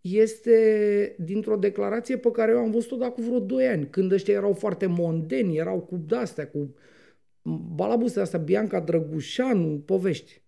este 0.00 1.16
dintr-o 1.18 1.56
declarație 1.56 2.16
pe 2.16 2.30
care 2.30 2.52
eu 2.52 2.58
am 2.58 2.70
văzut-o 2.70 2.96
de 2.96 3.04
acum 3.04 3.24
vreo 3.24 3.38
2 3.38 3.66
ani, 3.66 3.88
când 3.90 4.12
ăștia 4.12 4.34
erau 4.34 4.52
foarte 4.52 4.86
mondeni, 4.86 5.56
erau 5.56 5.80
cu 5.80 6.04
astea, 6.10 6.48
cu 6.48 6.74
balabusele 7.74 8.22
astea, 8.22 8.38
Bianca 8.38 8.80
Drăgușanu, 8.80 9.82
povești. 9.84 10.42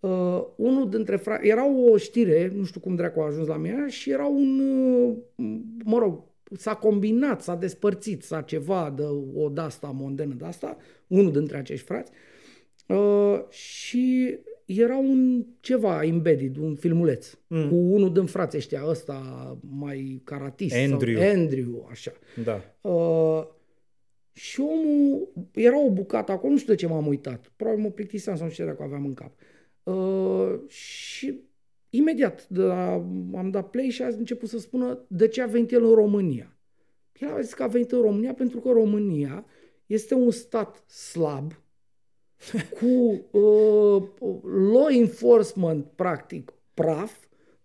Uh, 0.00 0.44
unul 0.56 0.88
dintre 0.90 1.16
fra... 1.16 1.38
Era 1.42 1.66
o 1.66 1.96
știre, 1.96 2.52
nu 2.54 2.64
știu 2.64 2.80
cum 2.80 2.94
dracu 2.94 3.20
a 3.20 3.26
ajuns 3.26 3.46
la 3.46 3.56
mine, 3.56 3.88
și 3.88 4.10
era 4.10 4.26
un, 4.26 4.58
uh, 4.58 5.16
mă 5.84 5.98
rog, 5.98 6.24
s-a 6.52 6.74
combinat, 6.74 7.42
s-a 7.42 7.54
despărțit, 7.54 8.22
s-a 8.22 8.40
ceva 8.40 8.92
de 8.96 9.02
o 9.34 9.48
de-asta 9.48 9.86
mondenă 9.86 10.34
de 10.34 10.44
asta, 10.44 10.76
unul 11.06 11.32
dintre 11.32 11.56
acești 11.56 11.84
frați, 11.84 12.12
uh, 12.88 13.48
și 13.48 14.38
era 14.66 14.96
un 14.96 15.44
ceva 15.60 16.04
embedded, 16.04 16.56
un 16.56 16.74
filmuleț, 16.74 17.34
mm. 17.46 17.68
cu 17.68 17.74
unul 17.74 18.12
din 18.12 18.24
frații 18.24 18.58
ăștia, 18.58 18.82
ăsta 18.86 19.58
mai 19.78 20.20
caratist. 20.24 20.76
Andrew. 20.76 21.20
Sau 21.20 21.28
Andrew, 21.28 21.86
așa. 21.90 22.12
Da. 22.44 22.74
Uh, 22.90 23.46
și 24.32 24.60
omul, 24.60 25.28
era 25.52 25.84
o 25.84 25.90
bucată 25.90 26.32
acolo, 26.32 26.52
nu 26.52 26.58
știu 26.58 26.72
de 26.72 26.78
ce 26.78 26.86
m-am 26.86 27.06
uitat. 27.06 27.52
Probabil 27.56 27.82
mă 27.82 27.90
plictiseam 27.90 28.36
sau 28.36 28.46
nu 28.46 28.52
știu 28.52 28.64
ce 28.64 28.70
dacă 28.70 28.82
aveam 28.82 29.04
în 29.04 29.14
cap. 29.14 29.32
Uh, 29.82 30.68
și 30.68 31.40
imediat 31.90 32.48
de 32.48 32.60
la, 32.60 32.92
am 33.34 33.50
dat 33.50 33.70
play 33.70 33.88
și 33.88 34.02
a 34.02 34.06
început 34.06 34.48
să 34.48 34.58
spună 34.58 35.04
de 35.08 35.28
ce 35.28 35.42
a 35.42 35.46
venit 35.46 35.72
el 35.72 35.84
în 35.84 35.94
România. 35.94 36.56
El 37.12 37.32
a 37.32 37.40
zis 37.40 37.54
că 37.54 37.62
a 37.62 37.66
venit 37.66 37.92
în 37.92 38.00
România 38.00 38.34
pentru 38.34 38.60
că 38.60 38.70
România 38.70 39.44
este 39.86 40.14
un 40.14 40.30
stat 40.30 40.90
slab, 40.90 41.52
cu 42.80 43.24
uh, 43.30 44.02
law 44.72 44.88
enforcement, 44.90 45.86
practic, 45.94 46.52
praf, 46.74 47.12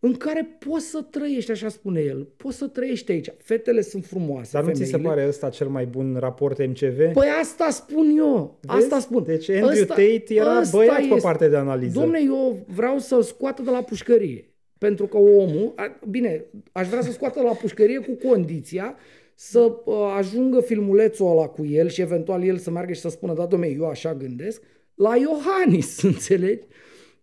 în 0.03 0.13
care 0.13 0.57
poți 0.69 0.85
să 0.85 1.01
trăiești, 1.01 1.51
așa 1.51 1.69
spune 1.69 2.01
el. 2.01 2.27
Poți 2.37 2.57
să 2.57 2.67
trăiești 2.67 3.11
aici. 3.11 3.33
Fetele 3.37 3.81
sunt 3.81 4.05
frumoase. 4.05 4.49
Dar 4.53 4.63
nu 4.63 4.71
ți 4.71 4.83
se 4.83 4.85
femeile. 4.85 5.09
pare 5.09 5.27
ăsta 5.27 5.49
cel 5.49 5.67
mai 5.67 5.85
bun 5.85 6.17
raport 6.19 6.57
MCV? 6.67 7.11
Păi 7.13 7.27
asta 7.41 7.69
spun 7.69 8.17
eu. 8.17 8.59
Vezi? 8.61 8.83
Asta 8.83 8.99
spun. 8.99 9.23
Deci 9.23 9.49
Andrew 9.49 9.85
Tate 9.85 10.23
era 10.27 10.61
băiat 10.71 11.07
pe 11.07 11.19
partea 11.21 11.49
de 11.49 11.55
analiză. 11.55 11.99
Domne, 11.99 12.19
eu 12.25 12.65
vreau 12.67 12.97
să-l 12.97 13.21
scoată 13.21 13.61
de 13.61 13.69
la 13.69 13.81
pușcărie. 13.81 14.45
Pentru 14.77 15.07
că 15.07 15.17
omul, 15.17 15.73
a, 15.75 15.99
bine, 16.09 16.45
aș 16.71 16.87
vrea 16.87 17.01
să 17.01 17.11
scoată 17.11 17.41
la 17.41 17.51
pușcărie 17.51 17.99
cu 17.99 18.27
condiția 18.27 18.95
să 19.43 19.59
uh, 19.85 19.95
ajungă 20.17 20.59
filmulețul 20.59 21.29
ăla 21.29 21.47
cu 21.47 21.65
el 21.65 21.87
și 21.87 22.01
eventual 22.01 22.43
el 22.43 22.57
să 22.57 22.71
meargă 22.71 22.93
și 22.93 22.99
să 22.99 23.09
spună, 23.09 23.33
da, 23.33 23.45
domne, 23.45 23.67
eu 23.67 23.85
așa 23.85 24.13
gândesc, 24.13 24.61
la 24.95 25.15
Iohannis, 25.15 26.01
înțelegi? 26.11 26.65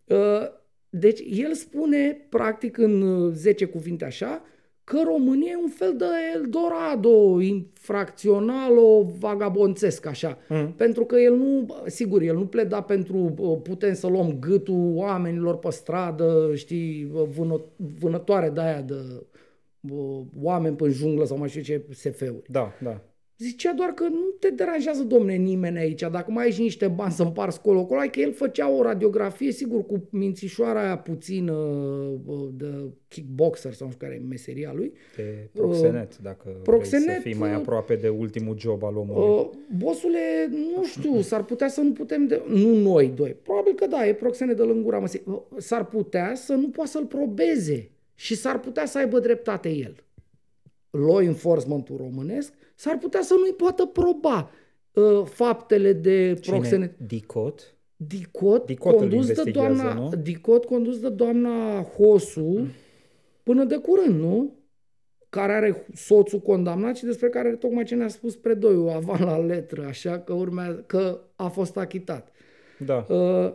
Uh, 0.05 0.16
deci 0.91 1.21
el 1.31 1.55
spune, 1.55 2.27
practic, 2.29 2.79
în 2.79 3.03
uh, 3.03 3.33
10 3.35 3.64
cuvinte 3.64 4.05
așa, 4.05 4.43
că 4.85 5.01
România 5.05 5.51
e 5.51 5.62
un 5.62 5.69
fel 5.69 5.95
de 5.97 6.05
Eldorado 6.35 7.41
infracțional, 7.41 8.75
vagabonțesc 9.19 10.07
așa. 10.07 10.39
Mm. 10.49 10.73
Pentru 10.77 11.05
că 11.05 11.16
el 11.16 11.35
nu, 11.35 11.66
sigur, 11.87 12.23
el 12.23 12.35
nu 12.35 12.47
pleda 12.47 12.81
pentru 12.81 13.35
uh, 13.39 13.59
putem 13.62 13.95
să 13.95 14.07
luăm 14.07 14.37
gâtul 14.41 14.93
oamenilor 14.95 15.59
pe 15.59 15.71
stradă, 15.71 16.51
știi, 16.55 17.11
uh, 17.14 17.23
vână, 17.37 17.61
vânătoare 17.99 18.49
de 18.49 18.61
aia 18.61 18.81
de 18.81 18.95
uh, 18.95 19.21
oameni 20.41 20.76
pe 20.76 20.89
junglă 20.89 21.24
sau 21.24 21.39
mai 21.39 21.49
știu 21.49 21.62
ce 21.62 21.87
SF-uri. 21.91 22.43
Da, 22.47 22.72
da. 22.83 23.03
Zicea 23.39 23.72
doar 23.72 23.89
că 23.89 24.05
nu 24.05 24.35
te 24.39 24.51
deranjează, 24.51 25.03
domne, 25.03 25.35
nimeni 25.35 25.79
aici. 25.79 26.01
Dacă 26.01 26.31
mai 26.31 26.45
ai 26.45 26.51
și 26.51 26.61
niște 26.61 26.89
bani 26.89 27.12
să 27.12 27.22
împarți 27.22 27.61
colo 27.61 27.81
acolo, 27.81 28.01
că 28.11 28.20
el 28.20 28.33
făcea 28.33 28.70
o 28.70 28.83
radiografie, 28.83 29.53
sigur, 29.53 29.87
cu 29.87 30.09
mințișoara 30.11 30.83
aia 30.83 30.99
puțină 30.99 31.53
uh, 31.53 32.49
de 32.53 32.66
kickboxer 33.09 33.72
sau 33.72 33.87
nu 33.87 33.93
știu 33.93 34.07
care 34.07 34.20
e 34.20 34.29
meseria 34.29 34.72
lui. 34.74 34.93
Pe 35.16 35.49
proxenet, 35.53 36.18
dacă 36.18 36.43
vrei 36.45 36.62
proxenet, 36.62 37.14
să 37.14 37.20
fii 37.20 37.35
mai 37.35 37.51
uh, 37.51 37.57
aproape 37.57 37.95
de 37.95 38.09
ultimul 38.09 38.59
job 38.59 38.83
al 38.83 38.97
omului. 38.97 39.29
Uh, 39.29 39.51
bosule, 39.76 40.49
nu 40.51 40.85
știu, 40.85 41.20
s-ar 41.20 41.45
putea 41.45 41.68
să 41.68 41.81
nu 41.81 41.93
putem, 41.93 42.26
de... 42.26 42.43
nu 42.49 42.74
noi 42.74 43.12
doi, 43.16 43.37
probabil 43.43 43.74
că 43.74 43.87
da, 43.87 44.07
e 44.07 44.14
proxene 44.14 44.53
de 44.53 44.62
lângura 44.62 44.99
măsii. 44.99 45.22
Uh, 45.26 45.41
S-ar 45.57 45.87
putea 45.87 46.35
să 46.35 46.53
nu 46.53 46.68
poată 46.68 46.91
să-l 46.91 47.07
probeze 47.07 47.91
și 48.19 48.35
s-ar 48.35 48.61
putea 48.61 48.87
să 48.87 48.99
aibă 48.99 49.19
dreptate 49.19 49.69
el. 49.69 50.05
Law 50.91 51.21
enforcement-ul 51.21 51.97
românesc 51.97 52.53
s-ar 52.75 52.99
putea 52.99 53.23
să 53.23 53.35
nu-i 53.39 53.53
poată 53.53 53.85
proba 53.85 54.51
uh, 54.93 55.25
faptele 55.25 55.93
de 55.93 56.39
proxenet. 56.47 56.97
Cine? 56.97 57.07
Dicot? 57.07 57.75
Dicot, 57.97 58.66
Dicot 58.66 58.93
îl 58.93 58.99
condus 58.99 59.27
de 59.27 59.33
investigează, 59.33 59.83
doamna, 59.83 59.95
nu? 59.95 60.11
Dicot 60.23 60.64
condus 60.64 61.01
de 61.01 61.09
doamna 61.09 61.83
Hosu 61.83 62.66
până 63.43 63.64
de 63.64 63.77
curând, 63.77 64.21
nu? 64.21 64.57
Care 65.29 65.53
are 65.53 65.87
soțul 65.95 66.39
condamnat 66.39 66.97
și 66.97 67.05
despre 67.05 67.29
care 67.29 67.51
tocmai 67.51 67.85
ce 67.85 67.95
ne-a 67.95 68.09
spus 68.09 68.37
predoiul 68.37 68.89
avan 68.89 69.25
la 69.25 69.39
letră, 69.39 69.85
așa 69.85 70.19
că 70.19 70.33
urmează, 70.33 70.85
că 70.87 71.21
a 71.37 71.49
fost 71.49 71.77
achitat. 71.77 72.33
Da. 72.79 73.07
Uh, 73.09 73.53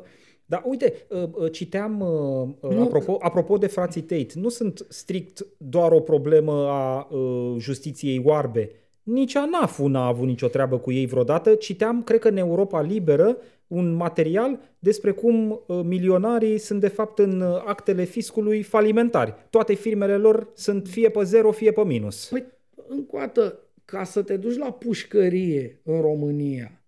Da, 0.54 0.62
uite, 0.66 0.94
uh, 1.08 1.24
uh, 1.32 1.52
citeam, 1.52 2.00
uh, 2.00 2.70
uh, 2.70 2.76
Nu. 2.76 2.82
apropo, 2.82 3.18
apropo 3.20 3.58
de 3.58 3.68
frații 3.68 4.02
Tate, 4.02 4.28
nu 4.36 4.50
sunt 4.50 4.86
strict 4.90 5.46
doar 5.58 5.92
o 5.92 6.00
problemă 6.00 6.68
a 6.68 7.08
uh, 7.12 7.56
justiției 7.58 8.22
oarbe. 8.26 8.70
Nici 9.04 9.36
ANAF 9.36 9.80
n-a 9.80 10.06
avut 10.06 10.28
nicio 10.28 10.48
treabă 10.48 10.78
cu 10.78 10.92
ei 10.92 11.06
vreodată. 11.06 11.56
Citeam, 11.56 12.04
cred 12.04 12.20
că 12.20 12.28
în 12.28 12.38
Europa 12.38 12.82
Liberă, 12.82 13.38
un 13.68 13.94
material 13.94 14.60
despre 14.80 15.12
cum 15.12 15.52
uh, 15.52 15.80
milionarii 15.84 16.58
sunt 16.58 16.80
de 16.80 16.88
fapt 16.88 17.20
în 17.20 17.42
uh, 17.42 17.64
actele 17.66 18.04
fiscului 18.04 18.62
falimentari. 18.62 19.34
Toate 19.50 19.74
firmele 19.74 20.18
lor 20.18 20.52
sunt 20.54 20.88
fie 20.88 21.10
pe 21.10 21.24
zero, 21.24 21.52
fie 21.52 21.72
pe 21.72 21.84
minus. 21.84 22.28
Păi, 22.28 22.46
încă 22.88 23.16
o 23.16 23.20
dată, 23.20 23.60
ca 23.86 24.04
să 24.04 24.22
te 24.22 24.38
duci 24.38 24.58
la 24.58 24.72
pușcărie 24.72 25.80
în 25.84 26.02
România 26.02 26.83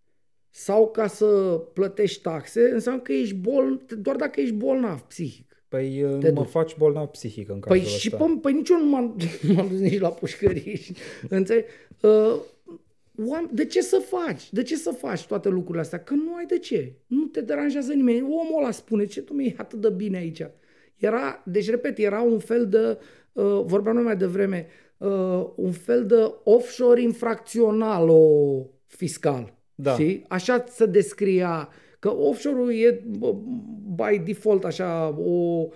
sau 0.57 0.89
ca 0.91 1.07
să 1.07 1.25
plătești 1.73 2.21
taxe, 2.21 2.69
înseamnă 2.73 3.01
că 3.01 3.11
ești 3.13 3.33
bol, 3.35 3.81
doar 3.97 4.15
dacă 4.15 4.39
ești 4.41 4.53
bolnav 4.53 4.99
psihic. 5.01 5.63
Păi 5.67 6.03
uh, 6.03 6.17
Te 6.19 6.31
mă 6.31 6.41
duci. 6.41 6.49
faci 6.49 6.75
bolnav 6.77 7.07
psihic 7.07 7.49
în 7.49 7.59
cazul 7.59 7.77
Păi 7.81 7.87
și 7.89 8.09
ăsta. 8.13 8.25
pe, 8.25 8.37
păi 8.41 8.53
nici 8.53 8.69
eu 8.69 8.77
nu 8.77 8.89
m-am, 8.89 9.17
nu 9.47 9.53
m-am 9.53 9.67
dus 9.67 9.79
nici 9.79 9.99
la 9.99 10.09
pușcărie. 10.09 10.75
și- 10.75 10.93
Înțelegi? 11.29 11.65
Uh, 12.01 12.35
oameni, 13.27 13.49
de 13.53 13.65
ce 13.65 13.81
să 13.81 13.97
faci? 14.09 14.51
De 14.51 14.61
ce 14.63 14.75
să 14.75 14.91
faci 14.91 15.25
toate 15.25 15.49
lucrurile 15.49 15.81
astea? 15.81 15.99
Că 16.03 16.13
nu 16.13 16.35
ai 16.35 16.45
de 16.45 16.57
ce. 16.59 16.93
Nu 17.07 17.23
te 17.25 17.41
deranjează 17.41 17.93
nimeni. 17.93 18.21
Omul 18.21 18.61
ăla 18.61 18.71
spune, 18.71 19.05
ce 19.05 19.21
tu 19.21 19.33
mi 19.33 19.55
atât 19.57 19.81
de 19.81 19.89
bine 19.89 20.17
aici. 20.17 20.41
Era, 20.97 21.43
deci 21.45 21.69
repet, 21.69 21.97
era 21.97 22.21
un 22.21 22.39
fel 22.39 22.67
de, 22.67 22.97
uh, 23.33 23.61
vorbeam 23.65 23.95
noi 23.95 24.03
mai 24.03 24.17
devreme, 24.17 24.67
uh, 24.97 25.47
un 25.55 25.71
fel 25.71 26.05
de 26.05 26.33
offshore 26.43 27.01
infracțional 27.01 28.09
o 28.09 28.65
fiscal. 28.85 29.53
Da. 29.75 29.93
Știi? 29.93 30.23
Așa 30.27 30.63
se 30.67 30.85
descria 30.85 31.69
că 31.99 32.15
offshore-ul 32.15 32.73
e 32.73 33.03
bă, 33.17 33.35
by 33.95 34.17
default 34.25 34.63
așa 34.63 35.07
o, 35.19 35.67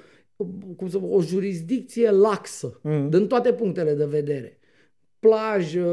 cum 0.75 0.89
să, 0.89 0.99
o 1.03 1.21
jurisdicție 1.21 2.09
laxă 2.09 2.79
Mhm. 2.83 3.09
din 3.09 3.27
toate 3.27 3.53
punctele 3.53 3.93
de 3.93 4.05
vedere. 4.05 4.57
Plajă, 5.19 5.85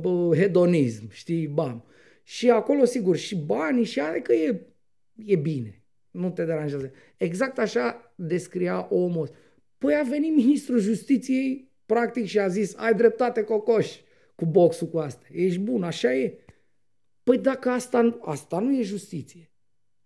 bă, 0.00 0.34
hedonism, 0.36 1.08
știi, 1.10 1.46
bam. 1.46 1.84
Și 2.22 2.50
acolo, 2.50 2.84
sigur, 2.84 3.16
și 3.16 3.36
banii 3.36 3.84
și 3.84 4.00
are 4.00 4.20
că 4.20 4.32
e, 4.32 4.60
e 5.24 5.36
bine. 5.36 5.82
Nu 6.10 6.30
te 6.30 6.44
deranjează. 6.44 6.90
Exact 7.16 7.58
așa 7.58 8.12
descria 8.14 8.86
omul. 8.90 9.28
Păi 9.78 9.94
a 9.94 10.08
venit 10.08 10.34
ministrul 10.34 10.78
justiției, 10.78 11.70
practic, 11.86 12.24
și 12.26 12.38
a 12.38 12.48
zis, 12.48 12.74
ai 12.76 12.94
dreptate, 12.94 13.42
cocoș, 13.42 13.96
cu 14.34 14.44
boxul 14.46 14.86
cu 14.86 14.98
asta. 14.98 15.26
Ești 15.32 15.58
bun, 15.60 15.82
așa 15.82 16.14
e. 16.14 16.38
Păi 17.22 17.38
dacă 17.38 17.68
asta, 17.68 18.18
asta 18.22 18.58
nu 18.58 18.76
e 18.78 18.82
justiție. 18.82 19.46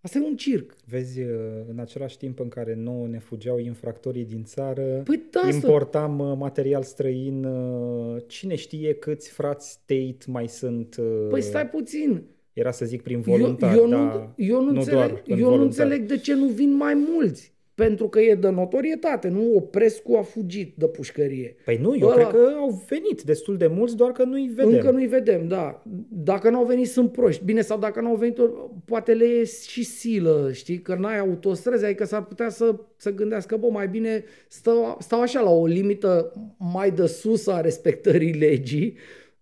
Asta 0.01 0.17
e 0.17 0.25
un 0.25 0.35
circ. 0.35 0.75
Vezi, 0.85 1.21
uh, 1.21 1.29
în 1.69 1.79
același 1.79 2.17
timp 2.17 2.39
în 2.39 2.47
care 2.47 2.75
nouă 2.75 3.07
ne 3.07 3.19
fugeau 3.19 3.57
infractorii 3.59 4.25
din 4.25 4.43
țară, 4.43 5.01
Păi 5.05 5.21
da, 5.31 5.39
asta- 5.39 5.55
importam 5.55 6.19
uh, 6.19 6.37
material 6.37 6.83
străin, 6.83 7.43
uh, 7.43 8.21
cine 8.27 8.55
știe 8.55 8.93
câți 8.93 9.29
frați 9.31 9.79
Tate 9.85 10.17
mai 10.27 10.47
sunt, 10.47 10.95
uh, 10.99 11.27
Păi 11.29 11.41
stai 11.41 11.69
puțin. 11.69 12.23
era 12.53 12.71
să 12.71 12.85
zic 12.85 13.01
prin 13.01 13.15
Eu, 13.15 13.21
voluntari, 13.37 13.77
eu, 13.77 13.87
nu, 13.87 13.95
dar 13.97 14.33
eu, 14.37 14.63
nu, 14.63 14.71
nu 14.71 14.77
înțeleg, 14.77 14.97
doar 15.09 15.21
în 15.25 15.37
eu 15.39 15.43
nu 15.43 15.49
voluntari. 15.55 15.65
înțeleg 15.89 16.07
de 16.07 16.17
ce 16.17 16.33
nu 16.33 16.45
vin 16.47 16.73
mai 16.75 16.93
mulți. 16.93 17.53
Pentru 17.83 18.07
că 18.09 18.19
e 18.19 18.35
de 18.35 18.49
notorietate, 18.49 19.27
nu? 19.27 19.55
Oprescu 19.55 20.15
a 20.15 20.21
fugit 20.21 20.73
de 20.77 20.87
pușcărie. 20.87 21.55
Păi 21.65 21.77
nu, 21.81 21.95
eu 21.97 22.09
Ăla- 22.09 22.13
cred 22.13 22.27
că 22.27 22.53
au 22.57 22.83
venit 22.89 23.21
destul 23.21 23.57
de 23.57 23.67
mulți, 23.67 23.95
doar 23.95 24.11
că 24.11 24.23
nu-i 24.23 24.47
vedem. 24.55 24.73
Încă 24.73 24.91
nu-i 24.91 25.05
vedem, 25.07 25.47
da. 25.47 25.83
Dacă 26.09 26.49
n-au 26.49 26.65
venit, 26.65 26.87
sunt 26.87 27.11
proști. 27.11 27.43
Bine, 27.43 27.61
sau 27.61 27.77
dacă 27.79 28.01
n-au 28.01 28.15
venit, 28.15 28.39
poate 28.85 29.13
le 29.13 29.25
e 29.25 29.43
și 29.43 29.83
silă, 29.83 30.49
știi? 30.53 30.79
Că 30.81 30.95
n-ai 30.95 31.19
autostrăzi, 31.19 31.85
adică 31.85 32.05
s-ar 32.05 32.23
putea 32.25 32.49
să, 32.49 32.75
să 32.95 33.13
gândească, 33.13 33.57
bă, 33.57 33.67
mai 33.71 33.87
bine 33.87 34.23
stau, 34.47 34.97
stau 34.99 35.21
așa 35.21 35.41
la 35.41 35.49
o 35.51 35.65
limită 35.65 36.31
mai 36.73 36.91
de 36.91 37.05
sus 37.05 37.47
a 37.47 37.61
respectării 37.61 38.33
legii, 38.33 38.97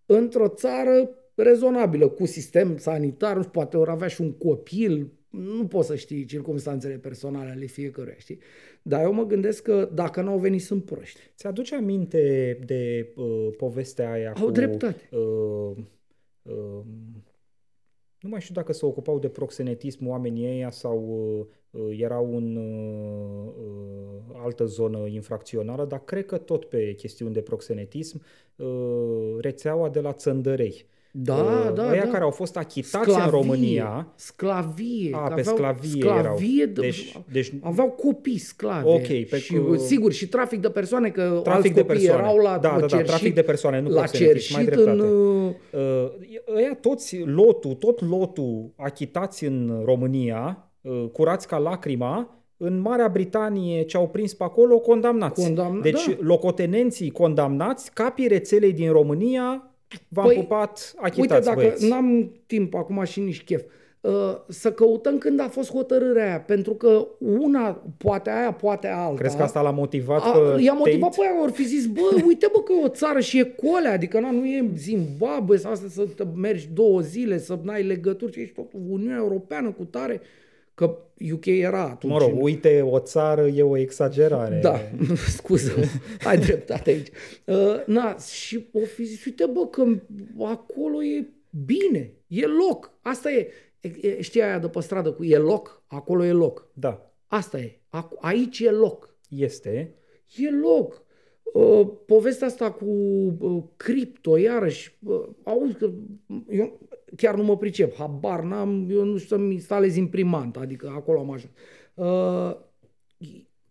într-o 0.05 0.47
țară 0.47 1.09
rezonabilă, 1.35 2.07
cu 2.07 2.25
sistem 2.25 2.77
sanitar, 2.77 3.35
nu 3.35 3.41
știu, 3.41 3.51
poate 3.53 3.77
ori 3.77 3.89
avea 3.91 4.07
și 4.07 4.21
un 4.21 4.31
copil, 4.31 5.11
nu 5.37 5.67
poți 5.67 5.87
să 5.87 5.95
știi 5.95 6.25
circumstanțele 6.25 6.97
personale 6.97 7.49
ale 7.49 7.65
fiecăruia, 7.65 8.15
știi? 8.17 8.39
Dar 8.81 9.03
eu 9.03 9.13
mă 9.13 9.25
gândesc 9.25 9.63
că 9.63 9.89
dacă 9.93 10.21
n-au 10.21 10.37
venit, 10.37 10.61
sunt 10.61 10.85
proști. 10.85 11.19
Ți-aduce 11.35 11.75
aminte 11.75 12.59
de 12.65 13.13
uh, 13.15 13.47
povestea 13.57 14.11
aia 14.11 14.33
Au 14.35 14.45
cu... 14.45 14.51
dreptate. 14.51 15.09
Uh, 15.11 15.75
uh, 16.41 16.83
nu 18.19 18.29
mai 18.29 18.41
știu 18.41 18.53
dacă 18.53 18.73
se 18.73 18.85
ocupau 18.85 19.19
de 19.19 19.29
proxenetism 19.29 20.07
oamenii 20.07 20.47
ăia 20.47 20.69
sau 20.69 20.97
uh, 21.39 21.81
uh, 21.81 21.99
erau 21.99 22.37
în 22.37 22.55
uh, 22.55 23.53
uh, 23.57 24.35
altă 24.43 24.65
zonă 24.65 25.07
infracțională, 25.07 25.85
dar 25.85 26.03
cred 26.03 26.25
că 26.25 26.37
tot 26.37 26.65
pe 26.65 26.93
chestiuni 26.93 27.33
de 27.33 27.41
proxenetism, 27.41 28.21
uh, 28.55 29.37
rețeaua 29.39 29.89
de 29.89 29.99
la 29.99 30.13
Țăndărei. 30.13 30.85
Da, 31.17 31.33
Uh, 31.35 31.71
da, 31.73 31.91
ăia 31.91 32.03
da. 32.03 32.09
care 32.11 32.23
au 32.23 32.29
fost 32.29 32.57
achitați 32.57 33.09
în 33.09 33.29
România, 33.29 34.07
Sclavie. 34.15 35.09
A, 35.15 35.17
că 35.27 35.33
pe 35.33 35.39
aveau 35.39 35.55
sclavie 35.55 35.89
sclavie 36.01 36.17
erau. 36.61 36.73
de, 36.73 36.81
Deci- 36.81 37.19
deci- 37.31 37.53
aveau 37.61 37.87
copii 37.89 38.37
sclave. 38.37 38.89
Ok, 38.89 39.07
pe 39.29 39.37
și, 39.37 39.53
că- 39.53 39.77
sigur, 39.77 40.11
și 40.11 40.27
trafic 40.27 40.61
de 40.61 40.69
persoane, 40.69 41.09
că 41.09 41.21
alți 41.21 41.43
trafic 41.43 41.73
de 41.73 41.81
copii 41.81 41.95
persoane. 41.97 42.21
erau 42.23 42.37
la 42.37 42.57
da, 42.57 42.69
da, 42.69 42.79
da, 42.79 42.85
cerșit, 42.85 43.05
trafic 43.07 43.33
de 43.33 43.41
persoane, 43.41 43.79
nu 43.81 43.89
la 43.89 43.99
proxenetism, 43.99 44.53
mai 44.53 44.63
cerșit 44.63 44.77
în... 44.79 44.83
dreptate. 44.97 45.11
uh, 45.13 45.53
Uh, 45.71 46.55
ăia 46.55 46.77
toți, 46.81 47.17
lotul, 47.25 47.73
tot 47.73 48.09
lotul 48.09 48.71
achitați 48.75 49.45
în 49.45 49.81
România, 49.85 50.69
uh, 50.81 51.05
curați 51.13 51.47
ca 51.47 51.57
lacrima, 51.57 52.29
în 52.57 52.79
Marea 52.79 53.07
Britanie 53.07 53.83
ce 53.83 53.97
au 53.97 54.07
prins 54.07 54.33
pe 54.33 54.43
acolo, 54.43 54.79
condamnați. 54.79 55.43
Condamn- 55.49 55.81
deci 55.81 56.05
da. 56.07 56.15
locotenenții 56.19 57.09
condamnați, 57.11 57.93
capii 57.93 58.27
rețelei 58.27 58.73
din 58.73 58.91
România, 58.91 59.69
v-am 60.07 60.25
Păi, 60.25 60.35
pupat, 60.35 60.93
Uite, 60.95 61.07
achitați 61.07 61.45
dacă 61.45 61.59
băieți. 61.59 61.87
n-am 61.89 62.31
timp 62.47 62.73
acum 62.75 63.03
și 63.03 63.19
nici 63.19 63.43
chef, 63.43 63.61
uh, 64.01 64.11
să 64.47 64.71
căutăm 64.71 65.17
când 65.17 65.39
a 65.39 65.47
fost 65.47 65.71
hotărârea 65.71 66.25
aia, 66.25 66.39
pentru 66.39 66.73
că 66.73 67.07
una, 67.19 67.81
poate 67.97 68.29
aia, 68.29 68.51
poate 68.51 68.87
alta. 68.87 69.17
Crezi 69.17 69.35
că 69.37 69.43
asta 69.43 69.61
l-a 69.61 69.71
motivat 69.71 70.21
A, 70.23 70.31
pe 70.31 70.61
i-a 70.61 70.73
motivat 70.73 71.09
Tate? 71.09 71.21
pe 71.21 71.33
aia, 71.33 71.43
ori 71.43 71.51
fi 71.51 71.65
zis, 71.65 71.85
bă, 71.85 72.01
uite 72.25 72.49
bă 72.51 72.59
că 72.59 72.73
e 72.73 72.83
o 72.83 72.87
țară 72.87 73.19
și 73.19 73.39
e 73.39 73.43
colea, 73.43 73.91
adică 73.91 74.19
na, 74.19 74.31
nu 74.31 74.45
e 74.45 74.71
Zimbabwe 74.75 75.57
sau 75.57 75.71
asta 75.71 75.87
să 75.89 76.07
te 76.15 76.23
mergi 76.35 76.69
două 76.73 77.01
zile, 77.01 77.39
să 77.39 77.59
n-ai 77.63 77.83
legături, 77.83 78.31
și 78.31 78.39
ești 78.39 78.53
tot 78.53 78.71
Uniunea 78.89 79.17
Europeană 79.17 79.71
cu 79.71 79.83
tare, 79.83 80.21
că 80.75 80.97
UK 81.33 81.45
era 81.45 81.81
atunci. 81.83 82.13
Mă 82.13 82.19
rog, 82.19 82.43
uite, 82.43 82.81
o 82.81 82.99
țară 82.99 83.47
e 83.47 83.61
o 83.63 83.77
exagerare. 83.77 84.59
Da, 84.61 84.79
scuză, 85.37 85.71
ai 86.23 86.37
dreptate 86.37 86.89
aici. 86.89 87.07
Uh, 87.45 87.85
na, 87.85 88.15
și 88.17 88.67
o 88.73 88.79
fi 88.79 89.03
zis, 89.03 89.25
uite 89.25 89.45
bă, 89.45 89.67
că 89.67 89.83
acolo 90.43 91.03
e 91.03 91.27
bine, 91.65 92.11
e 92.27 92.45
loc, 92.45 92.91
asta 93.01 93.31
e. 93.31 93.47
E- 93.79 94.07
e- 94.07 94.21
Știi 94.21 94.41
aia 94.41 94.59
de 94.59 94.67
pe 94.67 94.79
stradă 94.79 95.11
cu 95.11 95.23
e 95.23 95.37
loc, 95.37 95.83
acolo 95.87 96.23
e 96.25 96.31
loc. 96.31 96.67
Da, 96.73 97.09
Asta 97.27 97.59
e, 97.59 97.79
Ac- 97.89 98.17
aici 98.19 98.59
e 98.59 98.69
loc. 98.71 99.15
este. 99.29 99.93
E 100.37 100.49
loc. 100.51 101.03
Uh, 101.53 101.87
povestea 102.05 102.47
asta 102.47 102.71
cu 102.71 102.85
uh, 103.39 103.63
cripto, 103.77 104.37
iarăși, 104.37 104.97
uh, 105.03 105.23
auzi 105.43 105.73
că 105.73 105.89
eu 106.49 106.79
chiar 107.15 107.35
nu 107.35 107.43
mă 107.43 107.57
pricep, 107.57 107.95
habar 107.95 108.43
n-am, 108.43 108.87
eu 108.89 109.03
nu 109.03 109.17
știu 109.17 109.37
să-mi 109.37 109.53
instalez 109.53 109.95
imprimanta, 109.95 110.59
adică 110.59 110.91
acolo 110.95 111.19
am 111.19 111.31
ajuns. 111.31 111.53
Uh, 111.93 112.55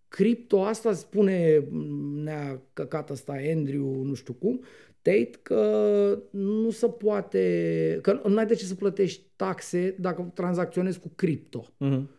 cripto 0.09 0.63
asta 0.63 0.93
spune 0.93 1.67
mm, 1.71 2.19
nea 2.23 2.63
căcat 2.73 3.11
ăsta 3.11 3.33
Andrew, 3.55 4.03
nu 4.03 4.15
știu 4.15 4.33
cum, 4.33 4.61
Tate, 5.03 5.31
că 5.43 6.19
nu 6.31 6.71
se 6.71 6.89
poate, 6.89 7.99
că 8.03 8.21
nu 8.27 8.39
ai 8.39 8.47
de 8.47 8.55
ce 8.55 8.65
să 8.65 8.75
plătești 8.75 9.23
taxe 9.37 9.97
dacă 9.99 10.31
tranzacționezi 10.35 11.01
cu 11.01 11.13
cripto. 11.15 11.67
Mhm. 11.77 12.11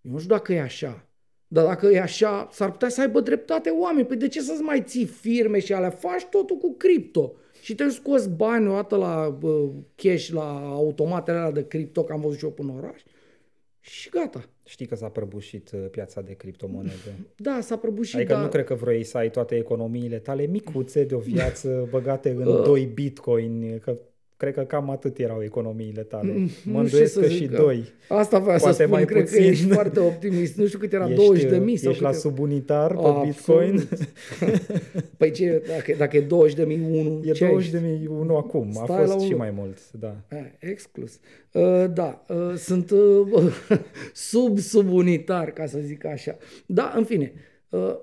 Eu 0.00 0.12
nu 0.12 0.18
știu 0.18 0.34
dacă 0.34 0.52
e 0.52 0.60
așa. 0.60 1.04
Dar 1.52 1.64
dacă 1.64 1.86
e 1.86 2.00
așa, 2.00 2.48
s-ar 2.52 2.70
putea 2.70 2.88
să 2.88 3.00
aibă 3.00 3.20
dreptate 3.20 3.70
oameni. 3.70 4.06
Păi 4.06 4.16
de 4.16 4.28
ce 4.28 4.40
să-ți 4.40 4.62
mai 4.62 4.82
ții 4.82 5.06
firme 5.06 5.58
și 5.58 5.72
alea? 5.72 5.90
Faci 5.90 6.24
totul 6.24 6.56
cu 6.56 6.74
cripto. 6.76 7.32
Și 7.60 7.74
te 7.74 7.88
scoți 7.88 8.30
bani 8.30 8.68
o 8.68 8.72
dată 8.72 8.96
la 8.96 9.38
uh, 9.42 9.70
cash, 9.94 10.28
la 10.28 10.70
automatele 10.72 11.36
alea 11.38 11.50
de 11.50 11.66
cripto, 11.66 12.04
că 12.04 12.12
am 12.12 12.20
văzut 12.20 12.38
și 12.38 12.44
eu 12.44 12.50
până 12.50 12.72
în 12.72 12.78
oraș. 12.78 13.00
Și 13.80 14.08
gata. 14.08 14.48
Știi 14.64 14.86
că 14.86 14.94
s-a 14.94 15.08
prăbușit 15.08 15.70
uh, 15.72 15.86
piața 15.90 16.20
de 16.20 16.32
criptomonede. 16.32 17.18
Da, 17.36 17.58
s-a 17.60 17.76
prăbușit, 17.76 18.14
Adică 18.14 18.32
dar... 18.32 18.42
nu 18.42 18.48
cred 18.48 18.64
că 18.64 18.74
vrei 18.74 19.04
să 19.04 19.18
ai 19.18 19.30
toate 19.30 19.56
economiile 19.56 20.18
tale 20.18 20.46
micuțe 20.46 21.04
de 21.04 21.14
o 21.14 21.18
viață 21.18 21.88
băgate 21.90 22.30
în 22.30 22.46
Uh. 22.60 22.62
2 22.64 22.86
bitcoin, 22.86 23.78
că 23.78 23.98
cred 24.40 24.54
că 24.54 24.60
cam 24.60 24.90
atât 24.90 25.18
erau 25.18 25.42
economiile 25.42 26.02
tale. 26.02 26.32
Mm, 26.32 26.38
Mă 26.38 26.46
nu 26.46 26.50
știu 26.62 26.80
îndoiesc 26.80 27.12
să 27.12 27.20
că 27.20 27.26
zic, 27.26 27.36
și 27.36 27.46
că- 27.48 27.56
doi. 27.56 27.84
Asta 28.08 28.38
vreau 28.38 28.56
să 28.58 28.62
Poate 28.62 28.76
spun, 28.82 28.90
mai 28.94 29.04
cred 29.04 29.24
că 29.24 29.30
puțin. 29.30 29.42
ești 29.50 29.66
foarte 29.66 30.00
optimist. 30.00 30.56
Nu 30.56 30.66
știu 30.66 30.78
cât 30.78 30.92
era, 30.92 31.04
Ești, 31.04 31.16
20 31.16 31.44
de 31.50 31.58
mii 31.58 31.76
sau 31.76 31.90
ești 31.90 32.02
la 32.02 32.10
cât 32.10 32.18
era. 32.18 32.28
subunitar 32.28 32.90
pe 32.96 32.96
Absolut. 33.02 33.24
bitcoin? 33.24 33.88
Păi 35.18 35.30
ce, 35.30 35.62
dacă, 35.68 35.94
dacă 35.98 36.16
e 36.16 36.20
20 36.20 36.54
de 36.56 36.64
mii 36.64 36.80
unu, 36.90 37.20
E 37.24 37.30
ce 37.32 37.46
20 37.46 37.64
ești? 37.66 37.80
de 37.80 37.88
mii 37.88 38.06
unu 38.06 38.36
acum. 38.36 38.68
A 38.68 38.84
Stai 38.84 39.00
la 39.06 39.12
fost 39.12 39.18
și 39.24 39.32
unul. 39.32 39.38
mai 39.38 39.50
mult, 39.50 39.78
da. 39.92 40.16
A, 40.30 40.36
exclus. 40.58 41.18
Uh, 41.52 41.84
da, 41.92 42.24
uh, 42.28 42.54
sunt 42.56 42.90
uh, 42.90 43.52
sub 44.12 44.58
subunitar, 44.58 45.50
ca 45.50 45.66
să 45.66 45.78
zic 45.78 46.04
așa. 46.04 46.36
Da, 46.66 46.92
în 46.96 47.04
fine, 47.04 47.32
uh, 47.70 47.96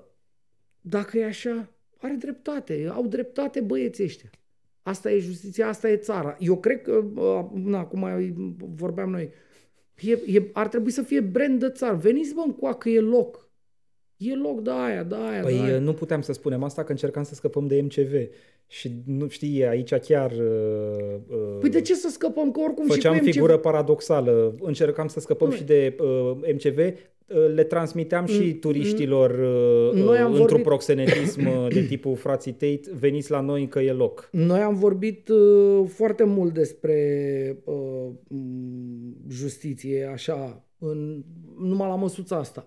dacă 0.80 1.18
e 1.18 1.24
așa, 1.24 1.72
are 1.98 2.14
dreptate, 2.18 2.88
au 2.94 3.06
dreptate 3.06 3.60
băieții 3.60 4.04
ăștia. 4.04 4.30
Asta 4.88 5.10
e 5.10 5.18
justiția, 5.18 5.68
asta 5.68 5.88
e 5.90 5.96
țara. 5.96 6.36
Eu 6.40 6.56
cred 6.56 6.82
că, 6.82 7.04
uh, 7.14 7.44
na, 7.54 7.84
cum 7.84 7.98
mai 7.98 8.34
vorbeam 8.74 9.10
noi, 9.10 9.30
e, 10.00 10.18
e, 10.26 10.42
ar 10.52 10.68
trebui 10.68 10.90
să 10.90 11.02
fie 11.02 11.20
brand 11.20 11.60
de 11.60 11.70
țară. 11.70 11.96
Veniți 11.96 12.34
bă 12.34 12.42
încoa 12.46 12.74
că 12.74 12.88
e 12.88 13.00
loc. 13.00 13.48
E 14.16 14.34
loc 14.34 14.62
de 14.62 14.70
aia, 14.70 15.02
de 15.02 15.14
aia, 15.14 15.42
de 15.42 15.46
Păi 15.46 15.60
aia. 15.60 15.78
nu 15.78 15.92
puteam 15.92 16.20
să 16.20 16.32
spunem 16.32 16.62
asta 16.62 16.84
că 16.84 16.90
încercam 16.90 17.22
să 17.22 17.34
scăpăm 17.34 17.66
de 17.66 17.80
MCV. 17.80 18.28
Și 18.66 18.90
nu 19.06 19.28
știi, 19.28 19.66
aici 19.66 19.94
chiar... 19.94 20.30
uh, 20.30 21.14
uh, 21.28 21.56
Păi 21.60 21.70
de 21.70 21.80
ce 21.80 21.94
să 21.94 22.08
scăpăm? 22.08 22.50
Că 22.50 22.60
oricum 22.60 22.86
Făceam 22.86 23.14
și 23.14 23.18
cu 23.18 23.24
MCV 23.24 23.34
figură 23.34 23.56
paradoxală. 23.56 24.54
Încercam 24.60 25.08
să 25.08 25.20
scăpăm 25.20 25.48
Băi. 25.48 25.56
și 25.56 25.64
de 25.64 25.96
uh, 26.00 26.32
MCV 26.52 26.78
le 27.54 27.64
transmiteam 27.64 28.26
și 28.26 28.52
turiștilor 28.54 29.36
Noi 29.94 30.18
am 30.18 30.26
într-un 30.26 30.46
vorbit- 30.46 30.62
proxenetism 30.64 31.68
de 31.68 31.82
tipul 31.82 32.16
frații 32.16 32.52
Tate, 32.52 32.80
veniți 32.98 33.30
la 33.30 33.40
noi 33.40 33.68
că 33.68 33.80
e 33.80 33.92
loc. 33.92 34.28
Noi 34.32 34.60
am 34.60 34.74
vorbit 34.74 35.28
uh, 35.28 35.84
foarte 35.88 36.24
mult 36.24 36.54
despre 36.54 37.62
uh, 37.64 37.74
m, 38.28 38.36
justiție, 39.30 40.10
așa, 40.12 40.64
în, 40.78 41.24
numai 41.58 41.88
la 41.88 41.94
măsuța 41.94 42.36
asta. 42.36 42.66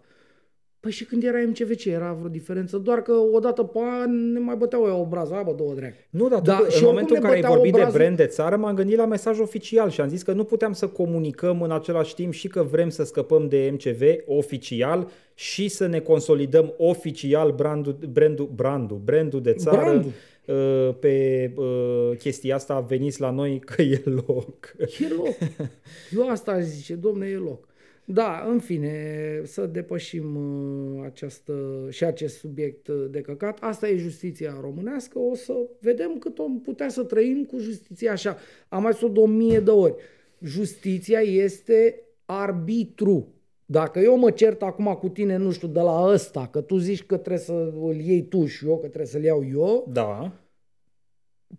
Păi 0.81 0.91
și 0.91 1.05
când 1.05 1.23
era 1.23 1.37
MCVC 1.47 1.85
era 1.85 2.13
vreo 2.13 2.29
diferență? 2.29 2.77
Doar 2.77 3.01
că 3.01 3.11
odată 3.31 3.63
pe 3.63 3.79
an 4.01 4.31
ne 4.31 4.39
mai 4.39 4.55
băteau 4.55 4.85
ea 4.85 4.95
obrazul, 4.95 5.33
aia 5.33 5.43
bă, 5.43 5.53
două 5.57 5.73
dreag. 5.73 5.93
Nu, 6.09 6.27
dar 6.29 6.41
Da, 6.41 6.51
da, 6.51 6.57
și 6.57 6.61
în 6.63 6.67
oricum 6.71 6.85
momentul 6.87 7.15
în 7.15 7.21
ne 7.21 7.27
care 7.27 7.33
ai 7.35 7.41
băteau 7.41 7.55
vorbit 7.55 7.73
obrazul- 7.73 7.97
de 7.97 8.03
brand 8.03 8.17
de 8.17 8.25
țară, 8.25 8.55
m-am 8.55 8.75
gândit 8.75 8.97
la 8.97 9.05
mesaj 9.05 9.39
oficial 9.39 9.89
și 9.89 10.01
am 10.01 10.07
zis 10.07 10.21
că 10.23 10.31
nu 10.31 10.43
puteam 10.43 10.73
să 10.73 10.87
comunicăm 10.87 11.61
în 11.61 11.71
același 11.71 12.15
timp 12.15 12.33
și 12.33 12.47
că 12.47 12.63
vrem 12.63 12.89
să 12.89 13.03
scăpăm 13.03 13.47
de 13.47 13.69
MCV 13.73 14.01
oficial 14.25 15.07
și 15.33 15.67
să 15.67 15.87
ne 15.87 15.99
consolidăm 15.99 16.73
oficial 16.77 17.51
brandul, 17.51 17.97
brandul, 18.11 18.49
brandul, 18.55 18.97
brandul 19.03 19.41
de 19.41 19.53
țară 19.53 19.81
Brandul. 19.81 20.11
uh, 20.45 20.95
pe 20.99 21.51
uh, 21.55 22.11
chestia 22.17 22.55
asta, 22.55 22.79
veniți 22.79 23.21
la 23.21 23.29
noi 23.31 23.59
că 23.59 23.81
e 23.81 24.01
loc. 24.05 24.75
E 24.77 25.13
loc. 25.17 25.35
Eu 26.17 26.29
asta 26.29 26.51
aș 26.51 26.63
zice, 26.63 26.93
domne, 26.93 27.27
e 27.27 27.35
loc. 27.37 27.69
Da, 28.05 28.45
în 28.47 28.59
fine, 28.59 28.95
să 29.43 29.65
depășim 29.65 30.35
uh, 30.35 31.03
această, 31.05 31.87
și 31.89 32.03
acest 32.03 32.37
subiect 32.37 32.87
uh, 32.87 33.05
de 33.09 33.21
căcat. 33.21 33.57
Asta 33.61 33.87
e 33.87 33.97
justiția 33.97 34.57
românească. 34.61 35.19
O 35.19 35.35
să 35.35 35.53
vedem 35.79 36.17
cât 36.17 36.39
om 36.39 36.61
putea 36.61 36.89
să 36.89 37.03
trăim 37.03 37.43
cu 37.45 37.57
justiția 37.57 38.11
așa. 38.11 38.37
Am 38.69 38.81
mai 38.81 38.93
spus 38.93 39.11
de 39.11 39.19
o 39.19 39.25
mie 39.25 39.59
de 39.59 39.71
ori. 39.71 39.95
Justiția 40.41 41.19
este 41.19 42.01
arbitru. 42.25 43.27
Dacă 43.65 43.99
eu 43.99 44.17
mă 44.17 44.31
cert 44.31 44.61
acum 44.61 44.97
cu 44.99 45.09
tine, 45.09 45.37
nu 45.37 45.51
știu, 45.51 45.67
de 45.67 45.79
la 45.79 46.05
ăsta, 46.05 46.47
că 46.47 46.61
tu 46.61 46.77
zici 46.77 47.03
că 47.03 47.17
trebuie 47.17 47.43
să 47.43 47.73
îl 47.81 47.95
iei 47.95 48.23
tu 48.23 48.45
și 48.45 48.67
eu, 48.67 48.73
că 48.73 48.87
trebuie 48.87 49.05
să-l 49.05 49.23
iau 49.23 49.45
eu, 49.51 49.87
Da. 49.91 50.31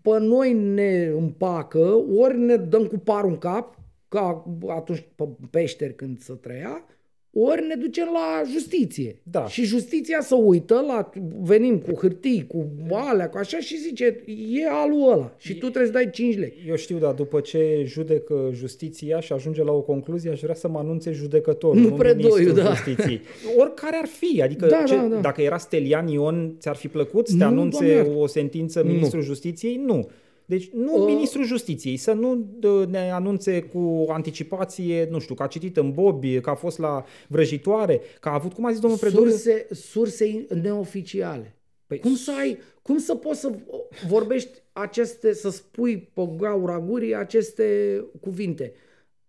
pe 0.02 0.19
noi 0.19 0.52
ne 0.52 1.05
împacă, 1.06 2.05
ori 2.16 2.39
ne 2.39 2.56
dăm 2.56 2.86
cu 2.86 2.98
parul 2.98 3.31
în 3.31 3.39
cap, 3.39 3.78
ca 4.12 4.44
atunci 4.68 5.05
pe 5.14 5.24
peșteri 5.51 5.94
când 5.94 6.20
să 6.20 6.32
trăia, 6.32 6.84
ori 7.34 7.66
ne 7.66 7.74
ducem 7.74 8.09
la 8.12 8.43
justiție. 8.52 9.20
Da. 9.22 9.47
Și 9.47 9.64
justiția 9.64 10.20
să 10.20 10.34
uită, 10.34 10.84
la, 10.86 11.10
venim 11.40 11.78
cu 11.78 11.94
hârtii, 11.94 12.47
cu 12.47 12.66
alea, 12.90 13.28
cu 13.28 13.36
așa 13.39 13.59
și 13.59 13.78
zice, 13.78 14.05
e 14.51 14.68
alul 14.70 15.12
ăla 15.12 15.34
și 15.39 15.52
tu 15.52 15.66
trebuie 15.66 15.86
să 15.86 15.93
dai 15.93 16.10
5 16.10 16.36
lei. 16.39 16.52
Eu 16.68 16.76
știu, 16.76 16.98
dar 16.98 17.12
după 17.14 17.40
ce 17.40 17.82
judecă 17.86 18.51
justiția 18.52 19.20
și 19.20 19.32
ajunge 19.32 19.62
la 19.62 19.72
o 19.72 19.80
concluzie, 19.80 20.30
aș 20.30 20.40
vrea 20.40 20.55
să 20.55 20.68
mă 20.68 20.78
anunțe 20.78 21.10
judecătorul, 21.12 21.80
Nu 21.80 21.89
nu, 21.89 21.94
predoiul, 21.94 22.39
ministrul 22.39 22.64
da. 22.64 22.74
justiției. 22.74 23.20
Oricare 23.60 23.97
ar 23.97 24.06
fi, 24.09 24.43
adică 24.43 24.66
Da, 24.66 24.82
ce, 24.82 24.94
da, 24.97 25.02
da. 25.06 25.16
dacă 25.20 25.43
era 25.43 25.59
Stelian 25.59 26.09
Ion, 26.09 26.56
ți-ar 26.59 26.76
fi 26.76 26.89
plăcut 26.89 27.28
să 27.28 27.36
te 27.36 27.44
Nu, 27.44 27.51
anunțe 27.51 27.78
Doamne 27.84 27.94
iartă. 27.97 28.10
o 28.20 28.26
sentință 28.26 28.84
ministrul 28.84 29.22
justiției? 29.22 29.76
Nu. 29.86 30.09
Deci 30.53 30.70
nu 30.73 30.97
Uh. 31.01 31.07
ministrul 31.07 31.45
justiției, 31.45 31.97
să 31.97 32.12
nu 32.12 32.47
dă- 32.59 32.87
ne 32.89 33.11
anunțe 33.11 33.62
cu 33.62 34.07
anticipație, 34.09 35.09
nu 35.11 35.19
știu, 35.19 35.35
că 35.35 35.43
a 35.43 35.47
citit 35.47 35.77
în 35.77 35.93
Bobi, 35.93 36.41
că 36.41 36.51
a 36.51 36.55
fost 36.55 36.79
la 36.79 37.05
vrăjitoare, 37.29 38.01
că 38.20 38.29
a 38.29 38.33
avut, 38.35 38.53
cum 38.53 38.65
a 38.65 38.70
zis 38.70 38.81
domnul 38.81 38.99
Predoiu, 38.99 39.31
Surse, 39.31 39.66
surse 39.70 40.47
neoficiale. 40.62 41.57
Păi- 41.95 42.01
cum 42.01 42.15
să 42.15 42.33
ai, 42.39 42.59
cum 42.83 42.99
să 42.99 43.15
poți 43.15 43.41
să 43.41 43.51
vorbești 44.09 44.51
aceste, 44.73 45.33
să 45.35 45.51
spui 45.51 46.11
pe 46.15 46.29
gaura 46.37 46.81
gurii 46.81 47.15
aceste 47.15 47.65
cuvinte? 48.20 48.73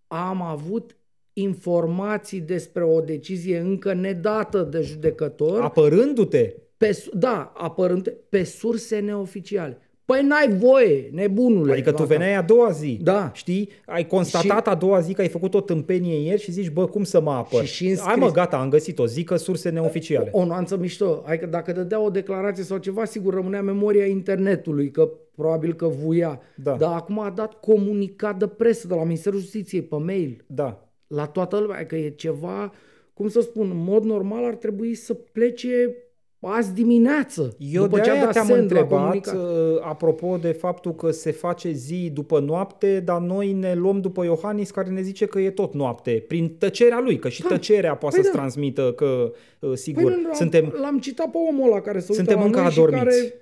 Am 0.08 0.42
avut 0.42 0.96
informații 1.34 2.40
despre 2.40 2.84
o 2.84 3.00
decizie 3.00 3.58
încă 3.58 3.94
nedată 3.94 4.62
de 4.62 4.82
judecător, 4.82 5.62
apărându-te, 5.62 6.54
pe, 6.78 6.92
su- 6.92 7.18
da, 7.18 7.52
apărând 7.56 8.14
pe 8.30 8.44
surse 8.44 9.00
neoficiale. 9.00 9.78
Păi 10.14 10.26
n-ai 10.28 10.50
voie, 10.58 11.10
nebunule. 11.12 11.72
Adică 11.72 11.92
tu 11.92 12.02
la 12.02 12.08
veneai 12.08 12.36
a 12.36 12.42
doua 12.42 12.70
zi, 12.72 13.00
Da. 13.02 13.32
știi? 13.34 13.70
Ai 13.86 14.08
constatat 14.08 14.68
a 14.68 14.76
doua 14.76 15.00
zi 15.00 15.14
că 15.14 15.22
ai 15.22 15.28
făcut 15.28 15.54
o 15.54 15.62
tâmpenie 15.62 16.24
ieri 16.26 16.42
și 16.42 16.52
zici, 16.52 16.70
bă, 16.70 16.86
cum 16.88 17.04
să 17.04 17.22
mă 17.22 17.32
apăr? 17.32 17.66
Și 17.66 17.74
și 17.74 17.84
înscris- 17.88 18.08
Hai 18.08 18.16
mă, 18.20 18.32
gata, 18.32 18.58
am 18.58 18.70
găsit-o, 18.70 19.06
zic 19.06 19.26
că 19.28 19.36
surse 19.36 19.70
neoficiale. 19.70 20.30
O 20.32 20.46
nuanță 20.46 20.78
mișto. 20.78 21.24
Adică 21.26 21.46
dacă 21.46 21.72
dădea 21.72 22.00
o 22.02 22.10
declarație 22.10 22.64
sau 22.64 22.78
ceva, 22.78 23.06
sigur 23.06 23.34
rămânea 23.34 23.62
memoria 23.62 24.06
internetului, 24.06 24.92
că 24.92 25.10
probabil 25.36 25.74
că 25.74 25.88
vuia. 25.88 26.40
Da. 26.56 26.76
Dar 26.76 26.94
acum 26.94 27.20
a 27.20 27.30
dat 27.36 27.54
comunicat 27.60 28.38
de 28.38 28.48
presă 28.48 28.88
de 28.88 28.94
la 28.94 29.04
Ministerul 29.04 29.40
Justiției 29.40 29.82
pe 29.82 29.96
mail 29.96 30.44
Da. 30.48 30.88
la 31.08 31.26
toată 31.26 31.58
lumea, 31.60 31.86
că 31.86 31.96
e 31.96 32.10
ceva, 32.10 32.72
cum 33.14 33.28
să 33.28 33.42
spun, 33.42 33.70
în 33.70 33.84
mod 33.84 34.04
normal 34.04 34.46
ar 34.46 34.56
trebui 34.56 34.96
să 34.96 35.14
plece 35.14 35.96
azi 36.48 36.74
dimineață. 36.74 37.56
Eu 37.58 37.82
după 37.84 37.96
de 37.96 38.02
ce 38.02 38.10
a 38.10 38.14
aia 38.14 38.24
dat 38.24 38.32
te-am 38.34 38.46
send 38.46 38.58
la 38.58 38.64
întrebat, 38.64 39.00
comunicat. 39.00 39.34
uh, 39.36 39.80
apropo 39.82 40.38
de 40.42 40.52
faptul 40.52 40.96
că 40.96 41.12
se 41.12 41.32
face 41.32 41.72
zi 41.72 42.10
după 42.14 42.40
noapte, 42.40 43.00
dar 43.06 43.20
noi 43.22 43.52
ne 43.52 43.74
luăm 43.76 44.02
după 44.02 44.24
Iohannis 44.24 44.72
care 44.72 44.90
ne 44.90 45.02
zice 45.02 45.26
că 45.26 45.40
e 45.40 45.50
tot 45.50 45.74
noapte, 45.74 46.24
prin 46.28 46.56
tăcerea 46.58 47.00
lui, 47.04 47.20
că 47.20 47.30
și 47.30 47.42
Da. 47.42 47.48
tăcerea 47.48 47.96
poate 47.96 48.16
Păi 48.16 48.24
să-ți 48.24 48.36
da. 48.36 48.42
transmită 48.42 48.92
că, 48.96 49.06
uh, 49.06 49.32
Păi 49.60 49.78
sigur, 49.78 50.04
nu, 50.04 50.10
l-am, 50.10 50.34
suntem... 50.34 50.74
l-am 50.82 51.00
citat 51.00 51.30
pe 51.32 51.38
omul 51.50 51.72
ăla 51.72 51.82
care 51.82 52.00
se 52.00 52.14
Suntem 52.14 52.36
uită 52.36 52.46
încă 52.46 52.58
la 52.58 52.64
noi 52.64 52.74
și 52.74 52.80
adormiți. 52.80 53.04
care 53.06 53.34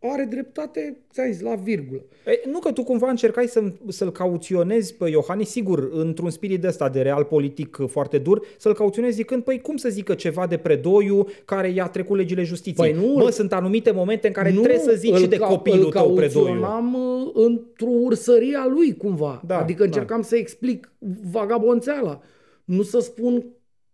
are 0.00 0.24
dreptate, 0.30 0.96
ți-am 1.12 1.32
zis, 1.32 1.40
la 1.40 1.54
virgulă. 1.54 2.00
E, 2.26 2.48
nu 2.50 2.58
că 2.58 2.72
tu 2.72 2.82
cumva 2.82 3.08
încercai 3.10 3.46
să, 3.46 3.62
să-l 3.88 4.12
cauționezi 4.12 4.94
pe 4.94 5.08
Iohannis, 5.10 5.48
sigur, 5.48 5.88
într-un 5.92 6.30
spirit 6.30 6.60
de 6.60 6.66
ăsta 6.66 6.88
de 6.88 7.00
real 7.00 7.24
politic 7.24 7.78
foarte 7.86 8.18
dur, 8.18 8.42
să-l 8.58 8.74
cauționezi 8.74 9.14
zicând, 9.16 9.42
păi 9.42 9.60
cum 9.60 9.76
să 9.76 9.88
zică 9.88 10.14
ceva 10.14 10.46
de 10.46 10.56
predoiu 10.56 11.26
care 11.44 11.68
i-a 11.68 11.86
trecut 11.86 12.16
legile 12.16 12.42
justiției? 12.42 12.90
Păi 12.92 13.00
nu, 13.06 13.12
Bă, 13.14 13.22
îl- 13.22 13.30
sunt 13.30 13.52
anumite 13.52 13.90
momente 13.90 14.26
în 14.26 14.32
care 14.32 14.50
trebuie 14.50 14.78
să 14.78 14.94
zici 14.96 15.14
și 15.16 15.26
de 15.26 15.36
ca- 15.36 15.46
copilul 15.46 15.84
îl 15.84 15.90
tău 15.92 16.12
predoiu. 16.14 16.44
cauționam 16.44 16.94
uh, 16.94 17.30
într-o 17.34 17.90
ursărie 17.90 18.56
a 18.56 18.66
lui 18.66 18.96
cumva. 18.96 19.42
Da, 19.46 19.58
adică 19.58 19.78
da. 19.78 19.84
încercam 19.84 20.22
să 20.22 20.36
explic 20.36 20.92
vagabonțeala. 21.30 22.20
Nu 22.64 22.82
să 22.82 22.98
spun 22.98 23.46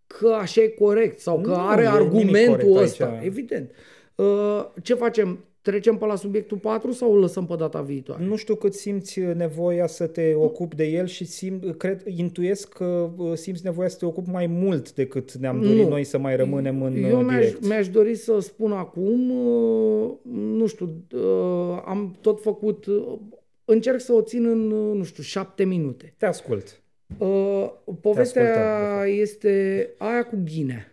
că 0.07 0.27
așa 0.27 0.61
e 0.61 0.67
corect 0.67 1.19
sau 1.19 1.39
că 1.41 1.49
Nu, 1.49 1.55
are 1.67 1.81
e 1.81 1.85
nimic 1.87 1.99
argumentul 2.01 2.55
corect 2.69 2.77
ăsta. 2.89 3.05
aici. 3.05 3.25
Evident. 3.25 3.71
Uh, 4.15 4.65
ce 4.83 4.93
facem? 4.93 5.39
Trecem 5.63 5.97
pe 5.97 6.05
la 6.05 6.15
subiectul 6.15 6.57
4 6.57 6.91
sau 6.91 7.13
îl 7.13 7.19
lăsăm 7.19 7.45
pe 7.45 7.55
data 7.55 7.81
viitoare? 7.81 8.23
Nu 8.23 8.35
știu 8.35 8.55
cât 8.55 8.73
simți 8.73 9.19
nevoia 9.19 9.87
să 9.87 10.07
te 10.07 10.33
ocupi 10.35 10.75
de 10.75 10.83
el 10.85 11.05
și 11.05 11.25
sim, 11.25 11.59
cred, 11.77 12.03
intuiesc 12.07 12.69
că 12.73 13.09
uh, 13.17 13.33
simți 13.33 13.61
nevoia 13.63 13.87
să 13.87 13.97
te 13.97 14.05
ocupi 14.05 14.29
mai 14.29 14.47
mult 14.47 14.93
decât 14.93 15.33
ne-am 15.33 15.61
dorit 15.61 15.83
Nu. 15.83 15.89
noi 15.89 16.03
să 16.03 16.17
mai 16.17 16.35
rămânem 16.35 16.81
în 16.83 17.03
Eu 17.03 17.19
uh, 17.19 17.25
mi-aș, 17.25 17.39
direct. 17.45 17.65
mi-aș 17.67 17.89
dori 17.89 18.15
să 18.15 18.39
spun 18.39 18.71
acum, 18.71 19.29
uh, 19.31 20.11
nu 20.33 20.65
știu, 20.67 21.05
uh, 21.13 21.81
am 21.85 22.15
tot 22.21 22.41
făcut, 22.41 22.85
uh, 22.85 23.17
încerc 23.65 23.99
să 23.99 24.13
o 24.13 24.21
țin 24.21 24.45
în, 24.45 24.71
uh, 24.71 24.95
nu 24.97 25.03
știu, 25.03 25.23
șapte 25.23 25.63
minute. 25.63 26.13
Te 26.17 26.25
ascult. 26.25 26.81
Uh, 27.17 27.71
povestea 28.01 28.41
ascultăm, 28.43 28.71
de 28.71 28.95
fapt. 28.95 29.07
este 29.21 29.89
aia 29.97 30.23
cu 30.25 30.37
ghinea. 30.45 30.92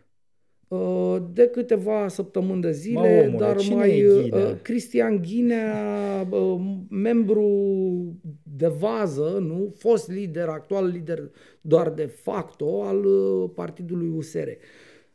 Uh, 0.70 1.16
de 1.32 1.46
câteva 1.46 2.08
săptămâni 2.08 2.60
de 2.60 2.70
zile, 2.72 3.00
Mă, 3.00 3.22
omule, 3.26 3.36
dar 3.38 3.56
cine 3.56 3.74
mai 3.74 3.98
e 3.98 4.02
Ghinea? 4.22 4.48
uh, 4.48 4.56
Cristian 4.62 5.20
Ghinea, 5.22 6.26
uh, 6.30 6.60
membru 6.88 7.46
de 8.42 8.66
vază, 8.66 9.38
nu, 9.40 9.74
fost 9.78 10.10
lider, 10.10 10.48
actual 10.48 10.86
lider 10.86 11.30
doar 11.60 11.90
de 11.90 12.04
facto 12.06 12.82
al 12.82 13.04
uh, 13.04 13.50
partidului 13.54 14.08
USR. 14.16 14.48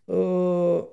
Uh, 0.06 0.84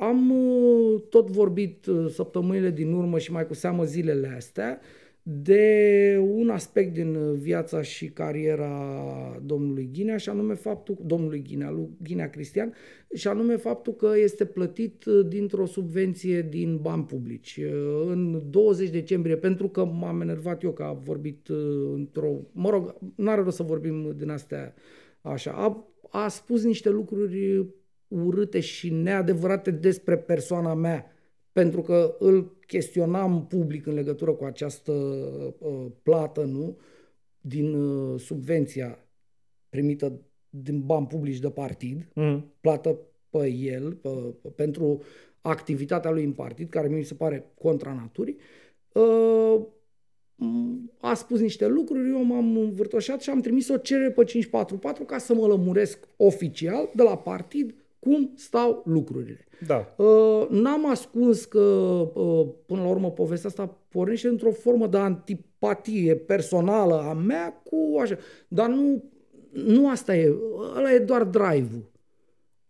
am 0.00 0.30
uh, 0.30 1.00
tot 1.08 1.28
vorbit 1.30 1.86
uh, 1.86 2.06
săptămânile 2.10 2.70
din 2.70 2.92
urmă 2.92 3.18
și 3.18 3.32
mai 3.32 3.46
cu 3.46 3.54
seamă 3.54 3.84
zilele 3.84 4.32
astea 4.36 4.80
de 5.22 6.18
un 6.22 6.48
aspect 6.48 6.92
din 6.92 7.14
uh, 7.14 7.38
viața 7.38 7.82
și 7.82 8.08
cariera 8.08 9.40
domnului 9.44 9.90
Ghinea 9.92 10.16
și 10.16 10.28
anume 10.28 10.54
faptul, 10.54 10.96
domnului 11.04 11.42
Ghinea, 11.42 11.70
lui 11.70 11.88
Ghinea 12.02 12.30
Cristian, 12.30 12.72
și 13.14 13.28
anume 13.28 13.56
faptul 13.56 13.94
că 13.94 14.12
este 14.16 14.44
plătit 14.44 15.04
uh, 15.04 15.26
dintr-o 15.28 15.66
subvenție 15.66 16.42
din 16.42 16.76
bani 16.76 17.04
publici. 17.04 17.56
Uh, 17.56 18.06
În 18.06 18.42
20 18.50 18.90
decembrie, 18.90 19.36
pentru 19.36 19.68
că 19.68 19.84
m-am 19.84 20.20
enervat 20.20 20.62
eu 20.62 20.72
că 20.72 20.82
a 20.82 20.92
vorbit 20.92 21.48
uh, 21.48 21.92
într-o... 21.94 22.36
Mă 22.52 22.70
rog, 22.70 22.96
n-are 23.14 23.42
rost 23.42 23.56
să 23.56 23.62
vorbim 23.62 24.14
din 24.16 24.30
astea 24.30 24.74
așa. 25.20 25.50
A, 25.50 25.92
a 26.10 26.28
spus 26.28 26.64
niște 26.64 26.90
lucruri 26.90 27.66
urâte 28.08 28.60
și 28.60 28.90
neadevărate 28.90 29.70
despre 29.70 30.16
persoana 30.16 30.74
mea, 30.74 31.12
pentru 31.52 31.80
că 31.80 32.16
îl 32.18 32.58
chestionam 32.70 33.46
public 33.46 33.86
în 33.86 33.94
legătură 33.94 34.32
cu 34.32 34.44
această 34.44 34.92
uh, 34.92 35.86
plată, 36.02 36.44
nu? 36.44 36.78
Din 37.40 37.74
uh, 37.74 38.20
subvenția 38.20 38.98
primită 39.68 40.20
din 40.50 40.80
bani 40.86 41.06
publici 41.06 41.38
de 41.38 41.50
partid, 41.50 42.08
Mm. 42.14 42.52
plată 42.60 42.98
pe 43.30 43.46
el, 43.48 43.92
pe, 43.92 44.08
pe, 44.42 44.48
pentru 44.48 45.02
activitatea 45.40 46.10
lui 46.10 46.24
în 46.24 46.32
partid, 46.32 46.68
care 46.68 46.88
mi 46.88 47.02
se 47.02 47.14
pare 47.14 47.52
contra 47.60 47.92
naturii, 47.92 48.36
uh, 48.92 49.60
m- 50.36 50.98
a 51.00 51.08
a 51.10 51.14
spus 51.14 51.40
niște 51.40 51.66
lucruri, 51.66 52.08
eu 52.08 52.22
m-am 52.22 52.56
învârtoșat 52.56 53.20
și 53.20 53.30
am 53.30 53.40
trimis 53.40 53.68
o 53.68 53.76
cerere 53.76 54.10
pe 54.10 54.24
544 54.24 55.04
ca 55.04 55.18
să 55.18 55.34
mă 55.34 55.46
lămuresc 55.46 56.08
oficial 56.16 56.90
de 56.94 57.02
la 57.02 57.18
partid 57.18 57.74
cum 58.00 58.32
stau 58.36 58.82
lucrurile. 58.86 59.44
Da. 59.66 59.94
Uh, 59.96 60.48
n-am 60.48 60.90
ascuns 60.90 61.44
că, 61.44 61.60
uh, 62.14 62.48
până 62.66 62.82
la 62.82 62.88
urmă, 62.88 63.10
povestea 63.10 63.48
asta 63.48 63.66
pornește 63.88 64.28
într-o 64.28 64.50
formă 64.50 64.86
de 64.86 64.96
antipatie 64.96 66.16
personală 66.16 67.00
a 67.00 67.12
mea 67.12 67.52
cu 67.52 67.98
așa. 68.00 68.16
Dar 68.48 68.68
nu, 68.68 69.04
nu 69.50 69.90
asta 69.90 70.16
e, 70.16 70.34
ăla 70.76 70.92
e 70.92 70.98
doar 70.98 71.24
drive-ul. 71.24 71.90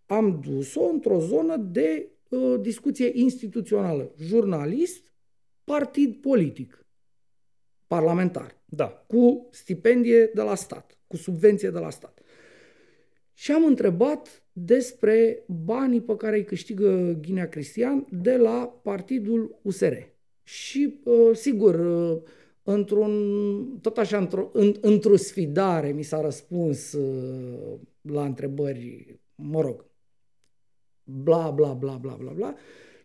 Am 0.07 0.41
dus-o 0.49 0.85
într-o 0.85 1.19
zonă 1.19 1.57
de 1.57 2.11
uh, 2.29 2.61
discuție 2.61 3.11
instituțională. 3.15 4.13
Jurnalist, 4.19 5.13
partid 5.65 6.15
politic, 6.15 6.87
parlamentar. 7.87 8.63
Da. 8.65 8.87
Cu 8.87 9.49
stipendie 9.51 10.31
de 10.35 10.43
la 10.43 10.55
stat, 10.55 10.99
cu 11.07 11.17
subvenție 11.17 11.71
de 11.71 11.79
la 11.79 11.91
stat. 11.91 12.21
Și 13.33 13.53
am 13.53 13.65
întrebat 13.65 14.43
despre 14.53 15.45
banii 15.65 16.01
pe 16.01 16.17
care 16.17 16.37
îi 16.37 16.45
câștigă 16.45 17.19
Ghinea 17.21 17.49
Cristian 17.49 18.07
de 18.11 18.37
la 18.37 18.81
partidul 18.83 19.59
USR. 19.63 19.95
Și, 20.43 21.01
uh, 21.05 21.31
sigur, 21.33 21.75
uh, 21.75 22.23
într-un, 22.63 23.13
tot 23.81 23.99
așa, 23.99 24.19
într-o, 24.19 24.51
într-o 24.81 25.17
sfidare 25.17 25.93
mi 25.93 26.03
s-a 26.03 26.21
răspuns 26.21 26.93
uh, 26.93 27.79
la 28.01 28.25
întrebări, 28.25 29.19
mă 29.35 29.61
rog, 29.61 29.85
bla, 31.05 31.51
bla, 31.51 31.73
bla, 31.73 31.93
bla, 31.93 32.13
bla, 32.13 32.33
bla, 32.33 32.55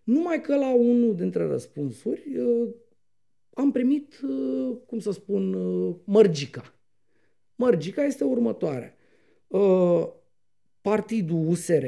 numai 0.03 0.41
că 0.41 0.55
la 0.55 0.73
unul 0.73 1.15
dintre 1.15 1.47
răspunsuri 1.47 2.23
am 3.53 3.71
primit, 3.71 4.19
cum 4.85 4.99
să 4.99 5.11
spun, 5.11 5.55
mărgica. 6.03 6.73
Mărgica 7.55 8.03
este 8.03 8.23
următoarea 8.23 8.95
partidul 10.85 11.47
USR 11.47 11.85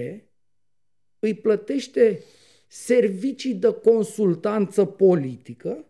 îi 1.19 1.34
plătește 1.34 2.24
servicii 2.68 3.53
de 3.53 3.74
consultanță 3.74 4.86
politică 4.86 5.86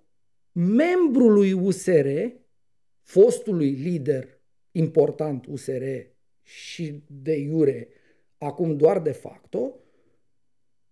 membrului 0.52 1.54
USR, 1.54 2.08
fostului 3.02 3.70
lider 3.70 4.42
important 4.72 5.46
USR 5.46 5.84
și 6.42 7.04
de 7.08 7.36
iure, 7.36 7.90
acum 8.38 8.78
doar 8.78 9.02
de 9.02 9.12
facto, 9.12 9.80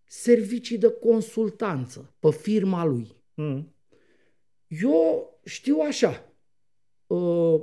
servicii 0.03 0.77
de 0.77 0.91
consultanță 0.91 2.15
pe 2.19 2.31
firma 2.31 2.85
lui. 2.85 3.15
Mm. 3.33 3.75
Eu 4.67 5.29
știu 5.43 5.79
așa, 5.79 6.33
ă, 7.09 7.61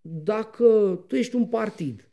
dacă 0.00 0.94
tu 1.06 1.16
ești 1.16 1.34
un 1.34 1.46
partid 1.46 2.09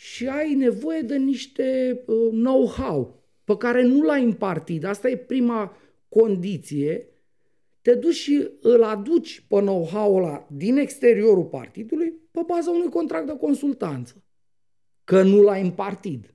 și 0.00 0.28
ai 0.28 0.54
nevoie 0.54 1.00
de 1.00 1.16
niște 1.16 2.00
uh, 2.06 2.28
know-how 2.30 3.22
pe 3.44 3.56
care 3.56 3.82
nu 3.82 4.02
l-ai 4.02 4.24
în 4.24 4.32
partid. 4.32 4.84
Asta 4.84 5.08
e 5.08 5.16
prima 5.16 5.76
condiție. 6.08 7.08
Te 7.82 7.94
duci 7.94 8.14
și 8.14 8.48
îl 8.60 8.82
aduci 8.82 9.44
pe 9.48 9.58
know-how-ul 9.60 10.22
ăla 10.22 10.46
din 10.50 10.76
exteriorul 10.76 11.44
partidului 11.44 12.12
pe 12.30 12.40
baza 12.46 12.70
unui 12.70 12.88
contract 12.88 13.26
de 13.26 13.36
consultanță. 13.36 14.24
Că 15.04 15.22
nu 15.22 15.42
l-ai 15.42 15.62
în 15.62 15.70
partid. 15.70 16.34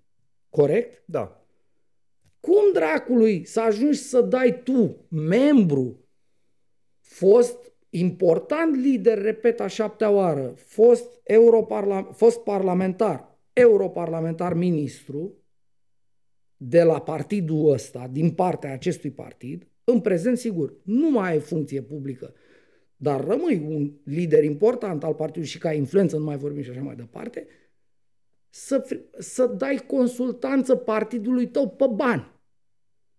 Corect? 0.49 1.03
Da. 1.05 1.45
Cum 2.39 2.71
dracului 2.73 3.45
să 3.45 3.61
ajungi 3.61 3.97
să 3.97 4.21
dai 4.21 4.61
tu, 4.63 5.05
membru, 5.09 6.07
fost 7.01 7.73
important 7.89 8.75
lider, 8.75 9.21
repet 9.21 9.59
a 9.59 9.67
șaptea 9.67 10.09
oară, 10.09 10.53
fost, 10.55 11.21
europarla- 11.23 12.09
fost 12.11 12.39
parlamentar, 12.39 13.32
europarlamentar 13.53 14.53
ministru 14.53 15.37
de 16.57 16.83
la 16.83 17.01
partidul 17.01 17.71
ăsta, 17.71 18.07
din 18.11 18.31
partea 18.31 18.71
acestui 18.71 19.11
partid, 19.11 19.67
în 19.83 19.99
prezent, 19.99 20.37
sigur, 20.37 20.73
nu 20.83 21.11
mai 21.11 21.31
ai 21.31 21.39
funcție 21.39 21.81
publică, 21.81 22.33
dar 22.95 23.25
rămâi 23.25 23.65
un 23.67 23.93
lider 24.03 24.43
important 24.43 25.03
al 25.03 25.13
partidului 25.13 25.47
și 25.47 25.57
ca 25.57 25.73
influență, 25.73 26.17
nu 26.17 26.23
mai 26.23 26.37
vorbim 26.37 26.61
și 26.61 26.69
așa 26.69 26.81
mai 26.81 26.95
departe, 26.95 27.47
să, 28.49 29.03
să 29.17 29.45
dai 29.45 29.83
consultanță 29.87 30.75
partidului 30.75 31.47
tău 31.47 31.69
pe 31.69 31.85
bani. 31.95 32.32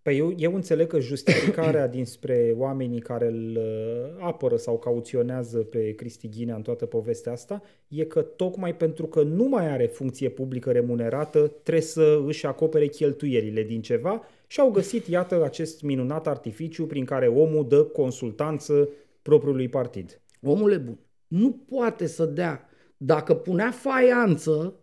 Păi 0.05 0.17
eu, 0.17 0.33
eu 0.37 0.55
înțeleg 0.55 0.87
că 0.87 0.99
justificarea 0.99 1.87
dinspre 1.97 2.53
oamenii 2.57 2.99
care 2.99 3.27
îl 3.27 3.57
uh, 3.57 4.23
apără 4.25 4.55
sau 4.55 4.79
cauționează 4.79 5.57
pe 5.57 5.91
Cristi 5.95 6.29
Ghinea 6.29 6.55
în 6.55 6.61
toată 6.61 6.85
povestea 6.85 7.31
asta 7.31 7.61
e 7.87 8.03
că 8.03 8.21
tocmai 8.21 8.75
pentru 8.75 9.05
că 9.05 9.21
nu 9.21 9.43
mai 9.43 9.67
are 9.67 9.85
funcție 9.85 10.29
publică 10.29 10.71
remunerată 10.71 11.47
trebuie 11.63 11.83
să 11.83 12.23
își 12.25 12.45
acopere 12.45 12.87
cheltuierile 12.87 13.63
din 13.63 13.81
ceva 13.81 14.21
și 14.47 14.59
au 14.59 14.71
găsit, 14.71 15.07
iată, 15.07 15.43
acest 15.43 15.81
minunat 15.81 16.27
artificiu 16.27 16.85
prin 16.85 17.05
care 17.05 17.27
omul 17.27 17.67
dă 17.67 17.83
consultanță 17.83 18.89
propriului 19.21 19.69
partid. 19.69 20.21
Omul 20.41 20.71
e 20.71 20.77
bun. 20.77 20.99
Nu 21.27 21.51
poate 21.51 22.07
să 22.07 22.25
dea, 22.25 22.69
dacă 22.97 23.35
punea 23.35 23.71
faianță 23.71 24.73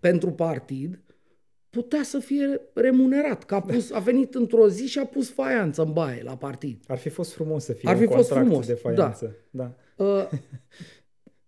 pentru 0.00 0.30
partid, 0.30 1.02
putea 1.70 2.02
să 2.02 2.18
fie 2.18 2.60
remunerat. 2.72 3.44
Că 3.44 3.54
a, 3.54 3.60
pus, 3.60 3.90
a 3.90 3.98
venit 3.98 4.34
într-o 4.34 4.68
zi 4.68 4.86
și 4.86 4.98
a 4.98 5.04
pus 5.04 5.30
faianță 5.30 5.82
în 5.82 5.92
baie 5.92 6.22
la 6.22 6.36
partid. 6.36 6.84
Ar 6.86 6.98
fi 6.98 7.08
fost 7.08 7.32
frumos 7.32 7.64
să 7.64 7.72
fie 7.72 7.88
Ar 7.88 7.96
fi 7.96 8.02
un 8.02 8.08
fost 8.08 8.28
frumos. 8.28 8.66
de 8.66 8.72
faianță. 8.72 9.36
Da. 9.50 9.74
da. 9.96 10.04
Uh, 10.04 10.28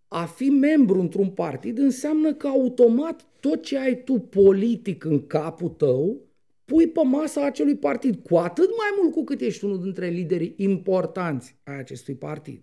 a 0.08 0.24
fi 0.24 0.48
membru 0.48 1.00
într-un 1.00 1.28
partid 1.28 1.78
înseamnă 1.78 2.34
că 2.34 2.46
automat 2.46 3.26
tot 3.40 3.62
ce 3.62 3.78
ai 3.78 4.02
tu 4.04 4.12
politic 4.12 5.04
în 5.04 5.26
capul 5.26 5.68
tău 5.68 6.30
pui 6.64 6.88
pe 6.88 7.00
masa 7.04 7.44
acelui 7.44 7.76
partid, 7.76 8.22
cu 8.22 8.36
atât 8.36 8.68
mai 8.68 8.88
mult 9.00 9.12
cu 9.12 9.24
cât 9.24 9.40
ești 9.40 9.64
unul 9.64 9.82
dintre 9.82 10.08
liderii 10.08 10.54
importanți 10.56 11.56
ai 11.64 11.78
acestui 11.78 12.14
partid. 12.14 12.62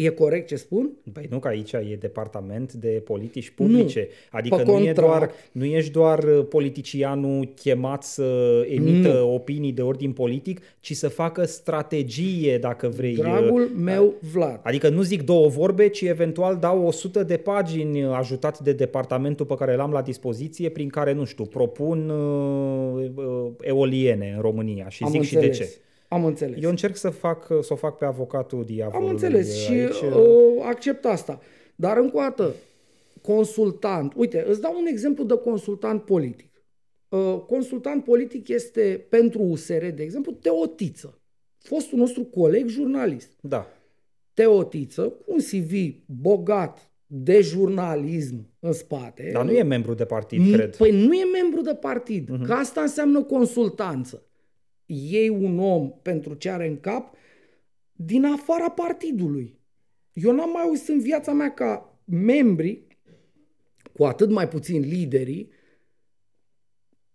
E 0.00 0.08
corect 0.08 0.46
ce 0.46 0.56
spun? 0.56 0.90
Păi 1.12 1.26
nu, 1.30 1.38
că 1.38 1.48
aici 1.48 1.72
e 1.72 1.96
departament 2.00 2.72
de 2.72 2.88
politici 2.88 3.50
publice. 3.50 4.08
Nu. 4.08 4.38
Adică 4.38 4.62
nu, 4.62 4.78
e 4.78 4.92
doar, 4.92 5.30
nu 5.52 5.64
ești 5.64 5.92
doar 5.92 6.24
uh, 6.24 6.46
politicianul 6.48 7.48
chemat 7.54 8.02
să 8.02 8.22
emită 8.68 9.12
nu. 9.12 9.34
opinii 9.34 9.72
de 9.72 9.82
ordin 9.82 10.12
politic, 10.12 10.60
ci 10.80 10.92
să 10.92 11.08
facă 11.08 11.44
strategie, 11.44 12.58
dacă 12.58 12.88
vrei. 12.88 13.12
Uh, 13.12 13.18
Dragul 13.18 13.70
meu 13.76 14.14
Vlad. 14.32 14.60
Adică 14.62 14.88
nu 14.88 15.02
zic 15.02 15.22
două 15.22 15.48
vorbe, 15.48 15.88
ci 15.88 16.00
eventual 16.00 16.56
dau 16.56 16.86
100 16.86 17.22
de 17.22 17.36
pagini 17.36 18.04
ajutat 18.04 18.58
de 18.58 18.72
departamentul 18.72 19.46
pe 19.46 19.54
care 19.54 19.76
l-am 19.76 19.90
la 19.90 20.02
dispoziție, 20.02 20.68
prin 20.68 20.88
care, 20.88 21.12
nu 21.12 21.24
știu, 21.24 21.44
propun 21.44 22.08
uh, 22.08 23.10
uh, 23.14 23.50
eoliene 23.60 24.32
în 24.34 24.40
România 24.40 24.88
și 24.88 25.02
Am 25.02 25.10
zic 25.10 25.20
înțeles. 25.20 25.56
și 25.56 25.62
de 25.62 25.64
ce. 25.64 25.70
Am 26.08 26.24
înțeles. 26.24 26.62
Eu 26.62 26.70
încerc 26.70 26.96
să 26.96 27.10
fac 27.10 27.46
să 27.46 27.72
o 27.72 27.76
fac 27.76 27.98
pe 27.98 28.04
avocatul 28.04 28.64
diavolului. 28.64 29.06
Am 29.06 29.12
înțeles 29.12 29.56
și 29.56 29.72
aici. 29.72 30.00
Uh, 30.00 30.62
accept 30.62 31.04
asta. 31.04 31.40
Dar 31.74 31.96
încă 31.96 32.16
o 32.16 32.20
dată, 32.20 32.54
consultant, 33.22 34.12
uite, 34.16 34.44
îți 34.48 34.60
dau 34.60 34.76
un 34.78 34.86
exemplu 34.86 35.24
de 35.24 35.34
consultant 35.34 36.02
politic. 36.02 36.62
Uh, 37.08 37.40
consultant 37.46 38.04
politic 38.04 38.48
este 38.48 39.06
pentru 39.08 39.42
USR, 39.42 39.84
de 39.86 40.02
exemplu, 40.02 40.32
Teotiță, 40.32 41.20
fostul 41.58 41.98
nostru 41.98 42.24
coleg 42.24 42.68
jurnalist. 42.68 43.32
Da. 43.40 43.66
Teotiță, 44.34 45.14
un 45.26 45.38
CV 45.38 45.94
bogat 46.06 46.90
de 47.06 47.40
jurnalism 47.40 48.48
în 48.58 48.72
spate. 48.72 49.30
Dar 49.32 49.44
nu 49.44 49.50
e 49.50 49.62
membru 49.62 49.94
de 49.94 50.04
partid, 50.04 50.52
cred. 50.52 50.76
Păi 50.76 51.06
nu 51.06 51.14
e 51.14 51.24
membru 51.42 51.60
de 51.60 51.74
partid, 51.74 52.30
uh-huh. 52.30 52.46
că 52.46 52.52
asta 52.52 52.80
înseamnă 52.80 53.22
consultanță 53.22 54.27
iei 54.90 55.28
un 55.28 55.58
om 55.58 55.92
pentru 56.02 56.34
ce 56.34 56.50
are 56.50 56.66
în 56.66 56.80
cap 56.80 57.14
din 57.92 58.24
afara 58.24 58.70
partidului. 58.70 59.58
Eu 60.12 60.32
n-am 60.32 60.50
mai 60.50 60.62
auzit 60.62 60.88
în 60.88 61.00
viața 61.00 61.32
mea 61.32 61.54
ca 61.54 61.98
membri, 62.04 62.86
cu 63.92 64.04
atât 64.04 64.30
mai 64.30 64.48
puțin 64.48 64.80
liderii, 64.80 65.50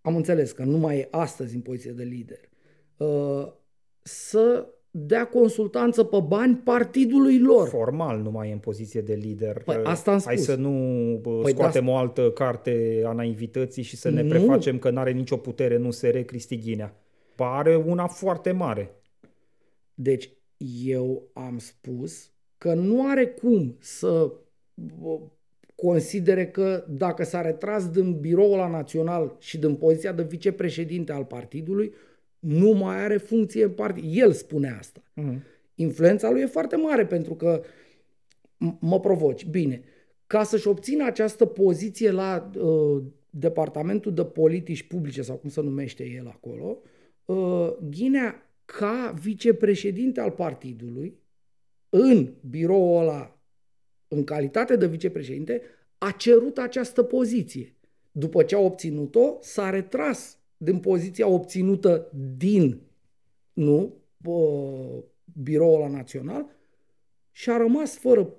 am 0.01 0.15
înțeles 0.15 0.51
că 0.51 0.63
nu 0.63 0.77
mai 0.77 0.97
e 0.97 1.07
astăzi 1.11 1.55
în 1.55 1.61
poziție 1.61 1.91
de 1.91 2.03
lider, 2.03 2.49
uh, 2.97 3.51
să 4.01 4.67
dea 4.91 5.27
consultanță 5.27 6.03
pe 6.03 6.17
bani 6.27 6.55
partidului 6.55 7.39
lor. 7.39 7.67
Formal 7.67 8.21
nu 8.21 8.31
mai 8.31 8.49
e 8.49 8.53
în 8.53 8.59
poziție 8.59 9.01
de 9.01 9.13
lider. 9.13 9.61
Păi 9.65 9.81
asta 9.83 10.11
am 10.11 10.19
spus. 10.19 10.33
Hai 10.33 10.37
să 10.37 10.55
nu 10.55 11.19
păi 11.21 11.51
scoatem 11.51 11.85
da, 11.85 11.91
o 11.91 11.95
altă 11.95 12.31
carte 12.31 13.01
a 13.05 13.11
naivității 13.11 13.83
și 13.83 13.95
să 13.95 14.09
ne 14.09 14.21
nu. 14.21 14.29
prefacem 14.29 14.79
că 14.79 14.89
nu 14.89 14.99
are 14.99 15.11
nicio 15.11 15.37
putere, 15.37 15.77
nu 15.77 15.91
se 15.91 16.23
Cristi 16.25 16.57
Ghinea 16.57 17.02
pare 17.43 17.75
una 17.75 18.07
foarte 18.07 18.51
mare. 18.51 18.95
Deci 19.93 20.29
eu 20.85 21.29
am 21.33 21.57
spus 21.57 22.31
că 22.57 22.73
nu 22.73 23.09
are 23.09 23.27
cum 23.27 23.75
să 23.79 24.31
considere 25.75 26.47
că 26.47 26.85
dacă 26.89 27.23
s-a 27.23 27.41
retras 27.41 27.89
din 27.89 28.19
biroul 28.19 28.57
la 28.57 28.67
național 28.67 29.35
și 29.39 29.57
din 29.57 29.75
poziția 29.75 30.11
de 30.11 30.23
vicepreședinte 30.23 31.11
al 31.11 31.25
partidului, 31.25 31.93
nu 32.39 32.71
mai 32.71 33.03
are 33.03 33.17
funcție 33.17 33.63
în 33.63 33.71
partid. 33.71 34.03
El 34.07 34.31
spune 34.31 34.75
asta. 34.79 35.03
Uh-huh. 35.21 35.37
influența 35.75 36.31
lui 36.31 36.41
e 36.41 36.45
foarte 36.45 36.75
mare 36.75 37.05
pentru 37.05 37.33
că 37.33 37.61
m- 38.65 38.79
mă 38.79 38.99
provoci. 38.99 39.45
Bine, 39.45 39.81
ca 40.27 40.43
să-și 40.43 40.67
obțină 40.67 41.05
această 41.05 41.45
poziție 41.45 42.11
la 42.11 42.49
uh, 42.57 43.03
Departamentul 43.29 44.13
de 44.13 44.25
Politici 44.25 44.87
Publice, 44.87 45.21
sau 45.21 45.35
cum 45.35 45.49
se 45.49 45.61
numește 45.61 46.03
el 46.03 46.27
acolo, 46.27 46.77
uh, 46.81 46.91
Ghinea, 47.89 48.49
ca 48.65 49.13
vicepreședinte 49.21 50.21
al 50.21 50.31
partidului, 50.31 51.17
în 51.89 52.33
biroul 52.49 53.01
ăla, 53.01 53.37
în 54.07 54.23
calitate 54.23 54.75
de 54.75 54.87
vicepreședinte, 54.87 55.61
a 55.97 56.11
cerut 56.11 56.57
această 56.57 57.03
poziție. 57.03 57.75
După 58.11 58.43
ce 58.43 58.55
a 58.55 58.59
obținut-o, 58.59 59.37
s-a 59.41 59.69
retras 59.69 60.37
din 60.57 60.79
poziția 60.79 61.27
obținută 61.27 62.09
din 62.37 62.81
nu, 63.53 63.97
biroul 65.43 65.75
ăla 65.75 65.87
național 65.87 66.45
și 67.31 67.49
a 67.49 67.57
rămas 67.57 67.97
fără 67.97 68.33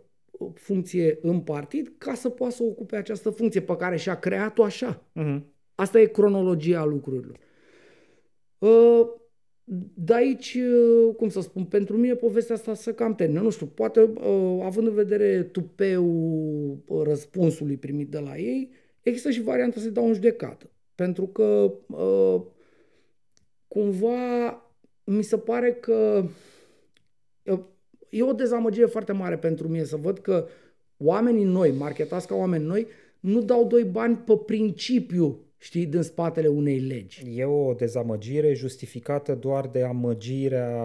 funcție 0.55 1.19
în 1.23 1.41
partid 1.41 1.93
ca 1.99 2.15
să 2.15 2.29
poată 2.29 2.55
să 2.55 2.63
ocupe 2.63 2.97
această 2.97 3.31
funcție 3.31 3.61
pe 3.61 3.77
care 3.77 3.97
și-a 3.97 4.19
creat-o 4.19 4.65
așa. 4.65 5.03
Uh-huh. 5.21 5.41
Asta 5.75 6.01
e 6.01 6.07
cronologia 6.07 6.85
lucrurilor. 6.85 7.39
Uh, 8.65 9.09
de 9.95 10.15
aici, 10.15 10.55
uh, 10.55 11.15
cum 11.17 11.29
să 11.29 11.41
spun, 11.41 11.65
pentru 11.65 11.97
mine 11.97 12.15
povestea 12.15 12.55
asta 12.55 12.75
să 12.75 12.93
cam 12.93 13.15
termină. 13.15 13.41
Nu 13.41 13.51
știu, 13.51 13.67
poate, 13.67 14.01
uh, 14.01 14.61
având 14.63 14.87
în 14.87 14.95
vedere 14.95 15.43
tupeul 15.43 16.79
răspunsului 17.03 17.77
primit 17.77 18.11
de 18.11 18.19
la 18.19 18.37
ei, 18.37 18.71
există 19.03 19.31
și 19.31 19.43
varianta 19.43 19.81
să-i 19.81 19.91
dau 19.91 20.07
în 20.07 20.13
judecată. 20.13 20.71
Pentru 20.95 21.27
că 21.27 21.73
cumva 23.69 24.63
mi 25.05 25.23
se 25.23 25.39
pare 25.39 25.73
că 25.73 26.25
e 28.09 28.23
o 28.23 28.33
dezamăgire 28.33 28.87
foarte 28.87 29.13
mare 29.13 29.39
pentru 29.39 29.69
mine 29.69 29.85
să 29.85 29.97
văd 29.97 30.19
că 30.19 30.47
oamenii 30.97 31.45
noi, 31.45 31.71
marketați 31.71 32.27
ca 32.27 32.35
oameni 32.35 32.65
noi, 32.65 32.87
nu 33.21 33.43
dau 33.43 33.67
doi 33.67 33.85
bani 33.85 34.17
pe 34.17 34.37
principiu, 34.47 35.44
știi, 35.59 35.87
din 35.87 36.03
spatele 36.03 36.49
unei 36.49 36.79
legi. 36.79 37.23
E 37.35 37.45
o 37.45 37.75
dezamăgire 37.75 38.55
justificată 38.55 39.35
doar 39.35 39.67
de 39.69 39.83
amăgirea 39.83 40.85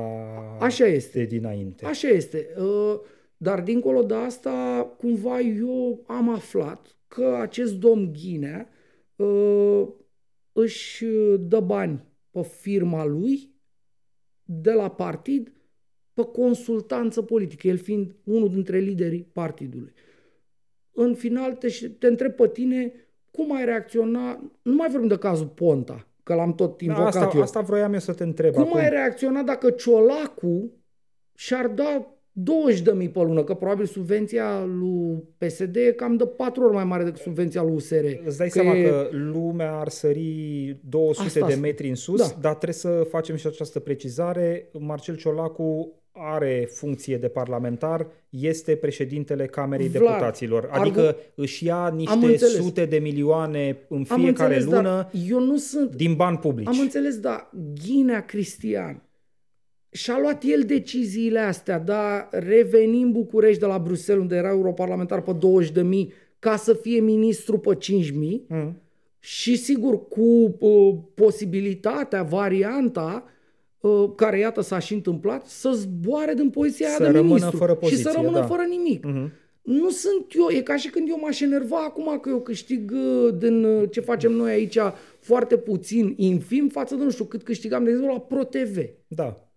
Așa 0.59 0.85
este. 0.85 1.17
de 1.17 1.25
dinainte. 1.25 1.85
Așa 1.85 2.07
este. 2.07 2.47
Uh, 2.57 2.99
dar 3.37 3.61
dincolo 3.61 4.03
de 4.03 4.13
asta, 4.13 4.87
cumva 4.97 5.39
eu 5.39 6.03
am 6.07 6.29
aflat 6.29 6.97
că 7.07 7.37
acest 7.41 7.73
domn 7.73 8.11
Ghinea 8.11 8.69
uh, 9.15 9.87
își 10.51 11.05
dă 11.39 11.59
bani 11.59 12.03
pe 12.31 12.41
firma 12.41 13.05
lui 13.05 13.53
de 14.43 14.71
la 14.71 14.89
partid 14.89 15.53
pe 16.13 16.25
consultanță 16.25 17.21
politică, 17.21 17.67
el 17.67 17.77
fiind 17.77 18.15
unul 18.23 18.49
dintre 18.49 18.79
liderii 18.79 19.29
partidului. 19.33 19.93
În 20.91 21.15
final 21.15 21.53
te, 21.53 21.67
te 21.99 22.07
întreb 22.07 22.31
pe 22.31 22.47
tine 22.47 22.93
cum 23.40 23.56
ai 23.56 23.66
reacționa, 23.66 24.52
nu 24.61 24.76
mai 24.76 24.90
vorbim 24.90 25.07
de 25.07 25.18
cazul 25.18 25.48
Ponta, 25.48 26.07
că 26.24 26.34
l-am 26.34 26.53
tot 26.53 26.82
invocat 26.82 27.14
da, 27.14 27.20
asta, 27.20 27.38
eu. 27.38 27.41
Asta 27.41 27.61
vroiam 27.61 27.94
eu 27.94 27.99
să 27.99 28.14
te 28.14 28.24
întreb 28.24 28.53
Cum 28.53 28.61
acum. 28.61 28.78
ai 28.78 28.90
reacționa 28.90 29.41
dacă 29.41 29.70
Ciolacu 29.70 30.72
și-ar 31.36 31.68
da 31.68 32.14
20 32.32 32.82
de 32.82 32.91
mii 32.91 33.10
pe 33.10 33.20
lună, 33.20 33.44
că 33.44 33.53
probabil 33.53 33.86
subvenția 33.86 34.64
lui 34.66 35.24
PSD 35.38 35.76
e 35.76 35.91
cam 35.91 36.16
de 36.16 36.26
patru 36.26 36.64
ori 36.64 36.74
mai 36.74 36.84
mare 36.84 37.03
decât 37.03 37.22
subvenția 37.22 37.64
lui 37.64 37.74
USR. 37.74 38.06
Îți 38.26 38.38
dai 38.38 38.48
că 38.48 38.60
seama 38.60 38.76
e... 38.76 38.84
că 38.84 39.07
lumea 39.11 39.80
ar 39.80 39.90
sări 39.90 40.78
200 40.84 41.28
Asta 41.28 41.48
de 41.48 41.56
metri 41.56 41.90
în 41.90 41.95
sus, 41.95 42.20
da. 42.20 42.38
dar 42.41 42.53
trebuie 42.53 42.74
să 42.74 43.07
facem 43.10 43.36
și 43.36 43.48
această 43.48 43.80
precizare. 43.80 44.70
Marcel 44.80 45.16
Ciolacu 45.16 45.98
are 46.21 46.69
funcție 46.71 47.17
de 47.17 47.27
parlamentar, 47.27 48.07
este 48.29 48.75
președintele 48.75 49.45
Camerei 49.45 49.87
Vlad, 49.87 50.03
Deputaților. 50.03 50.69
Adică 50.71 51.01
argu... 51.01 51.17
își 51.35 51.65
ia 51.65 51.93
niște 51.95 52.37
sute 52.37 52.85
de 52.85 52.97
milioane 52.97 53.77
în 53.87 54.03
fiecare 54.03 54.55
înțeles, 54.55 54.63
lună 54.63 55.09
eu 55.27 55.39
nu 55.39 55.57
sunt... 55.57 55.95
din 55.95 56.15
bani 56.15 56.37
publici. 56.37 56.67
Am 56.67 56.79
înțeles, 56.79 57.19
da. 57.19 57.49
Ghinea 57.83 58.25
Cristian 58.25 59.03
și-a 59.91 60.19
luat 60.19 60.43
el 60.43 60.61
deciziile 60.61 61.39
astea, 61.39 61.79
da, 61.79 62.27
reveni 62.31 63.01
în 63.01 63.11
București 63.11 63.59
de 63.59 63.65
la 63.65 63.79
Bruxelles, 63.79 64.23
unde 64.23 64.35
era 64.35 64.49
europarlamentar 64.49 65.21
pe 65.21 65.33
20 65.33 65.71
de 65.71 65.81
mii, 65.81 66.13
ca 66.39 66.55
să 66.55 66.73
fie 66.73 66.99
ministru 66.99 67.57
pe 67.57 67.75
5 67.75 68.11
mii 68.11 68.45
mm. 68.47 68.81
și 69.19 69.55
sigur 69.55 70.07
cu 70.07 70.55
uh, 70.59 70.95
posibilitatea, 71.13 72.23
varianta 72.23 73.23
uh, 73.25 73.37
care 74.15 74.39
iată 74.39 74.61
s-a 74.61 74.80
și 74.80 74.93
întâmplat, 74.93 75.45
să 75.45 75.72
zboare 75.72 76.34
din 76.34 76.49
poziția 76.49 76.89
să 76.89 77.11
de 77.11 77.22
ministru 77.22 77.57
fără 77.57 77.76
poziție, 77.76 77.97
și 77.97 78.03
să 78.03 78.11
rămână 78.15 78.39
da. 78.39 78.45
fără 78.45 78.64
nimic. 78.64 79.06
Mm-hmm. 79.07 79.47
Nu 79.61 79.89
sunt 79.89 80.26
eu, 80.35 80.49
e 80.49 80.61
ca 80.61 80.76
și 80.76 80.89
când 80.89 81.10
eu 81.10 81.19
m-aș 81.19 81.39
enerva 81.39 81.84
acum 81.84 82.19
că 82.19 82.30
eu 82.30 82.41
câștig 82.41 82.91
uh, 82.91 83.34
din 83.38 83.64
uh, 83.64 83.91
ce 83.91 83.99
facem 83.99 84.31
noi 84.31 84.51
aici 84.51 84.77
foarte 85.19 85.57
puțin, 85.57 86.14
infim, 86.18 86.68
față 86.68 86.95
de 86.95 87.03
nu 87.03 87.10
știu 87.10 87.26
cât 87.26 87.43
câștigam, 87.43 87.84
de 87.84 87.89
exemplu, 87.89 88.14
la 88.14 88.19
ProTV. 88.19 88.77
Da. 89.07 89.49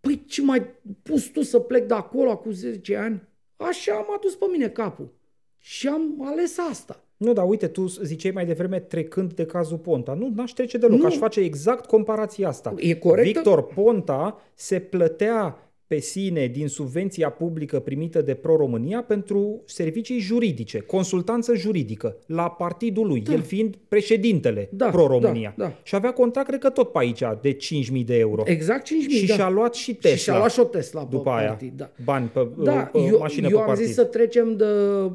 Păi 0.00 0.24
ce 0.26 0.42
mai 0.42 0.66
pus 1.02 1.24
tu 1.24 1.42
să 1.42 1.58
plec 1.58 1.86
de 1.86 1.94
acolo 1.94 2.36
cu 2.36 2.50
10 2.50 2.96
ani? 2.96 3.22
Așa 3.56 3.94
am 3.94 4.06
adus 4.16 4.34
pe 4.34 4.44
mine 4.50 4.68
capul. 4.68 5.14
Și 5.58 5.88
am 5.88 6.26
ales 6.26 6.58
asta. 6.58 7.05
Nu, 7.16 7.32
dar 7.32 7.48
uite, 7.48 7.66
tu 7.66 7.86
ziceai 7.86 8.32
mai 8.32 8.46
devreme 8.46 8.78
trecând 8.78 9.32
de 9.32 9.44
cazul 9.44 9.78
Ponta. 9.78 10.14
Nu, 10.14 10.32
n-aș 10.34 10.50
trece 10.50 10.78
deloc. 10.78 10.98
Nu. 10.98 11.06
Aș 11.06 11.16
face 11.16 11.40
exact 11.40 11.86
comparația 11.86 12.48
asta. 12.48 12.74
E 12.76 12.94
corect. 12.94 13.26
Victor 13.32 13.66
Ponta 13.66 14.40
se 14.54 14.78
plătea 14.78 15.65
pe 15.86 15.98
sine 15.98 16.46
din 16.46 16.68
subvenția 16.68 17.30
publică 17.30 17.80
primită 17.80 18.22
de 18.22 18.34
Pro-România 18.34 19.02
pentru 19.02 19.62
servicii 19.64 20.18
juridice, 20.18 20.78
consultanță 20.78 21.54
juridică, 21.54 22.16
la 22.26 22.50
partidul 22.50 23.06
lui, 23.06 23.20
da. 23.20 23.32
el 23.32 23.42
fiind 23.42 23.76
președintele 23.88 24.68
da, 24.72 24.88
Pro-România. 24.88 25.54
Da, 25.56 25.64
da. 25.64 25.72
Și 25.82 25.94
avea 25.94 26.12
contract, 26.12 26.48
cred 26.48 26.60
că 26.60 26.70
tot 26.70 26.92
pe 26.92 26.98
aici, 26.98 27.22
de 27.40 27.56
5.000 27.56 28.04
de 28.04 28.18
euro. 28.18 28.42
Exact 28.46 28.86
5.000, 28.86 28.90
Și 29.08 29.26
da. 29.26 29.34
și-a 29.34 29.48
luat 29.48 29.74
și 29.74 29.94
Tesla. 29.94 30.16
Și 30.16 30.22
și-a 30.22 30.36
luat 30.36 30.50
și 30.50 30.60
o 30.60 30.64
Tesla 30.64 31.04
după 31.10 31.30
pe 31.30 31.38
aia, 31.38 31.48
partid, 31.48 31.72
da. 31.76 31.90
bani 32.04 32.28
pe, 32.28 32.48
da, 32.58 32.72
pe 32.72 32.98
eu, 32.98 33.18
mașină 33.18 33.46
eu 33.46 33.56
pe 33.56 33.60
am 33.60 33.66
partid. 33.66 33.84
zis 33.84 33.94
să 33.94 34.04
trecem 34.04 34.56
de 34.56 34.64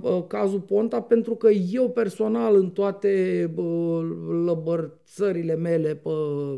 uh, 0.02 0.24
cazul 0.28 0.60
Ponta 0.60 1.02
pentru 1.02 1.36
că 1.36 1.50
eu 1.72 1.90
personal 1.90 2.56
în 2.56 2.70
toate 2.70 3.50
uh, 3.56 4.00
lăbărțările 4.46 5.56
mele 5.56 5.96
pe 5.96 6.10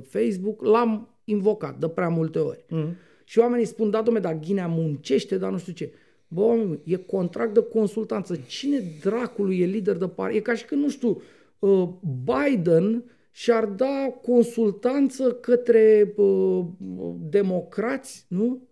Facebook 0.07 0.65
l-am 0.65 1.07
invocat 1.23 1.77
de 1.77 1.87
prea 1.87 2.09
multe 2.09 2.39
ori. 2.39 2.65
Mm-hmm. 2.65 3.11
Și 3.33 3.39
oamenii 3.39 3.65
spun, 3.65 3.89
da, 3.89 4.01
domne, 4.01 4.19
dar 4.19 4.39
Ghinea 4.39 4.67
muncește, 4.67 5.37
dar 5.37 5.51
nu 5.51 5.57
știu 5.57 5.73
ce. 5.73 5.93
Bă, 6.27 6.41
oameni, 6.41 6.79
e 6.83 6.95
contract 6.95 7.53
de 7.53 7.61
consultanță. 7.61 8.35
Cine 8.47 8.81
dracului 9.01 9.59
e 9.59 9.65
lider 9.65 9.97
de 9.97 10.07
par? 10.07 10.31
E 10.31 10.39
ca 10.39 10.53
și 10.53 10.65
când, 10.65 10.81
nu 10.81 10.89
știu, 10.89 11.21
uh, 11.59 11.89
Biden 12.23 13.03
și-ar 13.31 13.65
da 13.65 14.19
consultanță 14.21 15.31
către 15.31 16.13
uh, 16.15 16.65
democrați, 17.29 18.25
nu? 18.29 18.67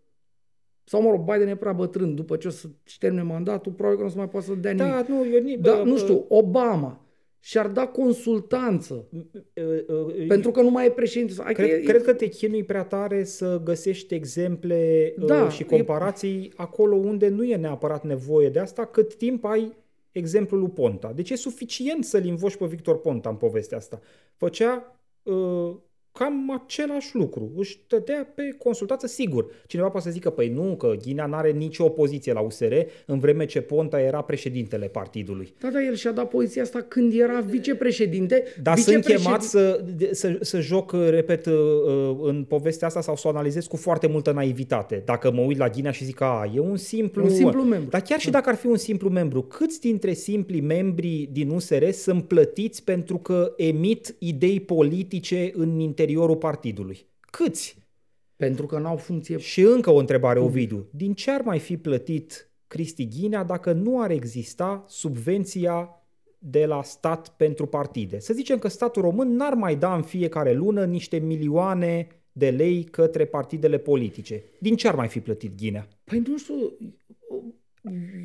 Sau, 0.84 1.02
mă 1.02 1.10
rog, 1.10 1.32
Biden 1.32 1.48
e 1.48 1.56
prea 1.56 1.74
bătrân. 1.74 2.16
După 2.16 2.36
ce 2.36 2.48
o 2.48 2.52
să-și 2.52 2.98
termine 3.00 3.24
mandatul, 3.24 3.72
probabil 3.72 3.98
că 3.98 4.04
nu 4.04 4.10
o 4.10 4.12
să 4.12 4.18
mai 4.18 4.30
poată 4.30 4.46
să 4.46 4.54
dea 4.54 4.74
da, 4.74 4.86
nimic. 4.86 5.08
Nu, 5.08 5.50
eu, 5.50 5.58
da, 5.60 5.84
nu 5.84 5.98
știu, 5.98 6.26
Obama 6.28 7.01
și-ar 7.44 7.68
da 7.68 7.88
consultanță. 7.88 9.08
pentru 10.28 10.52
că 10.52 10.62
nu 10.62 10.70
mai 10.70 10.86
e 10.86 10.90
președinte. 10.90 11.54
Cred, 11.54 11.70
e, 11.70 11.80
cred 11.80 12.04
că 12.04 12.14
te 12.14 12.28
chinui 12.28 12.64
prea 12.64 12.84
tare 12.84 13.24
să 13.24 13.62
găsești 13.64 14.14
exemple 14.14 15.14
da, 15.18 15.50
și 15.50 15.64
comparații 15.64 16.44
e... 16.44 16.52
acolo 16.56 16.96
unde 16.96 17.28
nu 17.28 17.44
e 17.44 17.56
neapărat 17.56 18.04
nevoie 18.04 18.50
de 18.50 18.60
asta, 18.60 18.86
cât 18.86 19.16
timp 19.16 19.46
ai 19.46 19.76
exemplul 20.12 20.60
lui 20.60 20.70
Ponta. 20.70 21.12
Deci 21.16 21.30
e 21.30 21.36
suficient 21.36 22.04
să-l 22.04 22.26
invoci 22.26 22.56
pe 22.56 22.66
Victor 22.66 23.00
Ponta 23.00 23.30
în 23.30 23.36
povestea 23.36 23.78
asta. 23.78 24.00
Făcea 24.36 25.00
uh, 25.24 25.76
cam 26.12 26.62
același 26.64 27.16
lucru. 27.16 27.52
Își 27.56 27.80
dădea 27.88 28.32
pe 28.36 28.56
consultață, 28.58 29.08
sigur. 29.08 29.46
Cineva 29.68 29.90
poate 29.90 30.06
să 30.06 30.12
zică, 30.14 30.30
păi 30.30 30.50
nu, 30.50 30.76
că 30.76 30.94
Ghinea 31.02 31.26
nu 31.26 31.36
are 31.36 31.52
nicio 31.52 31.86
opoziție 31.86 32.34
la 32.34 32.40
USR, 32.40 32.74
în 33.06 33.20
vreme 33.20 33.46
ce 33.46 33.62
Ponta 33.62 34.00
era 34.00 34.22
președintele 34.22 34.88
partidului. 34.88 35.54
Da, 35.60 35.70
da, 35.70 35.84
el 35.84 35.96
și-a 35.96 36.12
dat 36.12 36.30
poziția 36.30 36.62
asta 36.62 36.82
când 36.82 37.14
era 37.14 37.40
vicepreședinte. 37.40 38.44
Dar 38.62 38.78
sunt 38.78 39.06
chemat 39.06 39.42
să, 39.42 39.84
să, 40.12 40.38
să 40.42 40.60
joc, 40.60 40.92
repet, 40.92 41.46
uh, 41.46 41.54
în 42.22 42.44
povestea 42.48 42.88
asta 42.88 43.02
sau 43.02 43.16
să 43.16 43.28
o 43.28 43.30
analizez 43.30 43.66
cu 43.66 43.76
foarte 43.76 44.08
multă 44.08 44.32
naivitate. 44.32 45.02
Dacă 45.06 45.32
mă 45.32 45.42
uit 45.42 45.58
la 45.58 45.70
Ghinea 45.70 45.92
și 45.92 46.04
zic, 46.04 46.22
a, 46.22 46.52
e 46.56 46.60
un 46.60 46.78
simplu... 46.78 47.24
Un 47.24 47.30
simplu 47.30 47.62
membru. 47.62 47.90
Dar 47.90 48.02
chiar 48.02 48.20
și 48.20 48.30
dacă 48.30 48.50
ar 48.50 48.56
fi 48.56 48.68
un 48.68 48.78
simplu 48.78 49.10
membru, 49.10 49.42
câți 49.42 49.80
dintre 49.80 50.14
simplii 50.14 50.62
membri 50.62 51.30
din 51.32 51.50
USR 51.50 51.90
sunt 51.90 52.24
plătiți 52.24 52.84
pentru 52.84 53.18
că 53.18 53.54
emit 53.58 54.16
idei 54.20 54.60
politice 54.60 55.52
în 55.54 55.80
interiorul 56.02 56.36
partidului. 56.36 57.06
Câți? 57.20 57.78
Pentru 58.36 58.66
că 58.66 58.80
n-au 58.80 58.98
funcție. 58.98 59.38
Și 59.38 59.62
încă 59.62 59.90
o 59.90 59.98
întrebare, 59.98 60.40
Ovidiu. 60.40 60.88
Din 60.92 61.14
ce 61.14 61.32
ar 61.32 61.42
mai 61.42 61.60
fi 61.60 61.78
plătit 61.78 62.50
Cristi 62.68 63.08
Ghinea 63.08 63.44
dacă 63.44 63.72
nu 63.72 64.02
ar 64.02 64.12
exista 64.12 64.86
subvenția 64.88 65.90
de 66.38 66.66
la 66.66 66.84
stat 66.84 67.30
pentru 67.30 67.66
partide? 67.66 68.20
Să 68.20 68.34
zicem 68.34 68.60
că 68.60 68.68
statul 68.68 69.02
român 69.02 69.36
n-ar 69.36 69.54
mai 69.54 69.76
da 69.76 69.96
în 69.96 70.02
fiecare 70.02 70.54
lună 70.54 70.86
niște 70.86 71.18
milioane 71.18 72.08
de 72.32 72.50
lei 72.50 72.84
către 72.84 73.26
partidele 73.26 73.78
politice. 73.78 74.44
Din 74.60 74.76
ce 74.76 74.88
ar 74.88 74.96
mai 74.96 75.08
fi 75.08 75.20
plătit 75.20 75.58
Ghinea? 75.58 75.88
Păi 76.04 76.24
nu 76.28 76.38
știu, 76.38 76.56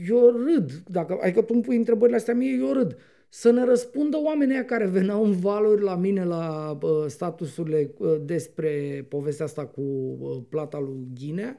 eu 0.08 0.30
râd. 0.30 0.72
Dacă, 0.88 1.18
adică 1.22 1.42
tu 1.42 1.52
îmi 1.54 1.62
pui 1.62 1.76
întrebările 1.76 2.16
astea 2.16 2.34
mie, 2.34 2.58
eu 2.60 2.72
râd. 2.72 2.96
Să 3.28 3.50
ne 3.50 3.64
răspundă 3.64 4.16
oamenii 4.24 4.64
care 4.64 4.86
veneau 4.86 5.24
în 5.24 5.32
valori 5.32 5.82
la 5.82 5.96
mine 5.96 6.24
la 6.24 6.78
uh, 6.82 6.90
statusurile 7.06 7.90
uh, 7.98 8.16
despre 8.24 9.06
povestea 9.08 9.44
asta 9.44 9.66
cu 9.66 9.80
uh, 9.80 10.36
plata 10.48 10.78
lui 10.78 11.06
Ghinea 11.14 11.56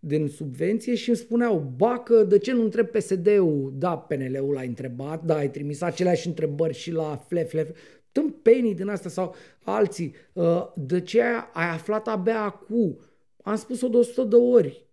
din 0.00 0.28
subvenție 0.28 0.94
și 0.94 1.08
îmi 1.08 1.18
spuneau, 1.18 1.72
bacă, 1.76 2.22
de 2.22 2.38
ce 2.38 2.52
nu 2.52 2.62
întreb 2.62 2.86
PSD-ul? 2.86 3.72
Da, 3.74 3.96
PNL-ul 3.96 4.52
l-a 4.52 4.60
întrebat, 4.60 5.24
da, 5.24 5.36
ai 5.36 5.50
trimis 5.50 5.80
aceleași 5.80 6.26
întrebări 6.26 6.74
și 6.74 6.92
la 6.92 7.24
FLE, 7.28 7.44
FLE, 7.44 7.74
tâmpenii 8.12 8.74
din 8.74 8.88
astea 8.88 9.10
sau 9.10 9.34
alții. 9.62 10.14
Uh, 10.32 10.66
de 10.74 11.00
ce 11.00 11.22
ai 11.52 11.68
aflat 11.72 12.06
abia 12.08 12.42
acum? 12.42 12.98
Am 13.42 13.56
spus-o 13.56 13.88
de 13.88 13.96
100 13.96 14.22
de 14.22 14.36
ori. 14.36 14.86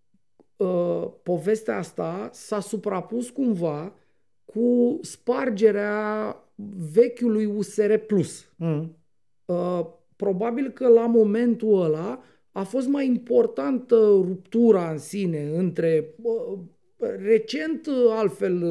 Uh, 0.58 1.08
povestea 1.24 1.78
asta 1.78 2.30
s-a 2.34 2.60
suprapus 2.60 3.30
cumva 3.30 3.96
cu 4.46 5.00
spargerea 5.02 6.38
vechiului 6.94 7.46
USR+. 7.46 7.94
Mm. 8.56 8.96
Uh, 9.46 9.86
probabil 10.16 10.70
că 10.70 10.88
la 10.88 11.06
momentul 11.06 11.82
ăla 11.82 12.24
a 12.52 12.64
fost 12.64 12.88
mai 12.88 13.06
importantă 13.06 13.96
ruptura 13.96 14.92
în 14.92 14.98
sine 14.98 15.50
între 15.56 16.16
recent 17.24 17.88
altfel 18.10 18.64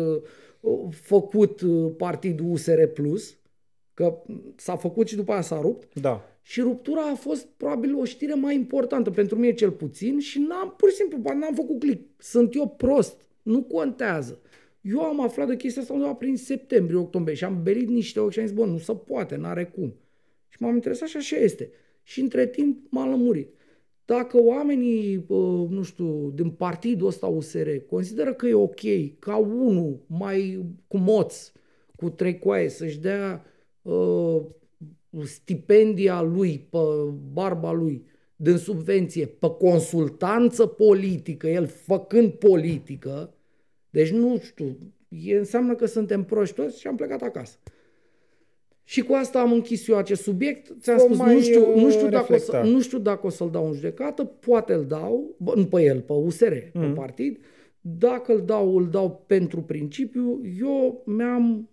făcut 0.91 1.61
partidul 1.97 2.51
USR 2.51 2.83
Plus, 2.83 3.37
că 3.95 4.23
s-a 4.57 4.77
făcut 4.77 5.09
și 5.09 5.17
după 5.17 5.33
aia 5.33 5.41
s-a 5.41 5.61
rupt. 5.61 6.01
Da. 6.01 6.25
Și 6.43 6.61
ruptura 6.61 7.11
a 7.11 7.15
fost 7.15 7.47
probabil 7.47 7.97
o 7.97 8.05
știre 8.05 8.35
mai 8.35 8.55
importantă 8.55 9.11
pentru 9.11 9.37
mine 9.37 9.53
cel 9.53 9.71
puțin 9.71 10.19
și 10.19 10.39
n-am, 10.39 10.75
pur 10.77 10.89
și 10.89 10.95
simplu, 10.95 11.19
n-am 11.35 11.55
făcut 11.55 11.79
click. 11.79 12.23
Sunt 12.23 12.55
eu 12.55 12.69
prost. 12.69 13.21
Nu 13.43 13.63
contează. 13.63 14.41
Eu 14.83 15.01
am 15.01 15.21
aflat 15.21 15.47
de 15.47 15.57
chestia 15.57 15.83
asta 15.83 15.95
undeva 15.95 16.15
prin 16.15 16.37
septembrie, 16.37 16.99
octombrie 16.99 17.37
și 17.37 17.45
am 17.45 17.63
berit 17.63 17.89
niște 17.89 18.21
ochi 18.21 18.33
și 18.33 18.39
am 18.39 18.47
zis, 18.47 18.57
bă, 18.57 18.65
nu 18.65 18.79
se 18.79 18.95
poate, 18.95 19.37
n-are 19.37 19.65
cum. 19.65 19.95
Și 20.49 20.57
m-am 20.61 20.75
interesat 20.75 21.09
și 21.09 21.17
așa 21.17 21.37
este. 21.37 21.71
Și 22.03 22.21
între 22.21 22.47
timp 22.47 22.87
m-am 22.91 23.09
lămurit. 23.09 23.55
Dacă 24.05 24.43
oamenii, 24.43 25.25
nu 25.69 25.83
știu, 25.83 26.31
din 26.35 26.51
partidul 26.51 27.07
ăsta 27.07 27.27
USR 27.27 27.69
consideră 27.89 28.35
că 28.35 28.47
e 28.47 28.55
ok 28.55 28.81
ca 29.19 29.37
unul 29.37 30.01
mai 30.07 30.65
cu 30.87 30.97
moț, 30.97 31.53
cu 31.97 32.11
trei 32.11 32.39
coaie, 32.39 32.69
să-și 32.69 32.99
dea 32.99 33.45
uh, 33.83 34.43
stipendia 35.25 36.23
lui, 36.23 36.67
pe 36.71 36.79
barba 37.33 37.73
lui, 37.73 38.05
din 38.37 38.57
subvenție, 38.57 39.27
pe 39.27 39.49
consultanță 39.49 40.67
politică, 40.67 41.49
el 41.49 41.67
făcând 41.67 42.31
politică, 42.33 43.35
deci 43.93 44.11
nu 44.11 44.39
știu, 44.39 44.79
e, 45.09 45.37
înseamnă 45.37 45.75
că 45.75 45.87
suntem 45.87 46.25
proști 46.25 46.55
toți 46.55 46.81
și 46.81 46.87
am 46.87 46.97
plecat 46.97 47.23
acasă. 47.23 47.59
Și 48.85 49.03
cu 49.03 49.13
asta 49.13 49.41
am 49.41 49.53
închis 49.53 49.89
eu 49.89 49.97
acest 49.97 50.23
subiect. 50.23 50.75
Ți-am 50.81 50.99
spus, 50.99 51.19
nu 51.19 51.41
știu, 51.41 51.81
nu, 51.81 51.91
știu 51.91 52.09
dacă 52.09 52.35
o 52.35 52.37
să, 52.37 52.63
nu 52.65 52.81
știu 52.81 52.99
dacă 52.99 53.27
o 53.27 53.29
să-l 53.29 53.51
dau 53.51 53.67
în 53.67 53.73
judecată, 53.73 54.25
poate 54.25 54.73
îl 54.73 54.85
dau, 54.85 55.37
nu 55.55 55.67
pe 55.67 55.83
el, 55.83 56.01
pe 56.01 56.13
USR, 56.13 56.55
mm. 56.73 56.81
pe 56.83 56.87
partid. 56.87 57.39
Dacă 57.81 58.33
îl 58.33 58.43
dau, 58.45 58.77
îl 58.77 58.89
dau 58.89 59.25
pentru 59.27 59.63
principiu. 59.63 60.41
Eu 60.59 61.03
mi-am 61.07 61.71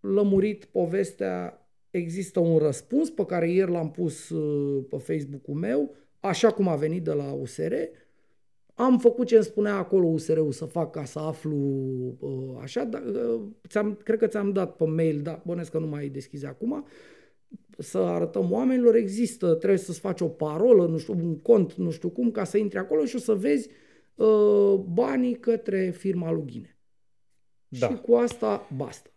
lămurit 0.00 0.64
povestea, 0.64 1.68
există 1.90 2.40
un 2.40 2.58
răspuns 2.58 3.10
pe 3.10 3.24
care 3.24 3.50
ieri 3.50 3.70
l-am 3.70 3.90
pus 3.90 4.28
uh, 4.28 4.84
pe 4.88 4.96
Facebook-ul 4.96 5.54
meu, 5.54 5.94
așa 6.20 6.50
cum 6.50 6.68
a 6.68 6.74
venit 6.76 7.04
de 7.04 7.12
la 7.12 7.32
USR. 7.32 7.74
Am 8.78 8.98
făcut 8.98 9.26
ce 9.26 9.34
îmi 9.34 9.44
spunea 9.44 9.76
acolo 9.76 10.06
USR-ul 10.06 10.52
să 10.52 10.64
fac 10.64 10.90
ca 10.90 11.04
să 11.04 11.18
aflu 11.18 11.56
uh, 12.18 12.58
așa, 12.60 12.84
dar 12.84 13.02
uh, 13.02 13.40
ți-am, 13.68 13.98
cred 14.04 14.18
că 14.18 14.26
ți-am 14.26 14.52
dat 14.52 14.76
pe 14.76 14.84
mail, 14.84 15.20
dar 15.22 15.42
bănesc 15.44 15.70
că 15.70 15.78
nu 15.78 15.86
mai 15.86 16.08
deschizi 16.08 16.46
acum, 16.46 16.86
să 17.78 17.98
arătăm 17.98 18.52
oamenilor, 18.52 18.94
există, 18.94 19.54
trebuie 19.54 19.78
să-ți 19.78 20.00
faci 20.00 20.20
o 20.20 20.28
parolă, 20.28 20.86
nu 20.86 20.98
știu, 20.98 21.14
un 21.14 21.38
cont, 21.38 21.72
nu 21.74 21.90
știu 21.90 22.08
cum, 22.08 22.30
ca 22.30 22.44
să 22.44 22.58
intri 22.58 22.78
acolo 22.78 23.04
și 23.04 23.16
o 23.16 23.18
să 23.18 23.34
vezi 23.34 23.68
uh, 24.14 24.74
banii 24.92 25.34
către 25.34 25.90
firma 25.90 26.32
lui 26.32 26.44
Ghine. 26.46 26.78
Da. 27.68 27.88
Și 27.88 27.94
cu 27.94 28.14
asta 28.14 28.68
basta. 28.76 29.10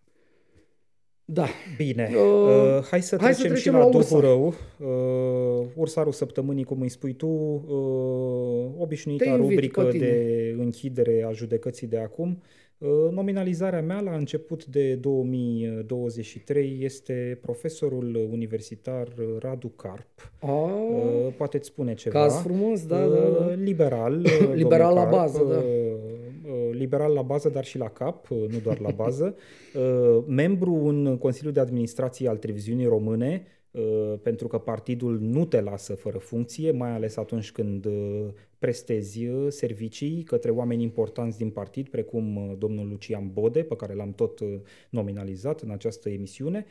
Da. 1.25 1.45
Bine. 1.77 2.09
Uh, 2.13 2.77
uh, 2.77 2.83
hai 2.89 3.01
să 3.01 3.17
hai 3.19 3.33
trecem, 3.33 3.33
să 3.33 3.41
trecem 3.41 3.55
și 3.55 3.69
la, 3.69 3.77
la 3.77 3.89
Duhul 3.89 4.19
Rău. 4.19 4.53
Uh, 4.79 5.67
ursarul 5.75 6.11
săptămânii, 6.11 6.63
cum 6.63 6.81
îi 6.81 6.89
spui 6.89 7.13
tu, 7.13 7.27
uh, 7.27 8.81
obișnuita 8.81 9.35
rubrică 9.35 9.83
de 9.97 10.55
închidere 10.57 11.25
a 11.27 11.31
judecății 11.31 11.87
de 11.87 11.97
acum. 11.97 12.41
Uh, 12.77 13.11
nominalizarea 13.11 13.81
mea 13.81 13.99
la 13.99 14.15
început 14.15 14.65
de 14.65 14.95
2023 14.95 16.79
este 16.81 17.39
profesorul 17.41 18.27
universitar 18.31 19.07
Radu 19.39 19.67
Carp. 19.67 20.31
Ah, 20.39 20.49
uh, 20.49 21.33
poate 21.37 21.57
îți 21.57 21.67
spune 21.67 21.93
ceva. 21.93 22.19
Caz 22.19 22.41
frumos, 22.41 22.85
da, 22.85 23.07
da, 23.07 23.19
da. 23.39 23.53
Liberal. 23.53 24.27
liberal 24.53 24.93
la 24.93 25.03
bază, 25.03 25.43
da 25.49 25.63
liberal 26.71 27.13
la 27.13 27.21
bază, 27.21 27.49
dar 27.49 27.63
și 27.63 27.77
la 27.77 27.89
cap, 27.89 28.27
nu 28.27 28.59
doar 28.63 28.79
la 28.79 28.91
bază, 28.91 29.35
uh, 29.75 30.23
membru 30.27 30.73
în 30.73 31.17
Consiliul 31.17 31.53
de 31.53 31.59
Administrație 31.59 32.29
al 32.29 32.37
Televiziunii 32.37 32.85
Române, 32.85 33.45
uh, 33.71 34.13
pentru 34.21 34.47
că 34.47 34.57
partidul 34.57 35.19
nu 35.19 35.45
te 35.45 35.61
lasă 35.61 35.95
fără 35.95 36.17
funcție, 36.17 36.71
mai 36.71 36.91
ales 36.91 37.17
atunci 37.17 37.51
când 37.51 37.85
uh, 37.85 38.27
prestezi 38.61 39.27
servicii 39.47 40.23
către 40.23 40.51
oameni 40.51 40.83
importanți 40.83 41.37
din 41.37 41.49
partid, 41.49 41.87
precum 41.89 42.55
domnul 42.57 42.87
Lucian 42.87 43.29
Bode, 43.33 43.63
pe 43.63 43.75
care 43.75 43.93
l-am 43.93 44.13
tot 44.13 44.39
nominalizat 44.89 45.61
în 45.61 45.71
această 45.71 46.09
emisiune. 46.09 46.65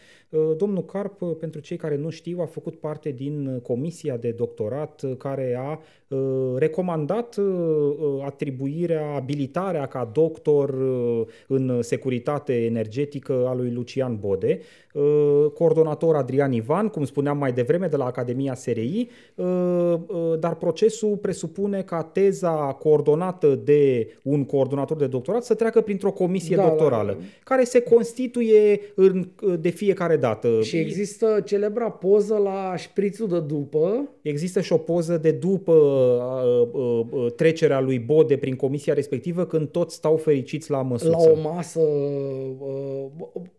Domnul 0.56 0.84
Carp, 0.84 1.22
pentru 1.38 1.60
cei 1.60 1.76
care 1.76 1.96
nu 1.96 2.10
știu, 2.10 2.40
a 2.40 2.46
făcut 2.46 2.76
parte 2.76 3.10
din 3.10 3.60
comisia 3.62 4.16
de 4.16 4.30
doctorat 4.30 5.04
care 5.18 5.54
a 5.58 5.80
Uh, 6.10 6.54
recomandat 6.58 7.36
uh, 7.36 7.44
uh, 7.44 8.22
atribuirea, 8.24 9.14
abilitarea 9.14 9.86
ca 9.86 10.10
doctor 10.12 10.74
în 11.46 11.82
securitate 11.82 12.64
energetică 12.64 13.46
a 13.48 13.54
lui 13.54 13.72
Lucian 13.72 14.16
Bode, 14.16 14.60
coordonator 15.54 16.16
Adrian 16.16 16.52
Ivan, 16.52 16.88
cum 16.88 17.04
spuneam 17.04 17.38
mai 17.38 17.52
devreme, 17.52 17.86
de 17.86 17.96
la 17.96 18.04
Academia 18.04 18.54
SRI, 18.54 19.08
dar 20.38 20.54
procesul 20.54 21.16
presupune 21.16 21.79
ca 21.82 22.02
teza 22.02 22.76
coordonată 22.78 23.60
de 23.64 24.12
un 24.22 24.44
coordonator 24.44 24.96
de 24.96 25.06
doctorat 25.06 25.44
să 25.44 25.54
treacă 25.54 25.80
printr-o 25.80 26.12
comisie 26.12 26.56
da, 26.56 26.62
doctorală, 26.62 27.16
da. 27.18 27.24
care 27.44 27.64
se 27.64 27.80
constituie 27.80 28.80
în, 28.94 29.28
de 29.60 29.68
fiecare 29.68 30.16
dată. 30.16 30.48
Și 30.62 30.76
există 30.76 31.42
celebra 31.44 31.90
poză 31.90 32.36
la 32.36 32.74
șprițul 32.76 33.28
de 33.28 33.40
după. 33.40 34.08
Există 34.22 34.60
și 34.60 34.72
o 34.72 34.76
poză 34.78 35.16
de 35.16 35.30
după 35.30 35.74
trecerea 37.36 37.80
lui 37.80 37.98
Bode 37.98 38.36
prin 38.36 38.56
comisia 38.56 38.94
respectivă 38.94 39.44
când 39.44 39.68
toți 39.68 39.94
stau 39.94 40.16
fericiți 40.16 40.70
la 40.70 40.82
măsuță. 40.82 41.10
La 41.10 41.30
o 41.30 41.40
masă 41.52 41.80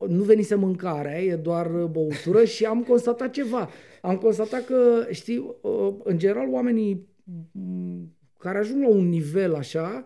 nu 0.08 0.24
venise 0.24 0.56
mâncare, 0.56 1.26
e 1.30 1.36
doar 1.36 1.68
băutură 1.92 2.44
și 2.44 2.66
am 2.66 2.84
constatat 2.84 3.30
ceva. 3.32 3.70
Am 4.02 4.16
constatat 4.16 4.66
că, 4.66 4.76
știi, 5.10 5.56
în 6.04 6.18
general 6.18 6.48
oamenii 6.52 7.08
care 8.38 8.58
ajung 8.58 8.82
la 8.82 8.90
un 8.90 9.10
nivel 9.10 9.56
așa, 9.56 10.06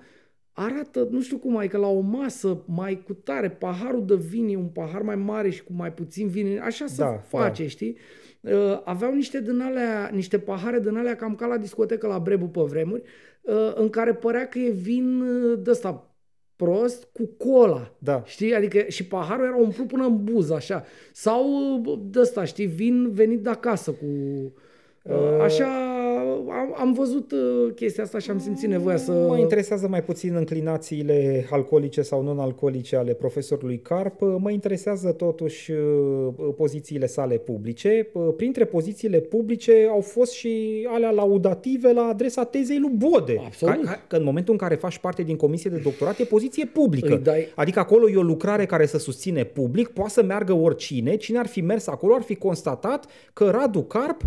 arată, 0.52 1.08
nu 1.12 1.22
știu 1.22 1.38
cum, 1.38 1.68
că 1.68 1.78
la 1.78 1.88
o 1.88 2.00
masă 2.00 2.64
mai 2.68 3.04
cu 3.04 3.14
tare, 3.14 3.50
paharul 3.50 4.06
de 4.06 4.16
vin 4.16 4.48
e 4.48 4.56
un 4.56 4.68
pahar 4.68 5.02
mai 5.02 5.16
mare 5.16 5.50
și 5.50 5.64
cu 5.64 5.74
mai 5.74 5.94
puțin 5.94 6.28
vin, 6.28 6.60
așa 6.64 6.86
se 6.86 7.02
da, 7.02 7.12
face, 7.12 7.62
da. 7.62 7.70
știi? 7.70 7.98
uh, 8.42 8.82
aveau 8.84 9.14
niște, 9.14 9.42
din 9.42 9.60
alea, 9.60 10.10
niște 10.14 10.40
pahare 10.40 10.80
din 10.80 10.98
alea 10.98 11.16
cam 11.16 11.36
ca 11.36 11.46
la 11.46 11.58
discotecă 11.58 12.08
la 12.08 12.20
Brebu 12.20 12.46
pe 12.46 12.62
vremuri, 12.62 13.02
uh, 13.42 13.72
în 13.76 13.90
care 13.90 14.14
părea 14.14 14.48
că 14.48 14.60
e 14.60 14.70
vin 14.70 15.22
uh, 15.22 15.60
de 15.64 15.70
ăsta 15.70 16.16
prost 16.56 17.08
cu 17.14 17.30
cola. 17.38 17.96
Da. 18.00 18.24
Știi? 18.26 18.54
Adică 18.54 18.80
și 18.88 19.08
paharul 19.08 19.46
era 19.46 19.56
umplut 19.56 19.88
până 19.88 20.06
în 20.06 20.24
buză, 20.24 20.54
așa. 20.54 20.86
Sau 21.14 21.46
uh, 21.86 22.00
de 22.04 22.20
ăsta, 22.20 22.44
știi, 22.44 22.66
vin 22.66 23.12
venit 23.12 23.44
de 23.44 23.50
acasă 23.50 23.92
cu... 23.92 24.06
Uh, 25.04 25.42
așa 25.42 25.95
am, 26.50 26.76
am 26.78 26.94
văzut 26.94 27.32
uh, 27.32 27.74
chestia 27.76 28.04
asta 28.04 28.20
și 28.20 28.30
am 28.30 28.40
simțit 28.40 28.70
nevoia 28.70 28.98
să... 28.98 29.12
Mă 29.12 29.38
interesează 29.38 29.88
mai 29.88 30.04
puțin 30.04 30.36
înclinațiile 30.36 31.48
alcoolice 31.50 32.02
sau 32.02 32.24
non-alcoolice 32.24 32.96
ale 32.96 33.14
profesorului 33.14 33.80
Carp. 33.80 34.22
Mă 34.22 34.52
interesează 34.52 35.12
totuși 35.12 35.72
uh, 35.72 35.78
pozițiile 36.58 37.06
sale 37.06 37.36
publice. 37.36 38.10
Uh, 38.14 38.34
printre 38.38 38.66
pozițiile 38.66 39.20
publice 39.20 39.88
au 39.90 40.02
fost 40.02 40.32
și 40.32 40.88
alea 40.94 41.10
laudative 41.10 41.92
la 41.92 42.02
adresa 42.02 42.44
tezei 42.44 42.80
lui 42.80 42.92
Bode. 42.96 43.42
Absolut. 43.46 43.84
Ca, 43.84 44.04
că 44.08 44.16
în 44.16 44.24
momentul 44.24 44.54
în 44.54 44.60
care 44.60 44.76
faci 44.76 44.98
parte 44.98 45.22
din 45.22 45.36
comisie 45.36 45.70
de 45.70 45.78
doctorat 45.84 46.20
e 46.20 46.24
poziție 46.24 46.66
publică. 46.66 47.16
Dai... 47.16 47.48
Adică 47.56 47.80
acolo 47.80 48.10
e 48.10 48.16
o 48.16 48.22
lucrare 48.22 48.66
care 48.66 48.86
să 48.86 48.98
susține 48.98 49.44
public, 49.44 49.88
poate 49.88 50.12
să 50.12 50.24
meargă 50.24 50.54
oricine. 50.54 51.16
Cine 51.16 51.38
ar 51.38 51.48
fi 51.48 51.62
mers 51.62 51.88
acolo 51.88 52.14
ar 52.14 52.22
fi 52.22 52.36
constatat 52.36 53.06
că 53.34 53.50
Radu 53.50 53.82
Carp 53.82 54.22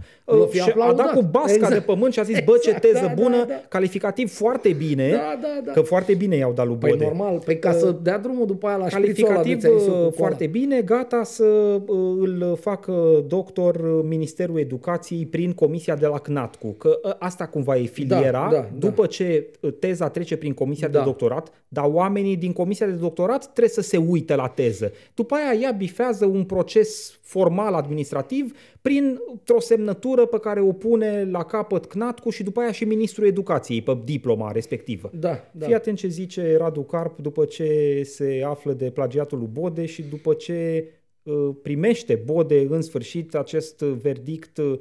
și 0.51 0.73
a 0.79 0.93
dat 0.93 1.13
cu 1.13 1.23
basca 1.31 1.53
exact. 1.53 1.73
de 1.73 1.81
pământ 1.81 2.08
cuvânt 2.09 2.13
și 2.13 2.21
a 2.21 2.23
zis, 2.23 2.45
bă, 2.45 2.57
ce 2.63 2.69
Exact, 2.71 2.87
teză 2.87 3.07
da, 3.07 3.23
bună, 3.23 3.37
da, 3.37 3.45
da. 3.45 3.63
calificativ 3.69 4.31
foarte 4.33 4.73
bine, 4.73 5.11
Da, 5.11 5.39
da, 5.43 5.61
da. 5.65 5.73
că 5.73 5.81
foarte 5.81 6.15
bine 6.15 6.37
i-au 6.37 6.53
dat 6.53 6.67
lui 6.67 6.77
Păi 6.77 6.91
Bode. 6.91 7.05
normal, 7.05 7.39
păi 7.45 7.59
ca 7.59 7.73
să 7.73 7.97
dea 8.03 8.19
drumul 8.19 8.47
după 8.47 8.67
aia 8.67 8.77
la 8.77 8.89
șprițul 8.89 9.25
ăla 9.25 9.43
de 9.43 9.49
Calificativ 9.51 9.61
ți-ai 9.61 9.79
zis 9.79 9.87
eu 9.87 9.93
cu 9.93 9.99
uh, 9.99 10.13
cola. 10.13 10.27
foarte 10.29 10.47
bine, 10.47 10.81
gata 10.83 11.23
să 11.25 11.45
uh, 11.45 11.97
îl 12.19 12.57
facă 12.61 13.25
doctor 13.27 13.75
uh, 13.75 14.05
Ministerul 14.09 14.59
Educației 14.59 15.27
prin 15.27 15.53
comisia 15.53 15.95
de 15.97 16.07
la 16.07 16.19
CNATCU, 16.19 16.67
că 16.79 16.99
uh, 17.03 17.13
asta 17.19 17.47
cumva 17.47 17.77
e 17.77 17.85
filiera, 17.85 18.49
Da, 18.51 18.57
da, 18.57 18.69
după 18.79 19.07
ce 19.07 19.47
uh, 19.61 19.73
teza 19.79 20.09
trece 20.09 20.37
prin 20.37 20.53
comisia 20.55 20.89
de 20.89 20.99
Da. 20.99 21.05
doctorat, 21.05 21.49
dar 21.69 21.85
oamenii 21.93 22.37
din 22.37 22.53
comisia 22.53 22.87
de 22.87 22.93
doctorat 22.93 23.43
trebuie 23.43 23.69
să 23.69 23.81
se 23.81 23.97
uite 23.97 24.35
la 24.35 24.47
teză. 24.49 24.93
După 25.15 25.35
aia 25.35 25.61
ea 25.61 25.71
bifează 25.71 26.25
un 26.27 26.45
proces 26.45 27.19
formal 27.23 27.75
administrativ 27.75 28.57
prin 28.83 29.19
o 29.49 29.61
semnătură 29.61 30.27
pe 30.27 30.39
care 30.39 30.61
o 30.61 30.73
pune 30.73 31.29
la 31.31 31.45
capăt 31.45 31.85
CNATCU 31.89 32.31
și 32.31 32.43
după 32.43 32.61
aia 32.61 32.73
și 32.73 32.85
Ministrul 32.85 33.27
Educației 33.27 33.83
pe 33.83 33.99
diploma 34.05 34.53
respectivă. 34.53 35.11
Da, 35.15 35.51
da. 35.53 35.67
Fii 35.67 35.75
atent 35.75 35.99
ce 35.99 36.09
zice 36.09 36.57
Radu 36.57 36.83
Carp 36.83 37.19
după 37.19 37.45
ce 37.45 38.03
se 38.05 38.43
află 38.47 38.73
de 38.73 38.91
plagiatul 38.91 39.39
lui 39.39 39.49
Bode 39.53 39.87
și 39.87 40.03
după 40.03 40.35
ce 40.35 40.89
uh, 41.23 41.49
primește 41.63 42.15
Bode 42.15 42.67
în 42.69 42.83
sfârșit 42.83 43.35
acest 43.35 43.79
verdict 43.79 44.59
uh, 44.59 44.79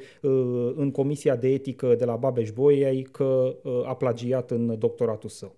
în 0.75 0.91
Comisia 0.91 1.35
de 1.35 1.47
Etică 1.47 1.95
de 1.97 2.05
la 2.05 2.15
Babeș 2.15 2.51
Bolyai 2.51 3.07
că 3.11 3.55
uh, 3.63 3.81
a 3.85 3.95
plagiat 3.95 4.51
în 4.51 4.75
doctoratul 4.79 5.29
său. 5.29 5.55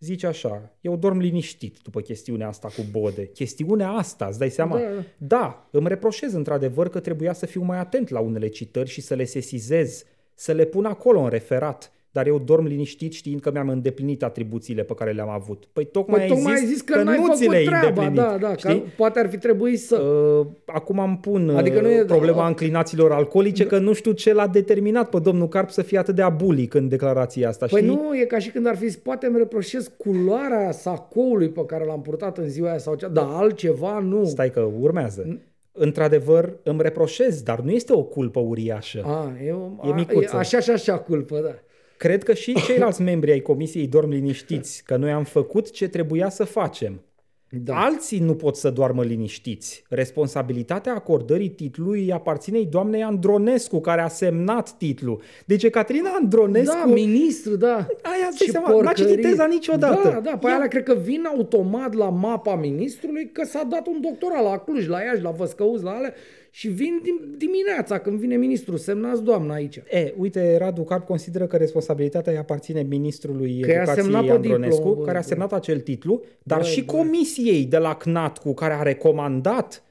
Zice 0.00 0.26
așa, 0.26 0.72
eu 0.80 0.96
dorm 0.96 1.18
liniștit 1.18 1.78
după 1.82 2.00
chestiunea 2.00 2.48
asta 2.48 2.68
cu 2.68 2.82
Bode. 2.90 3.26
Chestiunea 3.26 3.90
asta, 3.90 4.26
îți 4.26 4.38
dai 4.38 4.50
seama? 4.50 4.78
Da. 4.78 5.04
Da, 5.18 5.68
îmi 5.70 5.88
reproșez 5.88 6.32
într-adevăr 6.32 6.88
că 6.88 7.00
trebuia 7.00 7.32
să 7.32 7.46
fiu 7.46 7.62
mai 7.62 7.78
atent 7.78 8.08
la 8.08 8.20
unele 8.20 8.48
citări 8.48 8.88
și 8.88 9.00
să 9.00 9.14
le 9.14 9.24
sesizez, 9.24 10.04
să 10.38 10.52
le 10.52 10.64
pun 10.64 10.84
acolo 10.84 11.20
în 11.20 11.28
referat, 11.28 11.92
dar 12.12 12.26
eu 12.26 12.38
dorm 12.38 12.66
liniștit 12.66 13.12
știind 13.12 13.40
că 13.40 13.50
mi-am 13.50 13.68
îndeplinit 13.68 14.22
atribuțiile 14.22 14.82
pe 14.82 14.94
care 14.94 15.12
le-am 15.12 15.28
avut. 15.28 15.64
Păi 15.72 15.84
tocmai, 15.84 16.18
Păi 16.18 16.28
tocmai 16.28 16.52
ai 16.54 16.64
zis 16.66 16.80
că, 16.80 17.02
n-ai 17.02 17.18
nu 17.18 17.34
ți 17.34 17.38
făcut 17.38 17.52
le-ai 17.52 17.64
treaba, 17.64 17.86
îndeplinit, 17.86 18.14
da, 18.14 18.36
da, 18.40 18.54
că 18.54 18.68
știi? 18.68 18.84
poate 18.96 19.18
ar 19.18 19.28
fi 19.28 19.38
trebuit 19.38 19.80
să... 19.80 19.96
Uh, 19.96 20.46
acum 20.66 20.98
îmi 20.98 21.18
pun 21.20 21.40
Adică 21.42 21.58
adică 21.58 21.80
nu 21.80 21.90
e- 21.90 22.04
problema 22.04 22.42
uh, 22.42 22.48
înclinațiilor 22.48 23.12
alcoolice, 23.12 23.66
că 23.66 23.78
nu 23.78 23.92
știu 23.92 24.12
ce 24.12 24.32
l-a 24.32 24.46
determinat 24.46 25.08
pe 25.08 25.18
domnul 25.18 25.48
Carp 25.48 25.70
să 25.70 25.82
fie 25.82 25.98
atât 25.98 26.14
de 26.14 26.22
abulic 26.22 26.74
în 26.74 26.88
declarația 26.88 27.48
asta, 27.48 27.66
Păi 27.66 27.82
știi? 27.82 27.94
nu, 27.94 28.16
e 28.16 28.24
ca 28.24 28.38
și 28.38 28.50
când 28.50 28.66
ar 28.66 28.76
fi 28.76 28.86
zis, 28.86 28.96
poate 28.96 29.26
îmi 29.26 29.38
reproșez 29.38 29.90
culoarea 29.96 30.70
sacoului 30.70 31.48
pe 31.48 31.64
care 31.66 31.84
l-am 31.84 32.02
purtat 32.02 32.38
în 32.38 32.48
ziua 32.48 32.68
aia 32.68 32.78
sau 32.78 32.94
cea, 32.94 33.08
dar 33.08 33.26
altceva 33.30 33.98
nu. 33.98 34.24
Stai 34.24 34.50
că 34.50 34.60
urmează. 34.80 35.38
Într-adevăr, 35.78 36.58
îmi 36.62 36.82
reproșez, 36.82 37.42
dar 37.42 37.60
nu 37.60 37.70
este 37.70 37.92
o 37.92 38.02
culpă 38.02 38.40
uriașă. 38.40 39.02
A, 39.04 39.32
eu, 39.44 39.84
E 39.84 39.92
micuță. 39.92 40.36
A, 40.36 40.38
așa 40.38 40.60
și 40.60 40.70
așa 40.70 40.98
culpă, 40.98 41.40
da. 41.40 41.54
Cred 41.96 42.22
că 42.22 42.34
și 42.34 42.54
ceilalți 42.66 43.02
membri 43.02 43.30
ai 43.30 43.40
comisiei 43.40 43.86
dorm 43.86 44.10
liniștiți, 44.10 44.82
că 44.84 44.96
noi 44.96 45.10
am 45.10 45.24
făcut 45.24 45.70
ce 45.70 45.88
trebuia 45.88 46.28
să 46.28 46.44
facem. 46.44 47.02
Da. 47.50 47.74
Alții 47.84 48.18
nu 48.18 48.34
pot 48.34 48.56
să 48.56 48.70
doarmă 48.70 49.02
liniștiți. 49.02 49.84
Responsabilitatea 49.88 50.94
acordării 50.94 51.48
titlului 51.48 52.00
îi 52.04 52.12
aparține 52.12 52.60
doamnei 52.60 53.02
Andronescu, 53.02 53.80
care 53.80 54.00
a 54.00 54.08
semnat 54.08 54.70
titlul. 54.70 55.20
Deci 55.44 55.70
Catrina 55.70 56.10
Andronescu... 56.20 56.74
Da, 56.84 56.92
ministru, 56.92 57.56
da. 57.56 57.74
Aia, 58.02 58.26
îți 58.30 58.42
Și 58.44 58.50
dai 58.52 58.62
seama, 58.64 58.82
n-a 58.82 58.92
citit 58.92 59.04
porcării. 59.10 59.30
teza 59.30 59.46
niciodată. 59.46 60.08
Da, 60.08 60.20
da, 60.30 60.36
pe 60.36 60.46
Ia- 60.48 60.54
alea 60.54 60.68
cred 60.68 60.82
că 60.82 60.94
vin 60.94 61.24
automat 61.36 61.94
la 61.94 62.08
mapa 62.08 62.54
ministrului 62.54 63.30
că 63.32 63.44
s-a 63.44 63.62
dat 63.68 63.86
un 63.86 64.00
doctorat 64.00 64.42
la 64.42 64.58
Cluj, 64.58 64.86
la 64.88 65.00
Iași, 65.02 65.22
la 65.22 65.30
Văscăuți, 65.30 65.82
la 65.84 65.90
alea 65.90 66.14
și 66.58 66.68
vin 66.68 67.00
dim- 67.02 67.36
dimineața 67.36 67.98
când 67.98 68.18
vine 68.18 68.36
ministrul, 68.36 68.76
semnați 68.78 69.22
doamna 69.22 69.54
aici. 69.54 69.76
E, 69.90 70.14
uite, 70.16 70.56
Radu 70.56 70.82
Carp 70.82 71.06
consideră 71.06 71.46
că 71.46 71.56
responsabilitatea 71.56 72.32
îi 72.32 72.38
aparține 72.38 72.82
ministrului 72.82 73.60
Că 73.60 73.70
i-a 73.70 73.76
educației 73.76 74.04
semnat 74.04 74.24
pe 74.24 74.30
Andronescu, 74.30 74.76
diplomă, 74.76 74.98
bă, 74.98 75.04
care 75.04 75.16
a 75.16 75.20
bă. 75.20 75.26
semnat 75.26 75.52
acel 75.52 75.80
titlu, 75.80 76.22
dar 76.42 76.58
Bă, 76.58 76.64
și 76.64 76.84
bă. 76.84 76.92
comisiei 76.92 77.64
de 77.64 77.78
la 77.78 77.94
CNATCU, 77.94 78.54
care 78.54 78.72
a 78.72 78.82
recomandat 78.82 79.82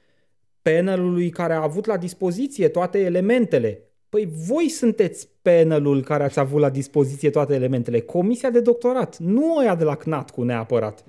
panelului 0.61 1.29
care 1.29 1.53
a 1.53 1.61
avut 1.61 1.85
la 1.85 1.97
dispoziție 1.97 2.67
toate 2.67 2.99
elementele. 2.99 3.81
Păi 4.09 4.29
voi 4.47 4.69
sunteți 4.69 5.29
panelul 5.41 6.03
care 6.03 6.23
ați 6.23 6.39
avut 6.39 6.61
la 6.61 6.69
dispoziție 6.69 7.29
toate 7.29 7.53
elementele. 7.53 7.99
Comisia 7.99 8.49
de 8.49 8.59
doctorat, 8.59 9.17
nu 9.17 9.55
oia 9.55 9.75
de 9.75 9.83
la 9.83 9.95
CNATCU 9.95 10.43
neapărat. 10.43 11.03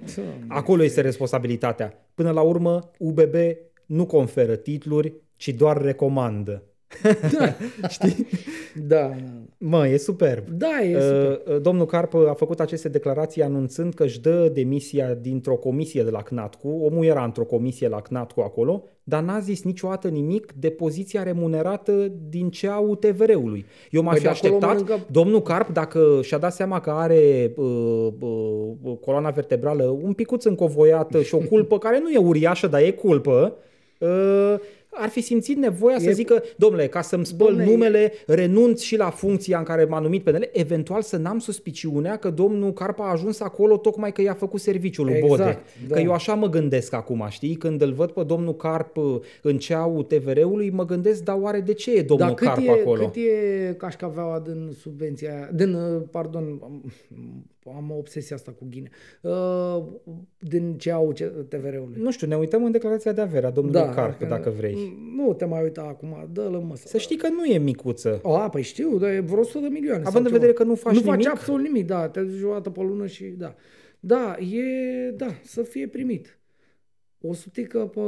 Acolo 0.48 0.82
este 0.82 1.00
responsabilitatea. 1.00 2.06
Până 2.14 2.30
la 2.30 2.40
urmă, 2.40 2.90
UBB 2.98 3.34
nu 3.86 4.06
conferă 4.06 4.56
titluri, 4.56 5.12
ci 5.38 5.48
doar 5.48 5.82
recomandă. 5.82 6.62
Știi? 7.88 8.26
Da, 8.86 8.96
da. 8.96 9.10
Mă, 9.58 9.86
e 9.88 9.96
superb. 9.96 10.48
Da, 10.48 10.80
e 10.82 11.00
super. 11.00 11.40
Uh, 11.54 11.60
Domnul 11.62 11.86
Carp 11.86 12.14
a 12.14 12.32
făcut 12.32 12.60
aceste 12.60 12.88
declarații 12.88 13.42
anunțând 13.42 13.94
că 13.94 14.02
își 14.04 14.20
dă 14.20 14.48
demisia 14.54 15.14
dintr-o 15.14 15.54
comisie 15.54 16.02
de 16.02 16.10
la 16.10 16.22
CNATCU. 16.22 16.68
Omul 16.68 17.04
era 17.04 17.24
într-o 17.24 17.44
comisie 17.44 17.88
la 17.88 18.00
CNATCU 18.00 18.40
acolo, 18.40 18.84
dar 19.04 19.22
n-a 19.22 19.38
zis 19.38 19.62
niciodată 19.62 20.08
nimic 20.08 20.52
de 20.52 20.70
poziția 20.70 21.22
remunerată 21.22 22.12
din 22.28 22.50
cea 22.50 22.78
UTVR-ului. 22.78 23.66
Eu 23.90 24.02
m-aș 24.02 24.20
Păi 24.20 24.32
fi 24.34 24.40
de 24.40 24.48
acolo 24.48 24.64
așteptat, 24.64 24.88
mănâncă- 24.88 25.06
domnul 25.12 25.42
Carp, 25.42 25.72
dacă 25.72 26.20
și-a 26.22 26.38
dat 26.38 26.52
seama 26.52 26.80
că 26.80 26.90
are 26.90 27.52
uh, 27.56 28.08
uh, 28.20 28.96
coloana 29.00 29.30
vertebrală 29.30 29.84
un 30.02 30.12
picuț 30.12 30.44
încovoiată 30.44 31.22
și 31.22 31.34
o 31.34 31.38
culpă 31.38 31.78
care 31.78 31.98
nu 32.02 32.10
e 32.10 32.16
uriașă, 32.18 32.66
dar 32.66 32.80
e 32.80 32.90
culpă, 32.90 33.56
uh, 33.98 34.54
ar 35.00 35.08
fi 35.08 35.20
simțit 35.20 35.56
nevoia 35.56 35.98
să 35.98 36.08
E- 36.08 36.12
zică, 36.12 36.42
domnule, 36.56 36.86
ca 36.86 37.00
să-mi 37.00 37.26
spăl 37.26 37.46
Domnule, 37.46 37.70
numele, 37.70 38.12
renunț 38.26 38.80
și 38.80 38.96
la 38.96 39.10
funcția 39.10 39.58
în 39.58 39.64
care 39.64 39.84
m-a 39.84 39.98
numit 40.00 40.22
PNL, 40.24 40.48
eventual 40.52 41.02
să 41.02 41.16
n-am 41.16 41.38
suspiciunea 41.38 42.16
că 42.16 42.30
domnul 42.30 42.72
Carpa 42.72 43.04
a 43.04 43.10
ajuns 43.10 43.40
acolo 43.40 43.76
tocmai 43.76 44.12
că 44.12 44.22
i-a 44.22 44.34
făcut 44.34 44.60
serviciul 44.60 45.04
lui 45.04 45.14
Exact, 45.14 45.28
Bode. 45.38 45.58
da. 45.88 45.94
Că 45.94 46.00
eu 46.00 46.12
așa 46.12 46.34
mă 46.34 46.48
gândesc 46.48 46.92
acum, 46.92 47.26
știi? 47.28 47.54
Când 47.54 47.82
îl 47.82 47.92
văd 47.92 48.10
pe 48.10 48.22
domnul 48.22 48.56
Carp 48.56 48.96
uh, 48.96 49.16
în 49.42 49.58
ceau 49.58 50.02
TVR-ului, 50.02 50.70
mă 50.70 50.84
gândesc, 50.84 51.22
dar 51.22 51.36
oare 51.40 51.60
de 51.60 51.72
ce 51.72 51.92
e 51.94 52.02
domnul 52.02 52.26
Dar 52.26 52.36
cât 52.36 52.46
Carp 52.46 52.66
e, 52.66 52.70
acolo? 52.70 53.04
cât 53.04 53.14
e 53.16 53.72
cașcaveaua 53.72 54.42
din 54.46 54.70
subvenția 54.80 55.30
aia, 55.34 55.48
din, 55.52 55.74
uh, 55.74 56.02
pardon, 56.10 56.60
am, 57.76 57.76
am 57.76 57.96
obsesia 57.98 58.36
asta 58.36 58.52
cu 58.52 58.66
ghine, 58.70 58.88
uh, 59.22 59.84
din 60.38 60.78
ce 60.78 60.90
au 60.90 61.12
TVR-ului. 61.48 62.00
Nu 62.00 62.10
știu, 62.10 62.26
ne 62.26 62.36
uităm 62.36 62.64
în 62.64 62.70
declarația 62.70 63.12
de 63.12 63.20
avere 63.20 63.46
a 63.46 63.50
domnului 63.50 63.94
Carp, 63.94 64.22
dacă 64.22 64.50
vrei. 64.50 64.98
Nu 65.16 65.32
te 65.32 65.44
mai 65.44 65.62
uita 65.62 65.82
acum, 65.82 66.28
dă-l 66.32 66.50
mă. 66.50 66.76
Să 66.76 66.98
știi 66.98 67.16
că 67.16 67.28
nu 67.28 67.44
e 67.44 67.58
micuță. 67.58 68.20
A, 68.22 68.48
păi 68.48 68.62
știu, 68.62 68.98
dar 68.98 69.10
e 69.10 69.20
vreo 69.20 69.40
100 69.40 69.58
de 69.58 69.68
milioane. 69.68 70.02
Având 70.06 70.12
sau 70.12 70.20
în 70.20 70.26
ceva. 70.26 70.38
vedere 70.38 70.52
că 70.52 70.64
nu 70.64 70.74
faci 70.74 70.94
nu 70.94 71.00
faci 71.00 71.10
nimic? 71.10 71.28
absolut 71.28 71.62
nimic, 71.62 71.86
da, 71.86 72.08
te 72.08 72.20
duci 72.20 72.42
o 72.42 72.52
dată 72.52 72.70
pe 72.70 72.80
lună 72.80 73.06
și 73.06 73.24
da. 73.24 73.54
Da, 74.00 74.36
e, 74.38 75.10
da, 75.10 75.34
să 75.44 75.62
fie 75.62 75.86
primit. 75.86 76.38
O 77.20 77.32
sutică 77.32 77.78
pe 77.78 78.00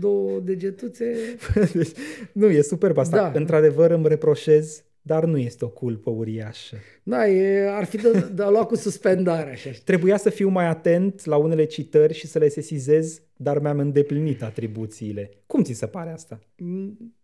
două 0.00 0.40
degetuțe. 0.40 1.14
Deci, 1.74 1.90
nu, 2.32 2.46
e 2.46 2.60
superb 2.60 2.98
asta. 2.98 3.16
Da. 3.16 3.38
Într-adevăr 3.38 3.90
îmi 3.90 4.08
reproșez, 4.08 4.84
dar 5.02 5.24
nu 5.24 5.38
este 5.38 5.64
o 5.64 5.68
culpă 5.68 6.10
uriașă. 6.10 6.76
Da, 7.02 7.28
e, 7.28 7.68
ar 7.70 7.84
fi 7.84 7.96
de, 7.96 8.10
de 8.34 8.42
luat 8.50 8.66
cu 8.66 8.74
suspendare, 8.76 9.50
așa. 9.50 9.70
știi? 9.70 9.84
Trebuia 9.84 10.16
să 10.16 10.30
fiu 10.30 10.48
mai 10.48 10.66
atent 10.66 11.24
la 11.24 11.36
unele 11.36 11.64
citări 11.64 12.14
și 12.14 12.26
să 12.26 12.38
le 12.38 12.48
sesizez, 12.48 13.22
dar 13.36 13.58
mi-am 13.58 13.78
îndeplinit 13.78 14.42
atribuțiile. 14.42 15.30
Cum 15.46 15.62
ți 15.62 15.72
se 15.72 15.86
pare 15.86 16.10
asta? 16.10 16.38
Mm, 16.56 17.14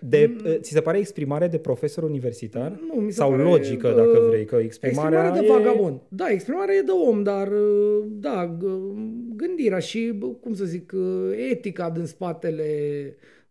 De, 0.00 0.36
ți 0.60 0.70
se 0.72 0.80
pare 0.80 0.98
exprimare 0.98 1.46
de 1.48 1.58
profesor 1.58 2.02
universitar? 2.04 2.80
Nu, 2.94 3.00
mi 3.00 3.10
se 3.10 3.16
Sau 3.16 3.30
pare, 3.30 3.42
logică, 3.42 3.88
dacă 3.88 4.18
uh, 4.18 4.28
vrei, 4.28 4.44
că 4.44 4.56
exprimarea, 4.56 5.18
Exprimarea 5.18 5.40
de 5.40 5.46
e... 5.46 5.50
vagabond. 5.50 6.00
Da, 6.08 6.28
exprimarea 6.30 6.74
e 6.74 6.80
de 6.80 6.90
om, 6.90 7.22
dar 7.22 7.48
uh, 7.48 8.04
da, 8.08 8.56
g- 8.58 9.36
gândirea 9.36 9.78
și, 9.78 10.14
bă, 10.18 10.26
cum 10.26 10.54
să 10.54 10.64
zic, 10.64 10.92
uh, 10.94 11.50
etica 11.50 11.90
din 11.90 12.04
spatele 12.04 12.66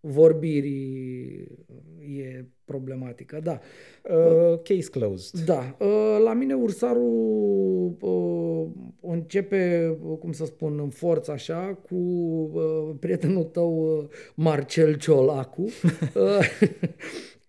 vorbirii 0.08 1.48
e 2.18 2.46
problematică, 2.66 3.40
da. 3.44 3.60
Uh, 4.04 4.60
case 4.64 4.90
closed. 4.92 5.40
Da, 5.46 5.76
uh, 5.80 6.18
la 6.24 6.34
mine 6.34 6.54
ursarul 6.54 7.98
uh, 8.00 8.66
începe, 9.02 9.96
uh, 10.02 10.18
cum 10.18 10.32
să 10.32 10.46
spun, 10.46 10.80
în 10.80 10.90
forță 10.90 11.32
așa, 11.32 11.80
cu 11.90 11.96
uh, 11.96 12.96
prietenul 13.00 13.44
tău 13.44 13.98
uh, 13.98 14.06
Marcel 14.36 14.98
Ciolacu, 14.98 15.62
uh, 16.16 16.52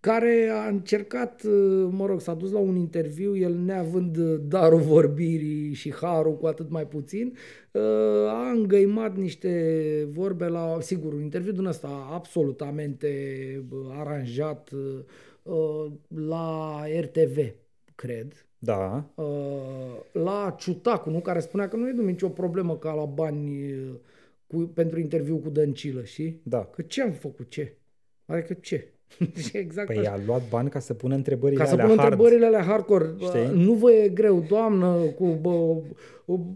care 0.00 0.48
a 0.52 0.68
încercat, 0.68 1.42
uh, 1.42 1.88
mă 1.90 2.06
rog, 2.06 2.20
s-a 2.20 2.34
dus 2.34 2.50
la 2.50 2.58
un 2.58 2.76
interviu, 2.76 3.36
el 3.36 3.54
neavând 3.54 4.16
uh, 4.16 4.40
darul 4.42 4.80
vorbirii 4.80 5.72
și 5.72 5.94
harul 5.94 6.36
cu 6.36 6.46
atât 6.46 6.70
mai 6.70 6.86
puțin, 6.86 7.36
uh, 7.72 7.82
a 8.28 8.50
îngăimat 8.50 9.16
niște 9.16 10.08
vorbe 10.10 10.46
la, 10.46 10.76
sigur, 10.80 11.12
un 11.12 11.20
interviu 11.22 11.52
din 11.52 11.64
ăsta 11.64 12.08
absolutamente 12.12 13.08
uh, 13.70 13.78
aranjat 13.90 14.70
uh, 14.70 14.98
uh, 15.42 15.92
la 16.08 16.82
RTV, 17.00 17.38
cred, 17.94 18.46
Da. 18.58 19.10
uh, 19.14 19.24
la 20.12 20.54
Ciutacu, 20.58 21.10
nu? 21.10 21.20
care 21.20 21.40
spunea 21.40 21.68
că 21.68 21.76
nu 21.76 21.88
e 21.88 21.92
de 21.92 22.02
nicio 22.02 22.28
problemă 22.28 22.76
ca 22.76 22.92
la 22.92 23.04
bani 23.04 23.72
uh, 23.72 23.94
cu, 24.46 24.56
pentru 24.58 24.98
interviu 25.00 25.36
cu 25.38 25.48
Dăncilă, 25.50 26.02
știi? 26.04 26.40
Da. 26.44 26.64
Că 26.64 26.82
ce 26.82 27.02
am 27.02 27.12
făcut, 27.12 27.50
ce? 27.50 27.76
Adică 28.26 28.54
ce? 28.54 28.92
și 29.44 29.56
exact 29.56 29.86
Păi 29.86 29.98
așa. 29.98 30.12
a 30.12 30.20
luat 30.26 30.48
bani 30.48 30.68
ca 30.68 30.78
să 30.78 30.94
pună 30.94 31.14
întrebările 31.14 31.60
Ca 31.60 31.66
să 31.66 31.72
alea 31.72 31.86
pun 31.86 31.96
hard. 31.96 32.10
întrebările 32.12 32.46
alea 32.46 32.62
hardcore. 32.62 33.14
Știi? 33.18 33.64
Nu 33.64 33.72
vă 33.72 33.92
e 33.92 34.08
greu, 34.08 34.40
doamnă, 34.48 34.96
cu 34.96 35.26
bă, 35.26 35.76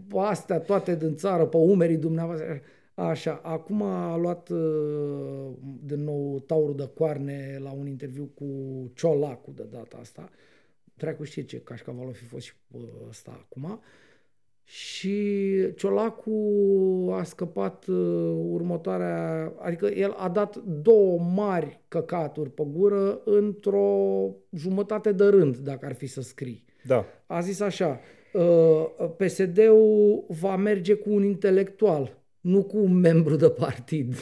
bă, 0.07 0.19
astea 0.19 0.59
toate 0.59 0.95
din 0.95 1.15
țară, 1.15 1.45
pe 1.45 1.57
umerii 1.57 1.97
dumneavoastră. 1.97 2.61
Așa, 2.95 3.39
acum 3.43 3.81
a 3.81 4.17
luat 4.17 4.49
uh, 4.49 5.49
din 5.83 6.03
nou 6.03 6.39
taurul 6.39 6.75
de 6.75 6.89
coarne 6.93 7.59
la 7.63 7.71
un 7.71 7.87
interviu 7.87 8.29
cu 8.35 8.45
Ciolacu 8.95 9.51
de 9.55 9.65
data 9.71 9.97
asta. 9.99 10.29
Dracu 10.97 11.23
știe 11.23 11.43
ce 11.43 11.59
cașcaval 11.59 12.07
o 12.07 12.11
fi 12.11 12.23
fost 12.23 12.45
și 12.45 12.53
uh, 12.71 12.81
ăsta 13.09 13.45
acum. 13.45 13.79
Și 14.63 15.17
Ciolacu 15.75 16.31
a 17.11 17.23
scăpat 17.23 17.85
uh, 17.87 17.95
următoarea, 18.49 19.53
adică 19.59 19.85
el 19.85 20.15
a 20.17 20.29
dat 20.29 20.55
două 20.81 21.19
mari 21.35 21.79
căcaturi 21.87 22.49
pe 22.49 22.63
gură 22.71 23.21
într-o 23.25 24.29
jumătate 24.55 25.11
de 25.11 25.25
rând, 25.25 25.57
dacă 25.57 25.85
ar 25.85 25.93
fi 25.93 26.05
să 26.05 26.21
scrii. 26.21 26.65
Da. 26.83 27.05
A 27.25 27.39
zis 27.39 27.59
așa, 27.59 27.99
uh, 28.33 29.09
PSD-ul 29.17 30.23
va 30.27 30.55
merge 30.55 30.93
cu 30.93 31.09
un 31.13 31.23
intelectual, 31.23 32.17
nu 32.41 32.63
cu 32.63 32.77
un 32.77 32.99
membru 32.99 33.35
de 33.35 33.49
partid 33.49 34.15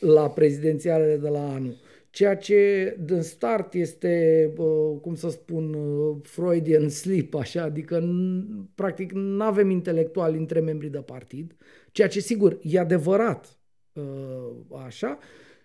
la 0.00 0.30
prezidențialele 0.30 1.16
de 1.16 1.28
la 1.28 1.52
anul. 1.54 1.76
Ceea 2.14 2.36
ce 2.36 2.96
din 3.00 3.22
start 3.22 3.74
este, 3.74 4.52
uh, 4.56 4.98
cum 5.00 5.14
să 5.14 5.28
spun, 5.28 5.74
uh, 5.74 6.16
Freudian 6.22 6.88
sleep, 6.88 7.34
așa, 7.34 7.62
adică 7.62 8.00
n- 8.00 8.74
practic 8.74 9.12
nu 9.12 9.42
avem 9.42 9.70
intelectuali 9.70 10.36
între 10.36 10.60
membrii 10.60 10.90
de 10.90 10.98
partid, 10.98 11.56
ceea 11.92 12.08
ce 12.08 12.20
sigur 12.20 12.58
e 12.62 12.78
adevărat, 12.78 13.58
uh, 13.92 14.50
așa, 14.86 15.18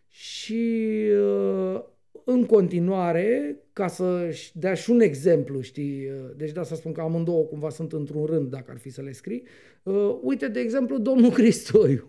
și 0.07 0.91
uh, 1.11 1.81
în 2.25 2.45
continuare, 2.45 3.57
ca 3.73 3.87
să 3.87 4.35
dea 4.53 4.73
și 4.73 4.91
un 4.91 4.99
exemplu, 4.99 5.61
știi, 5.61 6.07
uh, 6.07 6.31
deci 6.35 6.51
de 6.51 6.59
asta 6.59 6.75
spun 6.75 6.91
că 6.91 7.01
amândouă 7.01 7.43
cumva 7.43 7.69
sunt 7.69 7.93
într-un 7.93 8.25
rând, 8.25 8.49
dacă 8.49 8.71
ar 8.71 8.77
fi 8.77 8.89
să 8.89 9.01
le 9.01 9.11
scrii, 9.11 9.43
uh, 9.83 10.17
uite, 10.21 10.47
de 10.47 10.59
exemplu, 10.59 10.97
domnul 10.97 11.31
Cristoiu. 11.31 12.07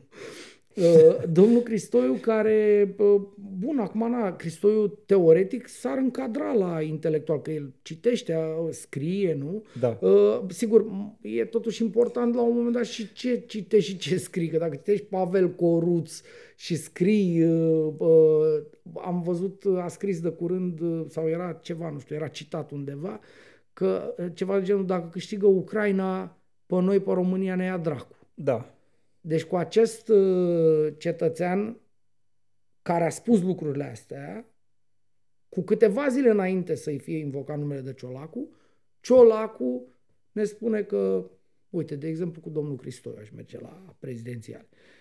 Uh, 0.76 1.22
domnul 1.32 1.60
Cristoiu 1.60 2.12
care, 2.14 2.94
uh, 2.98 3.20
bun, 3.58 3.78
acum 3.78 4.10
na, 4.10 4.36
Cristoiu 4.36 4.86
teoretic 5.06 5.68
s-ar 5.68 5.98
încadra 5.98 6.52
la 6.52 6.80
intelectual, 6.80 7.40
că 7.40 7.50
el 7.50 7.72
citește, 7.82 8.34
uh, 8.36 8.68
scrie, 8.70 9.34
nu? 9.34 9.62
Da. 9.80 9.98
Uh, 10.00 10.40
sigur, 10.48 10.84
m- 10.84 11.18
e 11.20 11.44
totuși 11.44 11.82
important 11.82 12.34
la 12.34 12.42
un 12.42 12.56
moment 12.56 12.74
dat 12.74 12.84
și 12.84 13.12
ce 13.12 13.44
citești 13.46 13.90
și 13.90 13.96
ce 13.98 14.16
scrii, 14.16 14.48
că 14.48 14.58
dacă 14.58 14.74
citești 14.76 15.04
Pavel 15.06 15.50
Coruț 15.54 16.20
și 16.56 16.76
scrii, 16.76 17.42
uh, 17.44 17.92
uh, 17.98 18.62
am 19.04 19.22
văzut, 19.22 19.64
uh, 19.64 19.82
a 19.82 19.88
scris 19.88 20.20
de 20.20 20.28
curând, 20.28 20.80
uh, 20.80 21.04
sau 21.08 21.28
era 21.28 21.58
ceva, 21.62 21.90
nu 21.90 21.98
știu, 21.98 22.14
era 22.16 22.28
citat 22.28 22.70
undeva, 22.70 23.20
că 23.72 24.14
uh, 24.18 24.26
ceva 24.34 24.58
de 24.58 24.64
genul, 24.64 24.86
dacă 24.86 25.08
câștigă 25.12 25.46
Ucraina, 25.46 26.36
pe 26.66 26.80
noi, 26.80 27.00
pe 27.00 27.10
România 27.12 27.54
ne 27.54 27.64
ia 27.64 27.76
dracu. 27.78 28.16
Da. 28.34 28.74
Deci 29.20 29.44
cu 29.44 29.56
acest 29.56 30.08
uh, 30.08 30.94
cetățean 30.98 31.80
care 32.82 33.04
a 33.04 33.10
spus 33.10 33.42
lucrurile 33.42 33.84
astea, 33.84 34.54
cu 35.48 35.62
câteva 35.62 36.08
zile 36.08 36.30
înainte 36.30 36.74
să-i 36.74 36.98
fie 36.98 37.18
invocat 37.18 37.58
numele 37.58 37.80
de 37.80 37.92
Ciolacu, 37.92 38.50
Ciolacu 39.00 39.86
ne 40.32 40.44
spune 40.44 40.82
că, 40.82 41.30
uite, 41.70 41.96
de 41.96 42.08
exemplu 42.08 42.40
cu 42.40 42.50
domnul 42.50 42.76
Cristoiu 42.76 43.16
aș 43.20 43.30
merge 43.30 43.60
la 43.60 43.96
prezidențial. 43.98 44.68
Uh, 44.70 44.99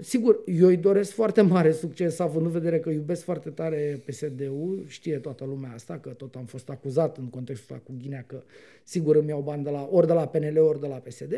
sigur, 0.00 0.42
eu 0.46 0.66
îi 0.66 0.76
doresc 0.76 1.12
foarte 1.12 1.40
mare 1.40 1.72
succes, 1.72 2.18
având 2.18 2.46
în 2.46 2.52
vedere 2.52 2.80
că 2.80 2.90
iubesc 2.90 3.22
foarte 3.22 3.50
tare 3.50 4.02
PSD-ul, 4.06 4.84
știe 4.86 5.18
toată 5.18 5.44
lumea 5.44 5.72
asta, 5.72 5.98
că 5.98 6.08
tot 6.08 6.34
am 6.34 6.44
fost 6.44 6.68
acuzat 6.68 7.16
în 7.16 7.28
contextul 7.28 7.74
ăsta 7.74 7.86
cu 7.86 7.98
Ghinea 7.98 8.24
că 8.26 8.42
sigur 8.84 9.16
îmi 9.16 9.28
iau 9.28 9.40
bani 9.40 9.64
de 9.64 9.70
la, 9.70 9.88
ori 9.90 10.06
de 10.06 10.12
la 10.12 10.26
PNL, 10.26 10.58
ori 10.58 10.80
de 10.80 10.86
la 10.86 10.96
PSD. 10.96 11.32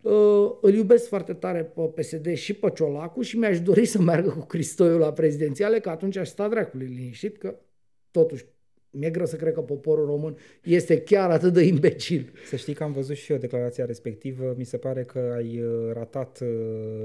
Uh, 0.00 0.50
îl 0.60 0.74
iubesc 0.74 1.08
foarte 1.08 1.32
tare 1.32 1.64
pe 1.64 1.80
PSD 1.80 2.34
și 2.34 2.54
pe 2.54 2.70
Ciolacu 2.74 3.22
și 3.22 3.38
mi-aș 3.38 3.60
dori 3.60 3.84
să 3.84 4.00
meargă 4.00 4.30
cu 4.30 4.46
Cristoiu 4.46 4.98
la 4.98 5.12
prezidențiale, 5.12 5.80
că 5.80 5.88
atunci 5.88 6.16
aș 6.16 6.28
sta 6.28 6.48
dracului 6.48 6.86
liniștit, 6.86 7.38
că 7.38 7.58
totuși 8.10 8.44
mi-e 8.90 9.10
greu 9.10 9.26
să 9.26 9.36
cred 9.36 9.52
că 9.52 9.60
poporul 9.60 10.06
român 10.06 10.36
este 10.62 11.00
chiar 11.00 11.30
atât 11.30 11.52
de 11.52 11.62
imbecil. 11.62 12.32
Să 12.46 12.56
știi 12.56 12.74
că 12.74 12.82
am 12.82 12.92
văzut 12.92 13.16
și 13.16 13.32
eu 13.32 13.38
declarația 13.38 13.84
respectivă. 13.84 14.54
Mi 14.56 14.64
se 14.64 14.76
pare 14.76 15.04
că 15.04 15.32
ai 15.36 15.62
uh, 15.62 15.92
ratat 15.92 16.38
uh, 16.42 16.48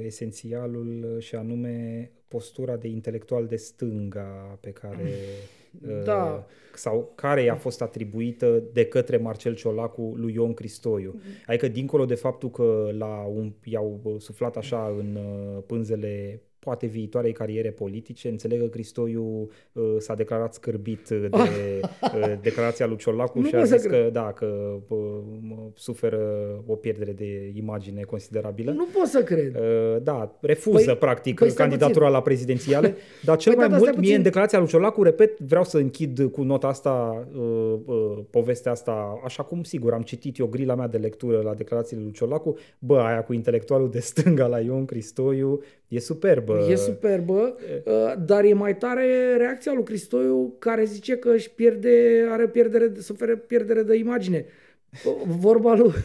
esențialul 0.06 1.14
uh, 1.16 1.24
și 1.24 1.36
anume 1.36 2.12
postura 2.28 2.76
de 2.76 2.88
intelectual 2.88 3.46
de 3.46 3.56
stânga 3.56 4.58
pe 4.62 4.70
care 4.70 5.04
uh, 5.88 6.04
Da. 6.04 6.46
sau 6.74 7.12
care 7.16 7.42
i-a 7.44 7.56
fost 7.56 7.82
atribuită 7.82 8.64
de 8.74 8.86
către 8.86 9.18
Marcel 9.18 9.56
Ciolacu 9.56 10.14
lui 10.18 10.34
Ion 10.34 10.54
Cristoiu. 10.54 11.20
Adică 11.48 11.68
dincolo 11.68 12.06
de 12.06 12.16
faptul 12.16 12.52
că 12.52 12.90
la 12.98 13.24
un, 13.24 13.54
i-au 13.64 14.00
uh, 14.04 14.16
suflat 14.18 14.58
așa 14.58 14.96
în 15.00 15.16
uh, 15.16 15.64
pânzele 15.66 16.42
poate 16.66 16.86
viitoarei 16.86 17.32
cariere 17.32 17.70
politice. 17.72 18.30
Înțeleg 18.30 18.60
că 18.60 18.66
Cristoiu 18.68 19.50
uh, 19.72 19.84
s-a 19.98 20.14
declarat 20.16 20.54
scârbit 20.54 21.10
uh, 21.10 21.26
de 21.30 21.80
uh, 22.02 22.34
declarația 22.42 22.86
lui 22.86 22.98
Ciolacu 22.98 23.40
Nu 23.40 23.48
și 23.48 23.56
a 23.56 23.58
pot 23.60 23.68
să 23.68 23.76
zis 23.78 23.86
cred. 23.86 24.04
că 24.04 24.10
da, 24.10 24.32
că 24.36 24.46
uh, 24.88 24.98
mă, 25.42 25.56
suferă 25.74 26.20
o 26.66 26.76
pierdere 26.76 27.12
de 27.12 27.52
imagine 27.56 28.02
considerabilă. 28.02 28.72
Nu 28.72 28.86
pot 28.98 29.08
să 29.08 29.24
cred. 29.24 29.56
Uh, 29.56 30.02
da, 30.04 30.38
refuză 30.42 30.96
Păi- 30.96 31.00
practic 31.00 31.40
păi 31.40 31.50
stai 31.50 31.68
candidatura 31.68 32.08
la 32.10 32.22
prezidențiale, 32.22 32.96
dar 33.28 33.38
cel 33.38 33.52
Păi 33.54 33.62
mai 33.62 33.70
da, 33.70 33.72
dar 33.72 33.80
stai 33.80 33.80
mult 33.80 33.92
mie 33.92 33.96
puțin. 34.02 34.16
în 34.16 34.24
declarația 34.24 34.60
lui 34.60 34.68
Ciolacu, 34.68 35.04
repet, 35.04 35.40
vreau 35.40 35.64
să 35.64 35.78
închid 35.78 36.30
cu 36.32 36.44
nota 36.44 36.68
asta, 36.68 37.28
uh, 37.36 37.74
uh, 37.86 38.18
povestea 38.30 38.72
asta, 38.72 39.22
așa 39.24 39.44
cum 39.44 39.64
sigur 39.64 39.94
am 39.94 40.02
citit 40.02 40.38
eu 40.38 40.46
grila 40.48 40.76
mea 40.76 40.88
de 40.88 40.98
lectură 40.98 41.42
la 41.42 41.54
declarațiile 41.54 42.02
lui 42.04 42.12
Ciolacu, 42.12 42.56
bă, 42.80 42.98
aia 43.00 43.24
cu 43.24 43.34
intelectualul 43.34 43.90
de 43.90 44.00
stânga 44.00 44.48
la 44.48 44.60
Ion 44.60 44.86
Cristoiu 44.86 45.62
e 45.88 46.00
superbă. 46.00 46.68
E 46.70 46.76
superbă, 46.76 47.58
uh, 47.86 48.14
dar 48.26 48.44
e 48.44 48.54
mai 48.54 48.78
tare 48.78 49.36
reacția 49.38 49.74
lui 49.74 49.84
Cristoiu 49.84 50.56
care 50.60 50.84
zice 50.84 51.18
că 51.18 51.30
își 51.30 51.50
pierde, 51.52 52.26
are 52.30 52.48
pierdere, 52.48 52.92
suferă 53.00 53.36
pierdere 53.36 53.84
de 53.84 53.96
imagine. 53.96 54.46
Vorba 55.42 55.76
lui... 55.76 55.94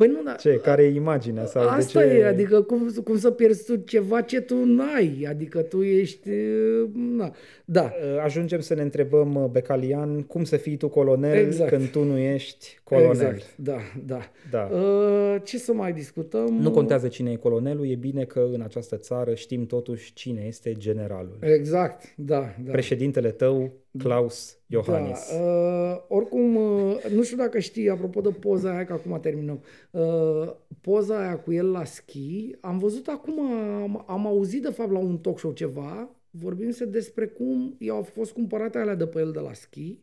păi 0.00 0.08
nu, 0.08 0.22
dar 0.22 0.36
Ce, 0.36 0.60
care 0.62 0.82
e 0.82 0.94
imaginea? 0.94 1.46
Sau 1.46 1.68
asta 1.68 2.00
de 2.02 2.08
ce... 2.08 2.14
e, 2.14 2.26
adică 2.26 2.62
cum, 2.62 2.90
cum 3.04 3.18
să 3.18 3.30
pierzi 3.30 3.64
tu 3.64 3.76
ceva 3.76 4.20
ce 4.20 4.40
tu 4.40 4.64
n-ai, 4.64 5.26
adică 5.28 5.62
tu 5.62 5.82
ești... 5.82 6.28
uh, 6.28 6.90
Na. 6.94 7.34
Da, 7.64 7.92
Uh, 8.02 8.20
Ajungem 8.22 8.60
să 8.60 8.74
ne 8.74 8.82
întrebăm, 8.82 9.34
uh, 9.34 9.44
Becalian, 9.50 10.22
cum 10.22 10.44
să 10.44 10.56
fii 10.56 10.76
tu 10.76 10.88
colonel 10.88 11.36
Exact. 11.36 11.70
când 11.70 11.88
tu 11.90 12.02
nu 12.04 12.18
ești 12.18 12.80
colonel? 12.84 13.10
exact, 13.10 13.42
da, 13.56 13.76
da. 14.06 14.20
Da. 14.50 14.68
Uh, 14.72 15.36
ce 15.44 15.58
să 15.58 15.72
mai 15.72 15.92
discutăm? 15.92 16.58
Nu 16.60 16.70
contează 16.70 17.08
cine 17.08 17.30
e 17.30 17.36
colonelul, 17.36 17.90
e 17.90 17.94
bine 17.94 18.24
că 18.24 18.48
în 18.52 18.60
această 18.60 18.96
țară 18.96 19.34
știm 19.34 19.66
totuși 19.66 20.12
cine 20.12 20.44
este 20.46 20.72
generalul. 20.78 21.36
Exact, 21.40 22.12
da, 22.16 22.54
da. 22.64 22.70
Președintele 22.70 23.30
tău, 23.30 23.72
Klaus 23.98 24.58
Iohannis. 24.66 25.30
Da, 25.32 25.42
uh, 25.42 26.00
oricum, 26.08 26.56
uh, 26.56 27.04
nu 27.14 27.22
știu 27.22 27.36
dacă 27.36 27.58
știi, 27.58 27.88
apropo 27.88 28.20
de 28.20 28.28
poza 28.28 28.70
aia, 28.70 28.84
că 28.84 28.92
acum 28.92 29.18
terminăm, 29.20 29.62
uh, 29.90 30.52
poza 30.80 31.20
aia 31.20 31.38
cu 31.38 31.52
el 31.52 31.70
la 31.70 31.84
schi, 31.84 32.56
am 32.60 32.78
văzut 32.78 33.08
acum, 33.08 33.52
am, 33.82 34.04
am 34.06 34.26
auzit 34.26 34.62
de 34.62 34.70
fapt 34.70 34.90
la 34.90 34.98
un 34.98 35.18
talk 35.18 35.38
show 35.38 35.52
ceva, 35.52 36.10
vorbindu-se 36.30 36.84
despre 36.84 37.26
cum 37.26 37.76
i-au 37.78 38.02
fost 38.02 38.32
cumpărate 38.32 38.78
alea 38.78 38.94
de 38.94 39.06
pe 39.06 39.18
el 39.18 39.32
de 39.32 39.38
la 39.38 39.52
schi, 39.52 39.98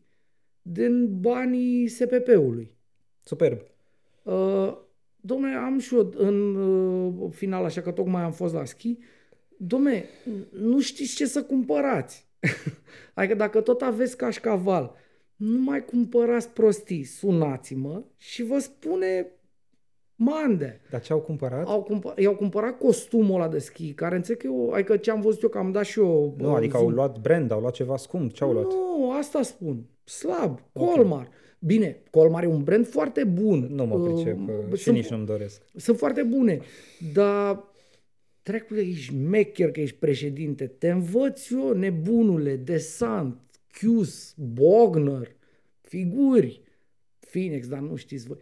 din 0.62 1.20
banii 1.20 1.88
SPP-ului. 1.88 2.76
Superb. 3.22 3.60
Uh, 4.22 4.76
domne, 5.20 5.54
am 5.54 5.78
și 5.78 5.94
eu 5.94 6.12
în 6.16 6.54
uh, 6.54 7.30
final, 7.30 7.64
așa 7.64 7.80
că 7.80 7.90
tocmai 7.90 8.22
am 8.22 8.32
fost 8.32 8.54
la 8.54 8.64
schi, 8.64 8.98
domne, 9.56 10.04
nu 10.50 10.80
știți 10.80 11.14
ce 11.14 11.26
să 11.26 11.42
cumpărați. 11.42 12.27
adică 13.14 13.34
dacă 13.34 13.60
tot 13.60 13.80
aveți 13.82 14.16
cașcaval, 14.16 14.94
nu 15.36 15.58
mai 15.60 15.84
cumpărați 15.84 16.48
prostii, 16.48 17.04
sunați-mă 17.04 18.02
și 18.16 18.42
vă 18.44 18.58
spune 18.58 19.26
mande. 20.14 20.80
Dar 20.90 21.00
ce 21.00 21.12
au 21.12 21.20
cumpărat? 21.20 21.66
Au 21.66 21.82
cumpăr- 21.90 22.18
i-au 22.18 22.34
cumpărat 22.34 22.78
costumul 22.78 23.34
ăla 23.34 23.48
de 23.48 23.58
schi, 23.58 23.92
care 23.92 24.16
înțeleg 24.16 24.40
că 24.40 24.46
eu, 24.46 24.70
adică 24.70 24.96
ce 24.96 25.10
am 25.10 25.20
văzut 25.20 25.42
eu, 25.42 25.48
că 25.48 25.58
am 25.58 25.72
dat 25.72 25.84
și 25.84 25.98
eu. 25.98 26.34
nu, 26.38 26.50
uh, 26.50 26.56
adică 26.56 26.76
au 26.76 26.82
zoom. 26.82 26.94
luat 26.94 27.18
brand, 27.20 27.50
au 27.50 27.60
luat 27.60 27.72
ceva 27.72 27.96
scump. 27.96 28.32
Ce 28.32 28.44
au 28.44 28.52
luat? 28.52 28.64
Nu, 28.66 29.12
asta 29.18 29.42
spun. 29.42 29.84
Slab. 30.04 30.60
Colmar. 30.72 31.28
Bine, 31.60 32.02
Colmar 32.10 32.42
e 32.42 32.46
un 32.46 32.62
brand 32.62 32.86
foarte 32.86 33.24
bun. 33.24 33.68
Nu 33.70 33.86
mă 33.86 34.00
pricep 34.00 34.36
Uh, 34.38 34.54
uh, 34.70 34.76
și 34.76 34.82
sunt- 34.82 34.96
nici 34.96 35.08
nu-mi 35.08 35.26
doresc. 35.26 35.62
sunt 35.76 35.98
foarte 35.98 36.22
bune, 36.22 36.58
dar 37.14 37.64
trecule, 38.48 38.80
ești 38.80 39.14
mecher 39.14 39.70
că 39.70 39.80
ești 39.80 39.96
președinte, 39.96 40.66
te 40.66 40.90
învăț 40.90 41.50
eu, 41.50 41.72
nebunule, 41.72 42.56
Desant, 42.56 43.40
Chius, 43.72 44.34
Bogner, 44.36 45.36
figuri, 45.82 46.60
Phoenix, 47.18 47.68
dar 47.68 47.78
nu 47.78 47.96
știți 47.96 48.26
voi. 48.26 48.38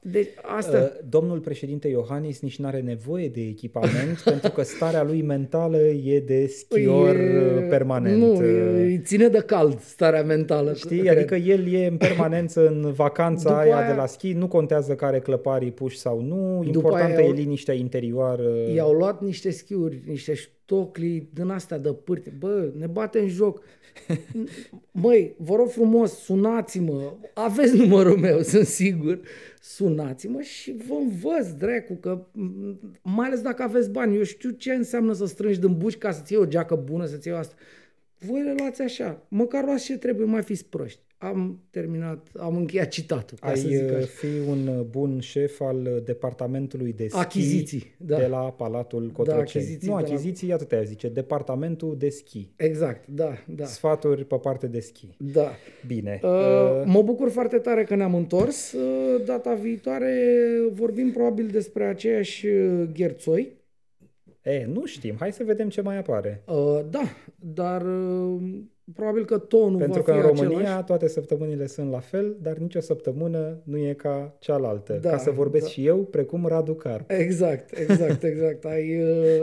Deci 0.00 0.28
asta... 0.56 0.78
Uh, 0.78 1.04
Domnul 1.08 1.38
președinte 1.38 1.88
Iohannis 1.88 2.40
nici 2.40 2.58
nu 2.58 2.66
are 2.66 2.80
nevoie 2.80 3.28
de 3.28 3.40
echipament 3.40 4.18
pentru 4.30 4.50
că 4.50 4.62
starea 4.62 5.02
lui 5.02 5.22
mentală 5.22 5.76
e 5.78 6.20
de 6.20 6.46
schior 6.46 7.14
E- 7.16 7.66
permanent. 7.70 8.16
Nu, 8.20 8.32
Uh, 8.32 8.40
e- 8.44 8.82
îi 8.82 9.00
ține 9.04 9.28
de 9.28 9.38
cald 9.38 9.80
starea 9.80 10.22
mentală. 10.22 10.74
Știi? 10.74 10.98
cred. 10.98 11.16
Adică 11.16 11.34
el 11.34 11.72
e 11.72 11.86
în 11.86 11.96
permanență 11.96 12.66
în 12.66 12.92
vacanța 12.92 13.48
După 13.48 13.60
aia, 13.60 13.76
aia- 13.76 13.88
de 13.90 13.96
la 13.96 14.06
schi, 14.06 14.32
nu 14.32 14.48
contează 14.48 14.94
care 14.94 15.18
clăparii 15.20 15.70
puși 15.72 15.98
sau 15.98 16.20
nu, 16.20 16.62
importantă 16.66 17.16
aia 17.16 17.24
e 17.24 17.28
au- 17.28 17.32
liniștea 17.32 17.74
interioară. 17.74 18.48
I-au 18.74 18.92
luat 18.92 19.22
niște 19.22 19.50
schiuri, 19.50 20.02
niște 20.06 20.34
ștocli 20.66 21.28
din 21.32 21.48
astea 21.48 21.78
de 21.78 21.92
pârte. 21.92 22.32
Bă, 22.38 22.70
ne 22.78 22.86
bate 22.86 23.18
în 23.18 23.28
joc. 23.28 23.62
Măi, 25.02 25.34
vă 25.38 25.54
rog 25.54 25.68
frumos, 25.68 26.12
sunați-mă. 26.12 27.12
Aveți 27.34 27.76
numărul 27.76 28.16
meu, 28.16 28.40
sunt 28.52 28.66
sigur. 28.66 29.20
Sunați-mă 29.60 30.40
și 30.40 30.76
vă 30.88 30.94
învăț, 30.94 31.46
dracu, 31.46 31.94
că 31.94 32.26
m, 32.32 32.78
mai 33.02 33.26
ales 33.26 33.40
dacă 33.40 33.62
aveți 33.62 33.90
bani, 33.90 34.16
eu 34.16 34.22
știu 34.22 34.50
ce 34.50 34.72
înseamnă 34.72 35.12
să 35.12 35.26
strângi 35.26 35.60
din 35.60 35.76
buci 35.76 35.98
ca 35.98 36.10
să-ți 36.10 36.32
iei 36.32 36.42
o 36.42 36.46
geacă 36.46 36.74
bună, 36.74 37.06
să-ți 37.06 37.28
iei 37.28 37.36
asta. 37.36 37.54
Voi 38.18 38.42
le 38.42 38.54
luați 38.58 38.82
așa. 38.82 39.26
Măcar 39.28 39.64
luați 39.64 39.84
ce 39.84 39.98
trebuie, 39.98 40.26
mai 40.26 40.42
fiți 40.42 40.66
proști. 40.66 41.00
Am 41.26 41.60
terminat, 41.70 42.28
am 42.38 42.56
încheiat 42.56 42.88
citatul, 42.88 43.38
ca 43.40 43.48
Ai 43.48 43.56
să 43.56 43.68
zic 43.68 43.88
uh, 43.90 43.96
așa. 43.96 44.06
fi 44.06 44.26
un 44.48 44.66
uh, 44.66 44.80
bun 44.90 45.20
șef 45.20 45.60
al 45.60 45.76
uh, 45.94 46.02
departamentului 46.04 46.92
de 46.92 47.08
schi 47.08 47.18
Achiziții, 47.18 47.94
da. 47.98 48.16
de 48.18 48.26
la 48.26 48.38
Palatul 48.52 49.10
Cotroceni. 49.10 49.40
achiziții 49.64 49.88
nu 49.88 49.96
de 49.96 50.02
la- 50.02 50.08
achiziții, 50.08 50.52
atât 50.52 50.72
ai 50.72 50.86
zice, 50.86 51.08
departamentul 51.08 51.94
de 51.98 52.08
schi. 52.08 52.50
Exact, 52.56 53.06
da, 53.06 53.32
da. 53.46 53.64
Sfaturi 53.64 54.24
pe 54.24 54.36
parte 54.36 54.66
de 54.66 54.80
schi. 54.80 55.08
Da. 55.18 55.50
Bine. 55.86 56.20
Uh, 56.22 56.30
Uh, 56.30 56.82
mă 56.84 57.02
bucur 57.02 57.28
foarte 57.30 57.58
tare 57.58 57.84
că 57.84 57.94
ne-am 57.94 58.14
întors. 58.14 58.72
Uh, 58.72 59.24
data 59.24 59.54
viitoare 59.54 60.14
vorbim 60.72 61.12
probabil 61.12 61.46
despre 61.46 61.84
aceeași 61.84 62.46
uh, 62.46 62.88
gherțoi. 62.94 63.52
e, 64.42 64.64
nu 64.72 64.84
știm. 64.86 65.14
Hai 65.18 65.32
să 65.32 65.44
vedem 65.44 65.68
ce 65.68 65.80
mai 65.80 65.96
apare. 65.98 66.42
Uh, 66.46 66.80
da, 66.90 67.02
dar 67.36 67.82
uh, 67.86 68.42
probabil 68.94 69.24
că 69.24 69.38
tonul 69.38 69.78
Pentru 69.78 69.98
va 70.00 70.04
că 70.04 70.10
fi 70.12 70.16
în 70.16 70.22
România 70.26 70.58
același. 70.58 70.84
toate 70.84 71.08
săptămânile 71.08 71.66
sunt 71.66 71.90
la 71.90 71.98
fel, 71.98 72.36
dar 72.42 72.56
nicio 72.56 72.80
săptămână 72.80 73.60
nu 73.64 73.76
e 73.78 73.92
ca 73.92 74.34
cealaltă. 74.38 74.98
Da, 75.02 75.10
ca 75.10 75.18
să 75.18 75.30
vorbesc 75.30 75.64
da. 75.64 75.70
și 75.70 75.86
eu, 75.86 75.96
precum 75.98 76.46
Radu 76.46 76.74
Carp. 76.74 77.10
Exact, 77.10 77.78
exact, 77.78 78.22
exact. 78.22 78.64
Ai, 78.64 79.02
uh, 79.02 79.40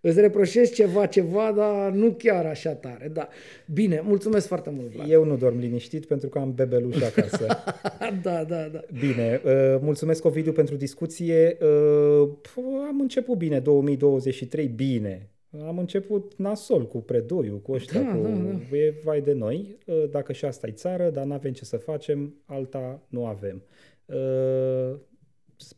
îți 0.00 0.20
reproșezi 0.20 0.72
ceva, 0.74 1.06
ceva, 1.06 1.52
dar 1.56 1.90
nu 1.92 2.14
chiar 2.18 2.46
așa 2.46 2.74
tare. 2.74 3.10
Da. 3.12 3.28
Bine, 3.72 4.00
mulțumesc 4.04 4.46
foarte 4.46 4.70
mult, 4.70 4.88
Vlad. 4.90 5.10
Eu 5.10 5.24
nu 5.24 5.36
dorm 5.36 5.58
liniștit 5.58 6.06
pentru 6.06 6.28
că 6.28 6.38
am 6.38 6.52
bebeluș 6.54 7.02
acasă. 7.02 7.46
da, 8.22 8.44
da, 8.44 8.68
da. 8.72 8.80
Bine, 9.00 9.40
uh, 9.44 9.52
mulțumesc 9.80 10.24
Ovidiu 10.24 10.52
pentru 10.52 10.74
discuție. 10.76 11.56
Uh, 11.60 12.28
p- 12.42 12.88
am 12.88 13.00
început 13.00 13.36
bine 13.36 13.58
2023, 13.60 14.66
bine. 14.66 15.30
Am 15.66 15.78
început 15.78 16.32
nasol 16.36 16.86
cu 16.88 16.98
predoiul, 17.02 17.58
cu 17.60 17.72
ăștia, 17.72 18.00
Da, 18.02 18.14
cu 18.14 18.22
da, 18.22 18.28
da. 18.28 18.76
e 18.76 18.94
vai 19.04 19.20
de 19.20 19.32
noi. 19.32 19.78
Uh, 19.86 20.04
Dacă 20.10 20.32
și 20.32 20.44
asta 20.44 20.66
e 20.66 20.70
țară, 20.70 21.10
dar 21.10 21.24
n-avem 21.24 21.52
ce 21.52 21.64
să 21.64 21.76
facem, 21.76 22.34
alta 22.44 23.00
nu 23.08 23.26
avem. 23.26 23.62
Uh, 24.06 24.96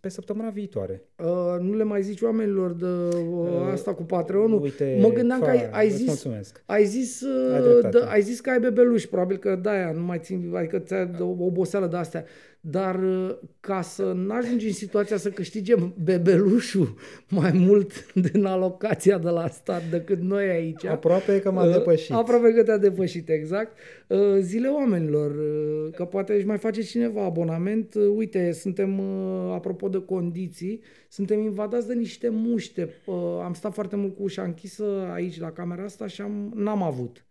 Pe 0.01 0.09
săptămâna 0.09 0.49
viitoare. 0.51 1.03
Uh, 1.19 1.61
nu 1.61 1.75
le 1.75 1.83
mai 1.83 2.03
zici 2.03 2.21
oamenilor 2.23 2.73
de 2.73 2.87
uh, 2.87 3.27
Uh, 3.31 3.69
asta 3.73 3.95
cu 3.95 4.03
Patreonul? 4.03 4.63
uite, 4.63 4.99
mă 5.01 5.09
gândeam 5.09 5.41
că 5.41 5.49
ai, 5.51 5.59
fa, 5.59 5.77
ai 5.77 5.87
îți 5.87 5.97
zis 5.97 6.07
mulțumesc. 6.07 6.63
Ai 6.67 6.85
zis, 6.85 7.21
uh, 7.21 7.55
Ai 7.55 7.63
dreptate. 7.63 7.99
da, 7.99 8.11
ai 8.11 8.23
zis 8.23 8.41
că 8.41 8.51
ai 8.51 8.61
bebeluși, 8.61 9.09
probabil 9.09 9.37
că 9.37 9.57
de-aia 9.63 9.93
nu 9.93 10.03
mai 10.03 10.19
țin, 10.23 10.53
adică 10.55 10.79
ți-a 10.79 11.05
de 11.05 11.23
o 11.23 11.29
oboseală 11.45 11.87
de 11.87 11.97
astea. 11.97 12.25
Dar 12.61 13.03
uh, 13.03 13.37
ca 13.61 13.83
să 13.83 14.03
nu 14.03 14.33
ajungi 14.35 14.67
în 14.67 14.73
situația 14.73 15.17
să 15.17 15.31
câștigem 15.31 15.95
bebelușul 16.05 16.95
mai 17.29 17.51
mult 17.55 18.13
din 18.31 18.45
alocația 18.45 19.19
de 19.19 19.29
la 19.29 19.49
stat 19.49 19.91
decât 19.91 20.21
noi 20.21 20.49
aici. 20.49 20.85
Aproape 20.85 21.41
că 21.41 21.51
m-a 21.51 21.65
uh, 21.65 21.73
depășit. 21.73 22.15
Aproape 22.15 22.53
că 22.53 22.63
te-a 22.63 22.79
depășit, 22.79 23.29
exact. 23.29 23.77
Uh, 24.07 24.19
Zile 24.41 24.69
oamenilor, 24.69 25.31
uh, 25.31 25.95
că 25.95 26.05
poate 26.05 26.33
își 26.33 26.47
mai 26.47 26.59
face 26.59 26.83
cineva 26.83 27.25
abonament. 27.25 27.95
Uh, 27.95 28.13
Uite, 28.17 28.53
suntem, 28.53 28.99
uh, 28.99 29.53
apropo 29.53 29.89
de 29.89 30.03
condiții, 30.05 30.81
suntem 31.09 31.41
invadați 31.41 31.87
de 31.87 31.95
niște 31.95 32.29
muște. 32.29 32.95
Uh, 33.07 33.15
Am 33.45 33.53
stat 33.53 33.75
foarte 33.75 33.97
mult 33.97 34.17
cu 34.17 34.23
ușa 34.23 34.43
închisă 34.43 34.85
aici 35.13 35.41
la 35.41 35.51
camera 35.51 35.83
asta 35.83 36.07
și 36.07 36.21
am, 36.21 36.53
n-am 36.55 36.83
avut. 36.83 37.23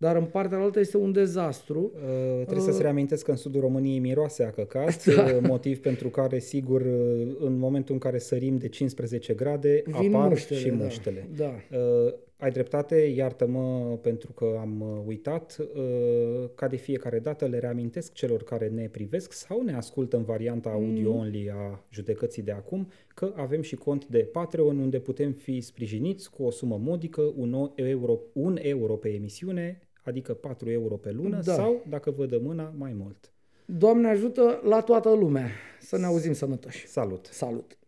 Dar 0.00 0.16
în 0.16 0.24
partea 0.24 0.58
altă 0.58 0.80
este 0.80 0.96
un 0.96 1.12
dezastru. 1.12 1.92
Uh, 1.94 2.44
trebuie 2.44 2.64
să-ți 2.66 2.82
reamintesc 2.82 3.24
că 3.24 3.30
în 3.30 3.36
sudul 3.36 3.60
României 3.60 3.98
miroase 3.98 4.42
a 4.44 4.50
căcat, 4.50 5.04
Da. 5.04 5.22
uh, 5.24 5.38
motiv 5.42 5.78
pentru 5.80 6.08
care, 6.08 6.38
sigur, 6.38 6.80
uh, 6.80 7.36
în 7.38 7.58
momentul 7.58 7.94
în 7.94 8.00
care 8.00 8.18
sărim 8.18 8.56
de 8.56 8.68
15 8.68 9.34
grade, 9.34 9.82
Vin 10.00 10.14
apar 10.14 10.28
muștele, 10.28 10.58
și 10.60 10.68
da. 10.68 10.74
muștele. 10.74 11.28
Da. 11.36 11.52
Uh, 11.78 12.12
ai 12.36 12.50
dreptate, 12.50 12.96
iartă-mă 12.96 13.98
pentru 14.02 14.32
că 14.32 14.56
am 14.60 14.80
uh, 14.80 15.02
uitat. 15.06 15.56
Uh, 15.74 16.48
ca 16.54 16.68
de 16.68 16.76
fiecare 16.76 17.18
dată 17.18 17.46
le 17.46 17.58
reamintesc 17.58 18.12
celor 18.12 18.42
care 18.42 18.68
ne 18.68 18.88
privesc 18.88 19.32
sau 19.32 19.62
ne 19.62 19.74
ascultă 19.74 20.16
în 20.16 20.22
varianta 20.24 20.70
audio-only 20.70 21.50
a 21.50 21.84
judecății 21.90 22.42
de 22.42 22.50
acum 22.52 22.88
că 23.14 23.32
avem 23.36 23.62
și 23.62 23.76
cont 23.76 24.06
de 24.06 24.18
Patreon 24.18 24.78
unde 24.78 24.98
putem 24.98 25.32
fi 25.32 25.60
sprijiniți 25.60 26.30
cu 26.30 26.42
o 26.42 26.50
sumă 26.50 26.78
modică, 26.82 27.32
un 27.36 27.52
o- 27.54 27.72
euro, 27.74 28.18
un 28.32 28.58
euro 28.60 28.94
pe 28.94 29.08
emisiune, 29.08 29.80
adică 30.08 30.34
4 30.34 30.70
euro 30.70 30.96
pe 30.96 31.10
lună 31.10 31.40
Da. 31.44 31.54
sau, 31.54 31.82
dacă 31.88 32.10
vă 32.10 32.26
dă 32.26 32.38
mâna, 32.42 32.72
mai 32.76 32.92
mult. 32.92 33.32
Doamne 33.64 34.08
ajută 34.08 34.60
la 34.64 34.80
toată 34.80 35.12
lumea. 35.14 35.48
Să 35.80 35.98
ne 35.98 36.04
auzim 36.04 36.32
sănătoși. 36.32 36.86
Salut! 36.86 37.26
Salut! 37.26 37.78